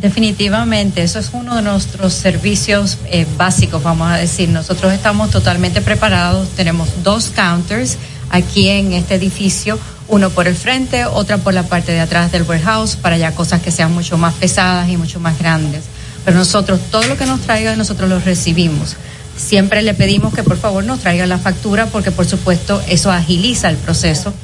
Definitivamente, 0.00 1.02
eso 1.02 1.18
es 1.18 1.30
uno 1.32 1.56
de 1.56 1.62
nuestros 1.62 2.14
servicios 2.14 2.96
eh, 3.10 3.26
básicos, 3.36 3.82
vamos 3.82 4.10
a 4.10 4.16
decir. 4.16 4.48
Nosotros 4.48 4.92
estamos 4.94 5.30
totalmente 5.30 5.82
preparados, 5.82 6.48
tenemos 6.56 6.88
dos 7.02 7.28
counters 7.28 7.98
aquí 8.30 8.68
en 8.68 8.94
este 8.94 9.16
edificio, 9.16 9.78
uno 10.10 10.30
por 10.30 10.48
el 10.48 10.56
frente, 10.56 11.04
otra 11.06 11.38
por 11.38 11.54
la 11.54 11.62
parte 11.62 11.92
de 11.92 12.00
atrás 12.00 12.32
del 12.32 12.42
warehouse, 12.42 12.96
para 12.96 13.16
ya 13.16 13.32
cosas 13.34 13.62
que 13.62 13.70
sean 13.70 13.92
mucho 13.92 14.18
más 14.18 14.34
pesadas 14.34 14.88
y 14.88 14.96
mucho 14.96 15.20
más 15.20 15.38
grandes. 15.38 15.84
Pero 16.24 16.36
nosotros, 16.36 16.80
todo 16.90 17.06
lo 17.06 17.16
que 17.16 17.26
nos 17.26 17.40
traigan, 17.40 17.78
nosotros 17.78 18.08
lo 18.08 18.18
recibimos. 18.18 18.96
Siempre 19.36 19.80
le 19.82 19.94
pedimos 19.94 20.34
que 20.34 20.42
por 20.42 20.58
favor 20.58 20.84
nos 20.84 21.00
traigan 21.00 21.28
la 21.28 21.38
factura 21.38 21.86
porque 21.86 22.10
por 22.10 22.26
supuesto 22.26 22.82
eso 22.88 23.10
agiliza 23.10 23.70
el 23.70 23.76
proceso, 23.76 24.34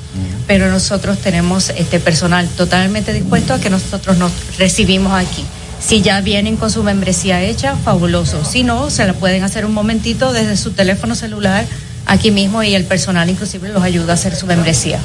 pero 0.47 0.71
nosotros 0.71 1.19
tenemos 1.19 1.69
este 1.77 2.01
personal 2.01 2.49
totalmente 2.49 3.13
dispuesto 3.13 3.53
a 3.53 3.61
que 3.61 3.69
nosotros 3.69 4.17
nos 4.17 4.33
recibimos 4.59 5.13
aquí. 5.13 5.45
Si 5.81 6.01
ya 6.01 6.23
vienen 6.23 6.57
con 6.57 6.71
su 6.71 6.83
membresía 6.83 7.43
hecha, 7.43 7.77
fabuloso. 7.77 8.43
Si 8.45 8.63
no, 8.63 8.89
se 8.89 9.07
la 9.07 9.13
pueden 9.13 9.43
hacer 9.43 9.67
un 9.67 9.75
momentito 9.75 10.33
desde 10.33 10.57
su 10.57 10.71
teléfono 10.71 11.15
celular 11.15 11.67
aquí 12.07 12.31
mismo 12.31 12.63
y 12.63 12.75
el 12.75 12.85
personal 12.85 13.29
inclusive 13.29 13.69
los 13.69 13.83
ayuda 13.83 14.13
a 14.13 14.15
hacer 14.15 14.35
su 14.35 14.47
membresía. 14.47 14.99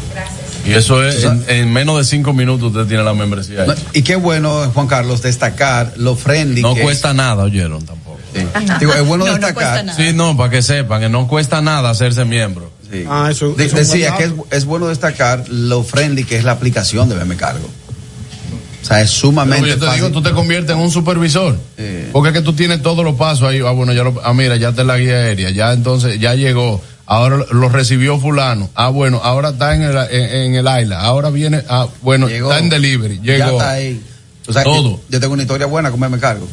Y 0.65 0.73
eso 0.73 1.03
es, 1.05 1.23
en, 1.23 1.43
en 1.47 1.73
menos 1.73 1.97
de 1.97 2.03
cinco 2.03 2.33
minutos 2.33 2.71
usted 2.71 2.85
tiene 2.88 3.03
la 3.03 3.13
membresía. 3.13 3.65
No, 3.65 3.73
hecha. 3.73 3.81
y 3.93 4.01
qué 4.03 4.15
bueno, 4.15 4.69
Juan 4.73 4.88
Carlos, 4.88 5.21
destacar 5.21 5.93
lo 5.97 6.15
friendly 6.15 6.61
No 6.61 6.75
que 6.75 6.81
cuesta 6.81 7.13
nada, 7.13 7.43
oyeron 7.43 7.83
tampoco. 7.85 8.19
Sí. 8.33 8.41
Digo, 8.79 8.93
es 8.93 9.05
bueno 9.05 9.25
No, 9.25 9.31
no 9.31 9.38
destacar. 9.47 9.83
nada. 9.85 9.97
Sí, 9.97 10.13
no, 10.13 10.38
para 10.38 10.49
que 10.49 10.61
sepan 10.61 11.01
que 11.01 11.09
no 11.09 11.27
cuesta 11.27 11.61
nada 11.61 11.89
hacerse 11.89 12.25
miembro. 12.25 12.71
Sí. 12.91 13.05
Ah, 13.09 13.29
eso- 13.31 13.53
De- 13.53 13.65
eso 13.65 13.77
es 13.77 13.89
decía 13.89 14.15
que 14.17 14.25
es, 14.25 14.33
es 14.51 14.65
bueno 14.65 14.88
destacar 14.88 15.45
lo 15.49 15.83
friendly 15.83 16.23
que 16.25 16.38
es 16.38 16.43
la 16.43 16.51
aplicación 16.51 17.09
de 17.09 17.15
BM 17.15 17.35
Cargo. 17.38 17.67
O 18.81 18.85
sea, 18.85 19.01
es 19.01 19.11
sumamente 19.11 19.61
Pero 19.63 19.75
yo 19.75 19.79
te 19.79 19.85
fácil. 19.85 20.01
digo, 20.03 20.13
tú 20.13 20.21
te 20.23 20.31
conviertes 20.31 20.71
en 20.75 20.81
un 20.81 20.89
supervisor. 20.91 21.55
Sí. 21.77 21.83
Porque 22.11 22.29
es 22.29 22.33
que 22.35 22.41
tú 22.41 22.53
tienes 22.53 22.81
todos 22.81 23.05
los 23.05 23.15
pasos 23.15 23.47
ahí. 23.47 23.59
Ah, 23.59 23.71
bueno, 23.71 23.93
ya 23.93 24.03
lo, 24.03 24.19
ah, 24.23 24.33
mira, 24.33 24.55
ya 24.57 24.71
te 24.73 24.83
la 24.83 24.97
guía 24.97 25.15
aérea. 25.17 25.49
Ya 25.51 25.71
entonces, 25.73 26.19
ya 26.19 26.33
llegó. 26.35 26.81
Ahora 27.11 27.43
lo- 27.51 27.67
recibió 27.69 28.17
fulano. 28.19 28.69
Ah, 28.73 28.88
bueno, 28.89 29.19
ahora 29.21 29.49
está 29.49 29.75
en 29.75 29.81
el, 29.83 29.97
en, 29.97 30.55
en 30.55 30.55
el 30.55 30.81
isla. 30.83 31.01
Ahora 31.01 31.29
viene, 31.29 31.61
ah, 31.67 31.88
bueno, 32.01 32.29
Llegó. 32.29 32.49
está 32.49 32.63
en 32.63 32.69
delivery. 32.69 33.19
Ya 33.21 33.33
Llegó. 33.38 33.57
está 33.57 33.71
ahí. 33.71 34.01
O 34.47 34.53
sea, 34.53 34.63
Todo. 34.63 34.91
Yo, 34.91 34.99
yo 35.09 35.19
tengo 35.19 35.33
una 35.33 35.43
historia 35.43 35.67
buena 35.67 35.91
con 35.91 35.99
BM 35.99 36.17
Cargo. 36.19 36.47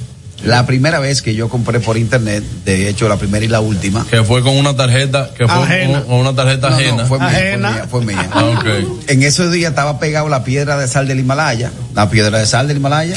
La 0.44 0.66
primera 0.66 0.98
vez 1.00 1.20
que 1.22 1.34
yo 1.34 1.48
compré 1.48 1.80
por 1.80 1.96
internet, 1.96 2.44
de 2.64 2.88
hecho 2.88 3.08
la 3.08 3.16
primera 3.16 3.44
y 3.44 3.48
la 3.48 3.60
última, 3.60 4.06
Que 4.08 4.22
fue 4.22 4.40
con 4.42 4.56
una 4.56 4.74
tarjeta, 4.76 5.30
que 5.36 5.48
fue 5.48 5.62
Ajena. 5.64 6.00
con, 6.00 6.08
con 6.08 6.16
una 6.18 6.32
tarjeta 6.34 6.70
No, 6.70 6.76
no, 6.76 6.82
ajena. 6.82 7.06
fue 7.06 7.18
mía, 7.18 7.28
fue 7.28 7.38
Ajena. 7.38 7.70
mía, 7.72 7.86
fue 7.90 8.04
mía. 8.04 8.30
Ah, 8.32 8.44
ok. 8.56 8.66
En 9.08 9.22
esos 9.24 9.50
días 9.52 9.70
estaba 9.70 9.98
pegado 9.98 10.28
la 10.28 10.44
piedra 10.44 10.76
de 10.76 10.86
sal 10.86 11.08
del 11.08 11.18
Himalaya, 11.20 11.72
la 11.94 12.08
piedra 12.10 12.38
de 12.38 12.46
sal 12.46 12.68
del 12.68 12.76
Himalaya. 12.78 13.16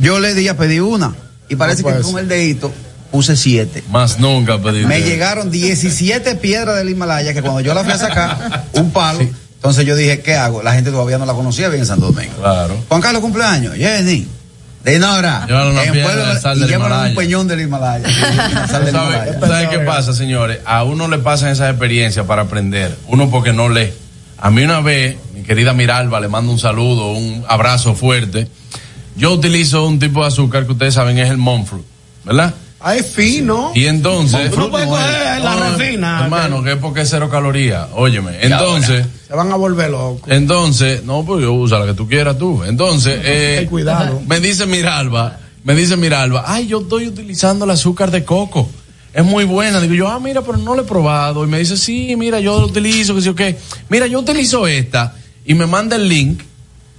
Yo 0.00 0.18
le 0.20 0.34
di 0.34 0.48
a 0.48 0.56
pedir 0.56 0.82
una 0.82 1.14
y 1.48 1.56
parece 1.56 1.82
No 1.82 1.88
que 1.96 2.02
con 2.02 2.18
el 2.18 2.26
dedito 2.28 2.72
puse 3.14 3.36
siete. 3.36 3.84
Más 3.92 4.18
nunca 4.18 4.58
pedí. 4.60 4.84
Me 4.86 5.00
llegaron 5.00 5.48
17 5.48 6.34
piedras 6.34 6.76
del 6.78 6.90
Himalaya 6.90 7.32
que 7.32 7.42
cuando 7.42 7.60
yo 7.60 7.72
la 7.72 7.84
fui 7.84 7.92
a 7.92 7.98
sacar, 7.98 8.64
un 8.72 8.90
palo. 8.90 9.20
Entonces 9.54 9.86
yo 9.86 9.94
dije, 9.94 10.20
¿qué 10.20 10.34
hago? 10.34 10.64
La 10.64 10.74
gente 10.74 10.90
todavía 10.90 11.16
no 11.16 11.24
la 11.24 11.32
conocía 11.32 11.68
bien 11.68 11.82
en 11.82 11.86
Santo 11.86 12.06
Domingo. 12.06 12.34
Claro. 12.40 12.76
Juan 12.88 13.00
Carlos 13.00 13.22
cumpleaños, 13.22 13.76
Jenny. 13.76 14.26
De 14.82 14.98
Nora. 14.98 15.46
Una 15.48 15.84
En 15.84 15.92
piedra 15.92 16.34
de 16.34 16.40
sal 16.40 16.58
del 16.58 16.72
Himalaya. 16.72 17.10
un 17.10 17.14
peñón 17.14 17.46
del 17.46 17.60
Himalaya. 17.60 18.08
La 18.08 18.66
sal 18.66 18.84
del 18.84 18.94
¿Sabe, 18.94 19.14
Himalaya. 19.14 19.40
¿sabe 19.40 19.68
qué 19.70 19.78
pasa, 19.78 20.12
señores? 20.12 20.58
A 20.66 20.82
uno 20.82 21.06
le 21.06 21.18
pasan 21.18 21.50
esas 21.50 21.70
experiencias 21.70 22.26
para 22.26 22.42
aprender. 22.42 22.96
Uno 23.06 23.30
porque 23.30 23.52
no 23.52 23.68
lee. 23.68 23.92
A 24.38 24.50
mí 24.50 24.64
una 24.64 24.80
vez, 24.80 25.16
mi 25.32 25.44
querida 25.44 25.72
Miralba, 25.72 26.18
le 26.18 26.26
mando 26.26 26.50
un 26.50 26.58
saludo, 26.58 27.12
un 27.12 27.44
abrazo 27.48 27.94
fuerte. 27.94 28.48
Yo 29.16 29.30
utilizo 29.32 29.86
un 29.86 30.00
tipo 30.00 30.22
de 30.22 30.26
azúcar 30.26 30.66
que 30.66 30.72
ustedes 30.72 30.94
saben 30.94 31.16
es 31.18 31.30
el 31.30 31.36
Monfruit, 31.38 31.84
¿verdad? 32.24 32.52
Ah, 32.86 32.96
es 32.96 33.06
fino. 33.06 33.72
Y 33.74 33.86
entonces... 33.86 34.50
Tú 34.50 34.58
no 34.60 34.70
puedes 34.70 34.86
coger 34.86 35.40
la 35.40 35.54
No, 35.54 35.78
refina. 35.78 36.24
Hermano, 36.24 36.62
que 36.62 36.72
es 36.72 36.76
porque 36.76 37.00
es 37.00 37.08
cero 37.08 37.30
calorías. 37.30 37.88
Óyeme, 37.94 38.32
entonces... 38.42 39.06
Se 39.26 39.34
van 39.34 39.50
a 39.50 39.56
volver 39.56 39.88
locos. 39.88 40.30
Entonces, 40.30 41.02
no, 41.02 41.24
pues 41.24 41.40
yo 41.40 41.54
usa 41.54 41.78
la 41.78 41.86
que 41.86 41.94
tú 41.94 42.06
quieras 42.06 42.36
tú. 42.36 42.62
Entonces, 42.62 43.20
eh, 43.24 43.56
Ten 43.60 43.70
cuidado. 43.70 44.20
me 44.26 44.38
dice 44.38 44.66
Miralba, 44.66 45.38
me 45.64 45.74
dice 45.74 45.96
Miralba, 45.96 46.44
ay, 46.46 46.66
yo 46.66 46.82
estoy 46.82 47.08
utilizando 47.08 47.64
el 47.64 47.70
azúcar 47.70 48.10
de 48.10 48.22
coco. 48.22 48.68
Es 49.14 49.24
muy 49.24 49.44
buena. 49.44 49.80
Digo 49.80 49.94
yo, 49.94 50.08
ah, 50.08 50.20
mira, 50.20 50.42
pero 50.42 50.58
no 50.58 50.74
lo 50.74 50.82
he 50.82 50.84
probado. 50.84 51.42
Y 51.42 51.46
me 51.48 51.58
dice, 51.58 51.78
sí, 51.78 52.14
mira, 52.18 52.38
yo 52.40 52.60
lo 52.60 52.66
utilizo, 52.66 53.14
que 53.14 53.22
yo 53.22 53.34
qué. 53.34 53.56
Mira, 53.88 54.06
yo 54.08 54.18
utilizo 54.20 54.66
esta. 54.66 55.14
Y 55.46 55.54
me 55.54 55.66
manda 55.66 55.96
el 55.96 56.06
link. 56.06 56.42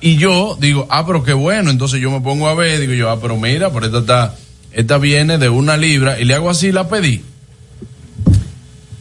Y 0.01 0.17
yo 0.17 0.57
digo, 0.59 0.87
ah, 0.89 1.05
pero 1.05 1.23
qué 1.23 1.33
bueno. 1.33 1.69
Entonces 1.69 2.01
yo 2.01 2.09
me 2.09 2.21
pongo 2.21 2.47
a 2.47 2.55
ver, 2.55 2.79
digo 2.79 2.93
yo, 2.93 3.11
ah, 3.11 3.19
pero 3.21 3.37
mira, 3.37 3.69
por 3.69 3.83
esta 3.85 3.99
está 3.99 4.35
esta 4.75 4.97
viene 4.97 5.37
de 5.37 5.47
una 5.47 5.77
libra 5.77 6.19
y 6.19 6.25
le 6.25 6.33
hago 6.33 6.49
así, 6.49 6.71
la 6.73 6.89
pedí. 6.89 7.23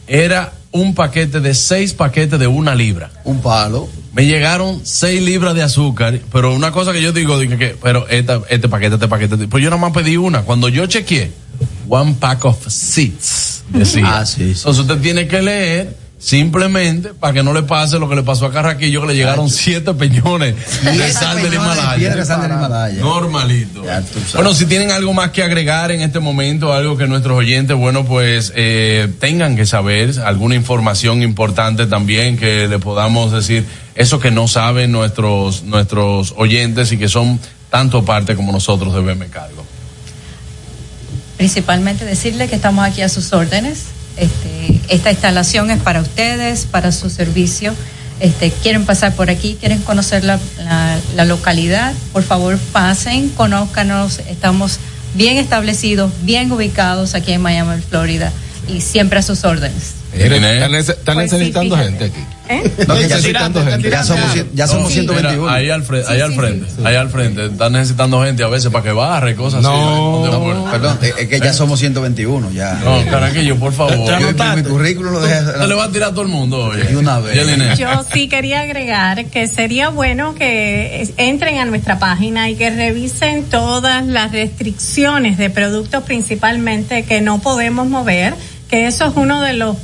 Era 0.07 0.53
un 0.71 0.95
paquete 0.95 1.41
de 1.41 1.53
seis 1.53 1.93
paquetes 1.93 2.39
de 2.39 2.47
una 2.47 2.75
libra. 2.75 3.11
Un 3.25 3.41
palo. 3.41 3.89
Me 4.13 4.25
llegaron 4.25 4.79
seis 4.85 5.21
libras 5.21 5.53
de 5.53 5.63
azúcar, 5.63 6.19
pero 6.31 6.55
una 6.55 6.71
cosa 6.71 6.93
que 6.93 7.01
yo 7.01 7.11
digo, 7.11 7.37
dije 7.37 7.57
que, 7.57 7.75
pero 7.81 8.07
esta, 8.07 8.41
este 8.49 8.69
paquete, 8.69 8.95
este 8.95 9.09
paquete, 9.09 9.49
pues 9.49 9.61
yo 9.61 9.69
nada 9.69 9.81
más 9.81 9.91
pedí 9.91 10.15
una. 10.15 10.43
Cuando 10.43 10.69
yo 10.69 10.85
chequeé, 10.85 11.31
one 11.89 12.15
pack 12.21 12.45
of 12.45 12.67
seeds, 12.69 13.65
decía. 13.69 14.19
Ah, 14.19 14.25
sí, 14.25 14.53
sí. 14.53 14.59
Entonces 14.59 14.79
usted 14.83 14.99
tiene 14.99 15.27
que 15.27 15.41
leer 15.41 15.97
simplemente 16.25 17.13
para 17.13 17.33
que 17.33 17.43
no 17.43 17.53
le 17.53 17.61
pase 17.61 17.99
lo 17.99 18.09
que 18.09 18.15
le 18.15 18.23
pasó 18.23 18.47
a 18.47 18.51
Carraquillo, 18.51 19.01
que 19.01 19.07
le 19.09 19.15
llegaron 19.15 19.47
siete 19.47 19.93
peñones 19.93 20.55
de 20.83 21.13
sal 21.13 21.39
del 21.39 21.53
Himalaya. 21.53 22.15
de 22.15 22.25
sal 22.25 22.41
del 22.41 22.51
Himalaya. 22.51 22.99
Normalito. 22.99 23.83
Bueno, 24.33 24.55
si 24.55 24.65
tienen 24.65 24.89
algo 24.89 25.13
más 25.13 25.29
que 25.29 25.43
agregar 25.43 25.91
en 25.91 26.01
este 26.01 26.19
momento, 26.19 26.73
algo 26.73 26.97
que 26.97 27.05
nuestros 27.05 27.37
oyentes, 27.37 27.77
bueno, 27.77 28.05
pues 28.05 28.51
eh, 28.55 29.07
tengan 29.19 29.55
que 29.55 29.67
saber, 29.67 30.19
alguna 30.25 30.55
información 30.55 31.21
importante 31.21 31.85
también 31.85 32.37
que 32.37 32.67
le 32.67 32.79
podamos 32.79 33.31
decir, 33.31 33.63
eso 33.93 34.19
que 34.19 34.31
no 34.31 34.47
saben 34.47 34.91
nuestros, 34.91 35.61
nuestros 35.61 36.33
oyentes 36.37 36.91
y 36.91 36.97
que 36.97 37.07
son 37.07 37.39
tanto 37.69 38.03
parte 38.03 38.35
como 38.35 38.51
nosotros 38.51 38.95
de 38.95 39.01
BM 39.01 39.27
Cargo. 39.27 39.63
Principalmente 41.37 42.03
decirle 42.03 42.47
que 42.47 42.55
estamos 42.55 42.83
aquí 42.83 43.03
a 43.03 43.09
sus 43.09 43.31
órdenes. 43.31 43.94
Este, 44.17 44.79
esta 44.89 45.11
instalación 45.11 45.71
es 45.71 45.79
para 45.81 46.01
ustedes, 46.01 46.65
para 46.65 46.91
su 46.91 47.09
servicio. 47.09 47.73
Este, 48.19 48.49
quieren 48.51 48.85
pasar 48.85 49.13
por 49.13 49.29
aquí, 49.29 49.57
quieren 49.59 49.79
conocer 49.81 50.23
la, 50.23 50.39
la- 50.57 50.97
la 51.15 51.25
localidad, 51.25 51.93
por 52.13 52.23
favor 52.23 52.57
pasen, 52.71 53.29
conózcanos. 53.29 54.19
Estamos 54.29 54.79
bien 55.15 55.37
establecidos, 55.37 56.11
bien 56.23 56.51
ubicados 56.51 57.13
aquí 57.13 57.33
en 57.33 57.41
Miami, 57.41 57.81
Florida, 57.89 58.31
y 58.69 58.79
siempre 58.81 59.19
a 59.19 59.21
sus 59.21 59.43
órdenes. 59.43 59.95
Están 60.13 61.15
Pues 61.15 61.29
sí, 61.31 61.37
necesitando 61.37 61.75
gente 61.77 62.05
aquí. 62.05 62.19
¿Eh? 62.47 62.71
No, 62.87 62.95
ya, 62.95 63.01
Necesitando 63.07 63.63
ya 63.63 63.71
gente. 63.71 64.03
somos, 64.03 64.35
cien- 64.35 64.47
ya 64.53 64.67
somos 64.67 64.87
Sí, 64.89 64.93
121. 64.99 65.41
mira, 65.41 65.53
ahí 65.55 65.69
al, 65.69 65.83
frente, 65.83 66.07
ahí 66.09 66.17
Sí, 66.17 66.21
al 66.21 66.31
sí, 66.31 66.37
frente, 66.37 66.67
ahí 66.83 66.95
al 66.95 67.09
frente. 67.09 67.45
Están 67.47 67.73
necesitando 67.73 68.23
gente 68.23 68.43
a 68.43 68.47
veces 68.47 68.71
para 68.71 68.83
que 68.83 68.91
barre, 68.91 69.35
cosas 69.35 69.61
No. 69.63 70.23
así. 70.23 70.31
No, 70.31 70.71
perdón, 70.71 70.99
es 71.01 71.27
que 71.27 71.39
ya 71.39 71.53
somos 71.53 71.79
121, 71.79 72.51
ya. 72.51 72.73
No, 72.83 73.03
Caraquillo, 73.09 73.55
por 73.57 73.73
favor. 73.73 73.97
Ya 74.05 74.19
Yo- 74.19 74.55
mi 74.55 74.63
currículum 74.63 75.13
lo 75.13 75.21
dejé. 75.21 75.43
Se 75.59 75.67
le 75.67 75.73
va 75.73 75.85
a 75.85 75.91
tirar 75.91 76.09
a 76.09 76.11
todo 76.11 76.21
el 76.23 76.27
mundo, 76.27 76.65
oye. 76.65 76.95
Una 76.95 77.19
vez. 77.19 77.77
Yo 77.77 77.87
sí 78.13 78.27
quería 78.27 78.61
agregar 78.61 79.25
que 79.25 79.47
sería 79.47 79.89
bueno 79.89 80.35
que 80.35 81.07
entren 81.17 81.59
a 81.59 81.65
nuestra 81.65 81.99
página 81.99 82.49
y 82.49 82.55
que 82.55 82.69
revisen 82.69 83.43
todas 83.45 84.05
las 84.05 84.31
restricciones 84.31 85.37
de 85.37 85.49
productos 85.49 86.03
principalmente 86.03 87.03
que 87.03 87.21
no 87.21 87.39
podemos 87.39 87.87
mover, 87.87 88.33
que 88.69 88.87
eso 88.87 89.05
es 89.05 89.13
uno 89.15 89.41
de 89.41 89.53
los 89.53 89.77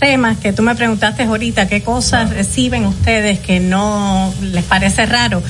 temas 0.00 0.38
que 0.38 0.52
tú 0.52 0.62
me 0.62 0.74
preguntaste 0.74 1.22
ahorita, 1.22 1.68
qué 1.68 1.82
cosas 1.82 2.30
reciben 2.30 2.86
ustedes 2.86 3.38
que 3.38 3.60
no 3.60 4.34
les 4.42 4.64
parece 4.64 5.06
raro. 5.06 5.42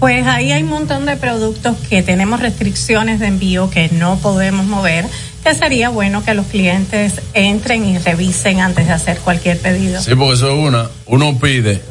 Pues 0.00 0.26
ahí 0.26 0.52
hay 0.52 0.62
un 0.62 0.70
montón 0.70 1.06
de 1.06 1.16
productos 1.16 1.76
que 1.88 2.02
tenemos 2.02 2.40
restricciones 2.40 3.20
de 3.20 3.26
envío 3.26 3.68
que 3.68 3.88
no 3.90 4.18
podemos 4.18 4.64
mover, 4.64 5.04
que 5.44 5.54
sería 5.54 5.88
bueno 5.88 6.24
que 6.24 6.34
los 6.34 6.46
clientes 6.46 7.20
entren 7.34 7.84
y 7.84 7.98
revisen 7.98 8.60
antes 8.60 8.86
de 8.86 8.92
hacer 8.92 9.18
cualquier 9.18 9.58
pedido. 9.58 10.00
Sí, 10.00 10.14
porque 10.14 10.34
eso 10.34 10.52
es 10.52 10.66
una. 10.66 10.88
Uno 11.06 11.36
pide, 11.38 11.82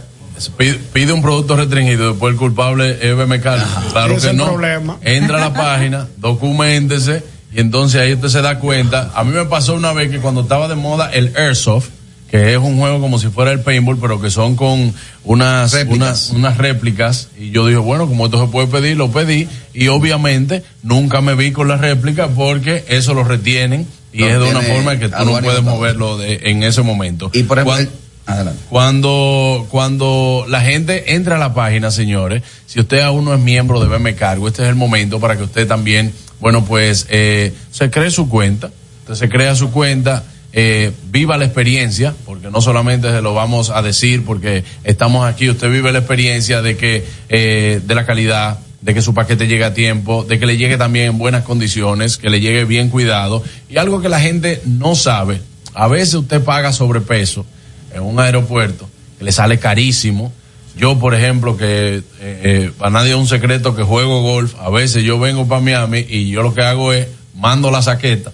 pide, 0.93 1.11
un 1.11 1.21
producto 1.21 1.57
restringido, 1.57 2.11
después 2.11 2.31
el 2.31 2.39
culpable 2.39 2.97
es 3.01 3.15
BM 3.15 3.41
Cargo. 3.41 3.65
Claro 3.91 4.17
que 4.17 4.33
no. 4.33 4.45
problema. 4.45 4.97
Entra 5.01 5.37
a 5.37 5.49
la 5.49 5.53
página, 5.53 6.07
documentese, 6.15 7.23
y 7.53 7.59
entonces 7.59 7.99
ahí 7.99 8.13
usted 8.13 8.29
se 8.29 8.41
da 8.41 8.57
cuenta. 8.59 9.11
A 9.15 9.25
mí 9.25 9.31
me 9.33 9.45
pasó 9.45 9.75
una 9.75 9.91
vez 9.91 10.09
que 10.09 10.19
cuando 10.19 10.41
estaba 10.41 10.69
de 10.69 10.75
moda 10.75 11.11
el 11.11 11.33
Airsoft, 11.35 11.89
que 12.29 12.51
es 12.51 12.57
un 12.57 12.77
juego 12.77 12.99
como 12.99 13.19
si 13.19 13.27
fuera 13.27 13.51
el 13.51 13.61
paintball, 13.61 13.97
pero 13.99 14.19
que 14.21 14.29
son 14.29 14.55
con 14.55 14.93
unas 15.23 15.71
Réplicas. 15.73 15.97
unas, 15.97 16.29
unas 16.31 16.57
réplicas. 16.57 17.29
Y 17.39 17.51
yo 17.51 17.65
dije, 17.65 17.79
bueno, 17.79 18.07
como 18.07 18.25
esto 18.25 18.39
se 18.45 18.51
puede 18.51 18.67
pedir, 18.67 18.97
lo 18.97 19.11
pedí. 19.11 19.47
Y 19.73 19.87
obviamente 19.87 20.63
nunca 20.83 21.21
me 21.21 21.35
vi 21.35 21.51
con 21.51 21.67
la 21.67 21.77
réplica 21.77 22.27
porque 22.29 22.83
eso 22.89 23.13
lo 23.13 23.23
retienen. 23.23 23.87
Y 24.13 24.23
es 24.23 24.39
de 24.39 24.49
una 24.49 24.61
forma 24.61 24.97
que 24.97 25.09
tú 25.09 25.25
no 25.25 25.39
puedes 25.39 25.63
moverlo 25.63 26.17
de, 26.17 26.39
en 26.45 26.63
ese 26.63 26.81
momento. 26.81 27.29
Y 27.33 27.43
por 27.43 27.59
ejemplo, 27.59 27.75
Cuan- 27.75 27.81
el- 27.87 27.89
adelante. 28.33 28.59
cuando, 28.69 29.67
cuando 29.69 30.45
la 30.49 30.61
gente 30.61 31.13
entra 31.15 31.35
a 31.35 31.39
la 31.39 31.53
página, 31.53 31.91
señores, 31.91 32.41
si 32.65 32.79
usted 32.79 32.99
aún 33.01 33.25
no 33.25 33.33
es 33.33 33.39
miembro 33.39 33.79
de 33.79 33.87
BM 33.87 34.15
Cargo, 34.15 34.47
este 34.47 34.63
es 34.63 34.69
el 34.69 34.75
momento 34.75 35.19
para 35.19 35.37
que 35.37 35.43
usted 35.43 35.67
también, 35.67 36.11
bueno, 36.39 36.65
pues, 36.65 37.05
eh, 37.09 37.53
se 37.71 37.89
cree 37.91 38.09
su 38.11 38.27
cuenta. 38.27 38.71
Usted 39.01 39.15
se 39.15 39.29
crea 39.29 39.55
su 39.55 39.71
cuenta, 39.71 40.23
eh, 40.53 40.91
viva 41.11 41.37
la 41.37 41.45
experiencia, 41.45 42.13
porque 42.25 42.49
no 42.49 42.61
solamente 42.61 43.11
se 43.11 43.21
lo 43.21 43.33
vamos 43.33 43.69
a 43.69 43.81
decir 43.81 44.23
porque 44.25 44.63
estamos 44.83 45.27
aquí, 45.27 45.49
usted 45.49 45.71
vive 45.71 45.91
la 45.91 45.99
experiencia 45.99 46.61
de 46.61 46.77
que, 46.77 47.05
eh, 47.29 47.81
de 47.83 47.95
la 47.95 48.05
calidad, 48.05 48.59
de 48.81 48.93
que 48.93 49.01
su 49.01 49.13
paquete 49.13 49.47
llegue 49.47 49.63
a 49.63 49.73
tiempo, 49.73 50.23
de 50.23 50.39
que 50.39 50.45
le 50.45 50.57
llegue 50.57 50.77
también 50.77 51.07
en 51.07 51.17
buenas 51.17 51.43
condiciones, 51.43 52.17
que 52.17 52.29
le 52.29 52.39
llegue 52.39 52.65
bien 52.65 52.89
cuidado. 52.89 53.43
Y 53.69 53.77
algo 53.77 54.01
que 54.01 54.09
la 54.09 54.19
gente 54.19 54.61
no 54.65 54.95
sabe, 54.95 55.41
a 55.73 55.87
veces 55.87 56.15
usted 56.15 56.43
paga 56.43 56.71
sobrepeso 56.71 57.45
en 57.93 58.03
un 58.03 58.19
aeropuerto, 58.19 58.87
que 59.17 59.25
le 59.25 59.31
sale 59.31 59.59
carísimo. 59.59 60.31
Yo, 60.77 60.99
por 60.99 61.15
ejemplo, 61.15 61.57
que 61.57 61.97
eh, 61.97 62.03
eh, 62.21 62.71
para 62.77 62.91
nadie 62.91 63.11
es 63.11 63.17
un 63.17 63.27
secreto 63.27 63.75
que 63.75 63.83
juego 63.83 64.21
golf, 64.21 64.53
a 64.59 64.69
veces 64.69 65.03
yo 65.03 65.19
vengo 65.19 65.47
para 65.47 65.61
Miami 65.61 66.05
y 66.07 66.29
yo 66.29 66.43
lo 66.43 66.53
que 66.53 66.61
hago 66.61 66.93
es 66.93 67.07
mando 67.35 67.71
la 67.71 67.81
saqueta, 67.81 68.31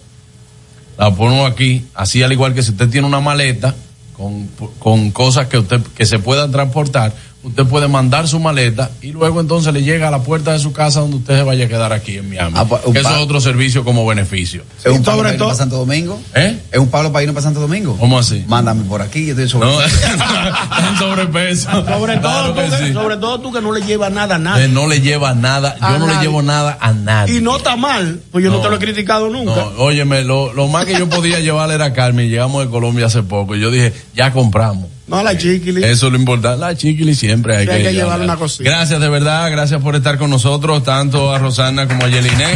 la 0.98 1.14
pongo 1.14 1.46
aquí, 1.46 1.86
así 1.94 2.24
al 2.24 2.32
igual 2.32 2.54
que 2.54 2.64
si 2.64 2.72
usted 2.72 2.90
tiene 2.90 3.08
una 3.08 3.20
maleta 3.20 3.74
con, 4.16 4.48
con 4.80 5.12
cosas 5.12 5.48
que 5.48 5.58
usted 5.58 5.82
que 5.96 6.06
se 6.06 6.20
puedan 6.20 6.52
transportar, 6.52 7.14
usted 7.44 7.66
puede 7.66 7.88
mandar 7.88 8.28
su 8.28 8.40
maleta 8.40 8.90
y 9.02 9.12
luego 9.12 9.42
entonces 9.42 9.74
le 9.74 9.84
llega 9.84 10.08
a 10.08 10.12
la 10.12 10.22
puerta 10.24 10.54
de 10.54 10.60
su 10.60 10.72
casa 10.72 11.02
donde 11.02 11.18
usted 11.18 11.38
se 11.38 11.44
vaya 11.44 11.66
a 11.66 11.68
quedar 11.68 11.92
aquí 11.94 12.18
en 12.18 12.30
Miami. 12.30 12.56
Ah, 12.58 12.66
pues, 12.66 12.82
eso 12.96 13.10
es 13.10 13.22
otro 13.22 13.42
servicio 13.42 13.84
como 13.84 14.06
beneficio. 14.06 14.64
¿Es 14.84 14.92
un 14.92 15.04
Pablo 15.04 15.24
para 15.24 15.38
para 15.38 15.56
Santo 15.56 15.78
Domingo? 15.78 16.20
¿Eh? 16.36 16.58
¿Es 16.72 16.80
un 16.80 16.88
Pablo 16.90 17.12
para 17.12 17.24
irnos 17.24 17.34
para 17.36 17.44
Santo 17.44 17.60
Domingo? 17.60 17.98
¿Cómo 18.00 18.18
así? 18.18 18.44
Mándame 18.48 18.84
por 18.86 19.02
aquí, 19.02 19.26
yo 19.26 19.32
estoy 19.34 19.50
sobre. 19.50 19.68
No, 19.70 19.82
en 20.92 20.98
sobrepeso. 20.98 21.70
Sobre 21.86 22.14
Claro 22.24 22.54
todo, 22.54 22.54
tú 22.54 22.56
que 22.72 22.78
que, 22.78 22.88
sí. 22.88 22.94
sobre 22.94 23.18
todo 23.18 23.40
tú 23.42 23.52
que 23.52 23.62
no 23.62 23.72
le 23.72 23.82
llevas 23.82 24.12
nada 24.12 24.36
a 24.36 24.38
Eh, 24.38 24.42
nadie. 24.42 24.68
no 24.70 24.88
le 24.88 25.02
lleva 25.02 25.34
nada, 25.34 25.76
yo 25.80 26.00
no 26.00 26.08
le 26.08 26.16
llevo 26.22 26.42
nada 26.42 26.78
a 26.80 26.94
nadie. 26.94 27.38
Y 27.38 27.42
no 27.42 27.58
está 27.58 27.76
mal, 27.76 28.22
pues 28.32 28.44
yo 28.44 28.50
no, 28.52 28.58
No. 28.58 28.64
te 28.64 28.70
lo 28.70 28.76
he 28.76 28.80
criticado 28.80 29.30
nunca. 29.30 29.56
No, 29.56 29.72
óyeme, 29.84 30.24
lo, 30.24 30.54
lo 30.54 30.68
más 30.68 30.86
que 30.86 30.94
yo 30.98 31.10
podía 31.10 31.40
llevarle 31.40 31.76
era 31.76 31.86
a 31.86 31.94
Carmen, 31.94 32.30
llegamos 32.30 32.64
de 32.64 32.70
Colombia 32.70 33.08
hace 33.08 33.24
poco, 33.24 33.56
y 33.56 33.60
yo 33.60 33.70
dije, 33.72 33.94
ya 34.16 34.32
compramos. 34.32 34.86
No 35.08 35.22
la 35.22 35.38
chiquili. 35.38 35.84
Eso 35.84 36.08
es 36.08 36.14
lo 36.14 36.18
importante, 36.18 36.58
la 36.60 36.76
chiquili 36.76 37.14
siempre 37.14 37.58
hay 37.58 37.64
Sí, 37.64 37.68
que, 37.70 37.74
hay 37.74 37.84
que 37.84 37.92
llevarla. 37.94 38.04
llevarle 38.04 38.26
una 38.26 38.36
cosita. 38.38 38.64
Gracias 38.70 39.00
de 39.02 39.10
verdad, 39.10 39.52
gracias 39.52 39.82
por 39.82 39.96
estar 39.96 40.18
con 40.18 40.30
nosotros, 40.30 40.84
tanto 40.84 41.34
a 41.34 41.40
Rosana 41.40 41.88
como 41.88 42.06
a 42.06 42.08
Yeliné. 42.10 42.54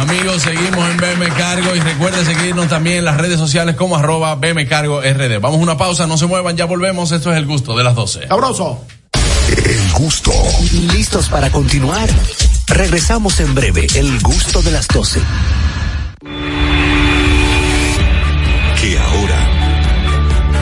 Amigos, 0.00 0.42
seguimos 0.42 0.90
en 0.90 0.96
BM 0.98 1.28
Cargo 1.38 1.74
y 1.74 1.80
recuerden 1.80 2.24
seguirnos 2.26 2.68
también 2.68 2.98
en 2.98 3.04
las 3.06 3.16
redes 3.16 3.38
sociales 3.38 3.74
como 3.76 3.96
arroba 3.96 4.34
BM 4.34 4.66
Cargo 4.66 5.00
RD. 5.00 5.40
Vamos 5.40 5.58
a 5.58 5.62
una 5.62 5.78
pausa, 5.78 6.06
no 6.06 6.18
se 6.18 6.26
muevan, 6.26 6.56
ya 6.56 6.66
volvemos, 6.66 7.10
esto 7.12 7.32
es 7.32 7.38
el 7.38 7.46
gusto 7.46 7.76
de 7.76 7.84
las 7.84 7.94
12. 7.94 8.28
Sabroso. 8.28 8.84
El 9.48 9.92
gusto. 9.92 10.32
¿Listos 10.92 11.28
para 11.28 11.50
continuar? 11.50 12.08
Regresamos 12.66 13.40
en 13.40 13.54
breve, 13.54 13.86
el 13.94 14.20
gusto 14.20 14.60
de 14.62 14.72
las 14.72 14.88
12. 14.88 15.20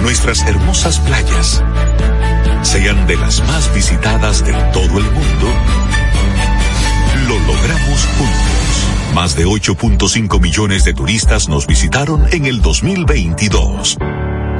Nuestras 0.02 0.42
hermosas 0.42 0.98
playas 1.00 1.62
sean 2.62 3.06
de 3.06 3.16
las 3.16 3.40
más 3.46 3.72
visitadas 3.74 4.44
de 4.44 4.52
todo 4.72 4.98
el 4.98 5.04
mundo. 5.04 5.52
Lo 7.28 7.38
logramos 7.38 8.06
juntos. 8.18 9.14
Más 9.14 9.36
de 9.36 9.46
8.5 9.46 10.40
millones 10.40 10.84
de 10.84 10.94
turistas 10.94 11.48
nos 11.48 11.66
visitaron 11.66 12.26
en 12.32 12.46
el 12.46 12.62
2022. 12.62 13.98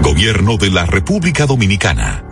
Gobierno 0.03 0.57
de 0.57 0.71
la 0.71 0.87
República 0.87 1.47
Dominicana. 1.47 2.32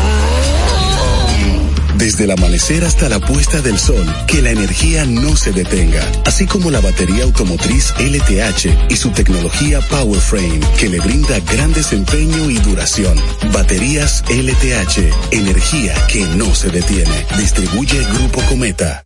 Desde 2.01 2.23
el 2.23 2.31
amanecer 2.31 2.83
hasta 2.83 3.09
la 3.09 3.19
puesta 3.19 3.61
del 3.61 3.77
sol, 3.77 4.03
que 4.25 4.41
la 4.41 4.49
energía 4.49 5.05
no 5.05 5.35
se 5.35 5.51
detenga, 5.51 6.03
así 6.25 6.47
como 6.47 6.71
la 6.71 6.81
batería 6.81 7.25
automotriz 7.25 7.93
LTH 7.99 8.89
y 8.89 8.95
su 8.95 9.11
tecnología 9.11 9.81
PowerFrame, 9.81 10.61
que 10.79 10.89
le 10.89 10.99
brinda 10.99 11.39
gran 11.41 11.71
desempeño 11.73 12.49
y 12.49 12.57
duración. 12.57 13.15
Baterías 13.53 14.23
LTH, 14.29 15.29
energía 15.29 15.93
que 16.07 16.21
no 16.35 16.55
se 16.55 16.71
detiene. 16.71 17.23
Distribuye 17.37 18.03
Grupo 18.15 18.41
Cometa. 18.49 19.05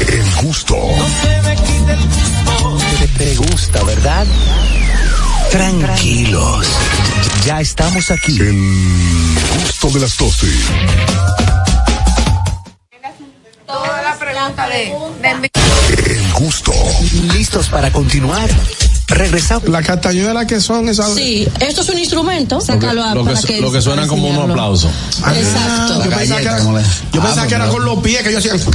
El 0.00 0.34
gusto. 0.42 0.76
Te, 2.98 3.08
te 3.08 3.34
gusta, 3.36 3.82
¿verdad? 3.84 4.26
Tranquilos. 5.50 6.66
Ya 7.44 7.60
estamos 7.60 8.10
aquí. 8.10 8.38
El 8.40 9.38
gusto 9.62 9.90
de 9.90 10.00
las 10.00 10.16
12. 10.16 10.46
Toda 13.66 14.02
la 14.02 14.18
pregunta 14.18 14.68
de, 14.68 14.94
de 15.40 15.50
El 16.16 16.32
gusto. 16.32 16.72
¿Listos 17.32 17.68
para 17.68 17.90
continuar? 17.92 18.50
Regresamos. 19.06 19.68
La 19.68 19.82
castañuela 19.82 20.46
que 20.46 20.60
son 20.60 20.88
esas. 20.88 21.14
Sí, 21.14 21.46
esto 21.60 21.82
es 21.82 21.88
un 21.90 21.98
instrumento, 21.98 22.60
sácalo 22.60 23.04
a 23.04 23.14
Lo 23.14 23.24
para 23.24 23.38
que, 23.40 23.46
que 23.46 23.60
lo 23.60 23.70
que 23.70 23.82
suenan 23.82 24.08
como 24.08 24.28
un 24.28 24.50
aplauso. 24.50 24.88
Exacto. 25.18 26.04
Yo 26.04 26.10
pensaba 26.10 26.40
que 26.40 26.46
era, 26.46 26.58
yo 27.12 27.20
pensaba 27.22 27.46
que 27.46 27.54
era 27.54 27.68
con 27.68 27.84
los 27.84 27.98
pies 28.02 28.22
que 28.22 28.32
yo 28.32 28.38
hacía. 28.38 28.54
Eso 28.54 28.70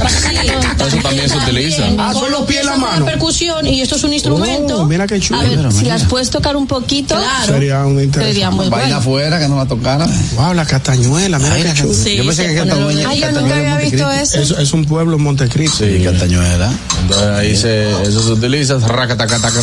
también 1.02 1.28
se 1.28 1.36
utiliza. 1.36 1.82
Ah, 1.98 2.12
son 2.14 2.30
los 2.30 2.42
pies 2.42 2.60
en 2.60 2.66
la 2.66 2.76
mano. 2.76 3.04
percusión 3.04 3.66
y 3.66 3.80
esto 3.82 3.96
es 3.96 4.04
un 4.04 4.12
instrumento. 4.12 4.82
Oh, 4.82 4.86
mira 4.86 5.06
qué 5.06 5.18
chulo. 5.20 5.40
A 5.40 5.42
ver, 5.42 5.56
Mira, 5.58 5.70
si 5.72 5.78
mira. 5.82 5.94
las 5.98 6.04
puedes 6.06 6.30
tocar 6.30 6.56
un 6.56 6.66
poquito. 6.66 7.16
Claro. 7.16 7.52
Sería 7.52 7.84
un 7.84 8.00
interesante. 8.00 8.26
Sería 8.26 8.50
muy 8.50 8.68
bueno. 8.68 8.96
afuera 8.96 9.38
que 9.40 9.48
no 9.48 9.56
la 9.56 9.66
tocara. 9.66 10.06
Wow, 10.36 10.54
la 10.54 10.64
castañuela, 10.64 11.38
mira 11.38 11.56
qué 11.56 11.74
chulo. 11.74 11.92
Sí, 11.92 12.16
Yo 12.16 12.24
pensé 12.24 12.46
que 12.46 12.54
Cataluña- 12.54 13.08
Ay, 13.08 13.20
yo 13.20 13.32
nunca 13.32 13.56
había 13.56 13.76
visto 13.76 14.10
eso. 14.12 14.38
Es, 14.38 14.50
es 14.52 14.72
un 14.72 14.84
pueblo 14.84 15.16
en 15.16 15.22
Montecristo. 15.24 15.84
Sí, 15.84 16.02
Castañuela. 16.04 16.70
Entonces 17.02 17.28
ahí 17.30 17.56
se, 17.56 17.90
eso 18.02 18.22
se 18.22 18.30
utiliza. 18.32 18.78
racatacataca. 18.78 19.60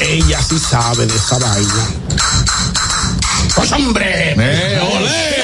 Ella 0.00 0.40
sí 0.42 0.58
sabe 0.58 1.04
de 1.04 1.14
esa 1.14 1.38
vaina. 1.38 1.88
¡Pues 3.54 3.70
hombre! 3.72 4.34
¡Eh, 4.38 4.80
olé! 4.80 5.38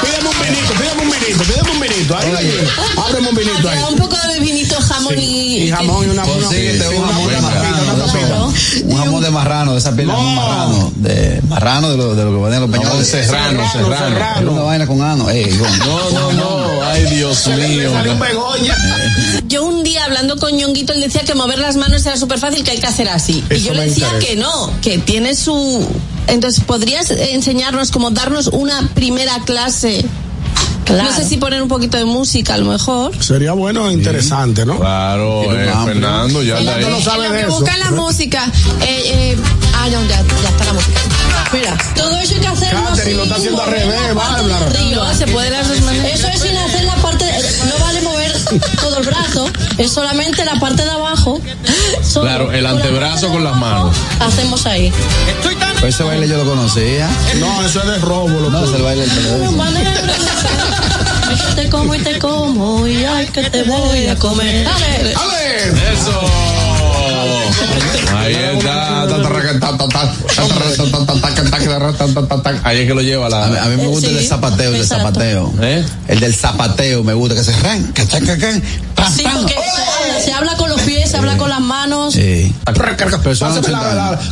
Pídeme 0.00 0.28
un 0.28 0.40
vinito, 0.40 0.72
pídeme 0.74 1.02
un 1.02 1.10
vinito, 1.10 1.44
pídeme 1.44 1.70
un 1.72 1.80
vinito. 1.80 2.16
Ahí, 2.16 2.68
ábreme 2.96 3.28
un 3.30 3.34
vinito 3.34 3.68
ahí. 3.68 3.82
Un 3.90 3.98
poco 3.98 4.16
de 4.16 4.38
vinito, 4.38 4.57
jamón 5.08 5.18
y. 5.24 5.56
Y 5.64 5.70
jamón 5.70 6.06
y 6.06 6.10
una 6.10 6.22
Consíguete 6.22 6.88
una- 6.88 6.96
un 6.98 7.02
una- 7.04 7.12
jamón 7.12 7.28
de 7.28 7.36
una 7.38 7.40
marrano. 7.48 8.52
Un 8.84 8.96
jamón 8.96 9.22
de 9.22 9.30
marrano, 9.30 9.72
de 9.72 9.78
esa 9.78 9.94
piel 9.96 10.08
de 10.08 10.12
jamón 10.14 10.34
marrano. 10.34 10.92
De 10.96 11.42
marrano, 11.48 11.90
de 11.90 11.96
lo, 11.96 12.14
de 12.14 12.24
lo 12.24 12.30
que 12.36 12.42
venden 12.42 12.60
los 12.60 12.70
peñones. 12.70 13.06
serrano, 13.08 13.62
serrano. 13.72 14.52
Una 14.52 14.62
vaina 14.62 14.86
con 14.86 15.02
ano. 15.02 15.28
Eh, 15.30 15.48
con- 15.58 15.78
No, 15.78 16.10
no, 16.10 16.32
no. 16.32 16.82
Ay, 16.84 17.04
Dios 17.06 17.46
mío. 17.48 17.92
Salió 17.92 18.12
un 18.12 18.20
begoña. 18.20 18.76
Yo 19.46 19.64
un 19.64 19.82
día 19.82 20.04
hablando 20.04 20.36
con 20.36 20.54
Ñonguito, 20.56 20.92
él 20.92 21.00
decía 21.00 21.22
que 21.22 21.34
mover 21.34 21.58
las 21.58 21.76
manos 21.76 22.04
era 22.06 22.16
súper 22.16 22.38
fácil, 22.38 22.64
que 22.64 22.72
hay 22.72 22.78
que 22.78 22.86
hacer 22.86 23.08
así. 23.08 23.42
y 23.50 23.54
Eso 23.54 23.66
yo 23.68 23.74
le 23.74 23.84
decía 23.88 24.06
interesa. 24.06 24.26
que 24.26 24.36
no, 24.36 24.72
que 24.80 24.98
tiene 24.98 25.34
su. 25.34 25.86
Entonces, 26.26 26.62
¿podrías 26.64 27.10
eh, 27.10 27.32
enseñarnos, 27.34 27.90
como 27.90 28.10
darnos 28.10 28.48
una 28.48 28.88
primera 28.94 29.40
clase? 29.44 30.04
No 30.88 31.12
sé 31.14 31.24
si 31.24 31.36
poner 31.36 31.62
un 31.62 31.68
poquito 31.68 31.96
de 31.96 32.04
música, 32.04 32.54
a 32.54 32.58
lo 32.58 32.66
mejor. 32.66 33.12
Sería 33.22 33.52
bueno 33.52 33.88
e 33.88 33.92
interesante, 33.92 34.64
¿no? 34.64 34.78
Claro, 34.78 35.42
eh, 35.54 35.70
Fernando, 35.84 36.42
ya 36.42 36.58
está 36.58 36.74
ahí. 36.76 36.84
no 36.88 37.00
sabe 37.00 37.26
En 37.26 37.30
lo 37.30 37.34
de 37.36 37.40
que 37.42 37.46
eso. 37.48 37.58
busca 37.60 37.76
la 37.78 37.90
música. 37.90 38.44
Eh, 38.82 39.02
eh, 39.32 39.36
ah, 39.74 39.88
no, 39.90 40.02
ya, 40.04 40.22
ya 40.42 40.48
está 40.48 40.64
la 40.64 40.72
música. 40.72 41.00
Mira, 41.52 41.78
todo 41.94 42.18
eso 42.18 42.34
hay 42.34 42.40
que 42.40 42.46
hacerlo 42.46 42.80
Catherine, 42.84 43.02
así, 43.02 43.14
lo 43.14 43.22
está 43.22 43.36
haciendo 43.36 43.62
al 43.62 43.68
mover 43.70 43.80
revés, 43.86 44.00
la 44.08 44.14
parte 44.14 44.42
Bárbara. 44.42 44.58
de 44.70 44.78
arriba. 44.78 45.14
se 45.14 45.26
puede 45.28 45.50
de 45.50 45.56
las 45.56 45.68
dos 45.68 45.80
maneras. 45.82 46.18
Eso 46.20 46.28
es 46.28 46.40
sin 46.42 46.56
hacer 46.58 46.84
la 46.84 46.94
parte, 46.96 47.24
no 47.68 47.84
vale 47.84 48.00
mover 48.02 48.17
todo 48.80 48.98
el 48.98 49.06
brazo, 49.06 49.50
es 49.78 49.92
solamente 49.92 50.44
la 50.44 50.54
parte 50.60 50.84
de 50.84 50.90
abajo. 50.90 51.40
Solo 52.02 52.26
Claro, 52.26 52.52
el 52.52 52.54
con 52.54 52.62
la 52.62 52.70
antebrazo 52.70 53.28
con 53.28 53.44
las 53.44 53.56
manos. 53.56 53.96
Hacemos 54.20 54.66
ahí. 54.66 54.92
Pues 55.80 55.94
ese 55.94 56.02
baile 56.04 56.28
yo 56.28 56.38
lo 56.38 56.44
conocía. 56.44 57.08
No, 57.38 57.64
eso 57.64 57.80
es 57.80 57.86
de 57.86 57.98
robo. 57.98 58.28
Lo 58.28 58.50
No, 58.50 58.64
es 58.64 58.72
el 58.72 58.82
baile 58.82 59.06
del 59.06 59.24
te 61.54 61.68
como 61.68 61.94
y 61.94 61.98
te 61.98 62.18
como 62.18 62.86
y 62.86 63.04
ay 63.04 63.26
que 63.26 63.42
te 63.50 63.62
voy 63.64 64.06
a 64.06 64.16
comer. 64.16 64.64
Dale. 64.64 65.12
Eso. 65.92 66.20
Ahí 68.34 68.58
está. 68.58 69.06
Ahí 72.64 72.80
es 72.80 72.86
que 72.86 72.94
lo 72.94 73.02
lleva 73.02 73.26
A 73.26 73.46
mí, 73.48 73.54
la. 73.54 73.64
a 73.64 73.68
mí 73.68 73.76
me 73.76 73.86
gusta 73.86 74.08
el 74.08 74.14
del 74.16 74.26
zapateo, 74.26 74.70
el 74.70 74.78
del 74.78 74.86
zapateo. 74.86 75.52
¿Eh? 75.60 75.84
El 76.08 76.20
del 76.20 76.34
zapateo 76.34 77.04
me 77.04 77.14
gusta 77.14 77.34
que 77.34 77.44
se 77.44 77.52
ran, 77.60 77.92
Sí, 79.14 79.24
porque 79.32 79.54
se 80.24 80.32
habla, 80.32 80.56
con 80.56 80.68
los 80.68 80.80
pies, 80.82 81.10
se 81.10 81.16
habla 81.16 81.36
con 81.36 81.48
las 81.48 81.60
manos. 81.60 82.14
Sí. 82.14 82.54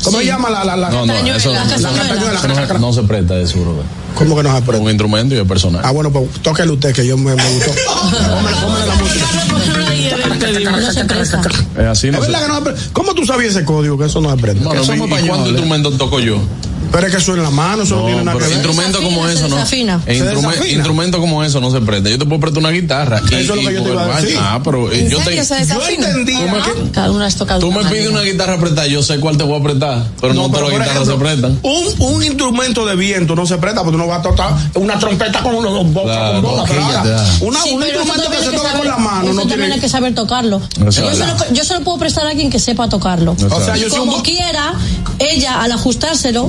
¿Cómo 0.03 0.19
se 0.19 0.27
llama 0.27 0.51
la, 0.51 0.65
la, 0.65 0.77
la? 0.77 0.91
No, 0.91 1.07
eso, 1.35 1.53
se 2.93 3.03
presta 3.03 3.39
eso, 3.39 3.61
brother. 3.61 3.85
¿Cómo 4.17 4.37
que 4.37 4.43
no 4.43 4.49
se 4.51 4.57
Un 4.57 4.63
aprende? 4.63 4.91
instrumento 4.91 5.35
y 5.35 5.39
es 5.39 5.47
personal. 5.47 5.83
Ah, 5.85 5.91
bueno, 5.93 6.11
pues 6.11 6.29
tóquele 6.43 6.73
usted 6.73 6.93
que 6.95 7.07
yo 7.07 7.17
me, 7.17 7.35
me 7.35 7.55
gustó. 7.55 7.73
No 10.71 10.93
se 10.93 11.05
presta. 11.05 11.41
Es 11.79 11.85
así, 11.87 12.11
no 12.11 12.19
Es 12.19 12.27
verdad 12.27 12.43
que 12.43 12.49
no 12.49 12.55
se 12.55 12.61
aprende. 12.61 12.81
¿Cómo 12.93 13.15
tú 13.15 13.25
sabías 13.27 13.55
ese 13.55 13.65
código? 13.65 13.99
Que 13.99 14.07
eso 14.07 14.21
no 14.21 14.29
se 14.29 14.35
aprende. 14.35 14.65
Bueno, 14.65 14.81
que 14.81 14.85
¿y- 14.85 14.91
somos 14.91 15.07
¿y 15.07 15.11
cuántos 15.11 15.25
españoles. 15.29 15.51
instrumentos 15.53 15.99
toco 15.99 16.21
yo? 16.21 16.39
Pero 16.93 17.07
es 17.07 17.13
que 17.13 17.19
eso 17.19 17.35
en 17.35 17.43
la 17.43 17.51
mano, 17.51 17.83
eso 17.83 17.97
no, 17.97 18.01
No, 18.03 18.07
tiene 18.07 18.25
nada 18.25 18.39
que 18.39 18.45
ver. 18.45 18.53
instrumentos 18.53 19.01
Desafina, 19.01 19.17
como 19.17 19.27
se 19.29 19.35
eso, 19.35 19.49
¿no? 19.49 19.57
desafina. 19.57 20.01
E 20.07 20.15
Se 20.19 20.25
instrumen- 20.25 20.51
desafina. 20.51 20.73
Instrumentos 20.73 21.21
como 21.21 21.45
eso 21.45 21.61
no 21.61 21.71
se 21.71 21.81
presta. 21.81 22.09
Yo 22.11 22.19
te 22.19 22.25
puedo 22.27 22.41
prestar 22.41 22.61
una 22.61 22.71
guitarra. 22.71 23.21
y- 23.31 23.35
Eso 23.35 23.55
es 23.55 23.63
lo 23.63 23.69
que 23.69 23.75
yo 23.75 23.83
te 23.83 23.91
iba 23.91 24.03
a 24.17 24.21
decir. 24.21 24.39
Ah, 24.41 24.61
pero 24.63 24.91
eh, 24.93 25.01
¿En 25.01 25.09
yo 25.11 25.19
serio 25.23 25.43
te. 25.47 25.65
se 25.65 25.67
Yo 25.75 25.89
entendía. 25.89 26.63
Cada 26.93 27.11
una 27.11 27.27
has 27.27 27.37
tocado 27.37 27.61
Tú 27.61 27.71
me 27.73 27.85
pides 27.85 28.09
una 28.09 28.23
guitarra 28.23 28.59
prestada, 28.59 28.87
yo 28.87 29.03
sé 29.03 29.19
cuál 29.21 29.37
te 29.37 29.45
voy 29.45 29.61
a 29.61 29.63
prestar, 29.63 30.05
pero 30.21 30.35
no, 30.35 30.49
todas 30.51 30.71
las 30.71 30.81
guitarras 30.81 31.07
se 31.09 31.15
prestan. 31.15 31.59
Un, 31.63 31.85
un 31.99 32.25
instrumento 32.25 32.87
de 32.87 32.97
viento 32.97 33.35
no 33.35 33.47
se 33.47 33.59
presta 33.59 33.83
porque 33.83 33.93
tú 33.93 33.99
no 33.99 34.07
vas 34.07 34.21
a 34.21 34.23
tocar 34.23 34.55
una 34.75 34.99
trompeta 34.99 35.43
con 35.43 35.55
unos 35.55 35.73
dos 35.73 35.93
bocas 35.93 36.17
da. 36.17 36.39
una, 37.41 37.65
un 37.65 37.83
instrumento 37.83 38.31
que 38.31 38.39
se 38.45 38.51
toca 38.53 38.73
con 38.73 38.87
la 38.87 38.97
mano 38.97 39.33
no 39.33 39.41
también 39.41 39.59
tiene 39.61 39.75
hay 39.75 39.81
que 39.81 39.89
saber 39.89 40.15
tocarlo. 40.15 40.61
Yo 40.79 40.89
es 40.89 40.95
se, 40.95 41.01
lo, 41.27 41.53
yo 41.53 41.65
se 41.65 41.75
lo 41.75 41.81
puedo 41.81 41.99
prestar 41.99 42.27
a 42.27 42.31
alguien 42.31 42.51
que 42.51 42.59
sepa 42.59 42.89
tocarlo. 42.89 43.37
O 43.51 43.61
sea, 43.65 43.77
yo 43.77 43.89
soy 43.91 43.99
Como 44.01 44.23
quiera, 44.23 44.75
ella 45.19 45.63
al 45.63 45.73
ajustárselo, 45.73 46.49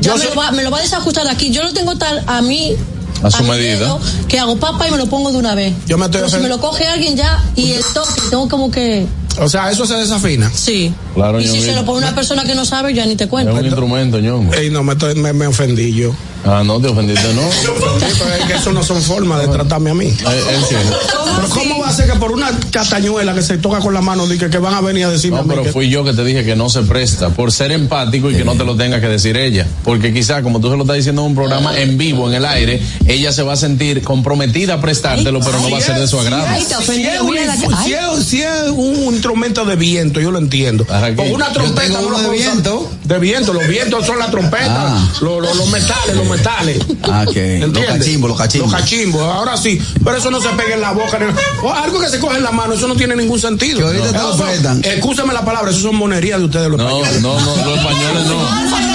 ya 0.00 0.12
Yo 0.12 0.16
me, 0.18 0.24
soy- 0.24 0.34
lo 0.34 0.40
va, 0.40 0.50
me 0.52 0.62
lo 0.64 0.70
va 0.70 0.78
a 0.78 0.82
desajustar 0.82 1.26
aquí. 1.28 1.50
Yo 1.50 1.62
lo 1.62 1.72
tengo 1.72 1.96
tal 1.96 2.22
a 2.26 2.42
mí. 2.42 2.74
A 3.22 3.30
su 3.30 3.42
medida. 3.44 3.78
dedo, 3.78 3.98
que 4.28 4.38
hago 4.38 4.56
papa 4.56 4.86
y 4.86 4.90
me 4.90 4.98
lo 4.98 5.06
pongo 5.06 5.32
de 5.32 5.38
una 5.38 5.54
vez. 5.54 5.72
Yo 5.86 5.96
me 5.96 6.04
estoy 6.04 6.20
Pero 6.20 6.30
si 6.30 6.36
me 6.42 6.48
lo 6.50 6.60
coge 6.60 6.86
alguien 6.86 7.16
ya 7.16 7.42
y 7.56 7.72
el 7.72 7.82
toque, 7.94 8.20
tengo 8.28 8.46
como 8.48 8.70
que. 8.70 9.06
O 9.40 9.48
sea, 9.48 9.70
eso 9.70 9.86
se 9.86 9.94
desafina. 9.94 10.50
Sí. 10.54 10.92
Claro, 11.14 11.40
y 11.40 11.46
si 11.48 11.60
se 11.62 11.74
lo 11.74 11.84
pone 11.86 11.98
una 12.06 12.14
persona 12.14 12.44
que 12.44 12.54
no 12.54 12.64
sabe, 12.66 12.92
ya 12.92 13.06
ni 13.06 13.16
te 13.16 13.24
Es 13.24 13.30
cuento. 13.30 13.54
un 13.54 13.64
instrumento, 13.64 14.18
ñongo. 14.20 14.52
Ey, 14.52 14.68
no, 14.68 14.82
me, 14.82 14.92
estoy- 14.92 15.14
me, 15.14 15.32
me 15.32 15.46
ofendí 15.46 15.94
yo. 15.94 16.14
Ah, 16.46 16.62
no, 16.64 16.80
te 16.80 16.88
ofendiste, 16.88 17.34
no. 17.34 17.42
Sí, 17.52 18.06
pero 18.18 18.34
es 18.34 18.44
que 18.46 18.52
eso 18.54 18.72
no 18.72 18.82
son 18.82 19.02
formas 19.02 19.40
de 19.42 19.48
tratarme 19.48 19.90
a 19.90 19.94
mí. 19.94 20.06
Eh, 20.06 20.42
Es 20.60 20.68
cierto. 20.68 20.96
Pero 21.36 21.48
¿cómo 21.50 21.80
va 21.80 21.88
a 21.88 21.92
ser 21.92 22.10
que 22.10 22.18
por 22.18 22.32
una 22.32 22.50
castañuela 22.70 23.34
que 23.34 23.42
se 23.42 23.58
toca 23.58 23.80
con 23.80 23.92
la 23.92 24.00
mano 24.00 24.26
diga 24.26 24.48
que 24.48 24.58
van 24.58 24.74
a 24.74 24.80
venir 24.80 25.04
a 25.06 25.10
decirme 25.10 25.36
No, 25.36 25.42
a 25.42 25.44
mí 25.44 25.50
pero 25.50 25.62
que- 25.64 25.72
fui 25.72 25.90
yo 25.90 26.04
que 26.04 26.12
te 26.12 26.24
dije 26.24 26.44
que 26.44 26.56
no 26.56 26.68
se 26.70 26.82
presta 26.82 27.30
por 27.30 27.52
ser 27.52 27.72
empático 27.72 28.30
y 28.30 28.34
que 28.36 28.44
no 28.44 28.56
te 28.56 28.64
lo 28.64 28.76
tenga 28.76 29.00
que 29.00 29.08
decir 29.08 29.36
ella. 29.36 29.66
Porque 29.84 30.12
quizá, 30.14 30.42
como 30.42 30.60
tú 30.60 30.70
se 30.70 30.76
lo 30.76 30.82
estás 30.84 30.96
diciendo 30.96 31.22
en 31.22 31.28
un 31.28 31.34
programa 31.34 31.76
en 31.78 31.98
vivo, 31.98 32.28
en 32.28 32.34
el 32.34 32.44
aire, 32.46 32.80
ella 33.06 33.32
se 33.32 33.42
va 33.42 33.52
a 33.54 33.56
sentir 33.56 34.02
comprometida 34.02 34.74
a 34.74 34.80
prestártelo, 34.80 35.40
pero 35.40 35.60
no 35.60 35.70
va 35.70 35.78
a 35.78 35.80
ser 35.80 35.98
de 35.98 36.06
su 36.06 36.18
agrado. 36.18 36.46
Ay, 36.48 36.64
te 36.64 36.74
Si 36.92 37.02
es, 37.06 37.20
un, 37.20 37.30
mira 37.30 37.46
la 37.46 37.54
que- 37.56 37.68
si 37.84 37.92
es- 37.92 38.26
si 38.26 38.42
es 38.42 38.70
un 38.74 39.12
instrumento 39.14 39.64
de 39.64 39.76
viento, 39.76 40.20
yo 40.20 40.30
lo 40.30 40.38
entiendo. 40.38 40.86
Con 41.16 41.30
una 41.32 41.52
trompeta 41.52 41.98
uno 42.00 42.18
de 42.22 42.30
viento. 42.30 42.90
De 43.04 43.18
viento, 43.18 43.52
los 43.52 43.66
vientos 43.68 44.06
son 44.06 44.18
las 44.18 44.30
trompetas, 44.30 44.68
Ah. 44.70 45.08
los, 45.20 45.42
los- 45.42 45.56
los 45.56 45.68
metales, 45.70 46.16
los 46.16 46.26
metales. 46.36 46.78
Ah, 47.04 47.24
ok. 47.26 47.36
¿Entiendes? 47.36 47.72
Los 47.82 47.86
cachimbos, 47.98 48.28
los 48.30 48.38
cachimbos. 48.38 48.72
Los 48.72 48.80
cachimbos, 48.80 49.22
ahora 49.22 49.56
sí. 49.56 49.80
Pero 50.04 50.16
eso 50.16 50.30
no 50.30 50.40
se 50.40 50.48
pega 50.50 50.74
en 50.74 50.80
la 50.80 50.92
boca. 50.92 51.18
ni- 51.18 51.26
o 51.66 51.72
algo 51.72 52.00
que 52.00 52.08
se 52.08 52.18
coge 52.18 52.36
en 52.36 52.42
la 52.42 52.52
mano, 52.52 52.74
eso 52.74 52.86
no 52.88 52.94
tiene 52.96 53.16
ningún 53.16 53.40
sentido. 53.40 53.78
Que 53.78 53.84
ahorita 53.84 54.12
te 54.12 54.18
ofrendan. 54.18 54.80
Excúsame 54.84 55.32
la 55.32 55.44
palabra, 55.44 55.70
eso 55.70 55.80
son 55.80 55.96
monerías 55.96 56.38
de 56.38 56.44
ustedes 56.46 56.68
los 56.68 56.78
No, 56.78 56.88
españoles. 56.88 57.22
no, 57.22 57.40
no, 57.40 57.56
los 57.64 57.78
españoles 57.78 58.26
no. 58.26 58.86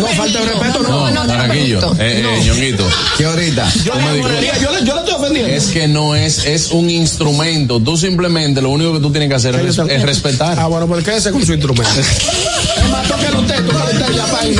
No 0.00 0.06
falta 0.06 0.38
de 0.38 0.44
respeto, 0.46 0.82
no. 0.82 1.10
No, 1.10 1.24
eh, 1.24 1.84
eh, 1.98 2.42
ñonguito. 2.44 2.86
¿Qué 3.18 3.24
ahorita? 3.24 3.66
Yo, 3.84 3.92
le, 3.94 4.84
yo 4.84 4.94
le 4.94 5.00
estoy 5.00 5.14
ofendiendo. 5.14 5.52
Es 5.52 5.66
que 5.66 5.88
no 5.88 6.14
es, 6.14 6.44
es 6.46 6.70
un 6.70 6.88
instrumento. 6.88 7.80
Tú 7.80 7.96
simplemente 7.96 8.62
lo 8.62 8.70
único 8.70 8.92
que 8.94 9.00
tú 9.00 9.10
tienes 9.10 9.28
que 9.28 9.34
hacer 9.34 9.54
es, 9.56 9.78
es 9.78 10.02
respetar. 10.02 10.58
Ah, 10.58 10.66
bueno, 10.68 10.86
pues 10.86 11.04
quédese 11.04 11.32
con 11.32 11.44
su 11.44 11.52
instrumento. 11.52 11.90
es 12.00 12.88
más, 12.90 13.06
tóquelo 13.08 13.40
usted, 13.40 13.56
tóquelo 13.66 13.84
usted 13.84 14.14
ya, 14.14 14.26
país. 14.26 14.58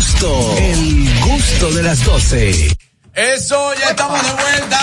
El 0.00 0.06
gusto, 0.06 0.56
el 0.56 1.20
gusto 1.20 1.72
de 1.72 1.82
las 1.82 2.02
12. 2.06 2.74
Eso, 3.14 3.74
ya 3.78 3.90
estamos 3.90 4.18
de 4.24 4.32
vuelta. 4.32 4.78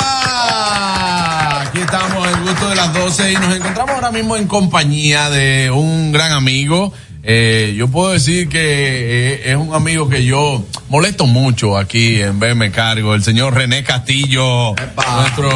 Aquí 1.61 1.79
estamos, 1.79 2.27
el 2.27 2.39
gusto 2.41 2.69
de 2.69 2.75
las 2.75 2.93
12 2.93 3.31
y 3.31 3.35
nos 3.37 3.55
encontramos 3.55 3.95
ahora 3.95 4.11
mismo 4.11 4.35
en 4.35 4.47
compañía 4.47 5.31
de 5.31 5.71
un 5.71 6.11
gran 6.11 6.33
amigo. 6.33 6.93
Eh, 7.23 7.73
yo 7.75 7.87
puedo 7.87 8.11
decir 8.11 8.47
que 8.47 8.59
eh, 8.59 9.41
es 9.53 9.55
un 9.55 9.73
amigo 9.73 10.07
que 10.07 10.23
yo 10.23 10.63
molesto 10.87 11.25
mucho 11.25 11.79
aquí 11.79 12.21
en 12.21 12.39
BM 12.39 12.69
Cargo, 12.71 13.15
el 13.15 13.23
señor 13.23 13.55
René 13.55 13.83
Castillo, 13.83 14.75
nuestro 14.75 15.49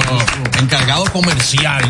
encargado 0.59 1.05
comercial 1.11 1.83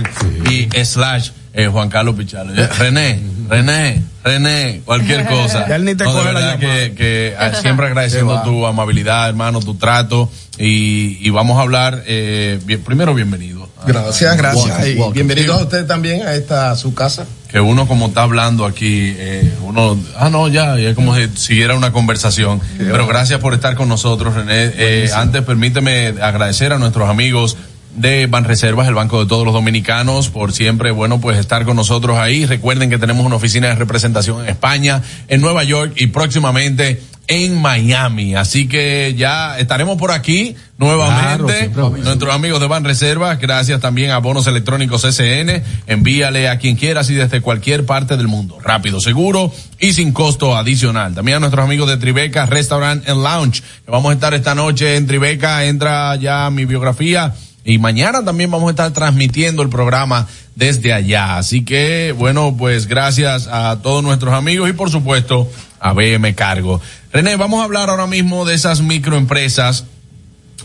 y 0.50 0.68
slash 0.84 1.30
eh, 1.54 1.68
Juan 1.68 1.90
Carlos 1.90 2.16
Pichalo. 2.16 2.54
Eh, 2.54 2.68
René, 2.78 3.20
René, 3.50 4.04
René, 4.24 4.82
cualquier 4.86 5.26
cosa. 5.26 5.66
Ya 5.70 5.76
él 5.76 5.86
ni 5.86 5.96
te 5.96 6.04
No, 6.04 6.14
de 6.14 6.20
coge 6.22 6.34
la 6.34 6.58
que, 6.58 6.94
que 6.96 7.36
ah, 7.40 7.52
siempre 7.54 7.88
agradeciendo 7.88 8.42
tu 8.44 8.66
amabilidad, 8.66 9.30
hermano, 9.30 9.60
tu 9.60 9.76
trato 9.76 10.30
y, 10.58 11.18
y 11.26 11.30
vamos 11.30 11.58
a 11.58 11.62
hablar, 11.62 12.04
eh, 12.06 12.60
bien- 12.66 12.82
primero 12.84 13.14
bienvenido. 13.14 13.70
Gracias, 13.86 14.38
gracias. 14.38 14.66
Welcome, 14.66 14.90
y 14.90 14.94
welcome. 14.94 15.14
bienvenido 15.14 15.54
a 15.56 15.64
usted 15.64 15.88
también 15.88 16.22
a 16.22 16.36
esta 16.36 16.76
su 16.76 16.94
casa. 16.94 17.26
Que 17.50 17.60
uno 17.60 17.88
como 17.88 18.08
está 18.08 18.22
hablando 18.22 18.66
aquí, 18.66 19.16
eh, 19.18 19.52
uno, 19.64 19.98
ah 20.18 20.30
no, 20.30 20.48
ya, 20.48 20.78
es 20.78 20.94
como 20.96 21.16
si 21.16 21.28
siguiera 21.36 21.76
una 21.76 21.92
conversación. 21.92 22.62
Pero 22.78 23.08
gracias 23.08 23.40
por 23.40 23.56
estar 23.56 23.74
con 23.76 23.90
nosotros, 23.90 24.36
René. 24.36 24.72
Eh, 24.78 25.10
antes 25.16 25.42
permíteme 25.42 26.14
agradecer 26.22 26.72
a 26.74 26.78
nuestros 26.78 27.10
amigos 27.10 27.58
de 27.96 28.28
Banreservas, 28.28 28.88
el 28.88 28.94
banco 28.94 29.22
de 29.22 29.28
todos 29.28 29.46
los 29.46 29.54
dominicanos, 29.54 30.30
por 30.30 30.54
siempre, 30.54 30.92
bueno, 30.92 31.20
pues 31.20 31.38
estar 31.38 31.66
con 31.66 31.76
nosotros 31.76 32.18
ahí. 32.18 32.46
Recuerden 32.46 32.90
que 32.90 32.98
tenemos 32.98 33.26
una 33.26 33.36
oficina 33.36 33.68
de 33.68 33.76
representación 33.76 34.42
en 34.42 34.50
España, 34.50 35.02
en 35.28 35.42
Nueva 35.42 35.64
York 35.64 35.94
y 35.96 36.08
próximamente 36.08 37.02
en 37.28 37.62
Miami. 37.62 38.36
Así 38.36 38.68
que 38.68 39.16
ya 39.18 39.58
estaremos 39.58 39.98
por 39.98 40.12
aquí 40.12 40.56
nuevamente. 40.78 41.70
Nuestros 41.70 42.34
amigos 42.34 42.60
de 42.60 42.68
Banreservas, 42.68 43.40
gracias 43.40 43.80
también 43.80 44.12
a 44.12 44.18
Bonos 44.18 44.48
Electrónicos 44.48 45.04
SN. 45.04 45.64
Envíale 45.88 46.50
a 46.50 46.58
quien 46.58 46.76
quieras 46.76 47.10
y 47.10 47.14
desde 47.14 47.42
cualquier 47.42 47.86
parte 47.86 48.18
del 48.18 48.28
mundo. 48.28 48.58
Rápido, 48.62 49.00
seguro 49.00 49.54
y 49.80 49.94
sin 49.94 50.12
costo 50.12 50.58
adicional. 50.58 51.14
También 51.16 51.38
a 51.38 51.40
nuestros 51.40 51.64
amigos 51.64 51.90
de 51.90 51.98
Tribeca 51.98 52.46
Restaurant 52.46 53.08
and 53.08 53.24
Lounge. 53.24 53.62
que 53.86 53.92
Vamos 53.92 54.12
a 54.12 54.14
estar 54.14 54.34
esta 54.34 54.56
noche 54.56 54.98
en 54.98 55.08
Tribeca. 55.08 55.66
Entra 55.66 56.16
ya 56.18 56.50
mi 56.50 56.66
biografía. 56.66 57.34
Y 57.64 57.78
mañana 57.78 58.24
también 58.26 58.50
vamos 58.50 58.68
a 58.68 58.72
estar 58.72 58.92
transmitiendo 58.92 59.62
el 59.62 59.70
programa 59.70 60.28
desde 60.56 60.94
allá. 60.94 61.38
Así 61.38 61.64
que, 61.64 62.14
bueno, 62.18 62.56
pues 62.58 62.88
gracias 62.88 63.48
a 63.48 63.80
todos 63.84 64.04
nuestros 64.04 64.34
amigos 64.34 64.70
y 64.70 64.74
por 64.74 64.90
supuesto 64.90 65.50
a 65.80 65.94
BM 65.94 66.34
Cargo. 66.36 66.82
René, 67.14 67.36
vamos 67.36 67.62
a 67.62 67.66
hablar 67.66 67.90
ahora 67.90 68.08
mismo 68.08 68.46
de 68.46 68.56
esas 68.56 68.82
microempresas 68.82 69.86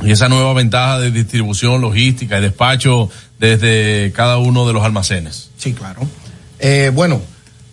y 0.03 0.11
esa 0.11 0.29
nueva 0.29 0.53
ventaja 0.55 0.99
de 0.99 1.11
distribución, 1.11 1.81
logística 1.81 2.39
y 2.39 2.43
despacho 2.43 3.11
desde 3.39 4.13
cada 4.13 4.39
uno 4.39 4.67
de 4.67 4.73
los 4.73 4.83
almacenes. 4.85 5.51
Sí, 5.59 5.73
claro. 5.75 6.01
Eh, 6.59 6.91
bueno, 6.95 7.21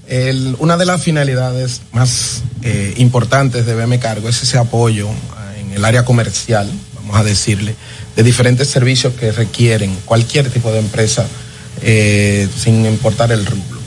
el- 0.07 0.55
una 0.59 0.75
de 0.77 0.85
las 0.85 1.01
finalidades 1.01 1.81
más 1.93 2.43
eh, 2.61 2.93
importantes 2.97 3.65
de 3.65 3.73
BM 3.75 3.99
Cargo 3.99 4.27
es 4.27 4.43
ese 4.43 4.57
apoyo 4.57 5.09
ah, 5.37 5.53
en 5.59 5.71
el 5.73 5.85
área 5.85 6.03
comercial, 6.05 6.69
vamos 6.95 7.15
a 7.17 7.23
decirle, 7.23 7.75
de 8.15 8.23
diferentes 8.23 8.67
servicios 8.67 9.13
que 9.13 9.31
requieren 9.31 9.95
cualquier 10.05 10.49
tipo 10.49 10.71
de 10.71 10.79
empresa, 10.79 11.25
eh, 11.81 12.47
sin 12.55 12.85
importar 12.85 13.31
el 13.31 13.45
rublo. 13.45 13.79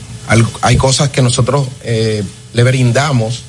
Hay 0.61 0.75
cosas 0.75 1.09
que 1.09 1.21
nosotros 1.21 1.67
eh, 1.83 2.23
le 2.53 2.63
brindamos 2.63 3.43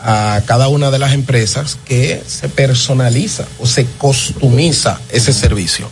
a 0.00 0.42
cada 0.46 0.68
una 0.68 0.90
de 0.90 0.98
las 0.98 1.12
empresas 1.12 1.78
que 1.84 2.22
se 2.26 2.48
personaliza 2.48 3.46
o 3.58 3.66
se 3.66 3.86
costumiza 3.98 5.00
ese 5.10 5.32
servicio. 5.32 5.88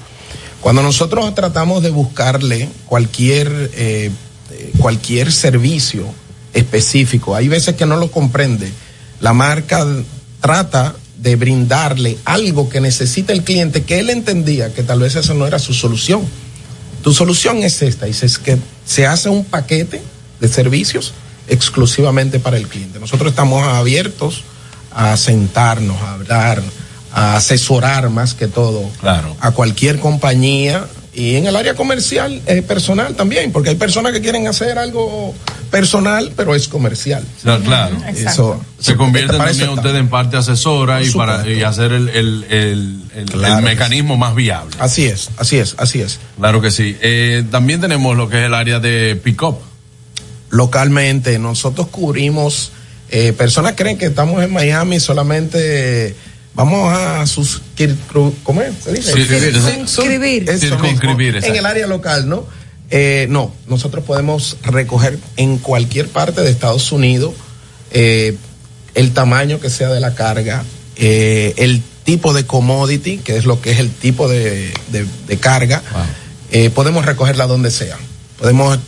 Cuando 0.61 0.83
nosotros 0.83 1.35
tratamos 1.35 1.83
de 1.83 1.91
buscarle 1.91 2.69
cualquier, 2.87 3.71
eh, 3.75 4.11
cualquier 4.79 5.33
servicio 5.33 6.05
específico, 6.53 7.35
hay 7.35 7.49
veces 7.49 7.77
que 7.77 7.87
no 7.87 7.97
lo 7.97 8.11
comprende. 8.11 8.71
La 9.21 9.33
marca 9.33 9.87
trata 10.41 10.95
de 11.19 11.37
brindarle 11.37 12.17
algo 12.25 12.69
que 12.69 12.81
necesita 12.81 13.33
el 13.33 13.43
cliente 13.43 13.83
que 13.83 13.99
él 13.99 14.11
entendía 14.11 14.73
que 14.73 14.83
tal 14.83 15.01
vez 15.01 15.17
esa 15.17 15.35
no 15.35 15.47
era 15.47 15.59
su 15.59 15.75
solución. 15.75 16.23
Tu 17.03 17.13
solución 17.13 17.59
es 17.63 17.83
esta, 17.83 18.07
dices 18.07 18.39
que 18.39 18.57
se 18.85 19.07
hace 19.07 19.29
un 19.29 19.45
paquete 19.45 20.01
de 20.41 20.49
servicios 20.49 21.13
exclusivamente 21.49 22.39
para 22.39 22.57
el 22.57 22.69
cliente. 22.69 22.99
Nosotros 23.01 23.31
estamos 23.31 23.67
abiertos 23.67 24.43
a 24.93 25.17
sentarnos, 25.17 26.01
a 26.03 26.15
hablar, 26.15 26.63
a 27.13 27.37
asesorar 27.37 28.11
más 28.11 28.35
que 28.35 28.47
todo 28.49 28.89
Claro. 29.01 29.37
a 29.41 29.51
cualquier 29.53 29.99
compañía 29.99 30.87
y 31.15 31.35
en 31.35 31.47
el 31.47 31.57
área 31.57 31.75
comercial 31.75 32.41
eh, 32.47 32.63
personal 32.63 33.15
también, 33.17 33.51
porque 33.51 33.71
hay 33.71 33.77
personas 33.77 34.13
que 34.13 34.21
quieren 34.21 34.47
hacer 34.47 34.79
algo 34.79 35.35
personal, 35.71 36.33
pero 36.37 36.55
es 36.55 36.69
comercial. 36.69 37.25
Claro, 37.43 37.63
claro. 37.63 37.97
Eso 38.09 38.61
Se 38.81 38.97
convierte 38.97 39.37
también 39.37 39.69
usted 39.71 39.95
en 39.97 40.09
parte 40.09 40.37
asesora 40.37 41.03
y 41.03 41.11
para 41.11 41.49
y 41.49 41.63
hacer 41.63 41.93
el, 41.93 42.09
el, 42.09 42.45
el, 42.51 43.03
el- 43.15 43.25
Claro 43.31 43.59
el 43.59 43.65
que 43.65 43.71
mecanismo 43.71 44.17
más 44.17 44.35
viable. 44.35 44.75
Así 44.79 45.05
es, 45.07 45.31
así 45.39 45.57
es, 45.59 45.75
así 45.79 46.01
es. 46.01 46.19
Claro 46.39 46.61
que 46.61 46.71
sí. 46.71 46.97
Eh, 47.01 47.45
también 47.51 47.81
tenemos 47.81 48.17
lo 48.17 48.29
que 48.29 48.39
es 48.41 48.45
el 48.47 48.55
área 48.55 48.81
de 48.81 49.17
pick-up. 49.23 49.57
localmente. 50.51 51.39
Nosotros 51.39 51.89
cubrimos, 51.89 52.73
eh, 53.11 53.33
personas 53.33 53.75
creen 53.77 53.99
que 53.99 54.07
estamos 54.07 54.43
en 54.43 54.53
Miami 54.53 55.01
solamente 55.01 56.15
vamos 56.55 56.93
a 56.93 57.25
suscribir, 57.27 57.97
¿cómo 58.43 58.63
es? 58.63 58.73
¿Se 58.83 58.93
dice? 58.93 59.13
Circunscribir. 59.13 60.59
Circunscribir. 60.59 61.37
En 61.45 61.55
el 61.57 61.67
área 61.67 61.87
local, 61.87 62.29
¿no? 62.29 62.47
Eh, 62.91 63.27
no, 63.29 63.53
nosotros 63.67 64.05
podemos 64.05 64.57
recoger 64.63 65.19
en 65.37 65.59
cualquier 65.59 66.09
parte 66.09 66.41
de 66.41 66.51
Estados 66.51 66.91
Unidos 66.91 67.35
eh, 67.91 68.37
el 68.95 69.13
tamaño 69.13 69.61
que 69.61 69.69
sea 69.71 69.89
de 69.91 70.01
la 70.01 70.15
carga, 70.15 70.65
eh, 70.97 71.53
el 71.59 71.83
tipo 72.05 72.33
de 72.33 72.45
commodity, 72.47 73.19
que 73.19 73.37
es 73.37 73.45
lo 73.45 73.61
que 73.61 73.73
es 73.73 73.79
el 73.79 73.91
tipo 73.91 74.29
de, 74.29 74.73
de- 74.91 75.07
de 75.27 75.37
carga, 75.37 75.83
eh, 76.51 76.71
podemos 76.71 77.05
recogerla 77.05 77.47
donde 77.47 77.71
sea. 77.71 77.97
Podemos 78.39 78.79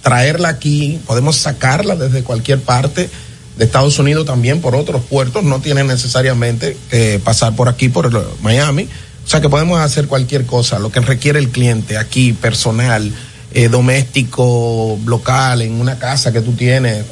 traerla 0.00 0.48
aquí, 0.48 0.98
podemos 1.06 1.36
sacarla 1.36 1.94
desde 1.96 2.22
cualquier 2.22 2.60
parte 2.60 3.10
de 3.58 3.64
Estados 3.66 3.98
Unidos 3.98 4.24
también 4.24 4.62
por 4.62 4.74
otros 4.74 5.02
puertos, 5.04 5.44
no 5.44 5.60
tiene 5.60 5.84
necesariamente 5.84 6.76
que 6.90 7.20
pasar 7.22 7.54
por 7.54 7.68
aquí, 7.68 7.90
por 7.90 8.10
Miami. 8.40 8.88
O 9.24 9.28
sea 9.28 9.40
que 9.42 9.48
podemos 9.50 9.78
hacer 9.80 10.08
cualquier 10.08 10.46
cosa, 10.46 10.78
lo 10.78 10.90
que 10.90 11.00
requiere 11.00 11.38
el 11.38 11.50
cliente 11.50 11.98
aquí, 11.98 12.32
personal, 12.32 13.12
eh, 13.54 13.68
doméstico, 13.68 14.98
local, 15.04 15.62
en 15.62 15.80
una 15.80 15.98
casa 15.98 16.32
que 16.32 16.40
tú 16.40 16.52
tienes, 16.52 17.04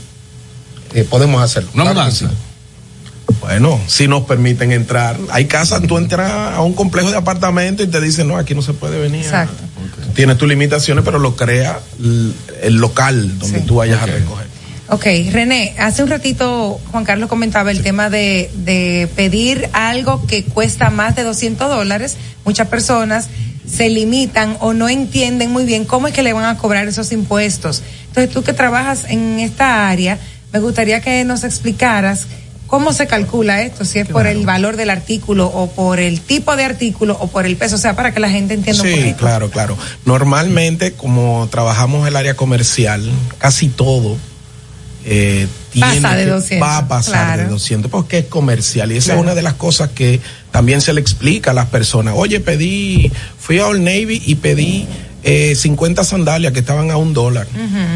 eh, 0.94 1.04
podemos 1.08 1.42
hacerlo. 1.42 1.70
Una 1.74 1.92
Claro 1.92 2.10
sí. 2.10 2.26
Bueno, 3.40 3.80
si 3.86 4.06
nos 4.06 4.24
permiten 4.24 4.72
entrar. 4.72 5.16
Hay 5.30 5.46
casas, 5.46 5.82
tú 5.86 5.96
entras 5.96 6.30
a 6.54 6.60
un 6.60 6.74
complejo 6.74 7.10
de 7.10 7.16
apartamentos 7.16 7.86
y 7.86 7.88
te 7.88 8.00
dicen, 8.00 8.28
no, 8.28 8.36
aquí 8.36 8.54
no 8.54 8.62
se 8.62 8.74
puede 8.74 8.98
venir. 8.98 9.24
Exacto. 9.24 9.62
Tienes 10.14 10.36
tus 10.36 10.48
limitaciones, 10.48 11.04
pero 11.04 11.18
lo 11.18 11.36
crea 11.36 11.80
el 12.62 12.74
local 12.76 13.38
donde 13.38 13.60
Sí. 13.60 13.64
tú 13.66 13.76
vayas 13.76 14.02
a 14.02 14.06
recoger. 14.06 14.46
Ok, 14.88 15.04
René, 15.32 15.74
hace 15.78 16.02
un 16.02 16.10
ratito 16.10 16.80
Juan 16.90 17.04
Carlos 17.04 17.28
comentaba 17.28 17.70
el 17.70 17.80
tema 17.80 18.10
de, 18.10 18.50
de 18.56 19.08
pedir 19.14 19.70
algo 19.72 20.26
que 20.26 20.42
cuesta 20.44 20.90
más 20.90 21.14
de 21.14 21.22
200 21.22 21.70
dólares. 21.70 22.16
Muchas 22.44 22.66
personas 22.66 23.28
se 23.66 23.88
limitan 23.88 24.56
o 24.60 24.72
no 24.72 24.88
entienden 24.88 25.50
muy 25.50 25.64
bien 25.64 25.84
cómo 25.84 26.08
es 26.08 26.14
que 26.14 26.22
le 26.22 26.32
van 26.32 26.44
a 26.44 26.56
cobrar 26.58 26.86
esos 26.88 27.12
impuestos. 27.12 27.82
Entonces, 28.08 28.32
tú 28.32 28.42
que 28.42 28.52
trabajas 28.52 29.04
en 29.08 29.38
esta 29.40 29.88
área, 29.88 30.18
me 30.52 30.58
gustaría 30.58 31.00
que 31.00 31.24
nos 31.24 31.44
explicaras 31.44 32.26
cómo 32.66 32.92
se 32.92 33.06
calcula 33.08 33.62
esto, 33.62 33.84
si 33.84 33.98
es 33.98 34.06
por 34.08 34.26
el 34.28 34.46
valor 34.46 34.76
del 34.76 34.90
artículo 34.90 35.46
o 35.46 35.70
por 35.72 35.98
el 35.98 36.20
tipo 36.20 36.54
de 36.54 36.64
artículo 36.64 37.16
o 37.20 37.26
por 37.28 37.44
el 37.44 37.56
peso, 37.56 37.74
o 37.74 37.78
sea, 37.78 37.96
para 37.96 38.14
que 38.14 38.20
la 38.20 38.30
gente 38.30 38.54
entienda 38.54 38.82
un 38.82 38.88
Sí, 38.88 38.94
poquito. 38.96 39.16
claro, 39.16 39.50
claro. 39.50 39.76
Normalmente, 40.04 40.92
como 40.92 41.48
trabajamos 41.50 42.06
el 42.06 42.14
área 42.16 42.34
comercial, 42.34 43.10
casi 43.38 43.68
todo 43.68 44.16
eh, 45.04 45.46
tiene 45.72 46.00
Pasa 46.02 46.14
de 46.16 46.24
que- 46.24 46.30
200, 46.30 46.68
va 46.68 46.76
a 46.76 46.86
pasar 46.88 47.30
de 47.30 47.34
claro. 47.44 47.50
200 47.52 47.90
porque 47.90 48.18
es 48.18 48.26
comercial 48.26 48.92
y 48.92 48.98
esa 48.98 49.06
Claro. 49.06 49.20
es 49.20 49.24
una 49.24 49.34
de 49.34 49.40
las 49.42 49.54
cosas 49.54 49.88
que 49.94 50.20
también 50.50 50.82
se 50.82 50.92
le 50.92 51.00
explica 51.00 51.52
a 51.52 51.54
las 51.54 51.66
personas. 51.66 52.14
Oye, 52.16 52.38
pedí, 52.40 53.10
fui 53.50 53.58
a 53.58 53.66
Old 53.66 53.80
Navy 53.82 54.22
y 54.26 54.36
pedí 54.36 54.86
eh, 55.24 55.56
50 55.56 56.04
sandalias 56.04 56.52
que 56.52 56.60
estaban 56.60 56.88
a 56.92 56.96
un 56.96 57.12
dólar. 57.12 57.48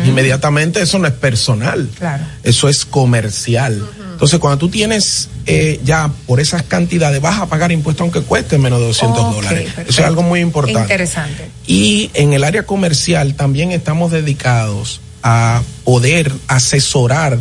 Inmediatamente 0.05 0.83
eso 0.83 0.99
no 0.99 1.07
es 1.07 1.13
personal, 1.15 1.89
Claro. 1.97 2.25
eso 2.43 2.69
es 2.69 2.85
comercial. 2.85 3.81
Entonces, 4.15 4.41
cuando 4.41 4.59
tú 4.59 4.69
tienes 4.69 5.29
eh, 5.47 5.79
ya 5.85 6.11
por 6.27 6.41
esas 6.41 6.65
cantidades, 6.65 7.21
vas 7.21 7.39
a 7.39 7.47
pagar 7.47 7.71
impuestos 7.71 8.03
aunque 8.03 8.23
cueste 8.23 8.59
menos 8.59 8.81
de 8.81 8.87
200 8.87 9.17
Ok, 9.21 9.33
dólares. 9.33 9.69
Eso 9.87 10.01
es 10.03 10.07
algo 10.09 10.23
muy 10.25 10.41
importante. 10.41 10.81
Interesante. 10.83 11.49
Y 11.69 12.11
en 12.15 12.33
el 12.33 12.43
área 12.43 12.65
comercial 12.65 13.35
también 13.37 13.71
estamos 13.71 14.11
dedicados 14.11 15.01
a 15.23 15.63
poder 15.85 16.33
asesorar 16.49 17.39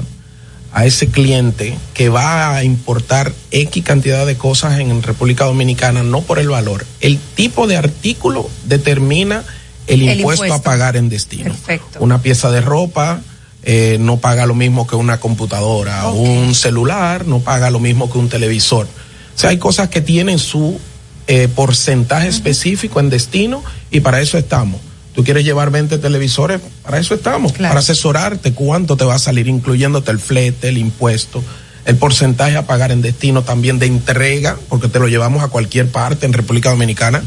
a 0.74 0.86
ese 0.86 1.08
cliente 1.08 1.78
que 1.94 2.10
va 2.10 2.56
a 2.56 2.64
importar 2.64 3.32
X 3.52 3.84
cantidad 3.84 4.26
de 4.26 4.36
cosas 4.38 4.80
en 4.80 5.04
República 5.04 5.46
Dominicana, 5.46 6.02
no 6.02 6.22
por 6.22 6.40
el 6.40 6.50
valor. 6.50 6.86
El 7.00 7.20
tipo 7.36 7.68
de 7.68 7.78
artículo 7.78 8.50
determina 8.66 9.44
el, 9.86 10.02
El 10.02 10.18
impuesto, 10.18 10.46
impuesto. 10.46 10.54
a 10.56 10.62
pagar 10.64 10.98
en 10.98 11.10
destino. 11.10 11.52
Perfecto. 11.52 12.00
Una 12.02 12.22
pieza 12.22 12.50
de 12.50 12.62
ropa 12.62 13.22
eh, 13.64 13.98
no 14.00 14.18
paga 14.18 14.46
lo 14.46 14.56
mismo 14.56 14.88
que 14.88 14.96
una 14.96 15.20
computadora, 15.20 16.08
un 16.08 16.56
celular 16.56 17.26
no 17.28 17.40
paga 17.40 17.70
lo 17.70 17.80
mismo 17.80 18.12
que 18.12 18.18
un 18.18 18.28
televisor. 18.28 18.88
O 18.88 19.40
sea, 19.40 19.52
hay 19.52 19.58
cosas 19.58 19.90
que 19.90 20.02
tienen 20.02 20.40
su 20.40 20.80
eh, 21.28 21.48
porcentaje 21.48 22.28
específico 22.28 23.00
en 23.00 23.10
destino 23.10 23.64
y 23.92 24.02
para 24.02 24.22
eso 24.22 24.38
estamos. 24.38 24.82
Tú 25.14 25.24
quieres 25.24 25.44
llevar 25.46 25.70
20 25.70 25.98
televisores, 26.00 26.60
para 26.84 26.98
eso 27.00 27.14
estamos, 27.14 27.52
para 27.54 27.80
asesorarte 27.80 28.54
cuánto 28.54 28.98
te 28.98 29.06
va 29.06 29.16
a 29.16 29.20
salir, 29.20 29.48
incluyéndote 29.48 30.10
el 30.12 30.20
flete, 30.20 30.70
el 30.70 30.78
impuesto, 30.80 31.44
el 31.86 31.98
porcentaje 31.98 32.56
a 32.58 32.66
pagar 32.66 32.92
en 32.92 33.02
destino 33.02 33.44
también 33.44 33.78
de 33.78 33.86
entrega, 33.86 34.58
porque 34.70 34.88
te 34.88 35.00
lo 35.00 35.08
llevamos 35.08 35.44
a 35.44 35.50
cualquier 35.50 35.88
parte 35.90 36.26
en 36.26 36.34
República 36.34 36.70
Dominicana. 36.72 37.22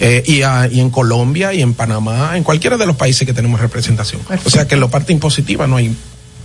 eh, 0.00 0.24
y, 0.26 0.42
a- 0.42 0.66
y 0.70 0.80
en 0.80 0.90
Colombia 0.90 1.52
y 1.54 1.62
en 1.62 1.72
Panamá, 1.72 2.36
en 2.36 2.42
cualquiera 2.42 2.76
de 2.76 2.84
los 2.84 2.96
países 2.96 3.24
que 3.28 3.32
tenemos 3.32 3.60
representación. 3.60 4.20
O 4.44 4.50
sea 4.50 4.66
que 4.66 4.74
en 4.74 4.80
la 4.80 4.88
parte 4.88 5.12
impositiva 5.12 5.68
no 5.68 5.76
hay. 5.76 5.94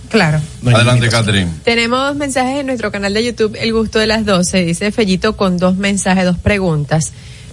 Claro. 0.08 0.40
no 0.62 0.70
hay 0.70 0.76
Adelante. 0.76 1.08
Catherine. 1.08 1.50
Tenemos 1.64 2.14
mensajes 2.14 2.60
en 2.60 2.66
nuestro 2.66 2.92
canal 2.92 3.12
de 3.12 3.24
YouTube, 3.24 3.56
El 3.60 3.72
Gusto 3.72 3.98
de 3.98 4.06
las 4.06 4.24
12. 4.24 4.64
Dice 4.64 4.92
Fellito 4.92 5.36
con 5.36 5.58
dos 5.58 5.76
mensajes, 5.76 6.24
dos 6.24 6.38
preguntas. 6.38 7.10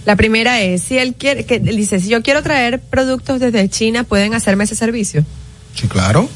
La 0.08 0.16
primera 0.16 0.62
es, 0.62 0.84
si 0.84 0.96
él 0.96 1.16
quiere, 1.18 1.44
que 1.44 1.60
dice, 1.60 2.00
si 2.00 2.08
yo 2.08 2.22
quiero 2.22 2.42
traer 2.42 2.80
productos 2.80 3.40
desde 3.40 3.68
China, 3.68 4.04
¿pueden 4.04 4.32
hacerme 4.32 4.64
ese 4.64 4.74
servicio? 4.74 5.22
Sí, 5.74 5.86
claro. 5.86 6.30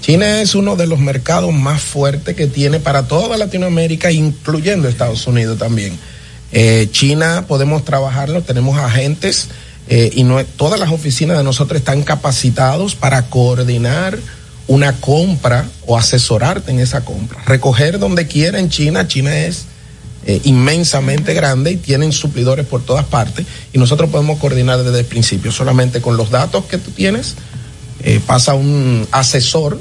China 0.00 0.40
es 0.40 0.54
uno 0.54 0.76
de 0.76 0.86
los 0.86 1.00
mercados 1.00 1.52
más 1.52 1.82
fuertes 1.82 2.36
que 2.36 2.46
tiene 2.46 2.78
para 2.78 3.08
toda 3.08 3.36
Latinoamérica, 3.36 4.12
incluyendo 4.12 4.86
Estados 4.86 5.26
Unidos 5.26 5.58
también. 5.58 5.98
Eh, 6.52 6.90
China 6.92 7.46
podemos 7.48 7.84
trabajarlo, 7.84 8.42
tenemos 8.42 8.78
agentes 8.78 9.48
eh, 9.88 10.12
y 10.14 10.22
no, 10.22 10.44
todas 10.44 10.78
las 10.78 10.92
oficinas 10.92 11.36
de 11.36 11.42
nosotros 11.42 11.80
están 11.80 12.04
capacitados 12.04 12.94
para 12.94 13.28
coordinar 13.28 14.16
una 14.68 14.92
compra 14.92 15.66
o 15.86 15.98
asesorarte 15.98 16.70
en 16.70 16.78
esa 16.78 17.04
compra. 17.04 17.42
Recoger 17.46 17.98
donde 17.98 18.28
quiera 18.28 18.60
en 18.60 18.68
China, 18.68 19.08
China 19.08 19.36
es 19.36 19.64
eh, 20.26 20.40
inmensamente 20.44 21.34
grande 21.34 21.72
y 21.72 21.76
tienen 21.76 22.12
suplidores 22.12 22.66
por 22.66 22.82
todas 22.82 23.04
partes 23.04 23.46
y 23.72 23.78
nosotros 23.78 24.10
podemos 24.10 24.38
coordinar 24.38 24.82
desde 24.82 25.00
el 25.00 25.06
principio, 25.06 25.50
solamente 25.50 26.00
con 26.00 26.16
los 26.16 26.30
datos 26.30 26.64
que 26.66 26.78
tú 26.78 26.90
tienes, 26.92 27.34
eh, 28.04 28.20
pasa 28.24 28.54
un 28.54 29.06
asesor 29.10 29.80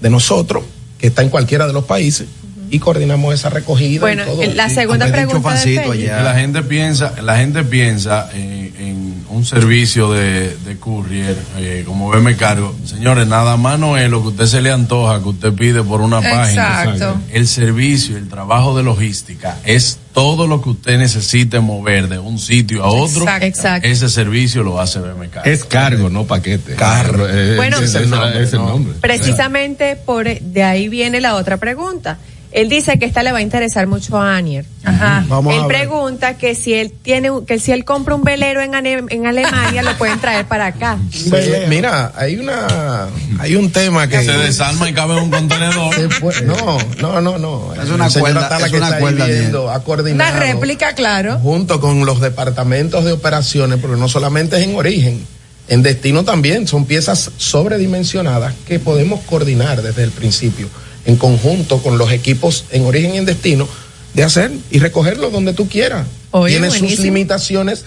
de 0.00 0.10
nosotros 0.10 0.64
que 0.98 1.08
está 1.08 1.22
en 1.22 1.28
cualquiera 1.28 1.66
de 1.66 1.72
los 1.72 1.84
países 1.84 2.26
y 2.70 2.78
coordinamos 2.78 3.34
esa 3.34 3.50
recogida. 3.50 4.00
Bueno, 4.00 4.22
y 4.22 4.26
todo. 4.26 4.54
la 4.54 4.68
segunda 4.70 5.08
y- 5.08 5.12
pregunta 5.12 5.54
de 5.64 5.96
la 6.06 6.34
gente 6.34 6.62
piensa, 6.62 7.14
la 7.22 7.36
gente 7.38 7.64
piensa 7.64 8.30
en, 8.32 8.74
en 8.78 9.09
un 9.30 9.44
servicio 9.46 10.10
de, 10.12 10.56
de 10.56 10.76
courier, 10.78 11.36
eh, 11.56 11.82
como 11.86 12.10
ve 12.10 12.20
me 12.20 12.36
cargo. 12.36 12.74
Señores, 12.84 13.26
nada 13.26 13.56
más 13.56 13.78
no 13.78 13.96
es 13.96 14.10
lo 14.10 14.22
que 14.22 14.28
usted 14.28 14.46
se 14.46 14.60
le 14.60 14.70
antoja, 14.72 15.22
que 15.22 15.28
usted 15.28 15.52
pide 15.54 15.82
por 15.82 16.00
una 16.00 16.20
página. 16.20 16.84
Exacto. 16.84 17.16
El 17.32 17.46
servicio, 17.48 18.16
el 18.16 18.28
trabajo 18.28 18.76
de 18.76 18.82
logística 18.82 19.58
es 19.64 19.98
todo 20.12 20.46
lo 20.46 20.60
que 20.60 20.70
usted 20.70 20.98
necesite 20.98 21.60
mover 21.60 22.08
de 22.08 22.18
un 22.18 22.38
sitio 22.38 22.82
a 22.84 22.88
otro. 22.88 23.22
Exacto. 23.22 23.46
Exacto. 23.46 23.88
Ese 23.88 24.08
servicio 24.08 24.62
lo 24.62 24.80
hace 24.80 24.98
BM 24.98 25.28
Cargo. 25.28 25.48
Es 25.50 25.64
cargo, 25.64 26.10
no 26.10 26.24
paquete. 26.26 26.74
Cargo. 26.74 27.24
Bueno, 27.56 27.78
ese- 27.78 28.02
ese 28.02 28.42
es 28.42 28.52
el 28.52 28.58
nombre. 28.58 28.94
Precisamente 29.00 29.96
por 29.96 30.24
de 30.26 30.62
ahí 30.64 30.88
viene 30.88 31.20
la 31.20 31.36
otra 31.36 31.56
pregunta. 31.58 32.18
Él 32.52 32.68
dice 32.68 32.98
que 32.98 33.04
esta 33.04 33.22
le 33.22 33.30
va 33.30 33.38
a 33.38 33.42
interesar 33.42 33.86
mucho 33.86 34.18
a 34.20 34.36
Anier. 34.36 34.64
Ajá. 34.84 35.24
Vamos 35.28 35.54
él 35.54 35.60
a 35.60 35.66
ver. 35.68 35.76
pregunta 35.78 36.36
que 36.36 36.54
si 36.56 36.74
él 36.74 36.90
tiene 36.90 37.30
un- 37.30 37.46
que 37.46 37.60
si 37.60 37.70
él 37.70 37.84
compra 37.84 38.14
un 38.16 38.24
velero 38.24 38.60
en, 38.60 38.74
Ale- 38.74 39.04
en 39.08 39.26
Alemania 39.26 39.82
lo 39.82 39.96
pueden 39.96 40.18
traer 40.20 40.46
para 40.46 40.66
acá. 40.66 40.98
Sí, 41.12 41.30
mira, 41.68 42.12
hay 42.16 42.36
una, 42.38 43.06
hay 43.38 43.54
un 43.54 43.70
tema 43.70 44.08
que 44.08 44.24
Se 44.24 44.32
desarma 44.32 44.88
y 44.88 44.92
cabe 44.92 45.16
en 45.16 45.24
un 45.24 45.30
contenedor. 45.30 45.94
Puede- 46.20 46.42
no, 46.42 46.78
no, 47.00 47.20
no, 47.20 47.38
no. 47.38 47.72
Es 47.80 47.88
una 47.90 48.08
cuerda- 48.10 48.48
es 48.58 48.70
que 48.70 48.76
una 48.76 48.86
está 48.88 48.98
cuerda, 48.98 49.24
ha 49.24 50.12
Una 50.12 50.30
réplica, 50.32 50.94
claro. 50.94 51.38
junto 51.38 51.80
con 51.80 52.04
los 52.04 52.20
departamentos 52.20 53.04
de 53.04 53.12
operaciones, 53.12 53.78
porque 53.80 53.96
no 53.96 54.08
solamente 54.08 54.56
es 54.58 54.64
en 54.64 54.74
origen, 54.74 55.24
en 55.68 55.82
destino 55.84 56.24
también, 56.24 56.66
son 56.66 56.84
piezas 56.84 57.30
sobredimensionadas 57.36 58.54
que 58.66 58.80
podemos 58.80 59.20
coordinar 59.20 59.82
desde 59.82 60.02
el 60.02 60.10
principio, 60.10 60.68
en 61.04 61.16
conjunto 61.16 61.78
con 61.82 61.98
los 61.98 62.10
equipos 62.12 62.64
en 62.70 62.84
origen 62.84 63.14
y 63.14 63.18
en 63.18 63.24
destino, 63.24 63.66
de 64.14 64.22
hacer 64.24 64.52
y 64.70 64.78
recogerlo 64.78 65.30
donde 65.30 65.52
tú 65.54 65.68
quieras. 65.68 66.06
Oye, 66.32 66.58
Tiene 66.58 66.70
sus 66.70 66.98
limitaciones 66.98 67.84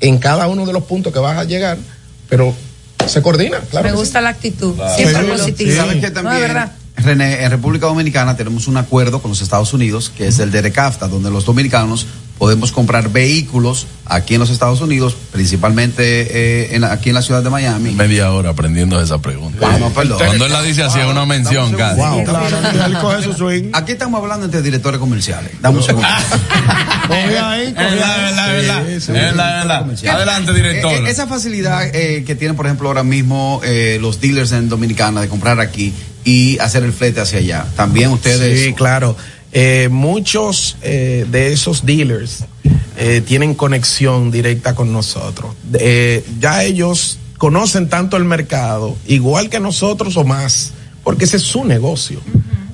en 0.00 0.18
cada 0.18 0.46
uno 0.48 0.66
de 0.66 0.72
los 0.72 0.84
puntos 0.84 1.12
que 1.12 1.18
vas 1.18 1.38
a 1.38 1.44
llegar, 1.44 1.78
pero 2.28 2.54
se 3.06 3.22
coordina, 3.22 3.58
claro. 3.70 3.84
Me 3.84 3.90
que 3.90 3.96
sí. 3.96 4.00
gusta 4.02 4.20
la 4.20 4.30
actitud. 4.30 4.74
Claro. 4.74 4.94
Siempre 4.96 5.22
Sí, 5.22 5.30
positiva. 5.30 5.70
sí. 5.70 5.76
¿Sabes 5.76 5.94
qué 5.96 6.00
No, 6.00 6.06
de 6.08 6.10
también? 6.10 6.40
verdad. 6.40 6.72
René, 6.96 7.42
en 7.44 7.50
República 7.50 7.86
Dominicana 7.86 8.36
tenemos 8.36 8.68
un 8.68 8.76
acuerdo 8.76 9.20
con 9.22 9.30
los 9.30 9.40
Estados 9.42 9.72
Unidos, 9.72 10.12
que 10.16 10.28
es 10.28 10.38
el 10.38 10.50
de 10.50 10.62
RECAFTA, 10.62 11.08
donde 11.08 11.30
los 11.30 11.44
dominicanos 11.44 12.06
podemos 12.42 12.72
comprar 12.72 13.08
vehículos 13.10 13.86
aquí 14.04 14.34
en 14.34 14.40
los 14.40 14.50
Estados 14.50 14.80
Unidos, 14.80 15.14
principalmente 15.30 16.02
eh, 16.72 16.74
en- 16.74 16.82
aquí 16.82 17.10
en 17.10 17.14
la 17.14 17.22
ciudad 17.22 17.40
de 17.40 17.50
Miami. 17.50 17.92
Media 17.92 18.32
hora 18.32 18.50
aprendiendo 18.50 19.00
esa 19.00 19.18
pregunta. 19.22 19.64
Ah, 19.70 19.76
no, 19.78 19.90
perdón. 19.90 20.18
Cuando 20.18 20.46
él 20.46 20.52
la 20.52 20.60
dice 20.60 20.82
así 20.82 20.98
es 20.98 21.06
una 21.06 21.24
mención, 21.24 21.72
casi. 21.74 22.00
Wow. 22.00 22.24
Claro, 22.24 22.46
él 22.86 22.98
coge 23.00 23.22
su 23.22 23.32
swing. 23.32 23.70
Aquí 23.72 23.92
estamos 23.92 24.20
hablando 24.20 24.46
entre 24.46 24.60
directores 24.60 24.98
comerciales. 24.98 25.52
Dame 25.60 25.76
un 25.78 25.84
segundo. 25.84 26.08
Ahí. 27.44 27.72
Adelante, 30.08 30.52
director. 30.52 30.92
Eh, 30.94 30.96
eh, 31.06 31.10
esa 31.10 31.28
facilidad 31.28 31.94
eh, 31.94 32.24
que 32.26 32.34
tienen, 32.34 32.56
por 32.56 32.66
ejemplo, 32.66 32.88
ahora 32.88 33.04
mismo 33.04 33.60
eh, 33.62 33.98
los 34.00 34.20
dealers 34.20 34.50
en 34.50 34.68
Dominicana 34.68 35.20
de 35.20 35.28
comprar 35.28 35.60
aquí 35.60 35.92
y 36.24 36.58
hacer 36.58 36.82
el 36.82 36.92
flete 36.92 37.20
hacia 37.20 37.38
allá. 37.38 37.66
También 37.76 38.10
ustedes. 38.10 38.64
Sí, 38.64 38.72
claro. 38.74 39.16
Eh, 39.52 39.88
muchos 39.90 40.76
eh, 40.82 41.26
de 41.30 41.52
esos 41.52 41.84
dealers 41.84 42.44
eh, 42.96 43.22
tienen 43.26 43.54
conexión 43.54 44.30
directa 44.30 44.74
con 44.74 44.92
nosotros. 44.92 45.54
Eh, 45.74 46.24
ya 46.40 46.64
ellos 46.64 47.18
conocen 47.38 47.88
tanto 47.88 48.16
el 48.16 48.24
mercado, 48.24 48.96
igual 49.06 49.50
que 49.50 49.60
nosotros 49.60 50.16
o 50.16 50.24
más, 50.24 50.72
porque 51.04 51.24
ese 51.24 51.36
es 51.36 51.42
su 51.42 51.64
negocio. 51.64 52.20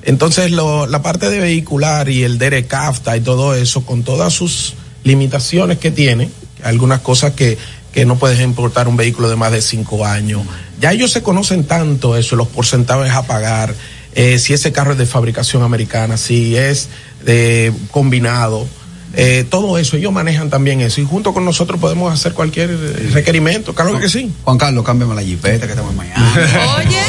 Entonces, 0.03 0.51
lo- 0.51 0.87
la 0.87 1.01
parte 1.01 1.29
de 1.29 1.39
vehicular 1.39 2.07
y 2.09 2.23
el 2.23 2.37
DERECAFTA 2.37 3.17
y 3.17 3.21
todo 3.21 3.55
eso, 3.55 3.85
con 3.85 4.03
todas 4.03 4.31
sus 4.33 4.75
limitaciones 5.03 5.79
que 5.79 5.91
tiene, 5.91 6.29
algunas 6.63 7.01
cosas 7.01 7.33
que, 7.33 7.57
que 7.91 8.05
no 8.05 8.17
puedes 8.17 8.39
importar 8.39 8.87
un 8.87 8.95
vehículo 8.95 9.29
de 9.29 9.35
más 9.35 9.51
de 9.51 9.61
cinco 9.61 10.05
años, 10.05 10.43
ya 10.79 10.93
ellos 10.93 11.11
se 11.11 11.21
conocen 11.23 11.65
tanto 11.65 12.15
eso, 12.15 12.35
los 12.37 12.47
porcentajes 12.47 13.11
a 13.11 13.23
pagar, 13.23 13.73
eh, 14.15 14.39
si 14.39 14.53
ese 14.53 14.71
carro 14.71 14.93
es 14.93 14.97
de 14.97 15.05
fabricación 15.05 15.63
americana, 15.63 16.17
si 16.17 16.55
es 16.55 16.89
de 17.25 17.73
combinado, 17.91 18.67
eh, 19.15 19.43
todo 19.49 19.79
eso, 19.79 19.97
ellos 19.97 20.13
manejan 20.13 20.51
también 20.51 20.81
eso 20.81 21.01
y 21.01 21.03
junto 21.03 21.33
con 21.33 21.43
nosotros 21.43 21.79
podemos 21.79 22.13
hacer 22.13 22.33
cualquier 22.33 22.69
eh, 22.69 23.09
requerimiento, 23.11 23.73
claro 23.73 23.99
que 23.99 24.07
sí. 24.07 24.31
Juan 24.43 24.59
Carlos, 24.59 24.85
cámbiame 24.85 25.15
la 25.15 25.23
jipeta 25.23 25.65
que 25.65 25.71
estamos 25.71 25.91
en 25.91 25.97
Miami. 25.97 26.25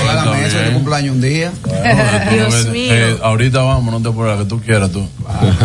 Regálame 0.00 0.46
eso 0.46 0.58
de 0.58 0.72
cumpleaños 0.72 1.14
un 1.16 1.20
día. 1.20 1.52
Dios 2.32 2.66
mío. 2.68 2.92
Eh, 2.94 3.18
ahorita 3.22 3.60
vamos, 3.62 3.92
no 3.92 4.00
te 4.00 4.16
por 4.16 4.26
la 4.28 4.38
que 4.38 4.46
tú 4.46 4.60
quieras 4.60 4.90
tú. 4.90 5.06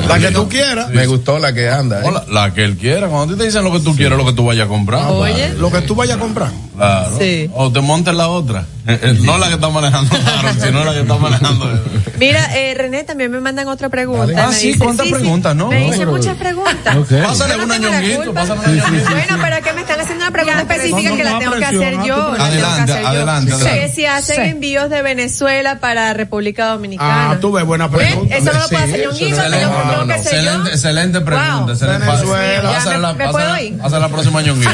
La 0.09 0.19
que 0.19 0.31
tú 0.31 0.49
quieras. 0.49 0.89
Me 0.89 1.07
gustó 1.07 1.39
la 1.39 1.53
que 1.53 1.69
anda. 1.69 2.01
¿eh? 2.01 2.11
La, 2.11 2.25
la 2.29 2.53
que 2.53 2.65
él 2.65 2.75
quiera. 2.75 3.07
Cuando 3.07 3.33
a 3.33 3.35
ti 3.35 3.39
te 3.39 3.45
dicen 3.45 3.63
lo 3.63 3.71
que 3.71 3.79
tú 3.79 3.95
quieras, 3.95 4.17
lo 4.17 4.25
que 4.25 4.33
tú 4.33 4.45
vayas 4.45 4.65
a 4.65 4.69
comprar. 4.69 5.09
Oye. 5.11 5.53
Lo 5.53 5.71
que 5.71 5.81
tú 5.81 5.95
vayas 5.95 6.17
a 6.17 6.19
comprar. 6.19 6.51
Claro. 6.75 7.17
Sí. 7.17 7.49
O 7.53 7.71
te 7.71 7.79
montes 7.79 8.13
la 8.13 8.27
otra. 8.27 8.65
Eh, 8.87 8.99
eh, 9.01 9.17
no 9.21 9.37
la 9.39 9.47
que 9.47 9.55
está 9.55 9.69
manejando 9.69 10.15
Harold, 10.39 10.63
sino 10.63 10.83
la 10.85 10.93
que 10.93 10.99
está 11.01 11.15
manejando. 11.17 11.81
Mira, 12.19 12.55
eh, 12.55 12.73
René, 12.75 13.03
también 13.03 13.31
me 13.31 13.39
mandan 13.41 13.67
otra 13.67 13.89
pregunta. 13.89 14.31
Ah, 14.45 14.47
Me 14.49 14.53
sí, 14.55 14.67
dice- 14.67 14.79
¿cuántas 14.79 15.07
preguntas, 15.07 15.55
no? 15.55 15.69
Me 15.69 15.87
No, 15.89 15.97
pero- 15.97 16.11
muchas 16.11 16.37
preguntas. 16.37 16.95
Ok. 16.95 17.09
Pásale 17.23 17.55
una 17.63 17.77
ñonguito, 17.77 18.33
pásale 18.33 18.59
una 18.59 18.69
ñonguito. 18.69 19.09
Bueno, 19.11 19.37
pero 19.41 19.55
es 19.57 19.61
que 19.63 19.73
me 19.73 19.81
están 19.81 19.99
haciendo 20.01 20.23
una 20.25 20.31
pregunta 20.31 20.61
específica 20.61 21.15
que 21.17 21.23
la 21.23 21.39
tengo 21.39 21.55
que 21.55 21.65
hacer 21.65 21.93
yo. 22.05 22.15
la 22.17 22.23
tengo 22.25 22.35
que 22.35 22.41
Adelante, 22.43 22.91
hacer 22.91 23.01
yo. 23.01 23.07
adelante, 23.09 23.51
Que 23.63 23.89
si 23.89 24.05
hacen 24.05 24.41
envíos 24.43 24.89
de 24.89 25.01
Venezuela 25.01 25.79
para 25.79 26.13
República 26.13 26.67
Dominicana. 26.67 27.31
Ah, 27.31 27.37
tú 27.41 27.51
ves, 27.51 27.65
buena 27.65 27.87
¿Ves? 27.87 28.07
pregunta. 28.07 28.35
Eso 28.37 28.53
no 28.53 28.59
lo 28.59 28.69
puede 28.69 28.85
Sí, 28.85 28.91
hacer 28.93 29.05
Ñonguito, 29.07 29.41
tengo- 29.41 30.07
que 30.07 30.13
excelente, 30.13 30.69
excelente 30.69 31.21
pregunta. 31.21 31.65
Venezuela. 31.65 33.13
¿me- 33.13 33.31
puedo 33.31 33.57
ir? 33.59 33.73
la 33.99 34.09
próxima 34.09 34.41
ñonguito. 34.41 34.71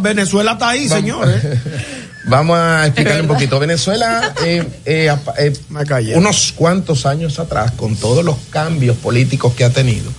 Venezuela 0.00 0.52
está 0.52 0.68
ahí, 0.68 0.88
señores. 0.88 1.42
Vamos 2.24 2.56
a 2.56 2.86
explicarle 2.86 3.22
un 3.22 3.28
poquito. 3.28 3.58
Venezuela, 3.58 4.32
eh, 4.44 4.64
eh, 4.84 5.14
eh, 5.38 5.52
unos 6.16 6.52
cuantos 6.52 7.04
años 7.06 7.38
atrás, 7.38 7.72
con 7.72 7.96
todos 7.96 8.24
los 8.24 8.36
cambios 8.50 8.96
políticos 8.96 9.54
que 9.54 9.64
ha 9.64 9.70
tenido, 9.70 10.10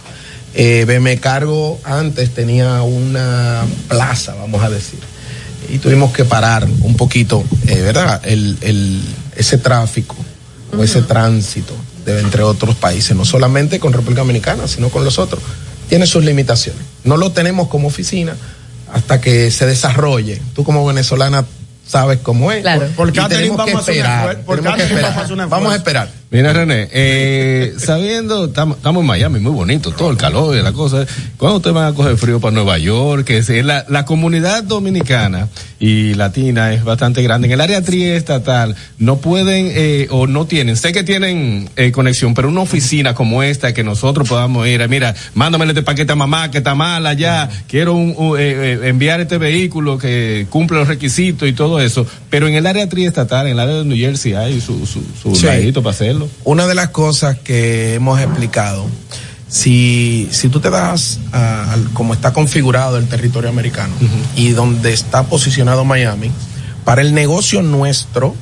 eh, 0.54 0.86
BM 0.86 1.18
Cargo 1.20 1.80
antes 1.84 2.34
tenía 2.34 2.82
una 2.82 3.64
plaza, 3.88 4.36
vamos 4.36 4.62
a 4.64 4.70
decir, 4.70 5.00
y 5.70 5.78
tuvimos 5.80 6.12
que 6.12 6.26
parar 6.26 6.68
un 6.82 6.96
poquito, 6.98 7.44
eh, 7.68 7.82
¿verdad? 7.82 8.22
El, 8.26 8.58
el- 8.62 9.02
ese 9.36 9.58
tráfico 9.58 10.16
o 10.78 10.84
ese 10.84 11.02
tránsito 11.02 11.74
de 12.06 12.20
entre 12.20 12.44
otros 12.44 12.76
países, 12.76 13.16
no 13.16 13.24
solamente 13.26 13.80
con 13.80 13.94
República 13.94 14.22
Dominicana, 14.22 14.68
sino 14.68 14.90
con 14.90 15.04
los 15.06 15.18
otros. 15.20 15.42
Tiene 15.90 16.06
sus 16.06 16.24
limitaciones. 16.24 16.82
No 17.04 17.18
lo 17.18 17.32
tenemos 17.32 17.68
como 17.70 17.88
oficina 17.88 18.36
hasta 18.94 19.22
que 19.22 19.50
se 19.52 19.66
desarrolle. 19.66 20.40
Tú 20.54 20.64
como 20.64 20.86
venezolana 20.86 21.46
sabes 21.86 22.20
cómo 22.20 22.52
es. 22.52 22.62
Claro. 22.62 22.88
Por. 22.96 23.12
Por 23.12 23.12
tenemos 23.12 23.66
que 23.66 23.72
Catherine 23.74 23.80
esperar. 23.80 24.38
vamos 24.46 25.18
a 25.18 25.22
hacer 25.22 25.34
un 25.34 25.50
Vamos 25.50 25.74
a 25.74 25.76
esperar. 25.76 26.10
Mira, 26.34 26.52
René, 26.52 26.90
eh, 26.92 27.74
sabiendo, 27.78 28.46
estamos 28.46 28.78
en 28.84 29.06
Miami, 29.06 29.40
muy 29.40 29.52
bonito, 29.52 29.92
todo 29.92 30.10
el 30.10 30.18
calor 30.18 30.58
y 30.58 30.64
la 30.64 30.74
cosa. 30.74 31.06
¿Cuándo 31.38 31.58
ustedes 31.58 31.76
van 31.76 31.94
a 31.94 31.96
coger 31.96 32.18
frío 32.18 32.40
para 32.40 32.56
Nueva 32.56 32.80
York? 32.80 33.24
Que 33.24 33.38
es 33.38 33.50
la, 33.64 33.86
la 33.88 34.04
comunidad 34.04 34.64
dominicana 34.64 35.48
y 35.80 36.16
latina 36.16 36.74
es 36.74 36.84
bastante 36.84 37.22
grande. 37.22 37.46
En 37.48 37.54
el 37.54 37.62
área 37.62 37.84
triestatal 37.84 38.76
no 38.98 39.18
pueden 39.20 39.70
eh, 39.76 40.08
o 40.10 40.26
no 40.26 40.48
tienen, 40.48 40.76
sé 40.76 40.92
que 40.92 41.04
tienen 41.04 41.70
eh, 41.76 41.92
conexión, 41.92 42.34
pero 42.34 42.50
una 42.50 42.62
oficina 42.62 43.14
como 43.14 43.44
esta 43.44 43.72
que 43.76 43.84
nosotros 43.84 44.28
podamos 44.28 44.68
ir, 44.68 44.82
a, 44.82 44.88
mira, 44.88 45.14
mándame 45.36 45.66
este 45.66 45.84
paquete 45.84 46.14
a 46.14 46.16
mamá 46.16 46.50
que 46.50 46.58
está 46.60 46.74
mala 46.74 47.14
ya, 47.14 47.48
quiero 47.68 47.94
un- 47.94 48.16
un, 48.18 48.40
eh, 48.40 48.42
eh, 48.74 48.80
enviar 48.86 49.22
este 49.22 49.38
vehículo 49.38 50.00
que 50.00 50.48
cumple 50.50 50.80
los 50.80 50.88
requisitos 50.88 51.48
y 51.48 51.54
todo 51.54 51.80
eso. 51.80 52.08
Pero 52.32 52.48
en 52.48 52.56
el 52.56 52.66
área 52.66 52.90
triestatal, 52.90 53.46
en 53.46 53.52
el 53.54 53.60
área 53.60 53.76
de 53.76 53.86
New 53.86 53.98
Jersey 53.98 54.34
hay 54.34 54.60
su, 54.62 54.88
su, 54.88 55.04
su 55.22 55.36
Sí. 55.36 55.46
ladito 55.46 55.84
para 55.84 55.92
hacerlo. 55.94 56.23
Una 56.44 56.68
de 56.68 56.76
las 56.76 56.90
cosas 56.90 57.38
que 57.40 57.96
hemos 57.96 58.20
explicado, 58.20 58.86
si, 59.48 60.28
si 60.32 60.50
tú 60.50 60.60
te 60.60 60.70
das 60.70 61.20
a, 61.32 61.72
al- 61.74 61.90
como 61.94 62.14
está 62.14 62.34
configurado 62.34 62.98
el 62.98 63.08
territorio 63.08 63.50
americano 63.50 63.94
y 64.36 64.50
donde 64.50 64.94
está 64.94 65.24
posicionado 65.24 65.86
Miami, 65.86 66.32
para 66.86 67.02
el 67.02 67.14
negocio 67.14 67.62
nuestro, 67.62 68.36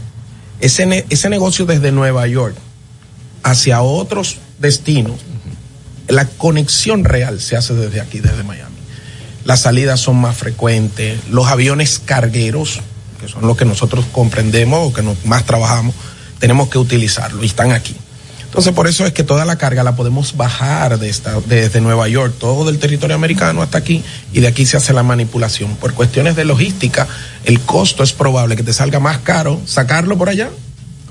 ese, 0.59 0.85
ne- 0.85 1.05
ese 1.09 1.29
negocio 1.29 1.65
desde 1.65 1.91
Nueva 1.91 2.27
York 2.27 2.55
hacia 3.43 3.81
otros 3.81 4.37
destinos, 4.59 5.19
la 6.07 6.25
conexión 6.25 7.03
real 7.03 7.39
se 7.41 7.55
hace 7.57 7.73
desde 7.73 8.01
aquí, 8.01 8.19
desde 8.19 8.43
Miami. 8.43 8.75
Las 9.45 9.61
salidas 9.61 9.99
son 9.99 10.17
más 10.17 10.37
frecuentes, 10.37 11.19
los 11.29 11.47
aviones 11.47 11.99
cargueros, 11.99 12.79
que 13.19 13.27
son 13.27 13.45
los 13.47 13.57
que 13.57 13.65
nosotros 13.65 14.05
comprendemos 14.11 14.87
o 14.89 14.93
que 14.93 15.01
nos- 15.01 15.25
más 15.25 15.45
trabajamos, 15.45 15.93
tenemos 16.41 16.67
que 16.67 16.77
utilizarlo 16.77 17.41
y 17.43 17.45
están 17.45 17.71
aquí. 17.71 17.95
Entonces, 18.43 18.73
por 18.73 18.87
eso 18.87 19.05
es 19.05 19.13
que 19.13 19.23
toda 19.23 19.45
la 19.45 19.55
carga 19.55 19.81
la 19.81 19.95
podemos 19.95 20.35
bajar 20.35 20.99
de 20.99 21.07
esta, 21.07 21.39
desde 21.45 21.79
Nueva 21.79 22.09
York, 22.09 22.33
todo 22.37 22.69
el 22.69 22.79
territorio 22.79 23.15
americano 23.15 23.61
hasta 23.61 23.77
aquí, 23.77 24.03
y 24.33 24.41
de 24.41 24.47
aquí 24.47 24.65
se 24.65 24.75
hace 24.75 24.91
la 24.91 25.03
manipulación. 25.03 25.77
Por 25.77 25.93
cuestiones 25.93 26.35
de 26.35 26.43
logística, 26.43 27.07
el 27.45 27.61
costo 27.61 28.03
es 28.03 28.11
probable 28.11 28.57
que 28.57 28.63
te 28.63 28.73
salga 28.73 28.99
más 28.99 29.19
caro 29.19 29.61
sacarlo 29.65 30.17
por 30.17 30.27
allá 30.27 30.49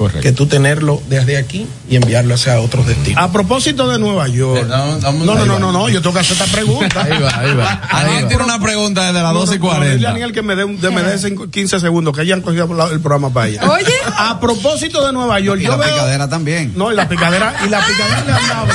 que 0.09 0.33
tú 0.33 0.47
tenerlo 0.47 1.03
desde 1.09 1.37
aquí 1.37 1.67
y 1.89 1.97
enviarlo 1.97 2.35
hacia 2.35 2.61
otros 2.61 2.87
destinos. 2.87 3.23
A 3.23 3.31
propósito 3.33 3.89
de 3.89 3.99
Nueva 3.99 4.29
York. 4.29 4.67
No, 4.67 4.99
no, 5.13 5.45
no, 5.45 5.59
no, 5.59 5.73
no, 5.73 5.89
yo 5.89 6.01
tengo 6.01 6.15
que 6.15 6.21
hacer 6.21 6.33
esta 6.33 6.47
pregunta. 6.47 7.03
Ahí 7.03 7.21
va, 7.21 7.39
ahí 7.39 7.55
va. 7.55 7.71
Alguien 7.91 8.29
tiene 8.29 8.45
una 8.45 8.59
pregunta 8.61 9.03
desde 9.07 9.23
las 9.23 9.33
No, 9.33 9.41
no, 9.41 9.41
12 9.41 9.55
y 9.57 9.59
no, 9.59 9.65
dile 9.65 9.75
a 9.75 9.79
40. 9.79 10.09
Daniel 10.09 10.33
que 10.33 10.43
me 10.43 10.57
dé, 10.57 10.67
me 10.67 11.03
dé 11.03 11.19
cinco- 11.19 11.51
15 11.51 11.81
segundos, 11.81 12.15
que 12.15 12.23
hayan 12.23 12.41
cogido 12.41 12.65
el 12.91 13.01
programa 13.01 13.33
para 13.33 13.49
ella. 13.49 13.71
Oye. 13.71 13.93
A 14.17 14.41
propósito 14.41 15.05
de 15.07 15.13
Nueva 15.13 15.39
York, 15.41 15.61
Y 15.61 15.65
yo 15.65 15.71
la 15.73 15.77
veo. 15.77 15.95
picadera 15.95 16.29
también. 16.29 16.73
No, 16.77 16.93
y 16.93 16.97
la 16.97 17.09
picadera, 17.09 17.55
y 17.67 17.69
la 17.69 17.81
picadera 17.85 18.25
le 18.25 18.33
han 18.33 18.49
dado. 18.49 18.67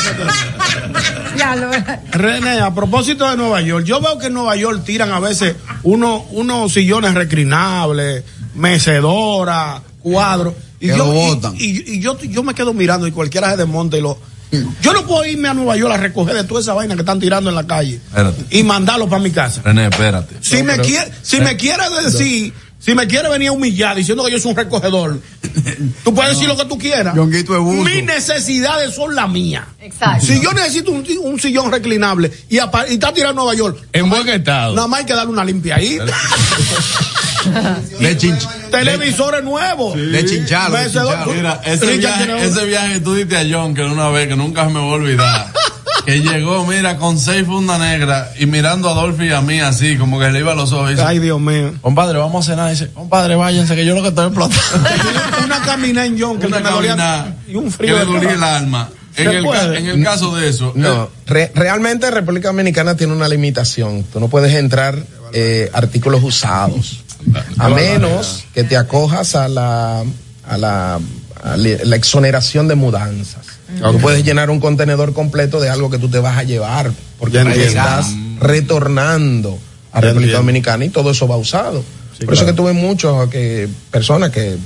Ya 1.37 1.55
lo 1.55 1.69
René, 2.11 2.59
a 2.61 2.73
propósito 2.73 3.29
de 3.29 3.35
Nueva 3.35 3.61
York, 3.61 3.85
yo 3.85 3.99
veo 3.99 4.17
que 4.17 4.27
en 4.27 4.33
Nueva 4.33 4.55
York 4.55 4.83
tiran 4.85 5.11
a 5.11 5.19
veces 5.19 5.55
unos, 5.83 6.23
unos 6.31 6.71
sillones 6.71 7.13
reclinables, 7.13 8.23
mecedoras, 8.53 9.81
cuadros. 9.99 10.53
Y, 10.85 10.97
yo, 10.97 11.13
y- 11.57 11.65
y, 11.65 11.93
y 11.95 11.99
yo, 11.99 12.17
yo 12.19 12.43
me 12.43 12.53
quedo 12.53 12.73
mirando 12.73 13.07
y 13.07 13.11
cualquiera 13.11 13.51
se 13.51 13.57
desmonta 13.57 13.97
y 13.97 14.01
lo. 14.01 14.17
Yo 14.81 14.93
no 14.93 15.05
puedo 15.05 15.25
irme 15.25 15.49
a 15.49 15.53
Nueva 15.53 15.75
York 15.75 15.93
a 15.93 15.97
recoger 15.97 16.35
de 16.35 16.43
toda 16.45 16.61
esa 16.61 16.73
vaina 16.73 16.95
que 16.95 17.01
están 17.01 17.19
tirando 17.19 17.49
en 17.49 17.55
la 17.57 17.67
calle 17.67 17.95
Espérate. 17.95 18.45
y 18.57 18.63
mandarlo 18.63 19.09
para 19.09 19.21
mi 19.21 19.31
casa. 19.31 19.61
René, 19.63 19.87
espérate. 19.87 20.35
Si 20.39 20.63
me 20.63 20.77
quiere, 20.79 21.11
si 21.23 21.41
me 21.41 21.57
quiere 21.57 21.83
decir, 22.03 22.53
si 22.85 22.93
me 22.93 23.07
quiere 23.07 23.27
venir 23.29 23.47
a 23.47 23.51
humillar 23.53 23.95
diciendo 23.95 24.23
que 24.23 24.31
yo 24.31 24.39
soy 24.39 24.51
un 24.51 24.57
recogedor, 24.57 25.19
tú 26.03 26.13
puedes 26.13 26.33
decir 26.33 26.47
lo 26.47 26.55
que 26.55 26.65
tú 26.65 26.77
quieras. 26.77 27.15
Mis 27.15 28.03
necesidades 28.05 28.93
son 28.93 29.15
las 29.15 29.27
mías. 29.27 29.63
Exacto. 29.81 30.25
Si 30.25 30.39
yo 30.39 30.53
necesito 30.53 30.91
un, 30.91 31.03
un 31.23 31.39
sillón 31.39 31.71
reclinable 31.71 32.31
y, 32.49 32.59
apa- 32.59 32.87
y 32.87 32.93
está 32.93 33.11
tirado 33.11 33.31
en 33.31 33.35
Nueva 33.37 33.55
York, 33.55 33.77
En 33.91 34.09
buen 34.09 34.29
estado. 34.29 34.75
nada 34.75 34.87
más 34.87 34.99
hay 34.99 35.05
que 35.07 35.13
darle 35.15 35.31
una 35.33 35.43
limpia 35.43 35.77
ahí. 35.77 35.97
De 37.99 38.17
chinch. 38.17 38.47
Televisores 38.71 39.43
nuevos. 39.43 39.95
De 39.95 40.25
chinchalo, 40.25 40.77
de 40.77 40.85
chinchalo. 40.85 41.31
Mira, 41.33 41.61
ese 41.65 41.97
viaje, 41.97 42.43
ese 42.45 42.65
viaje 42.65 42.99
tú 43.01 43.13
diste 43.13 43.37
a 43.37 43.45
John, 43.49 43.73
que 43.75 43.83
una 43.83 44.09
vez, 44.09 44.27
que 44.27 44.35
nunca 44.35 44.65
me 44.65 44.79
voy 44.79 44.91
a 44.91 44.95
olvidar, 44.95 45.53
que 46.05 46.21
llegó, 46.21 46.65
mira, 46.65 46.97
con 46.97 47.19
seis 47.19 47.45
fundas 47.45 47.79
negras 47.79 48.29
y 48.39 48.45
mirando 48.45 48.89
a 48.89 48.93
Dolphy 48.93 49.25
y 49.27 49.31
a 49.31 49.41
mí 49.41 49.59
así, 49.59 49.97
como 49.97 50.19
que 50.19 50.29
le 50.31 50.39
iba 50.39 50.51
a 50.51 50.55
los 50.55 50.71
ojos 50.71 50.89
y 50.89 50.93
dice, 50.93 51.05
Ay, 51.05 51.19
Dios 51.19 51.39
mío. 51.41 51.73
compadre, 51.81 52.17
vamos 52.19 52.47
a 52.47 52.51
cenar. 52.51 52.67
Y 52.67 52.71
dice, 52.71 52.89
compadre, 52.91 53.35
váyanse, 53.35 53.75
que 53.75 53.85
yo 53.85 53.95
lo 53.95 54.01
que 54.01 54.09
estoy 54.09 54.27
explotando. 54.27 54.63
una 55.45 55.61
caminada 55.61 56.05
en 56.07 56.19
John 56.19 56.39
que 56.39 56.47
Una 56.47 56.59
me 56.59 56.69
dolía- 56.69 57.35
y 57.47 57.55
un 57.55 57.65
que 57.65 57.71
frío. 57.71 57.93
le 57.93 57.99
de 57.99 58.05
dolía 58.05 58.31
el 58.33 58.43
alma. 58.43 58.89
¿Se 59.15 59.23
En 59.23 59.29
el, 59.29 59.45
en 59.89 60.03
caso 60.03 60.35
de 60.35 60.49
eso, 60.49 60.73
No, 60.75 61.09
re- 61.25 61.49
realmente 61.55 62.11
República 62.11 62.49
Dominicana 62.49 62.97
tiene 62.97 63.13
una 63.13 63.29
limitación. 63.29 64.03
Tú 64.11 64.19
no 64.19 64.27
puedes 64.27 64.53
entrar 64.53 64.97
eh, 65.31 65.69
artículos 65.73 66.21
usados, 66.21 66.99
a 67.57 67.69
menos 67.69 68.43
que 68.53 68.65
te 68.65 68.75
acojas 68.75 69.35
a 69.35 69.47
la, 69.47 70.01
a 70.47 70.57
la, 70.57 70.95
a 71.43 71.57
la- 71.57 71.77
la 71.85 71.95
exoneración 71.95 72.67
de 72.67 72.75
mudanzas. 72.75 73.45
Tú 73.91 73.99
puedes 73.99 74.23
llenar 74.23 74.49
un 74.49 74.59
contenedor 74.59 75.13
completo 75.13 75.59
de 75.59 75.69
algo 75.69 75.89
que 75.89 75.97
tú 75.97 76.09
te 76.09 76.19
vas 76.19 76.37
a 76.37 76.43
llevar, 76.43 76.91
porque 77.19 77.41
estás 77.65 78.13
retornando 78.39 79.57
a 79.91 80.01
Ya 80.01 80.07
República 80.07 80.11
entiendo. 80.11 80.37
Dominicana 80.37 80.85
y 80.85 80.89
todo 80.89 81.11
eso 81.11 81.27
va 81.27 81.37
usado. 81.37 81.83
Por 82.23 82.33
eso 82.33 82.45
que 82.45 82.53
tuve 82.53 82.73
muchos 82.73 83.29
que, 83.29 83.67
personas 83.91 84.29
que 84.29 84.53
eh, 84.53 84.57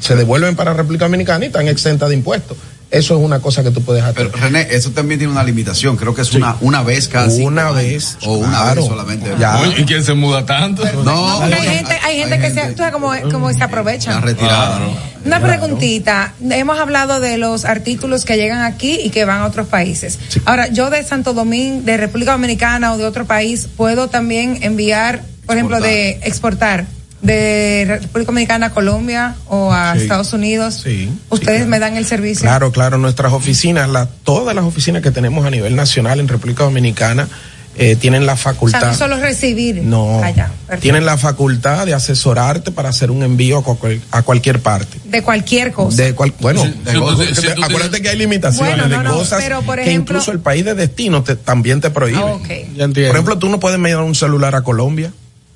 se 0.00 0.14
devuelven 0.14 0.54
para 0.54 0.72
República 0.72 1.06
Dominicana 1.06 1.44
y 1.44 1.48
están 1.48 1.68
exentas 1.68 2.08
de 2.08 2.14
impuestos. 2.14 2.56
Eso 2.94 3.16
es 3.16 3.20
una 3.22 3.40
cosa 3.40 3.62
que 3.62 3.70
tú 3.70 3.82
puedes 3.82 4.02
hacer. 4.02 4.30
Pero 4.30 4.44
René, 4.44 4.68
eso 4.70 4.90
también 4.92 5.18
tiene 5.18 5.32
una 5.32 5.42
limitación. 5.44 5.96
Creo 5.96 6.14
que 6.14 6.22
es 6.22 6.32
una, 6.32 6.56
una 6.60 6.82
vez 6.82 7.08
cada 7.08 7.28
cinco 7.28 7.48
Una 7.48 7.70
vez, 7.72 8.16
O 8.22 8.34
una 8.34 8.50
claro. 8.50 8.80
vez 8.82 8.84
solamente. 8.90 9.30
Ya. 9.38 9.60
¿Y 9.76 9.84
quién 9.84 10.04
se 10.04 10.14
muda 10.14 10.46
tanto? 10.46 10.84
No, 11.02 11.38
Porque 11.40 11.54
hay 11.54 11.66
no, 11.66 11.72
gente, 11.74 11.98
hay 12.02 12.18
gente 12.18 12.38
que 12.38 12.50
se, 12.50 12.66
tú 12.72 12.78
sabes 12.78 12.92
cómo, 12.92 13.12
cómo 13.30 13.52
se 13.52 13.58
la 13.58 13.64
aprovechan. 13.66 14.22
retirada. 14.22 14.80
Una 15.24 15.40
preguntita. 15.40 16.34
Hemos 16.50 16.78
hablado 16.78 17.20
de 17.20 17.38
los 17.38 17.64
artículos 17.64 18.24
que 18.24 18.36
llegan 18.36 18.62
aquí 18.62 19.00
y 19.02 19.10
que 19.10 19.24
van 19.24 19.40
a 19.40 19.46
otros 19.46 19.66
países. 19.68 20.18
Ahora, 20.44 20.68
yo 20.68 20.90
de 20.90 21.02
Santo 21.02 21.32
Domingo, 21.34 21.82
de 21.82 21.96
República 21.96 22.32
Dominicana 22.32 22.92
o 22.92 22.98
de 22.98 23.06
otro 23.06 23.24
país, 23.26 23.66
puedo 23.76 24.08
también 24.08 24.58
enviar, 24.62 25.22
por 25.46 25.56
ejemplo, 25.56 25.80
de 25.80 26.20
exportar 26.22 26.86
de 27.24 27.84
República 28.02 28.26
Dominicana 28.26 28.66
a 28.66 28.70
Colombia 28.70 29.34
o 29.48 29.72
a 29.72 29.94
Sí. 29.94 30.02
Estados 30.02 30.32
Unidos. 30.32 30.80
Sí, 30.84 31.10
Ustedes 31.30 31.66
me 31.66 31.78
dan 31.78 31.96
el 31.96 32.06
servicio. 32.06 32.42
Claro, 32.42 32.70
claro, 32.70 32.98
nuestras 32.98 33.32
oficinas, 33.32 33.88
la, 33.88 34.06
todas 34.06 34.54
las 34.54 34.64
oficinas 34.64 35.02
que 35.02 35.10
tenemos 35.10 35.44
a 35.46 35.50
nivel 35.50 35.74
nacional 35.74 36.20
en 36.20 36.28
República 36.28 36.64
Dominicana 36.64 37.28
eh, 37.76 37.96
tienen 37.96 38.24
la 38.24 38.34
O 38.34 38.36
sea, 38.36 38.52
facultad. 38.52 38.86
no 38.86 38.94
solo 38.94 39.16
recibir. 39.18 39.82
No, 39.82 40.22
Allá. 40.22 40.48
Tienen 40.80 41.04
la 41.04 41.16
facultad 41.18 41.84
de 41.86 41.92
asesorarte 41.94 42.70
para 42.70 42.90
hacer 42.90 43.10
un 43.10 43.24
envío 43.24 43.58
a, 43.58 43.64
cual- 43.64 44.00
a 44.12 44.22
cualquier 44.22 44.60
parte. 44.60 45.00
De 45.04 45.22
cualquier 45.22 45.72
cosa. 45.72 46.00
De 46.00 46.14
cual, 46.14 46.32
bueno, 46.38 46.62
Si- 46.62 46.68
de 46.68 46.92
si 47.30 47.34
si 47.34 47.40
tienes- 47.48 47.64
acuérdate 47.64 48.00
que 48.00 48.10
hay 48.10 48.16
limitaciones 48.16 48.76
Bueno, 48.76 48.88
no, 48.88 48.98
de 48.98 49.02
no, 49.08 49.14
cosas 49.18 49.42
pero, 49.42 49.62
por 49.62 49.76
que 49.80 49.82
ejemplo- 49.90 50.14
incluso 50.18 50.30
el 50.30 50.38
país 50.38 50.64
de 50.64 50.74
destino 50.76 51.24
te- 51.24 51.34
también 51.34 51.80
te 51.80 51.90
prohíbe. 51.90 52.18
Ah, 52.18 52.26
ok. 52.26 52.46
Ya 52.76 52.84
entiendo. 52.84 53.08
Por 53.08 53.16
ejemplo, 53.16 53.38
tú 53.38 53.48
no 53.48 53.58
puedes 53.58 53.74
enviar 53.76 53.98
un 54.02 54.14
celular 54.14 54.54
a 54.54 54.62
Colombia. 54.62 55.10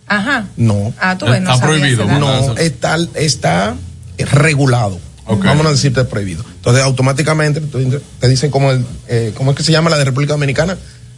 Ajá. 0.09 0.47
No. 0.57 0.93
Ah, 1.01 1.17
tú 1.19 1.27
ves, 1.27 1.41
no 1.43 1.53
Está 1.55 1.67
prohibido. 1.67 2.05
No, 2.07 2.57
está, 2.59 2.97
está 3.15 3.75
regulado. 4.19 4.99
Vamos 5.27 5.67
a 5.67 5.71
decirte 5.71 6.05
prohibido. 6.05 6.43
Entonces, 6.57 6.83
automáticamente 6.83 7.61
te 7.61 8.01
te 8.21 8.29
dicen 8.29 8.51
como 8.51 8.71
el, 8.73 8.85
eh, 9.09 9.33
¿cómo 9.37 9.51
es 9.51 9.57
que 9.59 9.63
se 9.63 9.73
llama 9.73 9.91
la 9.91 9.99
de 9.99 10.05
República 10.07 10.33
Dominicana? 10.33 10.77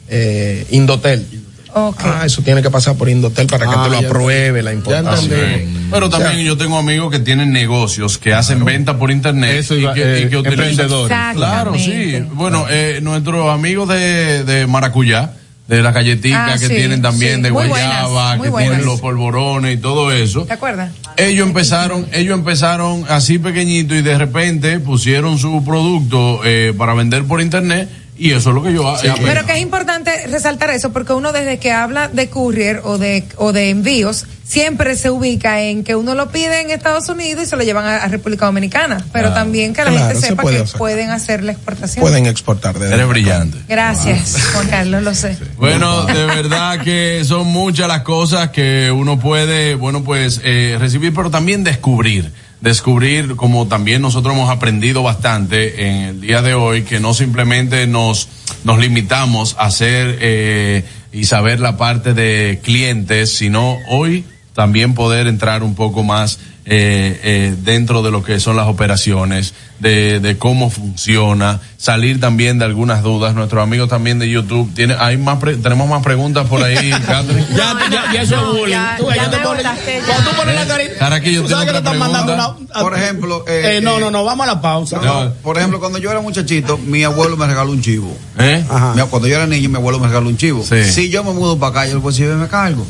Eh, 0.08 0.66
Indotel. 0.70 1.24
Ah, 1.72 2.22
eso 2.26 2.42
tiene 2.42 2.62
que 2.62 2.70
pasar 2.70 2.96
por 2.96 3.08
Indotel 3.08 3.46
para 3.46 3.64
que 3.66 3.72
Ah, 3.76 3.84
te 3.84 3.90
lo 4.02 4.08
apruebe 4.08 4.60
la 4.62 4.72
importación. 4.72 5.88
Pero 5.90 6.06
O 6.06 6.10
sea, 6.10 6.18
también 6.18 6.44
yo 6.44 6.56
tengo 6.56 6.76
amigos 6.76 7.12
que 7.12 7.20
tienen 7.20 7.52
negocios 7.52 8.18
que 8.18 8.34
hacen 8.34 8.64
venta 8.64 8.98
por 8.98 9.12
internet 9.12 9.56
Eso 9.60 9.76
y 9.76 9.86
que, 9.94 10.02
eh, 10.02 10.22
y 10.22 10.28
que 10.28 10.36
utilizan. 10.36 10.68
emprendedores. 10.70 11.16
Claro, 11.36 11.74
sí. 11.76 12.24
Bueno, 12.32 12.66
eh, 12.68 12.98
nuestros 13.02 13.48
amigos 13.48 13.88
de, 13.88 14.42
de 14.42 14.66
Maracuyá, 14.66 15.34
de 15.76 15.82
las 15.82 15.94
galletitas 15.94 16.50
Ah, 16.50 16.58
que 16.58 16.66
sí, 16.66 16.74
tienen 16.74 17.00
también 17.00 17.36
sí. 17.36 17.42
de 17.42 17.50
guayaba, 17.50 18.08
buenas, 18.36 18.42
que 18.42 18.48
buenas. 18.50 18.70
tienen 18.70 18.86
los 18.86 19.00
polvorones 19.00 19.74
y 19.74 19.80
todo 19.80 20.10
eso. 20.12 20.44
¿Te 20.44 20.52
acuerdas? 20.54 20.90
Ellos 21.16 21.46
empezaron, 21.46 22.06
ellos 22.12 22.36
empezaron 22.38 23.04
así 23.08 23.38
pequeñito 23.38 23.94
y 23.94 24.02
de 24.02 24.18
repente 24.18 24.80
pusieron 24.80 25.38
su 25.38 25.64
producto 25.64 26.40
eh, 26.44 26.74
para 26.76 26.94
vender 26.94 27.24
por 27.24 27.40
internet 27.40 27.88
y 28.20 28.32
eso 28.32 28.50
es 28.50 28.54
lo 28.54 28.62
que 28.62 28.72
yo 28.72 28.86
hago. 28.86 29.00
Pero 29.24 29.46
que 29.46 29.52
es 29.54 29.60
importante 29.60 30.26
resaltar 30.28 30.70
eso 30.70 30.92
porque 30.92 31.12
uno 31.12 31.32
desde 31.32 31.58
que 31.58 31.72
habla 31.72 32.08
de 32.08 32.28
courier 32.28 32.80
o 32.84 32.98
de 32.98 33.24
o 33.36 33.52
de 33.52 33.70
envíos 33.70 34.26
siempre 34.44 34.96
se 34.96 35.10
ubica 35.10 35.60
en 35.62 35.84
que 35.84 35.94
uno 35.94 36.14
lo 36.14 36.28
pide 36.30 36.60
en 36.60 36.70
Estados 36.70 37.08
Unidos 37.08 37.44
y 37.44 37.46
se 37.46 37.56
lo 37.56 37.62
llevan 37.62 37.84
a, 37.86 37.96
a 37.98 38.08
República 38.08 38.46
Dominicana, 38.46 39.04
pero 39.12 39.28
Ah, 39.28 39.34
también 39.34 39.72
que 39.72 39.84
la 39.84 39.90
claro, 39.92 40.06
gente 40.08 40.20
se 40.20 40.26
sepa 40.28 40.42
puede 40.42 40.56
que 40.56 40.62
hacer. 40.64 40.78
pueden 40.78 41.10
hacer 41.10 41.42
la 41.44 41.52
exportación. 41.52 42.02
Pueden 42.02 42.26
exportar 42.26 42.78
de 42.78 42.92
Eres 42.92 43.06
brillante. 43.08 43.58
Gracias, 43.68 44.36
Juan 44.52 44.68
Carlos, 44.68 45.02
lo 45.02 45.14
sé. 45.14 45.38
Bueno, 45.56 46.04
de 46.06 46.26
verdad 46.26 46.80
que 46.82 47.22
son 47.24 47.46
muchas 47.46 47.86
las 47.88 48.02
cosas 48.02 48.50
que 48.50 48.90
uno 48.92 49.18
puede, 49.20 49.76
bueno, 49.76 50.02
pues 50.02 50.40
eh, 50.44 50.76
recibir, 50.80 51.14
pero 51.14 51.30
también 51.30 51.62
descubrir. 51.64 52.32
Descubrir, 52.60 53.36
como 53.36 53.68
también 53.68 54.02
nosotros 54.02 54.34
hemos 54.34 54.50
aprendido 54.50 55.02
bastante 55.02 55.88
en 55.88 55.96
el 56.02 56.20
día 56.20 56.42
de 56.42 56.52
hoy, 56.52 56.82
que 56.82 57.00
no 57.00 57.14
simplemente 57.14 57.86
nos, 57.86 58.28
nos 58.64 58.78
limitamos 58.78 59.56
a 59.58 59.66
hacer 59.66 60.18
eh, 60.20 60.84
y 61.10 61.24
saber 61.24 61.60
la 61.60 61.78
parte 61.78 62.12
de 62.12 62.60
clientes, 62.62 63.34
sino 63.34 63.78
hoy 63.88 64.24
también 64.54 64.92
poder 64.92 65.26
entrar 65.26 65.62
un 65.62 65.74
poco 65.74 66.02
más 66.02 66.38
eh, 66.72 67.20
eh, 67.24 67.54
dentro 67.64 68.00
de 68.02 68.12
lo 68.12 68.22
que 68.22 68.38
son 68.38 68.54
las 68.56 68.68
operaciones, 68.68 69.54
de, 69.80 70.20
de 70.20 70.38
cómo 70.38 70.70
funciona, 70.70 71.58
salir 71.78 72.20
también 72.20 72.58
de 72.60 72.64
algunas 72.64 73.02
dudas. 73.02 73.34
Nuestros 73.34 73.60
amigos 73.62 73.88
también 73.88 74.20
de 74.20 74.30
YouTube, 74.30 74.72
tiene, 74.74 74.94
hay 74.98 75.16
más 75.16 75.38
pre- 75.38 75.56
tenemos 75.56 75.88
más 75.88 76.00
preguntas 76.02 76.46
por 76.46 76.62
ahí, 76.62 76.90
Catherine. 77.06 77.44
Ya, 77.56 77.74
ya, 77.90 78.12
ya 78.12 78.22
eso 78.22 78.36
es 78.36 78.58
bullying. 78.60 78.76
Tú 78.98 79.06
ves, 79.06 79.16
ya 79.16 79.30
te 79.30 79.38
pones- 79.38 79.64
Cuando 80.06 80.30
tú 80.30 80.36
pones 80.36 80.54
la 80.54 80.66
carita. 80.66 80.94
Cara 80.98 81.20
que 81.20 81.32
yo 81.32 81.42
tú 81.42 81.48
tengo 81.48 81.60
sabes 81.60 81.66
que 81.66 81.72
le 81.72 81.78
otra 81.80 81.92
están 81.94 81.98
mandando 82.12 82.32
pregunta. 82.52 82.72
una. 82.74 82.82
Por 82.82 82.96
ejemplo, 82.98 83.44
Eh, 83.48 83.76
eh, 83.78 83.80
no, 83.82 83.96
eh, 83.96 84.00
no, 84.00 84.10
no, 84.12 84.24
vamos 84.24 84.44
a 84.48 84.54
la 84.54 84.60
pausa. 84.60 85.00
No, 85.02 85.32
por 85.42 85.58
ejemplo, 85.58 85.80
cuando 85.80 85.98
yo 85.98 86.10
era 86.10 86.20
muchachito, 86.20 86.78
mi 86.78 87.02
abuelo 87.02 87.36
me 87.36 87.46
regaló 87.48 87.72
un 87.72 87.82
chivo. 87.82 88.16
¿Eh? 88.38 88.64
Mi- 88.94 89.02
Cuando 89.02 89.26
yo 89.26 89.34
era 89.36 89.46
niño, 89.48 89.68
mi 89.70 89.76
abuelo 89.76 89.98
me 89.98 90.06
regaló 90.06 90.28
un 90.28 90.36
chivo. 90.36 90.62
Sí. 90.62 90.84
Si 90.84 91.10
yo 91.10 91.24
me 91.24 91.32
mudo 91.32 91.58
para 91.58 91.70
acá, 91.80 91.86
yo 91.88 91.94
le 91.96 92.00
puedo 92.00 92.16
decir, 92.16 92.28
me 92.36 92.46
cargo. 92.46 92.86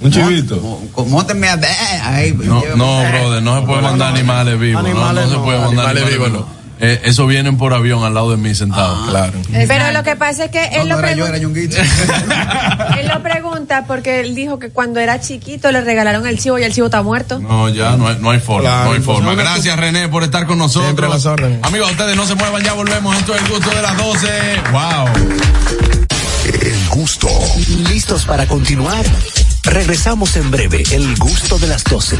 Un 0.00 0.10
chivito. 0.12 0.80
Móntenme 1.06 1.48
a... 1.48 1.58
Ahí, 2.04 2.32
No, 2.32 2.62
no, 2.76 3.00
brother, 3.10 3.42
no 3.42 3.60
se 3.60 3.66
puede 3.66 3.82
mandar 3.82 4.14
animales 4.14 4.58
vivos. 4.58 4.82
no, 4.82 4.88
Animales 4.88 5.26
no 5.26 5.30
se 5.30 5.38
puede 5.38 5.58
mandar 5.58 5.86
animales 5.86 6.12
animales 6.14 6.32
vivos. 6.32 6.58
Eh, 6.80 7.00
eso 7.06 7.26
vienen 7.26 7.58
por 7.58 7.74
avión 7.74 8.04
al 8.04 8.14
lado 8.14 8.30
de 8.30 8.36
mí 8.36 8.54
sentado. 8.54 9.04
Claro. 9.08 9.32
Pero 9.50 9.90
lo 9.90 10.04
que 10.04 10.14
pasa 10.14 10.44
es 10.44 10.50
que 10.52 10.64
él 10.66 10.88
no 10.88 11.00
lo 11.00 11.06
era 11.08 11.12
yo. 11.16 11.26
Él 13.00 13.08
lo 13.08 13.22
pregunta 13.22 13.84
porque 13.86 14.20
él 14.20 14.34
dijo 14.36 14.58
que 14.60 14.70
cuando 14.70 15.00
era 15.00 15.20
chiquito 15.20 15.72
le 15.72 15.80
regalaron 15.80 16.26
el 16.26 16.38
chivo 16.38 16.58
y 16.58 16.62
el 16.62 16.72
chivo 16.72 16.86
está 16.86 17.02
muerto. 17.02 17.40
No, 17.40 17.68
ya 17.68 17.96
no 17.96 18.06
hay, 18.08 18.18
no 18.20 18.30
hay 18.30 18.38
forma, 18.38 18.62
Claro, 18.62 18.84
no 18.90 18.92
hay 18.96 19.00
forma. 19.00 19.34
Gracias 19.34 19.76
René 19.76 20.08
por 20.08 20.22
estar 20.22 20.46
con 20.46 20.58
nosotros. 20.58 21.10
las 21.10 21.26
órdenes. 21.26 21.58
Amigos, 21.62 21.90
ustedes 21.90 22.16
no 22.16 22.24
se 22.26 22.36
muevan, 22.36 22.62
ya 22.62 22.74
volvemos. 22.74 23.16
Esto 23.16 23.34
es 23.34 23.42
el 23.42 23.48
gusto 23.48 23.70
de 23.70 23.82
las 23.82 23.96
12. 23.96 24.28
Wow. 24.70 25.08
El 26.62 26.88
gusto. 26.90 27.28
¿Listos 27.88 28.24
para 28.24 28.46
continuar? 28.46 29.04
Regresamos 29.70 30.34
en 30.36 30.50
breve, 30.50 30.82
el 30.92 31.16
gusto 31.16 31.58
de 31.58 31.66
las 31.66 31.84
12. 31.84 32.16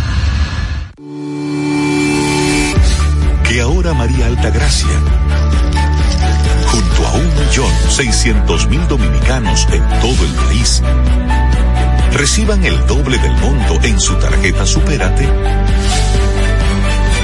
que 3.49 3.63
ahora 3.63 3.95
María 3.95 4.27
Altagracia, 4.27 4.91
junto 6.67 7.07
a 7.07 7.13
un 7.13 7.35
millón 7.35 7.73
seiscientos 7.89 8.69
mil 8.69 8.87
dominicanos 8.87 9.67
en 9.73 9.83
todo 10.01 10.27
el 10.27 10.33
país, 10.45 10.83
reciban 12.13 12.63
el 12.67 12.87
doble 12.87 13.17
del 13.17 13.33
monto 13.39 13.81
en 13.83 13.99
su 13.99 14.15
tarjeta 14.17 14.67
Supérate, 14.67 15.27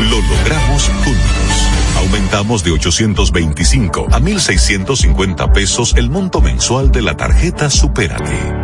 lo 0.01 0.21
logramos 0.23 0.91
juntos. 1.05 1.69
Aumentamos 1.99 2.65
de 2.65 2.71
825 2.71 4.07
a 4.11 4.19
1.650 4.19 5.53
pesos 5.53 5.95
el 5.97 6.09
monto 6.09 6.41
mensual 6.41 6.91
de 6.91 7.03
la 7.03 7.15
tarjeta 7.15 7.69
Supérate. 7.69 8.64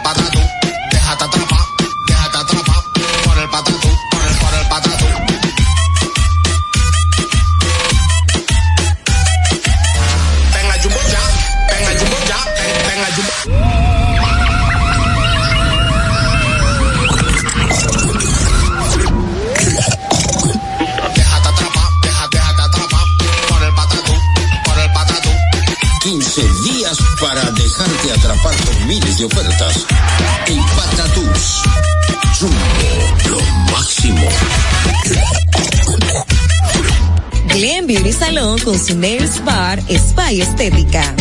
Atrapar 28.13 28.55
por 28.55 28.85
miles 28.85 29.17
de 29.17 29.25
ofertas. 29.25 29.85
En 30.47 30.63
Patatús. 30.75 31.61
Jumbo, 32.39 33.29
lo 33.29 33.71
máximo. 33.71 34.27
Glen 37.47 37.87
Beauty 37.87 38.13
Salón 38.13 38.59
con 38.59 38.77
su 38.79 38.97
Nails 38.97 39.43
Bar 39.43 39.81
Spa 39.89 40.31
y 40.31 40.41
Estética. 40.41 41.15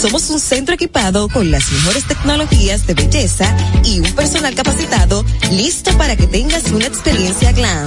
Somos 0.00 0.28
un 0.30 0.38
centro 0.38 0.74
equipado 0.74 1.28
con 1.28 1.50
las 1.50 1.70
mejores 1.72 2.04
tecnologías 2.06 2.86
de 2.86 2.94
belleza 2.94 3.56
y 3.84 4.00
un 4.00 4.12
personal 4.12 4.54
capacitado 4.54 5.24
listo 5.50 5.96
para 5.96 6.16
que 6.16 6.26
tengas 6.26 6.70
una 6.72 6.86
experiencia 6.86 7.52
glam. 7.52 7.86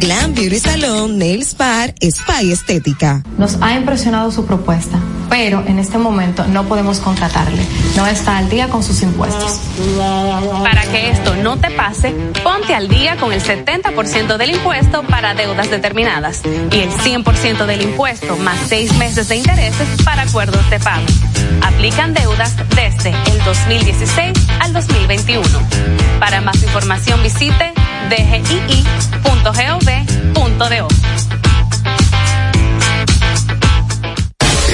Glam 0.00 0.34
Beauty 0.34 0.58
Salon, 0.58 1.18
Nails 1.18 1.56
Bar, 1.56 1.94
Spa 2.00 2.42
y 2.42 2.52
Estética. 2.52 3.22
Nos 3.38 3.56
ha 3.60 3.74
impresionado 3.74 4.30
su 4.30 4.44
propuesta, 4.46 4.98
pero 5.30 5.64
en 5.66 5.78
este 5.78 5.98
momento 5.98 6.46
no 6.46 6.64
podemos 6.64 7.00
contratarle. 7.00 7.62
No 7.96 8.06
está 8.06 8.38
al 8.38 8.48
día 8.48 8.68
con 8.68 8.82
sus 8.82 9.02
impuestos. 9.02 9.60
Para 10.62 10.82
que 10.82 11.10
esto 11.10 11.34
no 11.36 11.56
te 11.56 11.70
pase, 11.70 12.14
ponte 12.42 12.74
al 12.74 12.88
día 12.88 13.16
con 13.16 13.32
el 13.32 13.42
70% 13.42 14.36
del 14.36 14.50
impuesto 14.50 15.02
para 15.04 15.34
deudas 15.34 15.70
determinadas 15.70 16.42
y 16.44 16.80
el 16.80 16.90
100% 16.90 17.66
del 17.66 17.82
impuesto 17.82 18.36
más 18.36 18.58
seis 18.68 18.94
meses 18.96 19.28
de 19.28 19.36
intereses 19.36 19.88
para 20.04 20.22
acuerdos 20.22 20.68
de 20.70 20.80
pago. 20.80 21.06
Aplican 21.62 22.14
deudas 22.14 22.54
desde 22.74 23.10
el 23.10 23.44
2016 23.44 24.32
al 24.60 24.72
2021. 24.72 25.44
Para 26.18 26.40
más 26.40 26.62
información 26.62 27.22
visite 27.22 27.72
dgii.gov.do. 28.08 29.68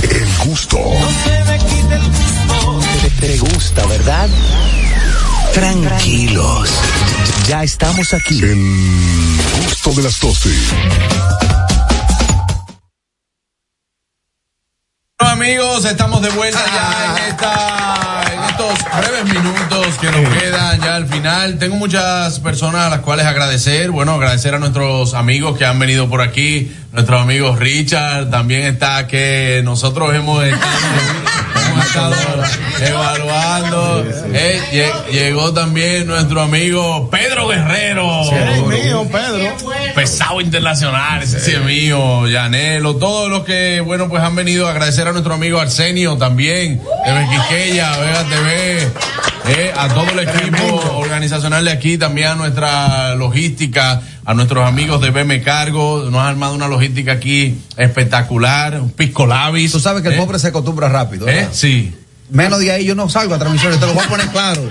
El 0.02 0.36
gusto. 0.44 0.78
Te, 3.02 3.10
te 3.10 3.38
gusta, 3.38 3.86
¿verdad? 3.86 4.28
Tranquilos. 5.52 6.68
Ya 7.48 7.62
estamos 7.62 8.12
aquí. 8.14 8.40
El 8.42 9.38
gusto 9.64 9.92
de 9.92 10.02
las 10.02 10.20
12. 10.20 10.50
amigos, 15.40 15.86
estamos 15.86 16.20
de 16.20 16.28
vuelta 16.30 16.62
ya 16.66 17.16
en 17.16 17.24
esta, 17.30 18.29
estos 18.50 18.74
breves 18.98 19.24
minutos 19.24 19.98
que 20.00 20.10
nos 20.10 20.36
quedan 20.36 20.80
ya 20.80 20.96
al 20.96 21.06
final. 21.06 21.58
Tengo 21.58 21.76
muchas 21.76 22.40
personas 22.40 22.86
a 22.86 22.90
las 22.90 23.00
cuales 23.00 23.26
agradecer. 23.26 23.90
Bueno, 23.90 24.14
agradecer 24.14 24.54
a 24.54 24.58
nuestros 24.58 25.14
amigos 25.14 25.56
que 25.56 25.64
han 25.64 25.78
venido 25.78 26.08
por 26.08 26.20
aquí. 26.20 26.72
Nuestro 26.92 27.18
amigo 27.18 27.54
Richard 27.56 28.30
también 28.30 28.62
está 28.62 29.06
que 29.06 29.60
nosotros 29.64 30.14
hemos 30.14 30.44
estado, 30.44 32.14
evaluando. 32.80 34.04
Eh, 34.32 34.92
llegó 35.12 35.52
también 35.52 36.06
nuestro 36.06 36.40
amigo 36.40 37.08
Pedro 37.10 37.48
Guerrero. 37.48 38.24
Sí, 38.24 38.34
mío, 38.68 39.06
Pedro. 39.10 39.56
Pesado 39.94 40.40
internacional, 40.40 41.22
ese 41.22 41.40
sí 41.40 41.52
es 41.52 41.64
mío, 41.64 42.26
Yanelo, 42.28 42.96
todos 42.96 43.28
los 43.28 43.44
que, 43.44 43.80
bueno, 43.80 44.08
pues 44.08 44.22
han 44.22 44.34
venido 44.36 44.68
a 44.68 44.70
agradecer 44.70 45.06
a 45.08 45.12
nuestro 45.12 45.34
amigo 45.34 45.60
Arsenio 45.60 46.16
también, 46.16 46.80
de 47.04 47.12
Bequiqueya, 47.12 47.96
Vega 47.98 48.24
TV. 48.40 48.88
Eh, 49.48 49.72
a 49.76 49.88
todo 49.88 50.10
el 50.10 50.28
equipo 50.28 50.98
organizacional 50.98 51.64
de 51.64 51.72
aquí, 51.72 51.98
también 51.98 52.28
a 52.28 52.34
nuestra 52.34 53.14
logística, 53.14 54.00
a 54.24 54.34
nuestros 54.34 54.66
amigos 54.66 55.00
de 55.00 55.10
BM 55.10 55.42
Cargo, 55.42 56.08
nos 56.10 56.20
ha 56.20 56.28
armado 56.28 56.54
una 56.54 56.68
logística 56.68 57.12
aquí 57.12 57.58
espectacular, 57.76 58.80
un 58.80 58.90
pisco 58.90 59.26
labis. 59.26 59.72
Tú 59.72 59.80
sabes 59.80 60.02
que 60.02 60.08
el 60.08 60.14
¿eh? 60.14 60.18
pobre 60.18 60.38
se 60.38 60.48
acostumbra 60.48 60.88
rápido. 60.88 61.26
¿Eh? 61.28 61.48
Sí. 61.52 61.94
Menos 62.30 62.60
de 62.60 62.70
ahí 62.70 62.84
yo 62.84 62.94
no 62.94 63.08
salgo 63.08 63.34
a 63.34 63.38
transmisiones, 63.38 63.80
te 63.80 63.86
lo 63.86 63.94
voy 63.94 64.04
a 64.04 64.08
poner 64.08 64.28
claro. 64.28 64.62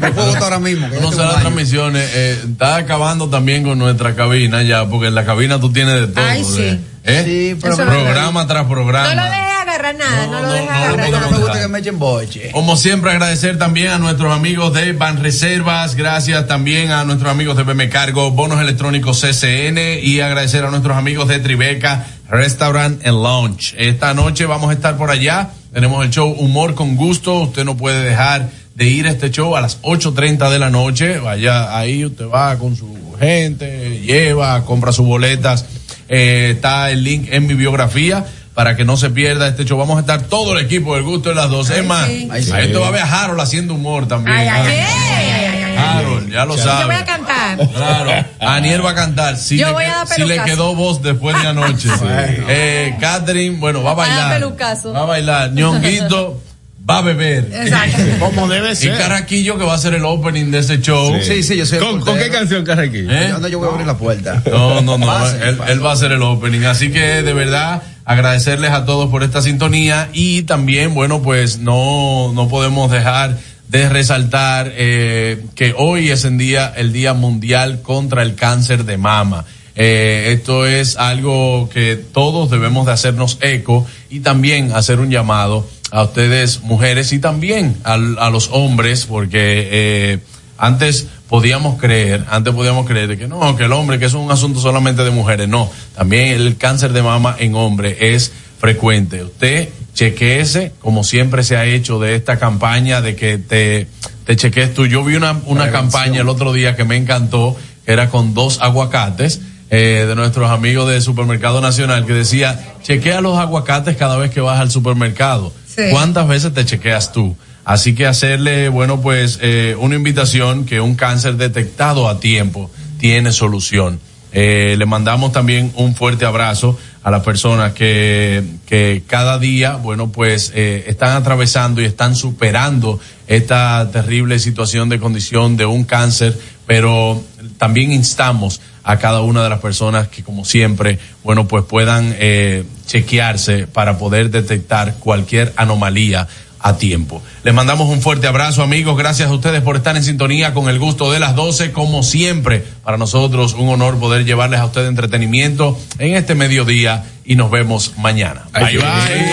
Me 0.00 0.10
puedo 0.12 0.28
votar 0.28 0.44
ahora 0.44 0.58
mismo. 0.58 0.88
No 1.02 1.12
sale 1.12 1.32
a 1.36 1.40
transmisiones, 1.40 2.08
eh, 2.14 2.38
está 2.50 2.76
acabando 2.76 3.28
también 3.28 3.62
con 3.62 3.78
nuestra 3.78 4.14
cabina 4.14 4.62
ya, 4.62 4.88
porque 4.88 5.08
en 5.08 5.14
la 5.14 5.26
cabina 5.26 5.60
tú 5.60 5.70
tienes 5.70 6.00
de 6.00 6.06
todo. 6.06 6.24
Ay, 6.24 6.44
sí. 6.44 6.80
¿eh? 7.04 7.22
Sí, 7.24 7.58
pero 7.60 7.76
programa 7.76 8.46
tras 8.46 8.64
programa. 8.66 9.14
No 9.14 9.22
lo 9.22 9.30
dejes 9.30 9.53
agarrar 9.74 9.96
nada, 9.96 10.26
no, 10.26 10.40
lo 10.40 10.52
dejes 10.52 10.70
agarrar 10.70 11.10
no 11.10 11.18
nada. 11.18 11.30
me 11.30 11.38
gusta 11.38 11.60
que 11.60 11.68
me 11.68 11.78
echen 11.80 11.98
boche. 11.98 12.50
Como 12.52 12.76
siempre, 12.76 13.10
agradecer 13.10 13.58
también 13.58 13.90
a 13.90 13.98
nuestros 13.98 14.32
amigos 14.32 14.72
de 14.72 14.92
Ban 14.92 15.20
Reservas, 15.22 15.96
gracias 15.96 16.46
también 16.46 16.90
a 16.90 17.04
nuestros 17.04 17.30
amigos 17.30 17.56
de 17.56 17.64
BM 17.64 17.88
Cargo, 17.88 18.30
Bonos 18.30 18.60
Electrónicos 18.60 19.20
CCN 19.20 19.98
y 20.02 20.20
agradecer 20.20 20.64
a 20.64 20.70
nuestros 20.70 20.96
amigos 20.96 21.28
de 21.28 21.40
Tribeca 21.40 22.06
Restaurant 22.28 23.04
and 23.04 23.22
Lounge. 23.22 23.74
Esta 23.76 24.14
noche 24.14 24.46
vamos 24.46 24.70
a 24.70 24.74
estar 24.74 24.96
por 24.96 25.10
allá, 25.10 25.50
tenemos 25.72 26.04
el 26.04 26.10
show 26.10 26.30
Humor 26.30 26.74
con 26.74 26.96
Gusto, 26.96 27.40
usted 27.40 27.64
no 27.64 27.76
puede 27.76 28.02
dejar 28.04 28.48
de 28.74 28.86
ir 28.86 29.06
a 29.06 29.10
este 29.10 29.30
show 29.30 29.56
a 29.56 29.60
las 29.60 29.80
8.30 29.82 30.50
de 30.50 30.58
la 30.58 30.70
noche, 30.70 31.18
vaya 31.18 31.76
ahí, 31.76 32.04
usted 32.04 32.26
va 32.28 32.56
con 32.58 32.76
su 32.76 33.14
gente, 33.18 34.00
lleva, 34.00 34.64
compra 34.64 34.92
sus 34.92 35.06
boletas, 35.06 35.64
eh, 36.08 36.52
está 36.54 36.90
el 36.90 37.04
link 37.04 37.28
en 37.30 37.46
mi 37.46 37.54
biografía 37.54 38.24
para 38.54 38.76
que 38.76 38.84
no 38.84 38.96
se 38.96 39.10
pierda 39.10 39.48
este 39.48 39.64
show. 39.64 39.76
Vamos 39.76 39.96
a 39.96 40.00
estar 40.00 40.22
todo 40.22 40.56
el 40.56 40.64
equipo 40.64 40.94
del 40.94 41.02
gusto 41.02 41.30
de 41.30 41.34
las 41.34 41.50
dos. 41.50 41.70
Es 41.70 41.84
más, 41.84 42.06
sí. 42.06 42.28
ahí 42.30 42.66
esto 42.66 42.80
va 42.80 42.88
a 42.88 42.90
ver 42.92 43.02
a 43.02 43.24
Harold 43.24 43.40
haciendo 43.40 43.74
humor 43.74 44.06
también. 44.06 44.36
Ay, 44.36 44.48
ay, 44.48 44.78
ay, 44.78 45.76
Harold, 45.76 46.30
ya 46.30 46.44
lo 46.44 46.56
Yo 46.56 46.62
sabe. 46.62 46.86
voy 46.86 46.94
a 46.94 47.04
cantar. 47.04 47.58
Claro, 47.68 48.26
Aniel 48.40 48.84
va 48.84 48.90
a 48.90 48.94
cantar. 48.94 49.36
Si, 49.36 49.58
Yo 49.58 49.66
le, 49.66 49.72
voy 49.72 49.84
a 49.84 49.96
dar 49.96 50.06
si 50.06 50.24
le 50.24 50.40
quedó 50.42 50.74
voz 50.74 51.02
después 51.02 51.40
de 51.40 51.48
anoche. 51.48 51.88
Eh, 52.46 52.96
Catherine, 53.00 53.58
bueno, 53.58 53.82
va 53.82 53.92
a 53.92 53.94
bailar. 53.94 54.42
Va 54.42 55.00
a 55.00 55.04
bailar. 55.04 55.52
Ñonguito 55.52 56.40
va 56.88 56.98
a 56.98 57.02
beber. 57.02 57.50
Exacto. 57.52 57.98
Como 58.20 58.48
debe 58.48 58.72
Y 58.72 58.76
ser. 58.76 58.98
Carraquillo 58.98 59.58
que 59.58 59.64
va 59.64 59.74
a 59.74 59.78
ser 59.78 59.94
el 59.94 60.04
opening 60.04 60.50
de 60.50 60.58
ese 60.58 60.80
show. 60.80 61.14
Sí, 61.22 61.42
sí, 61.42 61.56
yo 61.56 61.66
soy 61.66 61.78
el 61.78 61.84
¿Con, 61.84 62.00
¿Con 62.00 62.18
qué 62.18 62.30
canción, 62.30 62.64
Carraquillo? 62.64 63.10
¿Eh? 63.10 63.28
¿Dónde 63.30 63.50
yo 63.50 63.58
voy 63.58 63.68
a 63.68 63.72
abrir 63.72 63.86
la 63.86 63.96
puerta? 63.96 64.42
No, 64.50 64.80
no, 64.82 64.98
no. 64.98 65.06
Pase, 65.06 65.38
él, 65.48 65.56
pase. 65.56 65.72
él 65.72 65.84
va 65.84 65.90
a 65.90 65.94
hacer 65.94 66.12
el 66.12 66.22
opening. 66.22 66.64
Así 66.64 66.90
que 66.90 67.22
de 67.22 67.32
verdad 67.32 67.82
agradecerles 68.04 68.70
a 68.70 68.84
todos 68.84 69.10
por 69.10 69.22
esta 69.22 69.40
sintonía 69.40 70.08
y 70.12 70.42
también, 70.42 70.94
bueno, 70.94 71.22
pues 71.22 71.58
no, 71.58 72.32
no 72.34 72.48
podemos 72.48 72.90
dejar 72.90 73.38
de 73.68 73.88
resaltar 73.88 74.72
eh, 74.76 75.42
que 75.54 75.74
hoy 75.76 76.10
es 76.10 76.24
el 76.24 76.38
día, 76.38 76.72
el 76.76 76.92
día 76.92 77.14
mundial 77.14 77.80
contra 77.82 78.22
el 78.22 78.34
cáncer 78.34 78.84
de 78.84 78.98
mama. 78.98 79.44
Eh, 79.76 80.32
esto 80.36 80.66
es 80.66 80.96
algo 80.96 81.68
que 81.72 81.96
todos 81.96 82.50
debemos 82.50 82.86
de 82.86 82.92
hacernos 82.92 83.38
eco 83.40 83.84
y 84.08 84.20
también 84.20 84.70
hacer 84.72 85.00
un 85.00 85.10
llamado 85.10 85.66
a 85.94 86.02
ustedes 86.02 86.62
mujeres 86.62 87.12
y 87.12 87.20
también 87.20 87.76
al- 87.84 88.18
a, 88.18 88.28
los 88.30 88.48
hombres 88.52 89.06
porque 89.06 89.68
eh, 89.70 90.18
antes 90.58 91.06
podíamos 91.28 91.80
creer, 91.80 92.24
antes 92.30 92.52
podíamos 92.52 92.84
creer 92.86 93.08
de 93.08 93.16
que 93.16 93.28
no, 93.28 93.56
que 93.56 93.64
el 93.64 93.72
hombre, 93.72 93.98
que 93.98 94.06
es 94.06 94.14
un 94.14 94.30
asunto 94.30 94.60
solamente 94.60 95.04
de 95.04 95.10
mujeres, 95.10 95.48
no, 95.48 95.70
también 95.96 96.28
el 96.30 96.56
cáncer 96.56 96.92
de 96.92 97.02
mama 97.02 97.36
en 97.38 97.54
hombre 97.54 97.96
es 98.14 98.32
frecuente. 98.58 99.22
Usted 99.24 99.68
chequeese, 99.94 100.72
como 100.80 101.04
siempre 101.04 101.44
se 101.44 101.56
ha 101.56 101.64
hecho 101.64 101.98
de 102.00 102.16
esta 102.16 102.38
campaña 102.38 103.00
de 103.00 103.14
que 103.14 103.38
te, 103.38 103.86
te 104.24 104.36
chequees 104.36 104.74
tú. 104.74 104.86
Yo 104.86 105.04
vi 105.04 105.14
una, 105.16 105.40
una 105.46 105.70
campaña 105.70 106.20
el 106.22 106.28
otro 106.28 106.52
día 106.52 106.74
que 106.76 106.84
me 106.84 106.96
encantó, 106.96 107.56
que 107.86 107.92
era 107.92 108.10
con 108.10 108.34
dos 108.34 108.58
aguacates. 108.60 109.40
eh, 109.70 110.04
de 110.06 110.14
nuestros 110.14 110.50
amigos 110.50 110.88
del 110.88 111.02
Supermercado 111.02 111.60
Nacional 111.60 112.04
que 112.06 112.12
decía, 112.12 112.74
chequea 112.82 113.20
los 113.20 113.38
aguacates 113.38 113.96
cada 113.96 114.16
vez 114.16 114.30
que 114.30 114.40
vas 114.40 114.60
al 114.60 114.70
supermercado. 114.70 115.52
¿Cuántas 115.90 116.28
veces 116.28 116.54
te 116.54 116.64
chequeas 116.64 117.12
tú? 117.12 117.36
Así 117.64 117.94
que 117.94 118.06
hacerle, 118.06 118.68
bueno, 118.68 119.00
pues 119.00 119.38
eh, 119.42 119.74
una 119.78 119.96
invitación 119.96 120.66
que 120.66 120.80
un 120.80 120.94
cáncer 120.94 121.36
detectado 121.36 122.08
a 122.08 122.20
tiempo 122.20 122.70
tiene 122.98 123.32
solución. 123.32 124.00
Eh, 124.32 124.74
le 124.76 124.84
mandamos 124.84 125.32
también 125.32 125.72
un 125.76 125.94
fuerte 125.94 126.24
abrazo 126.24 126.76
a 127.04 127.10
las 127.10 127.22
personas 127.22 127.72
que, 127.72 128.42
que 128.66 129.04
cada 129.06 129.38
día, 129.38 129.76
bueno, 129.76 130.10
pues 130.10 130.52
eh, 130.54 130.84
están 130.88 131.16
atravesando 131.16 131.80
y 131.80 131.84
están 131.84 132.16
superando 132.16 132.98
esta 133.26 133.88
terrible 133.92 134.38
situación 134.38 134.88
de 134.88 134.98
condición 134.98 135.56
de 135.56 135.66
un 135.66 135.84
cáncer, 135.84 136.36
pero 136.66 137.22
también 137.64 137.92
instamos 137.92 138.60
a 138.82 138.98
cada 138.98 139.22
una 139.22 139.42
de 139.42 139.48
las 139.48 139.60
personas 139.60 140.08
que 140.08 140.22
como 140.22 140.44
siempre, 140.44 140.98
bueno, 141.22 141.48
pues 141.48 141.64
puedan 141.64 142.14
eh, 142.18 142.64
chequearse 142.86 143.66
para 143.66 143.96
poder 143.96 144.30
detectar 144.30 144.96
cualquier 144.96 145.54
anomalía 145.56 146.28
a 146.60 146.76
tiempo. 146.76 147.22
Les 147.42 147.54
mandamos 147.54 147.88
un 147.88 148.02
fuerte 148.02 148.26
abrazo, 148.26 148.62
amigos. 148.62 148.98
Gracias 148.98 149.30
a 149.30 149.32
ustedes 149.32 149.62
por 149.62 149.76
estar 149.76 149.96
en 149.96 150.04
sintonía 150.04 150.52
con 150.52 150.68
el 150.68 150.78
gusto 150.78 151.10
de 151.10 151.20
las 151.20 151.34
12. 151.34 151.72
Como 151.72 152.02
siempre, 152.02 152.62
para 152.84 152.98
nosotros 152.98 153.54
un 153.54 153.70
honor 153.70 153.98
poder 153.98 154.26
llevarles 154.26 154.60
a 154.60 154.66
ustedes 154.66 154.90
entretenimiento 154.90 155.78
en 155.98 156.16
este 156.16 156.34
mediodía 156.34 157.06
y 157.24 157.36
nos 157.36 157.50
vemos 157.50 157.94
mañana. 157.96 158.42
Bye, 158.52 158.76
bye. 158.76 158.84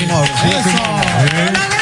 ahora, 0.09 1.80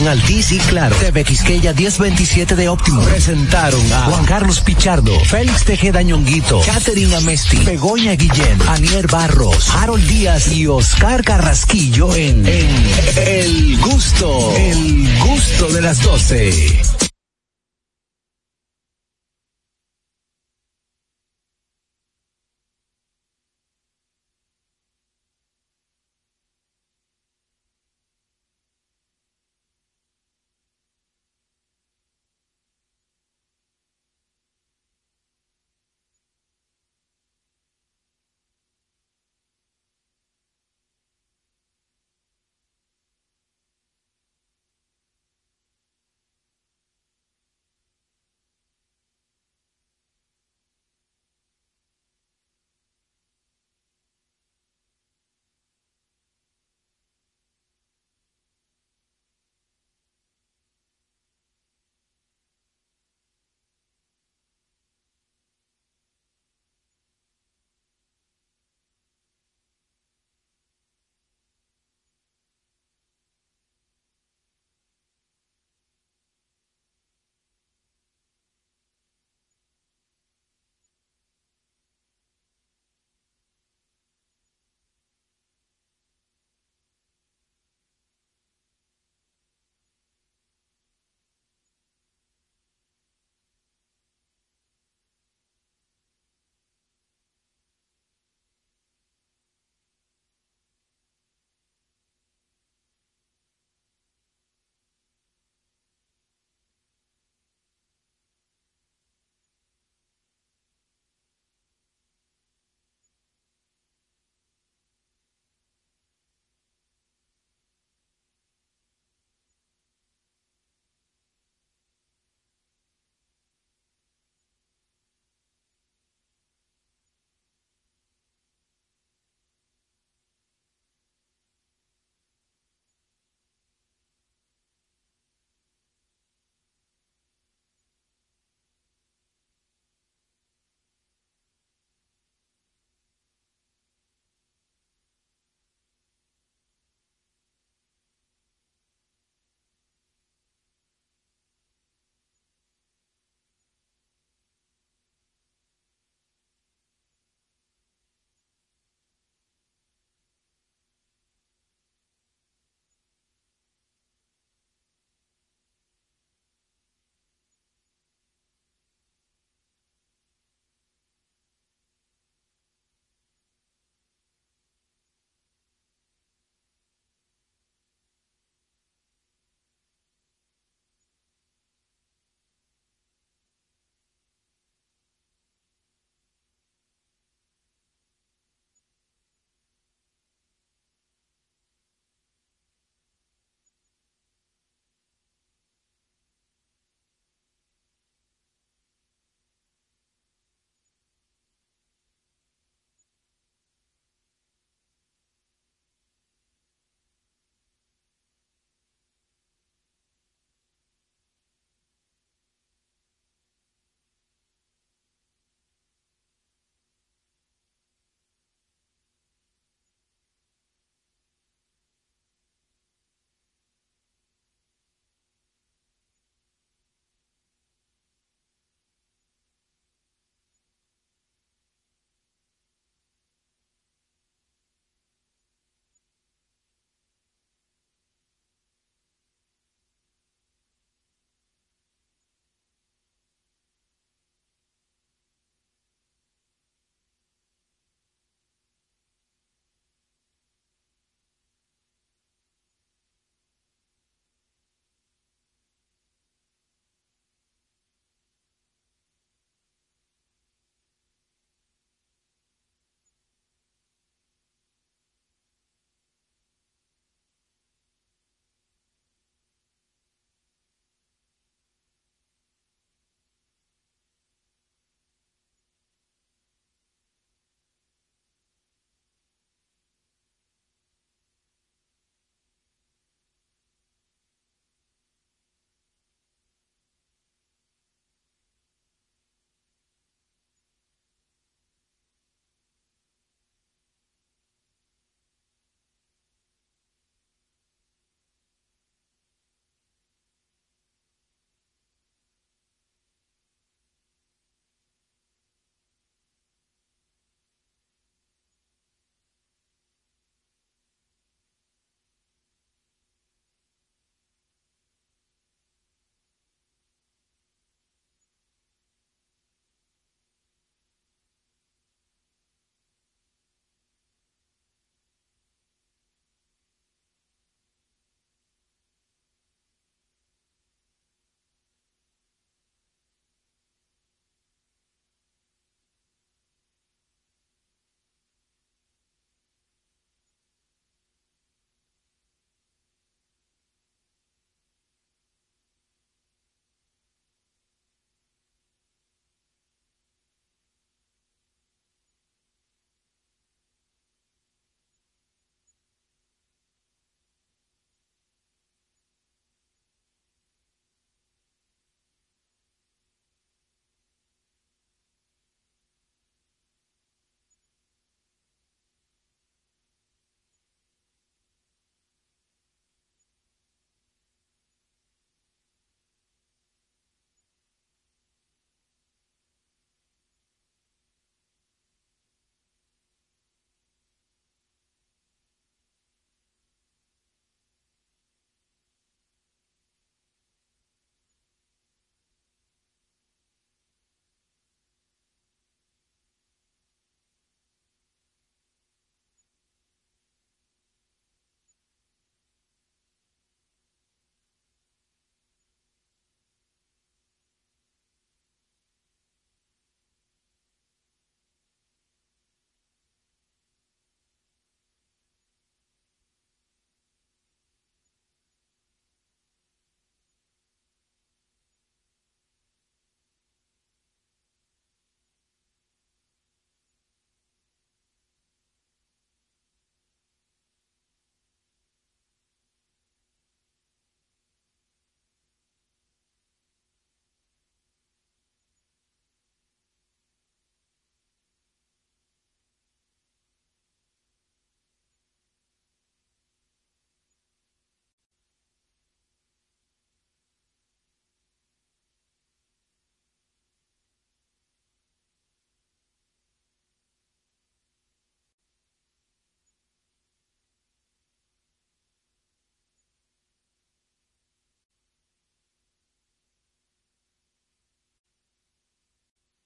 en 0.00 0.08
Altiz 0.08 0.52
y 0.52 0.58
Claro, 0.58 0.96
TV 0.96 1.24
Quisqueya 1.24 1.72
1027 1.72 2.56
de 2.56 2.68
Óptimo. 2.68 3.02
Presentaron 3.02 3.80
a 3.92 4.06
Juan 4.06 4.24
Carlos 4.24 4.60
Pichardo, 4.60 5.18
Félix 5.20 5.64
Tejeda 5.64 6.02
Ñonguito, 6.02 6.60
Catherine 6.64 7.14
Amesti, 7.14 7.58
Begoña 7.64 8.12
Guillén, 8.12 8.58
Anier 8.68 9.06
Barros, 9.08 9.68
Harold 9.70 10.06
Díaz 10.06 10.52
y 10.52 10.66
Oscar 10.66 11.22
Carrasquillo 11.22 12.14
en, 12.14 12.46
en 12.46 12.70
El 13.26 13.78
Gusto, 13.78 14.54
El 14.56 15.08
Gusto 15.18 15.68
de 15.68 15.82
las 15.82 16.02
12. 16.02 16.99